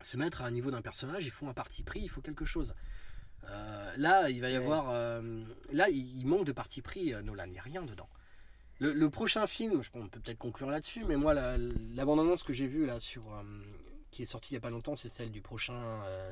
se 0.00 0.16
mettre 0.16 0.42
à 0.42 0.46
un 0.46 0.50
niveau 0.50 0.70
d'un 0.70 0.82
personnage. 0.82 1.24
Il 1.24 1.30
faut 1.30 1.46
un 1.48 1.54
parti 1.54 1.82
pris, 1.82 2.00
il 2.00 2.08
faut 2.08 2.20
quelque 2.20 2.44
chose. 2.44 2.74
Euh, 3.48 3.92
là, 3.96 4.30
il 4.30 4.40
va 4.40 4.48
y 4.50 4.52
Ouais. 4.58 4.64
avoir. 4.64 4.90
euh, 4.90 5.44
là, 5.72 5.88
il, 5.90 6.26
manque 6.26 6.44
de 6.46 6.52
parti 6.52 6.80
pris. 6.82 7.12
euh, 7.12 7.22
Nolan, 7.22 7.44
il 7.46 7.52
n'y 7.52 7.58
a 7.58 7.62
rien 7.62 7.82
dedans. 7.82 8.08
Le, 8.80 8.92
le 8.92 9.10
prochain 9.10 9.46
film, 9.46 9.82
je- 9.82 9.90
on 9.94 10.08
peut 10.08 10.18
peut-être 10.20 10.38
conclure 10.38 10.68
là-dessus, 10.70 11.04
mais 11.04 11.16
moi, 11.16 11.32
la, 11.34 11.56
la 11.58 12.04
bande-annonce 12.04 12.42
que 12.42 12.52
j'ai 12.52 12.66
vue 12.66 12.86
là 12.86 12.98
sur, 13.00 13.32
euh, 13.34 13.42
qui 14.10 14.22
est 14.22 14.26
sortie 14.26 14.52
il 14.52 14.54
y 14.54 14.58
a 14.58 14.60
pas 14.60 14.70
longtemps, 14.70 14.96
c'est 14.96 15.08
celle 15.08 15.30
du 15.30 15.42
prochain 15.42 15.80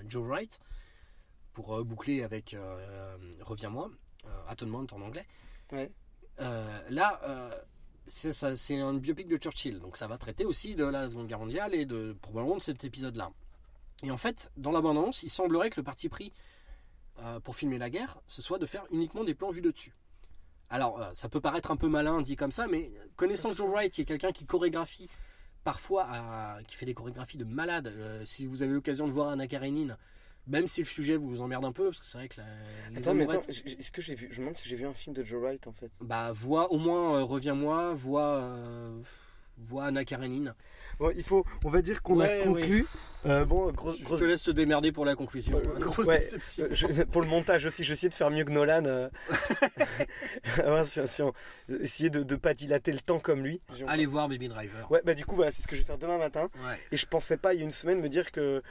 Joe 0.06 0.26
Wright, 0.26 0.58
pour 1.52 1.84
boucler 1.84 2.22
avec 2.22 2.56
Reviens-moi, 3.40 3.90
Atonement 4.48 4.84
en 4.92 5.00
anglais. 5.02 5.26
Ouais. 5.72 5.90
Là, 6.90 7.20
c'est 8.06 8.78
un 8.80 8.94
biopic 8.94 9.28
de 9.28 9.36
Churchill, 9.36 9.78
donc 9.80 9.96
ça 9.96 10.06
va 10.06 10.16
traiter 10.18 10.44
aussi 10.44 10.74
de 10.74 10.84
la 10.84 11.08
Seconde 11.08 11.26
Guerre 11.28 11.38
mondiale 11.40 11.74
et 11.74 11.84
de 11.86 12.16
probablement 12.22 12.56
de 12.56 12.62
cet 12.62 12.84
épisode-là. 12.84 13.30
Et 14.02 14.10
en 14.10 14.16
fait, 14.16 14.50
dans 14.56 14.72
la 14.72 14.80
bande-annonce, 14.80 15.22
il 15.22 15.30
semblerait 15.30 15.70
que 15.70 15.78
le 15.80 15.84
parti 15.84 16.08
pris 16.08 16.32
euh, 17.20 17.40
pour 17.40 17.56
filmer 17.56 17.78
la 17.78 17.90
guerre, 17.90 18.18
ce 18.26 18.42
soit 18.42 18.58
de 18.58 18.66
faire 18.66 18.84
uniquement 18.90 19.22
des 19.24 19.34
plans 19.34 19.50
vus 19.50 19.60
de 19.60 19.70
dessus. 19.70 19.94
Alors, 20.70 21.00
euh, 21.00 21.10
ça 21.12 21.28
peut 21.28 21.40
paraître 21.40 21.70
un 21.70 21.76
peu 21.76 21.88
malin 21.88 22.22
dit 22.22 22.34
comme 22.36 22.52
ça, 22.52 22.66
mais 22.66 22.90
connaissant 23.16 23.52
Joe 23.54 23.68
Wright, 23.70 23.92
qui 23.92 24.00
est 24.00 24.04
quelqu'un 24.06 24.32
qui 24.32 24.46
chorégraphie 24.46 25.08
parfois, 25.64 26.06
à- 26.10 26.58
qui 26.66 26.74
fait 26.74 26.86
des 26.86 26.94
chorégraphies 26.94 27.36
de 27.38 27.44
malade, 27.44 27.86
euh, 27.88 28.24
si 28.24 28.46
vous 28.46 28.62
avez 28.62 28.72
l'occasion 28.72 29.06
de 29.06 29.12
voir 29.12 29.28
Anna 29.28 29.46
Karenine, 29.46 29.96
même 30.48 30.66
si 30.66 30.80
le 30.80 30.86
sujet 30.86 31.16
vous 31.16 31.40
emmerde 31.40 31.64
un 31.64 31.70
peu, 31.70 31.84
parce 31.84 32.00
que 32.00 32.06
c'est 32.06 32.18
vrai 32.18 32.28
que 32.28 32.40
la- 32.40 32.88
les 32.90 33.02
Attends, 33.02 33.14
mais 33.14 33.24
attends, 33.30 33.46
est-ce 33.48 33.92
que 33.92 34.02
j'ai 34.02 34.14
vu 34.16 34.26
Je 34.30 34.36
me 34.36 34.46
demande 34.46 34.56
si 34.56 34.68
j'ai 34.68 34.74
vu 34.76 34.86
un 34.86 34.94
film 34.94 35.14
de 35.14 35.22
Joe 35.22 35.40
Wright 35.40 35.66
en 35.68 35.72
fait. 35.72 35.92
bah, 36.00 36.32
vois 36.32 36.72
au 36.72 36.78
moins 36.78 37.22
Reviens-moi, 37.22 37.92
vois, 37.94 38.50
vois 39.58 39.84
Anna 39.84 40.04
Karenine. 40.04 40.54
Bon, 41.02 41.12
il 41.16 41.24
faut, 41.24 41.44
on 41.64 41.68
va 41.70 41.82
dire 41.82 42.00
qu'on 42.00 42.20
Ouais, 42.20 42.42
a 42.42 42.44
conclu. 42.44 42.86
Euh, 43.26 43.44
bon, 43.44 43.72
grosse, 43.72 43.98
Je 43.98 44.04
te 44.16 44.24
laisse 44.24 44.42
te 44.44 44.52
démerder 44.52 44.92
pour 44.92 45.04
la 45.04 45.16
conclusion. 45.16 45.56
Euh, 45.58 45.78
Grosse 45.80 46.06
ouais, 46.06 46.18
déception. 46.18 46.64
euh, 46.64 46.68
je- 46.70 47.02
pour 47.02 47.22
le 47.22 47.26
montage 47.26 47.66
aussi, 47.66 47.82
je 47.82 47.88
vais 47.88 47.94
essayer 47.94 48.08
de 48.08 48.14
faire 48.14 48.30
mieux 48.30 48.44
que 48.44 48.52
Nolan. 48.52 48.84
euh. 48.86 49.08
Si- 50.84 51.06
si 51.08 51.22
on- 51.22 51.32
essayer 51.68 52.08
de 52.10 52.20
ne 52.22 52.36
pas 52.38 52.54
dilater 52.54 52.92
le 52.92 53.00
temps 53.00 53.18
comme 53.18 53.42
lui. 53.42 53.60
Allez 53.88 54.06
voir 54.06 54.28
Baby 54.28 54.46
Driver. 54.48 54.88
Ouais, 54.92 55.00
bah 55.04 55.14
du 55.14 55.24
coup, 55.24 55.34
voilà, 55.34 55.50
c'est 55.50 55.62
ce 55.62 55.66
que 55.68 55.74
je 55.74 55.80
vais 55.80 55.86
faire 55.86 55.98
demain 55.98 56.18
matin. 56.18 56.48
Et 56.92 56.96
je 56.96 57.06
pensais 57.06 57.36
pas, 57.36 57.52
il 57.54 57.58
y 57.58 57.62
a 57.62 57.64
une 57.64 57.72
semaine, 57.72 58.00
me 58.00 58.08
dire 58.08 58.30
que, 58.30 58.62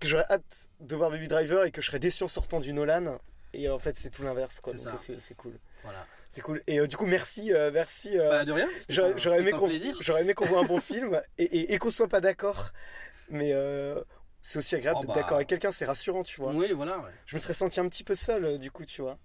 que 0.00 0.08
j'aurais 0.08 0.26
hâte 0.28 0.70
de 0.80 0.96
voir 0.96 1.10
Baby 1.10 1.28
Driver 1.28 1.64
et 1.64 1.70
que 1.70 1.80
je 1.80 1.86
serais 1.86 1.98
déçu 2.00 2.24
en 2.24 2.28
sortant 2.28 2.58
du 2.58 2.72
Nolan. 2.72 3.18
Et 3.52 3.68
en 3.68 3.78
fait, 3.78 3.96
c'est 3.96 4.10
tout 4.10 4.22
l'inverse, 4.24 4.60
quoi. 4.60 4.72
Donc, 4.72 4.98
c'est 4.98 5.36
cool. 5.36 5.52
Voilà. 5.84 6.04
C'est 6.30 6.42
cool. 6.42 6.62
Et 6.66 6.78
euh, 6.78 6.86
du 6.86 6.96
coup, 6.96 7.06
merci, 7.06 7.52
euh, 7.52 7.70
merci. 7.72 8.18
euh, 8.18 8.28
Bah, 8.30 8.44
de 8.44 8.52
rien. 8.52 8.68
J'aurais 8.88 9.40
aimé 9.40 9.50
qu'on 9.50 9.68
plaisir. 9.68 9.96
j'aurais 10.00 10.22
aimé 10.22 10.32
qu'on 10.34 10.44
voit 10.46 10.60
un 10.60 10.64
bon 10.66 10.80
film 10.80 11.20
et, 11.38 11.44
et, 11.44 11.72
et 11.74 11.78
qu'on 11.78 11.90
soit 11.90 12.08
pas 12.08 12.20
d'accord. 12.20 12.70
Mais 13.28 13.52
c'est 14.42 14.58
aussi 14.58 14.74
agréable 14.74 14.98
Oh, 14.98 15.02
d'être 15.02 15.14
bah. 15.14 15.20
d'accord 15.20 15.36
avec 15.36 15.48
quelqu'un, 15.48 15.70
c'est 15.72 15.84
rassurant, 15.84 16.22
tu 16.22 16.40
vois. 16.40 16.52
Oui, 16.52 16.72
voilà. 16.72 16.98
ouais. 16.98 17.10
Je 17.26 17.36
me 17.36 17.40
serais 17.40 17.52
senti 17.54 17.78
un 17.80 17.88
petit 17.88 18.04
peu 18.04 18.14
seul, 18.14 18.58
du 18.58 18.70
coup, 18.70 18.84
tu 18.84 19.02
vois. 19.02 19.18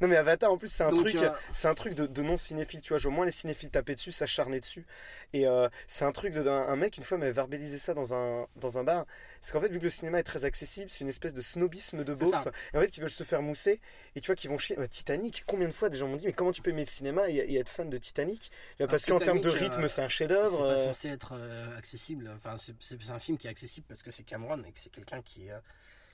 Non, 0.00 0.08
mais 0.08 0.16
Avatar, 0.16 0.52
en 0.52 0.58
plus, 0.58 0.68
c'est 0.68 0.82
un 0.84 0.90
Donc, 0.90 1.08
truc, 1.08 1.22
euh, 1.22 1.30
c'est 1.52 1.68
un 1.68 1.74
truc 1.74 1.94
de, 1.94 2.06
de 2.06 2.22
non 2.22 2.36
cinéphile, 2.36 2.80
tu 2.80 2.88
vois. 2.90 2.98
Je 2.98 3.08
vois 3.08 3.14
moins 3.16 3.24
les 3.26 3.30
cinéphiles 3.32 3.70
taper 3.70 3.94
dessus, 3.94 4.12
s'acharner 4.12 4.60
dessus. 4.60 4.84
Et 5.32 5.46
euh, 5.46 5.68
c'est 5.88 6.04
un 6.04 6.12
truc 6.12 6.32
de 6.34 6.46
un, 6.48 6.68
un 6.68 6.76
mec 6.76 6.96
une 6.96 7.02
fois 7.04 7.18
m'avait 7.18 7.32
verbalisé 7.32 7.78
ça 7.78 7.94
dans 7.94 8.14
un 8.14 8.46
dans 8.56 8.78
un 8.78 8.84
bar. 8.84 9.06
C'est 9.40 9.52
qu'en 9.52 9.60
fait, 9.60 9.68
vu 9.68 9.78
que 9.78 9.84
le 9.84 9.90
cinéma 9.90 10.18
est 10.18 10.22
très 10.24 10.44
accessible, 10.44 10.90
c'est 10.90 11.00
une 11.02 11.08
espèce 11.08 11.34
de 11.34 11.40
snobisme 11.42 12.02
de 12.04 12.14
C'est 12.14 12.24
beauf. 12.24 12.32
ça. 12.44 12.50
Et 12.74 12.78
en 12.78 12.80
fait, 12.80 12.88
qui 12.90 13.00
veulent 13.00 13.10
se 13.10 13.22
faire 13.24 13.42
mousser. 13.42 13.80
Et 14.16 14.20
tu 14.20 14.26
vois, 14.26 14.34
qui 14.36 14.48
vont 14.48 14.58
chier. 14.58 14.78
Euh, 14.78 14.86
Titanic. 14.86 15.44
Combien 15.46 15.68
de 15.68 15.72
fois 15.72 15.88
des 15.88 15.96
gens 15.98 16.08
m'ont 16.08 16.16
dit, 16.16 16.26
mais 16.26 16.32
comment 16.32 16.52
tu 16.52 16.62
peux 16.62 16.70
aimer 16.70 16.84
le 16.84 16.90
cinéma 16.90 17.28
et, 17.28 17.34
et 17.36 17.58
être 17.58 17.68
fan 17.68 17.88
de 17.90 17.98
Titanic? 17.98 18.50
Parce 18.88 19.04
qu'en 19.06 19.18
termes 19.18 19.40
de 19.40 19.48
rythme, 19.50 19.84
euh, 19.84 19.88
c'est 19.88 20.02
un 20.02 20.08
C'est 20.08 20.14
chef-d'œuvre. 20.14 20.58
pas 20.58 20.64
euh, 20.72 20.76
censé 20.84 21.08
être 21.08 21.34
accessible. 21.76 22.30
Enfin, 22.36 22.56
c'est 22.56 22.74
c'est- 22.80 22.96
c'est 23.00 23.10
un 23.12 23.18
film 23.18 23.38
qui 23.38 23.46
est 23.46 23.50
accessible 23.50 23.86
parce 23.88 24.02
que 24.02 24.10
c'est 24.10 24.22
Cameron 24.22 24.62
et 24.64 24.72
que 24.72 24.78
c'est 24.80 24.90
quelqu'un 24.90 25.22
qui. 25.22 25.48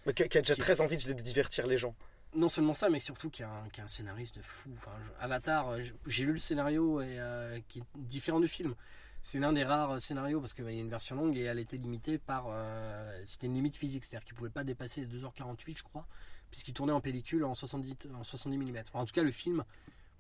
Mais 0.05 0.13
qui, 0.15 0.29
qui 0.29 0.37
a 0.39 0.41
déjà 0.41 0.55
Qui- 0.55 0.61
très 0.61 0.81
envie 0.81 0.97
de 0.97 1.13
divertir 1.13 1.67
les 1.67 1.79
gens. 1.79 1.95
Non 2.35 2.49
seulement 2.49 2.75
ça, 2.75 2.89
mais 2.89 3.01
surtout 3.01 3.31
qui 3.31 3.43
est 3.43 3.47
un, 3.47 3.69
qui 3.73 3.81
est 3.81 3.85
un 3.85 3.89
scénariste 3.89 4.37
de 4.39 4.43
fou. 4.43 4.71
Enfin, 4.77 4.93
Avatar, 5.21 5.69
euh, 5.71 5.83
j'ai 6.07 6.25
lu 6.25 6.33
le 6.33 6.39
scénario 6.39 7.01
et 7.01 7.19
euh, 7.19 7.59
qui 7.69 7.81
est 7.81 7.85
différent 7.97 8.41
du 8.41 8.49
film. 8.49 8.75
C'est 9.21 9.39
l'un 9.39 9.53
des 9.53 9.63
rares 9.65 10.01
scénarios 10.01 10.41
parce 10.41 10.53
qu'il 10.53 10.65
y 10.65 10.69
a 10.69 10.71
une 10.81 10.89
version 10.91 11.15
longue 11.15 11.37
et 11.37 11.43
elle 11.43 11.59
était 11.61 11.77
limitée 11.77 12.19
par. 12.19 12.47
euh, 12.49 13.21
C'était 13.25 13.47
une 13.47 13.55
limite 13.55 13.77
physique, 13.77 14.05
c'est-à-dire 14.05 14.25
qu'il 14.25 14.35
pouvait 14.35 14.51
pas 14.51 14.65
dépasser 14.65 15.07
2h48, 15.07 15.77
je 15.79 15.83
crois, 15.85 16.07
puisqu'il 16.51 16.75
tournait 16.75 16.93
en 16.93 17.01
pellicule 17.01 17.45
en 17.45 17.55
70, 17.55 17.95
en 18.19 18.23
70 18.25 18.59
mm. 18.59 18.77
en 18.95 19.05
tout 19.05 19.13
cas, 19.13 19.23
le 19.23 19.31
film, 19.31 19.63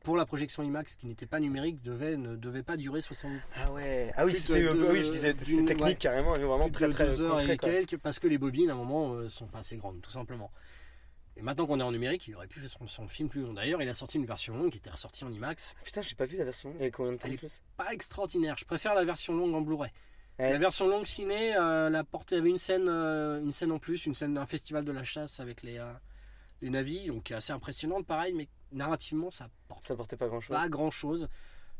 pour 0.04 0.16
la 0.16 0.24
projection 0.26 0.62
IMAX 0.62 0.94
qui 0.96 1.06
n'était 1.06 1.26
pas 1.26 1.40
numérique, 1.40 1.82
devait, 1.82 2.16
ne 2.16 2.36
devait 2.36 2.62
pas 2.62 2.76
durer 2.76 3.00
70 3.00 3.40
Ah 3.56 3.72
ouais. 3.72 4.12
Ah 4.16 4.24
oui, 4.24 4.34
c'était. 4.38 4.62
euh, 4.62 4.92
oui, 4.92 5.02
je 5.02 5.10
disais, 5.10 5.34
technique 5.34 5.80
ouais. 5.80 5.94
carrément, 5.96 6.34
vraiment 6.34 6.68
plus 6.70 6.72
très 6.72 6.88
de 6.88 6.92
très 6.92 7.06
deux 7.06 7.20
heures 7.22 7.38
concret, 7.38 7.54
et 7.54 7.56
quelques 7.86 7.96
parce 7.98 8.18
que 8.20 8.28
les 8.28 8.38
bobines 8.38 8.70
à 8.70 8.74
un 8.74 8.76
moment 8.76 9.14
euh, 9.14 9.28
sont 9.28 9.46
pas 9.46 9.58
assez 9.60 9.76
grandes 9.78 10.00
tout 10.00 10.10
simplement 10.12 10.50
et 11.36 11.42
maintenant 11.42 11.66
qu'on 11.66 11.80
est 11.80 11.82
en 11.82 11.92
numérique 11.92 12.26
il 12.28 12.34
aurait 12.36 12.46
pu 12.46 12.60
faire 12.60 12.68
son, 12.70 12.86
son 12.86 13.08
film 13.08 13.28
plus 13.28 13.42
long 13.42 13.52
d'ailleurs 13.54 13.80
il 13.82 13.88
a 13.88 13.94
sorti 13.94 14.18
une 14.18 14.26
version 14.26 14.56
longue 14.56 14.70
qui 14.70 14.78
était 14.78 14.90
ressortie 14.90 15.24
en 15.24 15.32
IMAX 15.32 15.74
Putain, 15.84 16.02
j'ai 16.02 16.14
pas 16.14 16.24
vu 16.26 16.36
la 16.36 16.44
version. 16.44 16.74
Avait 16.78 16.90
combien 16.90 17.12
de 17.12 17.16
temps 17.16 17.24
Elle 17.24 17.30
de 17.32 17.34
est- 17.36 17.38
plus 17.38 17.62
pas 17.76 17.92
extraordinaire 17.92 18.56
je 18.58 18.64
préfère 18.64 18.94
la 18.94 19.04
version 19.04 19.34
longue 19.34 19.54
en 19.54 19.60
Blu-ray 19.60 19.90
Ouais. 20.38 20.50
la 20.50 20.58
version 20.58 20.88
longue 20.88 21.04
ciné 21.04 21.54
euh, 21.56 21.90
la 21.90 22.04
portée 22.04 22.36
avait 22.36 22.48
une 22.48 22.56
scène 22.58 22.88
euh, 22.88 23.38
une 23.40 23.52
scène 23.52 23.70
en 23.70 23.78
plus 23.78 24.06
une 24.06 24.14
scène 24.14 24.32
d'un 24.34 24.46
festival 24.46 24.82
de 24.84 24.90
la 24.92 25.04
chasse 25.04 25.40
avec 25.40 25.62
les 25.62 25.76
euh, 25.78 25.92
les 26.62 26.70
navis 26.70 27.06
donc 27.08 27.30
assez 27.32 27.52
impressionnante 27.52 28.06
pareil 28.06 28.32
mais 28.32 28.48
narrativement 28.72 29.30
ça 29.30 29.50
porte 29.68 29.84
Ça 29.86 29.94
portait 29.94 30.16
pas 30.16 30.28
grand 30.28 30.40
chose. 30.40 30.56
pas 30.56 30.68
grand 30.70 30.90
chose. 30.90 31.28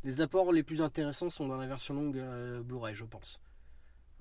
Les 0.04 0.20
apports 0.20 0.52
les 0.52 0.62
plus 0.62 0.82
intéressants 0.82 1.30
sont 1.30 1.46
dans 1.46 1.56
la 1.56 1.66
version 1.66 1.94
longue 1.94 2.18
euh, 2.18 2.60
Blu-ray, 2.62 2.94
je 2.94 3.04
pense. 3.04 3.40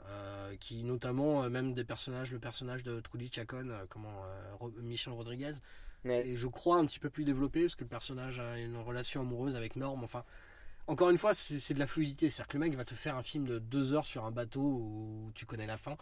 Euh, 0.10 0.56
qui 0.60 0.84
notamment, 0.84 1.44
euh, 1.44 1.50
même 1.50 1.74
des 1.74 1.84
personnages, 1.84 2.32
le 2.32 2.40
personnage 2.40 2.84
de 2.84 3.00
Trudy 3.00 3.30
Chacon, 3.32 3.70
euh, 3.70 3.86
comment, 3.90 4.24
Michel 4.82 5.14
Rodriguez, 5.14 5.52
Ouais. 6.04 6.28
et 6.28 6.36
je 6.38 6.48
crois 6.48 6.78
un 6.78 6.86
petit 6.86 6.98
peu 6.98 7.12
plus 7.12 7.24
développé 7.24 7.62
parce 7.62 7.76
que 7.76 7.84
le 7.84 7.90
personnage 7.90 8.40
a 8.40 8.58
une 8.60 8.78
relation 8.78 9.22
amoureuse 9.22 9.56
avec 9.56 9.76
Norm. 9.76 10.04
Enfin, 10.04 10.24
encore 10.88 11.12
une 11.12 11.20
fois, 11.20 11.36
c'est 11.36 11.74
de 11.76 11.80
la 11.80 11.86
fluidité. 11.86 12.30
C'est-à-dire 12.30 12.48
que 12.48 12.58
le 12.58 12.66
mec 12.66 12.76
va 12.76 12.86
te 12.86 12.96
faire 12.96 13.16
un 13.16 13.24
film 13.24 13.46
de 13.46 13.60
deux 13.60 13.94
heures 13.94 14.06
sur 14.08 14.26
un 14.26 14.32
bateau 14.32 14.62
où 14.62 15.32
tu 15.36 15.46
connais 15.46 15.68
la 15.68 15.78
fin. 15.78 15.96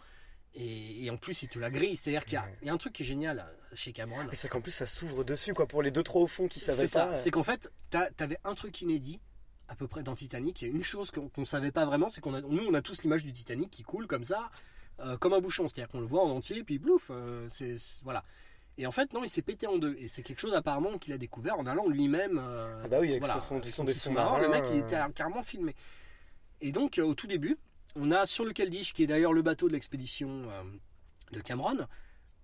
Et, 0.54 1.04
et 1.04 1.10
en 1.10 1.18
plus, 1.18 1.42
il 1.42 1.48
te 1.48 1.58
la 1.58 1.70
grille. 1.70 1.96
C'est-à-dire 1.96 2.24
qu'il 2.24 2.40
y 2.62 2.66
y, 2.66 2.70
a 2.70 2.72
un 2.72 2.76
truc 2.78 2.94
qui 2.94 3.02
est 3.02 3.06
génial 3.06 3.46
chez 3.74 3.92
Cameron. 3.92 4.26
C'est 4.32 4.48
qu'en 4.48 4.62
plus 4.62 4.72
ça 4.72 4.86
s'ouvre 4.86 5.22
dessus 5.22 5.52
quoi 5.52 5.66
pour 5.68 5.82
les 5.82 5.90
deux 5.90 6.02
trois 6.02 6.22
au 6.22 6.26
fond 6.26 6.48
qui 6.48 6.58
savaient 6.60 6.78
C'est 6.78 6.88
ça, 6.88 7.14
c'est 7.14 7.30
qu'en 7.30 7.44
fait, 7.44 7.70
t'avais 7.90 8.38
un 8.44 8.54
truc 8.54 8.80
inédit 8.80 9.20
à 9.70 9.76
peu 9.76 9.86
près 9.88 10.02
dans 10.02 10.14
Titanic. 10.14 10.60
Il 10.60 10.68
y 10.68 10.70
a 10.70 10.74
une 10.74 10.82
chose 10.82 11.10
qu'on 11.10 11.28
qu'on 11.28 11.44
savait 11.44 11.70
pas 11.70 11.86
vraiment, 11.86 12.08
c'est 12.08 12.20
qu'on 12.20 12.34
a, 12.34 12.40
nous, 12.42 12.64
on 12.68 12.74
a 12.74 12.82
tous 12.82 13.02
l'image 13.02 13.22
du 13.24 13.32
Titanic 13.32 13.70
qui 13.70 13.82
coule 13.84 14.06
comme 14.06 14.24
ça, 14.24 14.50
euh, 15.00 15.16
comme 15.16 15.32
un 15.32 15.40
bouchon, 15.40 15.68
c'est-à-dire 15.68 15.88
qu'on 15.88 16.00
le 16.00 16.06
voit 16.06 16.22
en 16.24 16.30
entier, 16.30 16.62
puis 16.64 16.78
blouf, 16.78 17.10
euh, 17.10 17.46
c'est 17.48 17.76
voilà. 18.02 18.24
Et 18.78 18.86
en 18.86 18.92
fait, 18.92 19.12
non, 19.12 19.22
il 19.24 19.30
s'est 19.30 19.42
pété 19.42 19.66
en 19.66 19.78
deux. 19.78 19.94
Et 19.98 20.08
c'est 20.08 20.22
quelque 20.22 20.40
chose 20.40 20.54
apparemment 20.54 20.98
qu'il 20.98 21.12
a 21.12 21.18
découvert 21.18 21.58
en 21.58 21.66
allant 21.66 21.86
lui-même. 21.88 22.38
euh, 22.42 22.82
Ah 22.84 22.88
bah 22.88 22.98
oui, 23.00 23.10
avec 23.10 23.20
voilà, 23.20 23.34
son- 23.40 23.60
son 23.60 23.64
son 23.64 23.84
des 23.84 23.92
petit 23.92 24.00
sous-marin, 24.00 24.40
le 24.40 24.48
mec, 24.48 24.64
il 24.72 24.78
était 24.78 24.98
carrément 25.14 25.42
filmé. 25.42 25.74
Et 26.60 26.72
donc, 26.72 26.98
au 27.02 27.14
tout 27.14 27.26
début, 27.26 27.56
on 27.94 28.10
a 28.10 28.26
sur 28.26 28.44
le 28.44 28.52
Keldish, 28.52 28.92
qui 28.92 29.02
est 29.04 29.06
d'ailleurs 29.06 29.32
le 29.32 29.42
bateau 29.42 29.68
de 29.68 29.72
l'expédition 29.74 30.42
de 31.32 31.40
Cameron, 31.40 31.86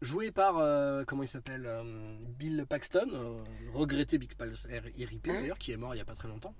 joué 0.02 0.30
par, 0.30 0.58
euh, 0.58 1.04
comment 1.06 1.22
il 1.22 1.28
s'appelle, 1.28 1.64
euh, 1.66 2.16
Bill 2.38 2.66
Paxton, 2.68 3.08
euh, 3.12 3.42
regretté 3.72 4.18
Big 4.18 4.34
Pals 4.34 4.54
RIP 4.68 5.26
d'ailleurs, 5.26 5.58
qui 5.58 5.72
est 5.72 5.76
mort 5.76 5.94
il 5.94 5.96
n'y 5.98 6.02
a 6.02 6.04
pas 6.04 6.14
très 6.14 6.28
longtemps, 6.28 6.54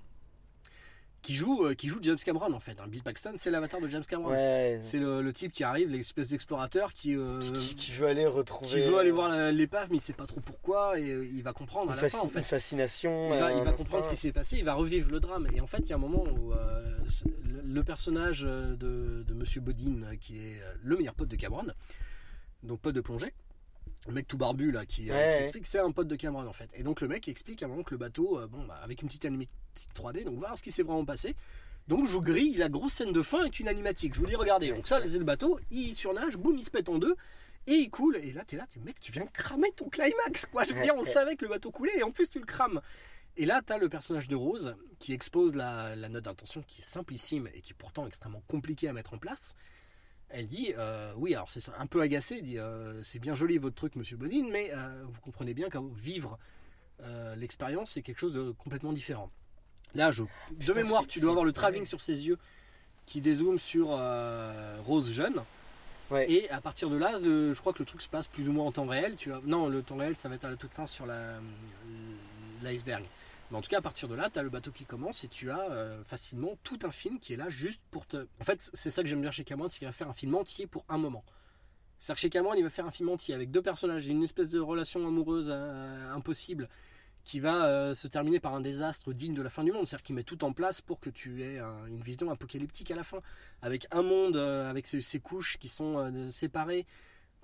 qui 1.27 1.35
joue, 1.35 1.65
euh, 1.65 1.73
qui 1.73 1.89
joue 1.89 1.99
James 2.03 2.15
Cameron 2.23 2.53
en 2.53 2.59
fait. 2.61 2.79
hein. 2.79 2.85
Bill 2.87 3.03
Paxton, 3.03 3.33
c'est 3.35 3.51
l'avatar 3.51 3.81
de 3.81 3.89
James 3.89 4.05
Cameron. 4.07 4.31
Ouais. 4.31 4.79
C'est 4.81 4.97
le, 4.97 5.21
le 5.21 5.33
type 5.33 5.51
qui 5.51 5.65
arrive, 5.65 5.89
l'espèce 5.89 6.29
d'explorateur 6.29 6.93
qui, 6.93 7.17
euh, 7.17 7.39
Qui, 7.41 7.75
qui- 7.75 7.91
veut 7.91 8.07
aller 8.07 8.25
retrouver. 8.25 8.69
qui 8.69 8.79
veut 8.87 8.97
aller 8.97 9.11
voir 9.11 9.51
l'épave, 9.51 9.89
mais 9.91 9.97
il 9.97 9.99
sait 9.99 10.13
pas 10.13 10.25
trop 10.25 10.39
pourquoi, 10.39 10.97
et 10.97 11.09
euh, 11.09 11.25
il 11.25 11.43
va 11.43 11.51
comprendre 11.51 11.91
à 11.91 11.97
la 11.97 12.07
fin 12.07 12.19
en 12.19 12.29
fait 12.29 12.39
une 12.39 12.45
fascination. 12.45 13.33
il 13.33 13.39
va, 13.41 13.51
il 13.51 13.59
un 13.59 13.63
va 13.65 13.73
comprendre 13.73 14.05
ce 14.05 14.09
qui 14.09 14.15
s'est 14.15 14.31
passé, 14.31 14.57
il 14.59 14.63
va 14.63 14.73
revivre 14.75 15.11
le 15.11 15.19
drame. 15.19 15.49
Et 15.53 15.59
en 15.59 15.67
fait, 15.67 15.79
il 15.79 15.89
y 15.89 15.91
a 15.91 15.95
un 15.95 15.99
moment 15.99 16.23
où 16.23 16.53
euh, 16.53 16.97
le, 17.65 17.83
personnage 17.83 18.43
de, 18.43 19.25
de 19.27 19.33
Monsieur 19.33 19.59
Bodine, 19.59 20.11
qui 20.21 20.37
est 20.39 20.61
le 20.81 20.95
meilleur 20.95 21.13
pote 21.13 21.27
de 21.27 21.35
Cameron, 21.35 21.65
donc 22.63 22.79
pote 22.79 22.95
de 22.95 23.01
plongée, 23.01 23.33
le 24.07 24.13
mec 24.13 24.27
tout 24.27 24.37
barbu 24.37 24.71
là 24.71 24.85
qui, 24.85 25.09
euh, 25.09 25.13
Ouais, 25.13 25.19
qui 25.19 25.37
ouais. 25.37 25.43
explique 25.43 25.67
c'est 25.67 25.79
un 25.79 25.91
pote 25.91 26.07
de 26.07 26.15
Cameron 26.15 26.47
en 26.47 26.53
fait. 26.53 26.69
Et 26.73 26.83
donc 26.83 27.01
le 27.01 27.07
mec 27.07 27.27
explique 27.27 27.61
à 27.63 27.65
un 27.65 27.69
moment 27.69 27.83
que 27.83 27.91
le 27.93 27.97
bateau, 27.97 28.39
euh, 28.39 28.47
bon, 28.47 28.63
bah, 28.65 28.79
avec 28.83 29.01
une 29.01 29.07
petite 29.07 29.25
animatique 29.25 29.89
3D, 29.95 30.23
donc 30.23 30.37
voir 30.39 30.57
ce 30.57 30.61
qui 30.63 30.71
s'est 30.71 30.83
vraiment 30.83 31.05
passé. 31.05 31.35
Donc 31.87 32.05
je 32.05 32.11
vous 32.11 32.21
grille 32.21 32.55
la 32.55 32.69
grosse 32.69 32.93
scène 32.93 33.13
de 33.13 33.21
fin 33.21 33.41
avec 33.41 33.59
une 33.59 33.67
animatique. 33.67 34.13
Je 34.13 34.19
vous 34.19 34.25
dis 34.25 34.35
regardez, 34.35 34.69
donc 34.71 34.87
ça 34.87 34.99
c'est 35.05 35.17
le 35.19 35.23
bateau, 35.25 35.59
il 35.71 35.95
surnage, 35.95 36.37
boum, 36.37 36.57
il 36.57 36.63
se 36.63 36.71
pète 36.71 36.89
en 36.89 36.97
deux. 36.97 37.15
Et 37.69 37.73
il 37.75 37.89
coule, 37.89 38.15
et 38.23 38.31
là 38.31 38.43
t'es 38.45 38.55
là, 38.55 38.65
t'es 38.73 38.79
mec, 38.79 38.97
tu 39.01 39.11
viens 39.11 39.25
cramer 39.25 39.71
ton 39.75 39.89
climax, 39.89 40.45
quoi. 40.45 40.63
Je 40.63 40.73
veux 40.73 40.81
dire, 40.81 40.95
on 40.97 41.03
savait 41.03 41.35
que 41.35 41.43
le 41.43 41.49
bateau 41.49 41.69
coulait, 41.69 41.97
et 41.97 42.03
en 42.03 42.11
plus 42.11 42.29
tu 42.29 42.39
le 42.39 42.45
crames. 42.45 42.81
Et 43.39 43.45
là, 43.45 43.61
tu 43.65 43.71
as 43.71 43.77
le 43.77 43.87
personnage 43.87 44.27
de 44.29 44.35
Rose 44.35 44.75
qui 44.99 45.13
expose 45.13 45.53
la, 45.55 45.95
la 45.95 46.09
note 46.09 46.23
d'intention 46.23 46.63
qui 46.65 46.81
est 46.81 46.83
simplissime 46.83 47.47
et 47.53 47.61
qui 47.61 47.73
est 47.73 47.75
pourtant 47.77 48.07
extrêmement 48.07 48.41
compliquée 48.47 48.87
à 48.87 48.93
mettre 48.93 49.13
en 49.13 49.17
place. 49.19 49.53
Elle 50.29 50.47
dit 50.47 50.73
euh, 50.77 51.13
Oui, 51.15 51.33
alors 51.35 51.49
c'est 51.49 51.61
un 51.77 51.85
peu 51.85 52.01
agacé, 52.01 52.35
elle 52.37 52.43
dit 52.43 52.57
euh, 52.59 53.01
C'est 53.01 53.19
bien 53.19 53.33
joli 53.35 53.57
votre 53.57 53.75
truc, 53.75 53.95
monsieur 53.95 54.17
Bodine, 54.17 54.49
mais 54.51 54.71
euh, 54.73 55.03
vous 55.05 55.21
comprenez 55.21 55.53
bien 55.53 55.69
qu'à 55.69 55.81
vivre 55.95 56.37
l'expérience, 57.37 57.91
c'est 57.91 58.01
quelque 58.01 58.17
chose 58.19 58.33
de 58.33 58.51
complètement 58.51 58.91
différent. 58.91 59.29
Là, 59.93 60.09
je, 60.11 60.23
de 60.23 60.27
Putain, 60.59 60.73
mémoire, 60.73 61.05
tu 61.07 61.19
dois 61.19 61.29
avoir 61.29 61.45
le 61.45 61.53
travelling 61.53 61.83
ouais. 61.83 61.87
sur 61.87 62.01
ses 62.01 62.25
yeux 62.25 62.39
qui 63.05 63.21
dézoome 63.21 63.59
sur 63.59 63.89
Rose 64.85 65.11
jeune. 65.11 65.43
Ouais. 66.09 66.29
Et 66.31 66.49
à 66.49 66.59
partir 66.59 66.89
de 66.89 66.97
là, 66.97 67.19
le- 67.19 67.53
je 67.53 67.59
crois 67.59 67.71
que 67.73 67.79
le 67.79 67.85
truc 67.85 68.01
se 68.01 68.07
passe 68.09 68.27
plus 68.27 68.49
ou 68.49 68.53
moins 68.53 68.65
en 68.65 68.71
temps 68.71 68.87
réel. 68.87 69.15
Tu 69.15 69.31
as, 69.31 69.41
non, 69.45 69.67
le 69.67 69.83
temps 69.83 69.97
réel, 69.97 70.15
ça 70.15 70.27
va 70.27 70.35
être 70.35 70.45
à 70.45 70.49
la 70.49 70.55
toute 70.55 70.71
fin 70.73 70.87
sur 70.87 71.05
l'iceberg. 72.63 73.03
Mais 73.51 73.57
en 73.57 73.61
tout 73.61 73.69
cas, 73.69 73.77
à 73.77 73.81
partir 73.81 74.07
de 74.09 74.15
là, 74.15 74.29
tu 74.29 74.39
as 74.39 74.43
le 74.43 74.49
bateau 74.49 74.71
qui 74.71 74.83
commence 74.85 75.23
et 75.23 75.27
tu 75.29 75.49
as 75.51 75.71
euh, 75.71 76.03
facilement 76.03 76.57
tout 76.63 76.79
un 76.83 76.91
film 76.91 77.19
qui 77.19 77.33
est 77.33 77.37
là 77.37 77.49
juste 77.49 77.81
pour 77.91 78.05
te. 78.05 78.17
En 78.41 78.43
fait, 78.43 78.69
c'est 78.73 78.89
ça 78.89 79.01
que 79.03 79.07
j'aime 79.07 79.21
bien 79.21 79.31
chez 79.31 79.43
Cameron, 79.45 79.69
c'est 79.69 79.77
qu'il 79.79 79.87
va 79.87 79.93
faire 79.93 80.09
un 80.09 80.13
film 80.13 80.35
entier 80.35 80.67
pour 80.67 80.83
un 80.89 80.97
moment. 80.97 81.23
C'est-à-dire 81.99 82.15
que 82.15 82.21
chez 82.21 82.29
Cameron, 82.29 82.53
il 82.55 82.63
va 82.63 82.69
faire 82.69 82.85
un 82.85 82.91
film 82.91 83.09
entier 83.09 83.33
avec 83.33 83.49
deux 83.51 83.61
personnages, 83.61 84.05
une 84.07 84.23
espèce 84.23 84.49
de 84.49 84.59
relation 84.59 85.05
amoureuse 85.07 85.47
euh, 85.49 86.11
impossible 86.13 86.67
qui 87.23 87.39
va 87.39 87.65
euh, 87.65 87.93
se 87.93 88.07
terminer 88.07 88.39
par 88.39 88.53
un 88.53 88.61
désastre 88.61 89.11
digne 89.13 89.33
de 89.33 89.41
la 89.41 89.49
fin 89.49 89.63
du 89.63 89.71
monde. 89.71 89.87
C'est-à-dire 89.87 90.03
qu'il 90.05 90.15
met 90.15 90.23
tout 90.23 90.43
en 90.43 90.51
place 90.53 90.81
pour 90.81 90.99
que 90.99 91.09
tu 91.09 91.41
aies 91.43 91.59
un- 91.59 91.85
une 91.87 92.01
vision 92.01 92.29
apocalyptique 92.29 92.91
à 92.91 92.95
la 92.95 93.03
fin, 93.03 93.19
avec 93.61 93.87
un 93.91 94.01
monde, 94.01 94.35
avec 94.37 94.87
ses, 94.87 95.19
couches 95.19 95.57
qui 95.57 95.67
sont 95.69 96.29
séparées, 96.29 96.85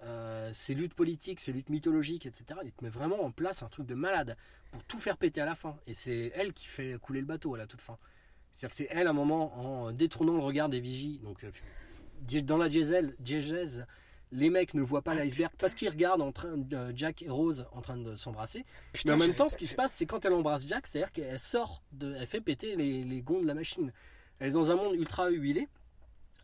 euh, 0.06 0.50
ses 0.52 0.76
luttes 0.76 0.94
politiques, 0.94 1.40
ses 1.40 1.54
luttes 1.54 1.70
mythologiques, 1.70 2.26
etc. 2.26 2.60
Il 2.64 2.72
te 2.72 2.84
met 2.84 2.90
vraiment 2.90 3.24
en 3.24 3.32
place 3.32 3.64
un 3.64 3.70
truc 3.70 3.86
de 3.86 3.96
malade 3.96 4.36
pour 4.72 4.84
tout 4.84 5.00
faire 5.00 5.18
péter 5.18 5.42
à 5.42 5.46
la 5.46 5.56
fin. 5.56 5.78
Et 5.88 5.94
c'est 5.94 6.32
elle 6.36 6.54
qui 6.54 6.66
fait 6.66 6.98
couler 7.02 7.22
le 7.22 7.26
bateau 7.26 7.56
à 7.56 7.58
la 7.58 7.68
toute 7.68 7.82
fin. 7.82 7.98
C'est-à-dire 8.52 8.70
que 8.70 8.76
c'est 8.76 8.88
elle, 8.92 9.08
à 9.08 9.12
un 9.12 9.14
moment, 9.14 9.58
en 9.58 9.92
détournant 9.92 10.36
le 10.36 10.44
regard 10.44 10.70
des 10.70 10.80
vigies, 10.80 11.20
donc 11.20 11.44
euh, 11.44 12.42
dans 12.42 12.58
la 12.58 12.70
diesel, 12.70 13.16
diégèse, 13.20 13.86
les 14.32 14.50
mecs 14.50 14.74
ne 14.74 14.82
voient 14.82 15.02
pas 15.02 15.16
l'iceberg 15.16 15.52
parce 15.58 15.76
qu'ils 15.76 15.90
regardent 15.90 16.22
en 16.22 16.32
train 16.32 16.58
de, 16.58 16.76
euh, 16.76 16.92
Jack 16.96 17.22
et 17.22 17.30
Rose 17.30 17.66
en 17.72 17.82
train 17.82 17.98
de 17.98 18.16
s'embrasser. 18.16 18.66
Mais 19.06 19.12
en 19.12 19.18
même 19.18 19.34
temps, 19.34 19.50
ce 19.50 19.58
qui 19.58 19.68
se 19.68 19.76
passe, 19.76 19.94
c'est 19.94 20.06
quand 20.06 20.26
elle 20.26 20.34
embrasse 20.34 20.68
Jack, 20.68 20.88
c'est-à-dire 20.88 21.12
qu'elle 21.12 21.40
sort, 21.40 21.84
de, 21.92 22.16
elle 22.20 22.28
fait 22.28 22.42
péter 22.42 22.76
les, 22.76 23.04
les 23.04 23.22
gonds 23.22 23.42
de 23.42 23.48
la 23.48 23.54
machine. 23.54 23.92
Elle 24.40 24.50
est 24.50 24.52
dans 24.52 24.72
un 24.72 24.76
monde 24.76 24.96
ultra 24.96 25.30
huilé, 25.30 25.68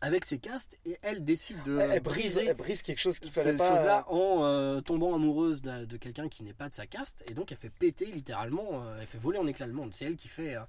avec 0.00 0.24
ses 0.24 0.38
castes, 0.38 0.76
et 0.86 0.96
elle 1.02 1.24
décide 1.24 1.62
de 1.64 1.78
Elle, 1.78 1.90
elle 1.92 2.00
brise, 2.00 2.34
briser 2.34 2.46
elle 2.46 2.56
brise 2.56 2.82
quelque 2.82 2.98
chose 2.98 3.18
fallait 3.18 3.30
cette 3.50 3.58
pas. 3.58 3.68
chose-là 3.76 4.04
en 4.08 4.44
euh, 4.44 4.80
tombant 4.80 5.14
amoureuse 5.14 5.60
de, 5.62 5.84
de 5.84 5.96
quelqu'un 5.96 6.28
qui 6.28 6.42
n'est 6.42 6.54
pas 6.54 6.68
de 6.68 6.74
sa 6.74 6.86
caste, 6.86 7.22
et 7.28 7.34
donc 7.34 7.52
elle 7.52 7.58
fait 7.58 7.70
péter 7.70 8.06
littéralement, 8.06 8.82
euh, 8.84 8.98
elle 9.00 9.06
fait 9.06 9.18
voler 9.18 9.38
en 9.38 9.46
éclats 9.46 9.66
le 9.66 9.72
monde. 9.74 9.90
C'est 9.94 10.06
elle 10.06 10.16
qui 10.16 10.28
fait. 10.28 10.56
euh, 10.56 10.60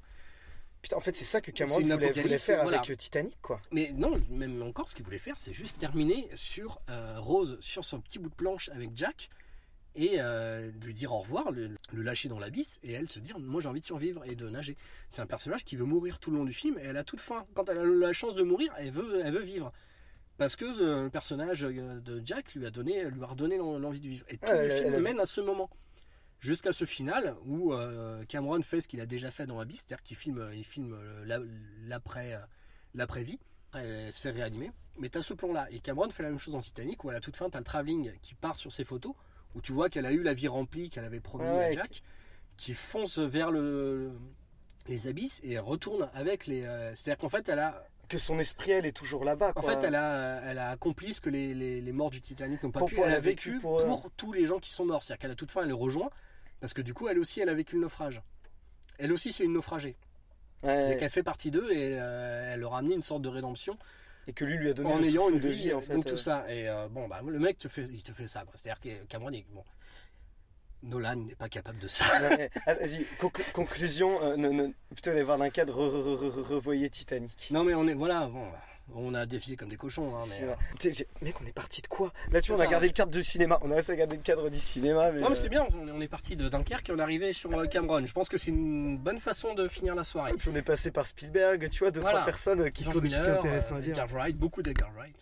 Putain, 0.82 0.98
en 0.98 1.00
fait, 1.00 1.16
c'est 1.16 1.26
ça 1.26 1.42
que 1.42 1.52
Cameron 1.52 1.80
voulait, 1.80 2.12
voulait 2.12 2.40
faire 2.40 2.64
voilà. 2.64 2.80
avec 2.80 2.90
euh, 2.90 2.96
Titanic, 2.96 3.38
quoi. 3.42 3.62
Mais 3.72 3.92
non, 3.94 4.20
même 4.32 4.64
encore, 4.64 4.90
ce 4.90 4.96
qu'il 4.96 5.06
voulait 5.06 5.20
faire, 5.20 5.36
c'est 5.38 5.54
juste 5.54 5.78
terminer 5.78 6.28
sur 6.34 6.82
euh, 6.90 7.18
Rose, 7.20 7.58
sur 7.62 7.86
son 7.86 8.02
petit 8.02 8.18
bout 8.18 8.30
de 8.30 8.34
planche 8.36 8.70
avec 8.70 8.90
Jack, 8.96 9.30
et 9.96 10.16
euh, 10.20 10.72
lui 10.84 10.94
dire 10.94 11.12
au 11.12 11.20
revoir, 11.20 11.52
le, 11.52 11.70
le 11.92 12.02
lâcher 12.02 12.30
dans 12.30 12.40
l'abysse 12.40 12.80
et 12.84 12.92
elle 12.94 13.10
se 13.10 13.20
dire 13.20 13.38
moi 13.40 13.60
j'ai 13.62 13.68
envie 13.70 13.82
de 13.82 13.86
survivre 13.86 14.24
et 14.26 14.36
de 14.36 14.48
nager. 14.50 14.78
C'est 15.10 15.22
un 15.22 15.28
personnage 15.28 15.66
qui 15.66 15.76
veut 15.76 15.86
mourir 15.86 16.20
tout 16.20 16.32
le 16.32 16.38
long 16.38 16.46
du 16.46 16.54
film 16.54 16.78
et 16.80 16.84
elle 16.84 16.98
a 16.98 17.04
toute 17.04 17.20
faim. 17.20 17.46
Quand 17.54 17.70
elle 17.70 17.78
a 17.80 17.84
la 17.86 18.14
chance 18.14 18.36
de 18.36 18.44
mourir, 18.44 18.74
elle 18.78 18.92
veut, 18.92 19.22
elle 19.24 19.34
veut 19.34 19.42
vivre. 19.44 19.72
Parce 20.38 20.56
que 20.56 20.66
euh, 20.66 21.04
le 21.04 21.10
personnage 21.10 21.64
euh, 21.64 22.00
de 22.00 22.22
Jack 22.26 22.56
lui 22.56 22.66
a 22.66 22.72
donné, 22.72 23.04
lui 23.10 23.22
a 23.22 23.28
redonné 23.28 23.58
l'en- 23.58 23.78
l'envie 23.78 24.00
de 24.00 24.08
vivre. 24.08 24.26
Et 24.30 24.38
tout 24.38 24.48
Ouais, 24.48 24.68
le 24.68 24.74
film 24.92 25.00
mène 25.00 25.20
à 25.20 25.26
ce 25.26 25.42
moment. 25.42 25.70
Jusqu'à 26.40 26.72
ce 26.72 26.86
final 26.86 27.36
où 27.46 27.74
euh, 27.74 28.24
Cameron 28.26 28.62
fait 28.64 28.82
ce 28.82 28.88
qu'il 28.88 29.00
a 29.02 29.06
déjà 29.06 29.30
fait 29.30 29.46
dans 29.46 29.60
Abyss, 29.60 29.84
c'est-à-dire 29.86 30.02
qu'il 30.04 30.18
filme, 30.18 30.50
il 30.54 30.64
filme 30.64 30.98
la- 31.26 31.38
l'après, 31.84 32.40
l'après-vie, 32.96 33.38
après 33.70 33.86
elle 33.88 34.12
se 34.14 34.20
fait 34.22 34.32
réanimer. 34.32 34.72
Mais 34.98 35.10
tu 35.10 35.20
as 35.20 35.22
ce 35.22 35.34
plan-là. 35.36 35.68
Et 35.72 35.80
Cameron 35.80 36.10
fait 36.10 36.24
la 36.24 36.30
même 36.30 36.40
chose 36.40 36.54
dans 36.54 36.62
Titanic 36.62 37.04
où 37.04 37.10
à 37.10 37.14
la 37.14 37.20
toute 37.20 37.36
fin, 37.38 37.50
tu 37.50 37.58
as 37.58 37.60
le 37.60 37.64
travelling 37.66 38.12
qui 38.22 38.34
part 38.34 38.56
sur 38.58 38.72
ses 38.72 38.84
photos, 38.84 39.14
où 39.56 39.62
tu 39.62 39.72
vois 39.72 39.90
qu'elle 39.90 40.06
a 40.06 40.12
eu 40.12 40.22
la 40.24 40.34
vie 40.34 40.48
remplie 40.48 40.90
qu'elle 40.90 41.06
avait 41.06 41.20
promis 41.20 41.44
Ouais, 41.46 41.66
à 41.66 41.72
Jack, 41.72 42.04
qui 42.58 42.74
fonce 42.74 43.18
vers 43.20 43.52
le, 43.52 44.12
les 44.88 45.08
abysses 45.08 45.42
et 45.44 45.58
retourne 45.60 46.10
avec 46.14 46.48
les. 46.48 46.64
euh, 46.64 46.94
c'est-à-dire 46.94 47.18
qu'en 47.20 47.30
fait, 47.30 47.50
elle 47.50 47.60
a, 47.60 47.84
Que 48.08 48.18
son 48.18 48.40
esprit, 48.40 48.72
elle 48.72 48.86
est 48.86 48.92
toujours 48.96 49.24
là-bas. 49.26 49.54
en 49.56 49.62
fait, 49.62 49.84
elle 49.84 49.96
a, 49.96 50.42
elle 50.46 50.58
a 50.60 50.70
accompli 50.70 51.14
ce 51.14 51.22
que 51.22 51.30
les, 51.30 51.54
les- 51.54 51.82
les 51.82 51.92
morts 51.92 52.10
du 52.12 52.22
Titanic 52.22 52.62
n'ont 52.64 52.72
pas 52.72 52.86
pu. 52.86 52.96
elle 52.98 53.04
a 53.04 53.08
elle 53.08 53.14
a 53.14 53.20
vécu 53.20 53.52
vécu 53.54 53.62
pour 53.62 54.10
tous 54.18 54.32
les 54.34 54.48
gens 54.48 54.60
qui 54.60 54.72
sont 54.72 54.86
morts. 54.86 55.02
C'est-à-dire 55.04 55.22
qu'à 55.22 55.28
la 55.28 55.36
toute 55.36 55.52
fin, 55.52 55.62
elle 55.62 55.68
les 55.68 55.74
rejoint 55.74 56.10
parce 56.60 56.74
que 56.74 56.82
du 56.82 56.94
coup, 56.94 57.08
elle 57.08 57.18
aussi, 57.20 57.40
elle 57.42 57.50
a 57.50 57.54
vécu 57.54 57.76
le 57.76 57.82
naufrage. 57.82 58.22
Elle 59.00 59.12
aussi, 59.14 59.32
c'est 59.32 59.44
une 59.44 59.54
naufragée. 59.54 59.96
Ouais, 60.64 60.94
Et 60.94 60.98
qu'elle 60.98 61.10
fait 61.10 61.24
partie 61.24 61.50
d'eux 61.50 61.72
et 61.72 61.98
euh, 62.00 62.54
elle 62.54 62.60
leur 62.60 62.76
a 62.76 62.80
amené 62.80 62.94
une 62.94 63.02
sorte 63.02 63.24
de 63.24 63.30
rédemption 63.30 63.78
et 64.28 64.34
que 64.34 64.46
lui 64.46 64.58
lui 64.58 64.70
a 64.70 64.74
donné 64.74 64.92
en 64.94 64.98
le 64.98 65.06
ayant 65.06 65.30
une 65.30 65.40
de 65.40 65.50
vie, 65.50 65.74
en 65.74 65.82
fait. 65.82 65.94
donc 65.94 66.06
euh. 66.08 66.12
tout 66.12 66.18
ça. 66.18 66.46
Et 66.52 66.68
euh, 66.70 66.88
bon, 66.90 67.08
bah, 67.08 67.22
le 67.26 67.40
mec 67.40 67.58
te 67.58 67.68
fait, 67.68 67.84
il 67.92 68.04
te 68.04 68.12
fait 68.14 68.28
ça. 68.28 68.44
C'est-à-dire 68.54 68.80
que 68.80 69.06
Cameron, 69.08 69.32
bon, 69.52 69.64
Nolan 70.84 71.16
n'est 71.16 71.36
pas 71.36 71.50
capable 71.50 71.80
de 71.80 71.88
ça. 71.88 72.06
Ouais, 72.22 72.50
ah, 72.66 72.74
Vas-y, 72.76 73.06
conclu- 73.20 73.52
conclusion, 73.54 74.22
euh, 74.24 74.36
ne- 74.36 74.50
ne- 74.50 74.72
plutôt 74.94 75.12
aller 75.12 75.24
voir 75.24 75.38
d'un 75.38 75.50
cadre, 75.50 75.74
re- 75.80 75.92
re- 76.04 76.18
re- 76.18 76.40
re- 76.40 76.54
revoyez 76.54 76.90
Titanic. 76.90 77.50
Non, 77.52 77.64
mais 77.64 77.74
on 77.76 77.88
est, 77.88 77.94
voilà, 77.94 78.28
bon, 78.28 78.48
on 78.96 79.14
a 79.14 79.26
défié 79.26 79.56
comme 79.56 79.70
des 79.70 79.78
cochons. 79.78 80.16
hein, 80.16 80.24
C'est 80.28 80.46
mais, 80.88 80.94
j'ai- 80.94 81.08
Mec, 81.22 81.36
on 81.42 81.46
est 81.46 81.52
parti 81.54 81.82
de 81.82 81.88
quoi? 81.88 82.12
Là, 82.32 82.42
tu 82.42 82.52
vois, 82.52 82.58
on 82.60 82.62
a 82.62 82.66
ça, 82.66 82.72
gardé 82.72 82.88
le 82.88 82.94
cadre 82.94 83.12
du 83.12 83.24
cinéma. 83.24 83.60
On 83.62 83.72
a 83.72 83.76
réussi 83.76 83.92
à 83.92 83.96
garder 83.96 84.16
le 84.18 84.22
cadre 84.22 84.50
du 84.50 84.60
cinéma. 84.60 85.12
Mais, 85.12 85.20
Non 85.22 85.28
mais 85.30 85.32
euh, 85.34 85.36
c'est 85.36 85.50
bien, 85.50 85.66
on 85.80 85.88
est, 85.88 85.92
on 85.92 86.02
est 86.02 86.08
parti 86.08 86.36
de 86.36 86.50
Dunkerque 86.50 86.90
et 86.90 86.92
on 86.94 86.98
est 86.98 87.02
arrivé 87.02 87.34
sur 87.34 87.52
euh, 87.58 87.66
Cameron. 87.68 88.06
Je 88.06 88.12
pense 88.14 88.30
que 88.30 88.38
c'est 88.38 88.52
une 88.52 88.98
bonne 88.98 89.20
façon 89.20 89.54
de 89.54 89.68
finir 89.68 89.96
la 89.96 90.04
soirée. 90.04 90.32
Et 90.32 90.38
puis 90.38 90.50
on 90.52 90.56
est 90.56 90.62
passé 90.62 90.92
par 90.92 91.06
Spielberg, 91.08 91.70
tu 91.70 91.80
vois, 91.80 91.92
deux, 91.92 92.02
Voilà. 92.02 92.20
trois 92.20 92.26
personnes 92.26 92.62
euh, 92.62 92.70
qui 92.70 92.84
George 92.84 92.98
ont 92.98 93.00
des 93.02 93.10
trucs 93.10 93.22
Miller, 93.22 93.40
intéressants 93.40 93.76
à 93.76 93.78
euh, 93.78 93.82
dire. 93.82 93.90
Edgar 93.92 94.08
Wright, 94.10 94.38
beaucoup 94.38 94.62
d'Edgar 94.62 94.92
Wright. 94.96 95.16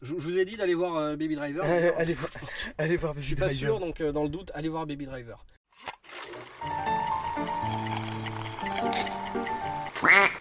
Je, 0.00 0.14
je 0.16 0.22
vous 0.28 0.38
ai 0.38 0.44
dit 0.44 0.56
d'aller 0.56 0.74
voir 0.74 0.96
euh, 0.96 1.16
Baby 1.16 1.34
Driver. 1.34 1.64
Euh, 1.66 1.90
allez 1.96 2.14
je 2.14 2.18
voir. 2.18 2.30
pense 2.30 2.54
que- 2.54 2.70
Allez 2.78 2.96
voir 2.96 3.14
Je 3.16 3.20
suis 3.20 3.34
pas 3.36 3.48
sûr, 3.48 3.80
donc 3.80 4.00
euh, 4.00 4.12
dans 4.12 4.22
le 4.22 4.28
doute, 4.28 4.52
allez 4.54 4.68
voir 4.68 4.86
Baby 4.86 5.06
Driver. 5.06 5.44
Quack. 10.00 10.37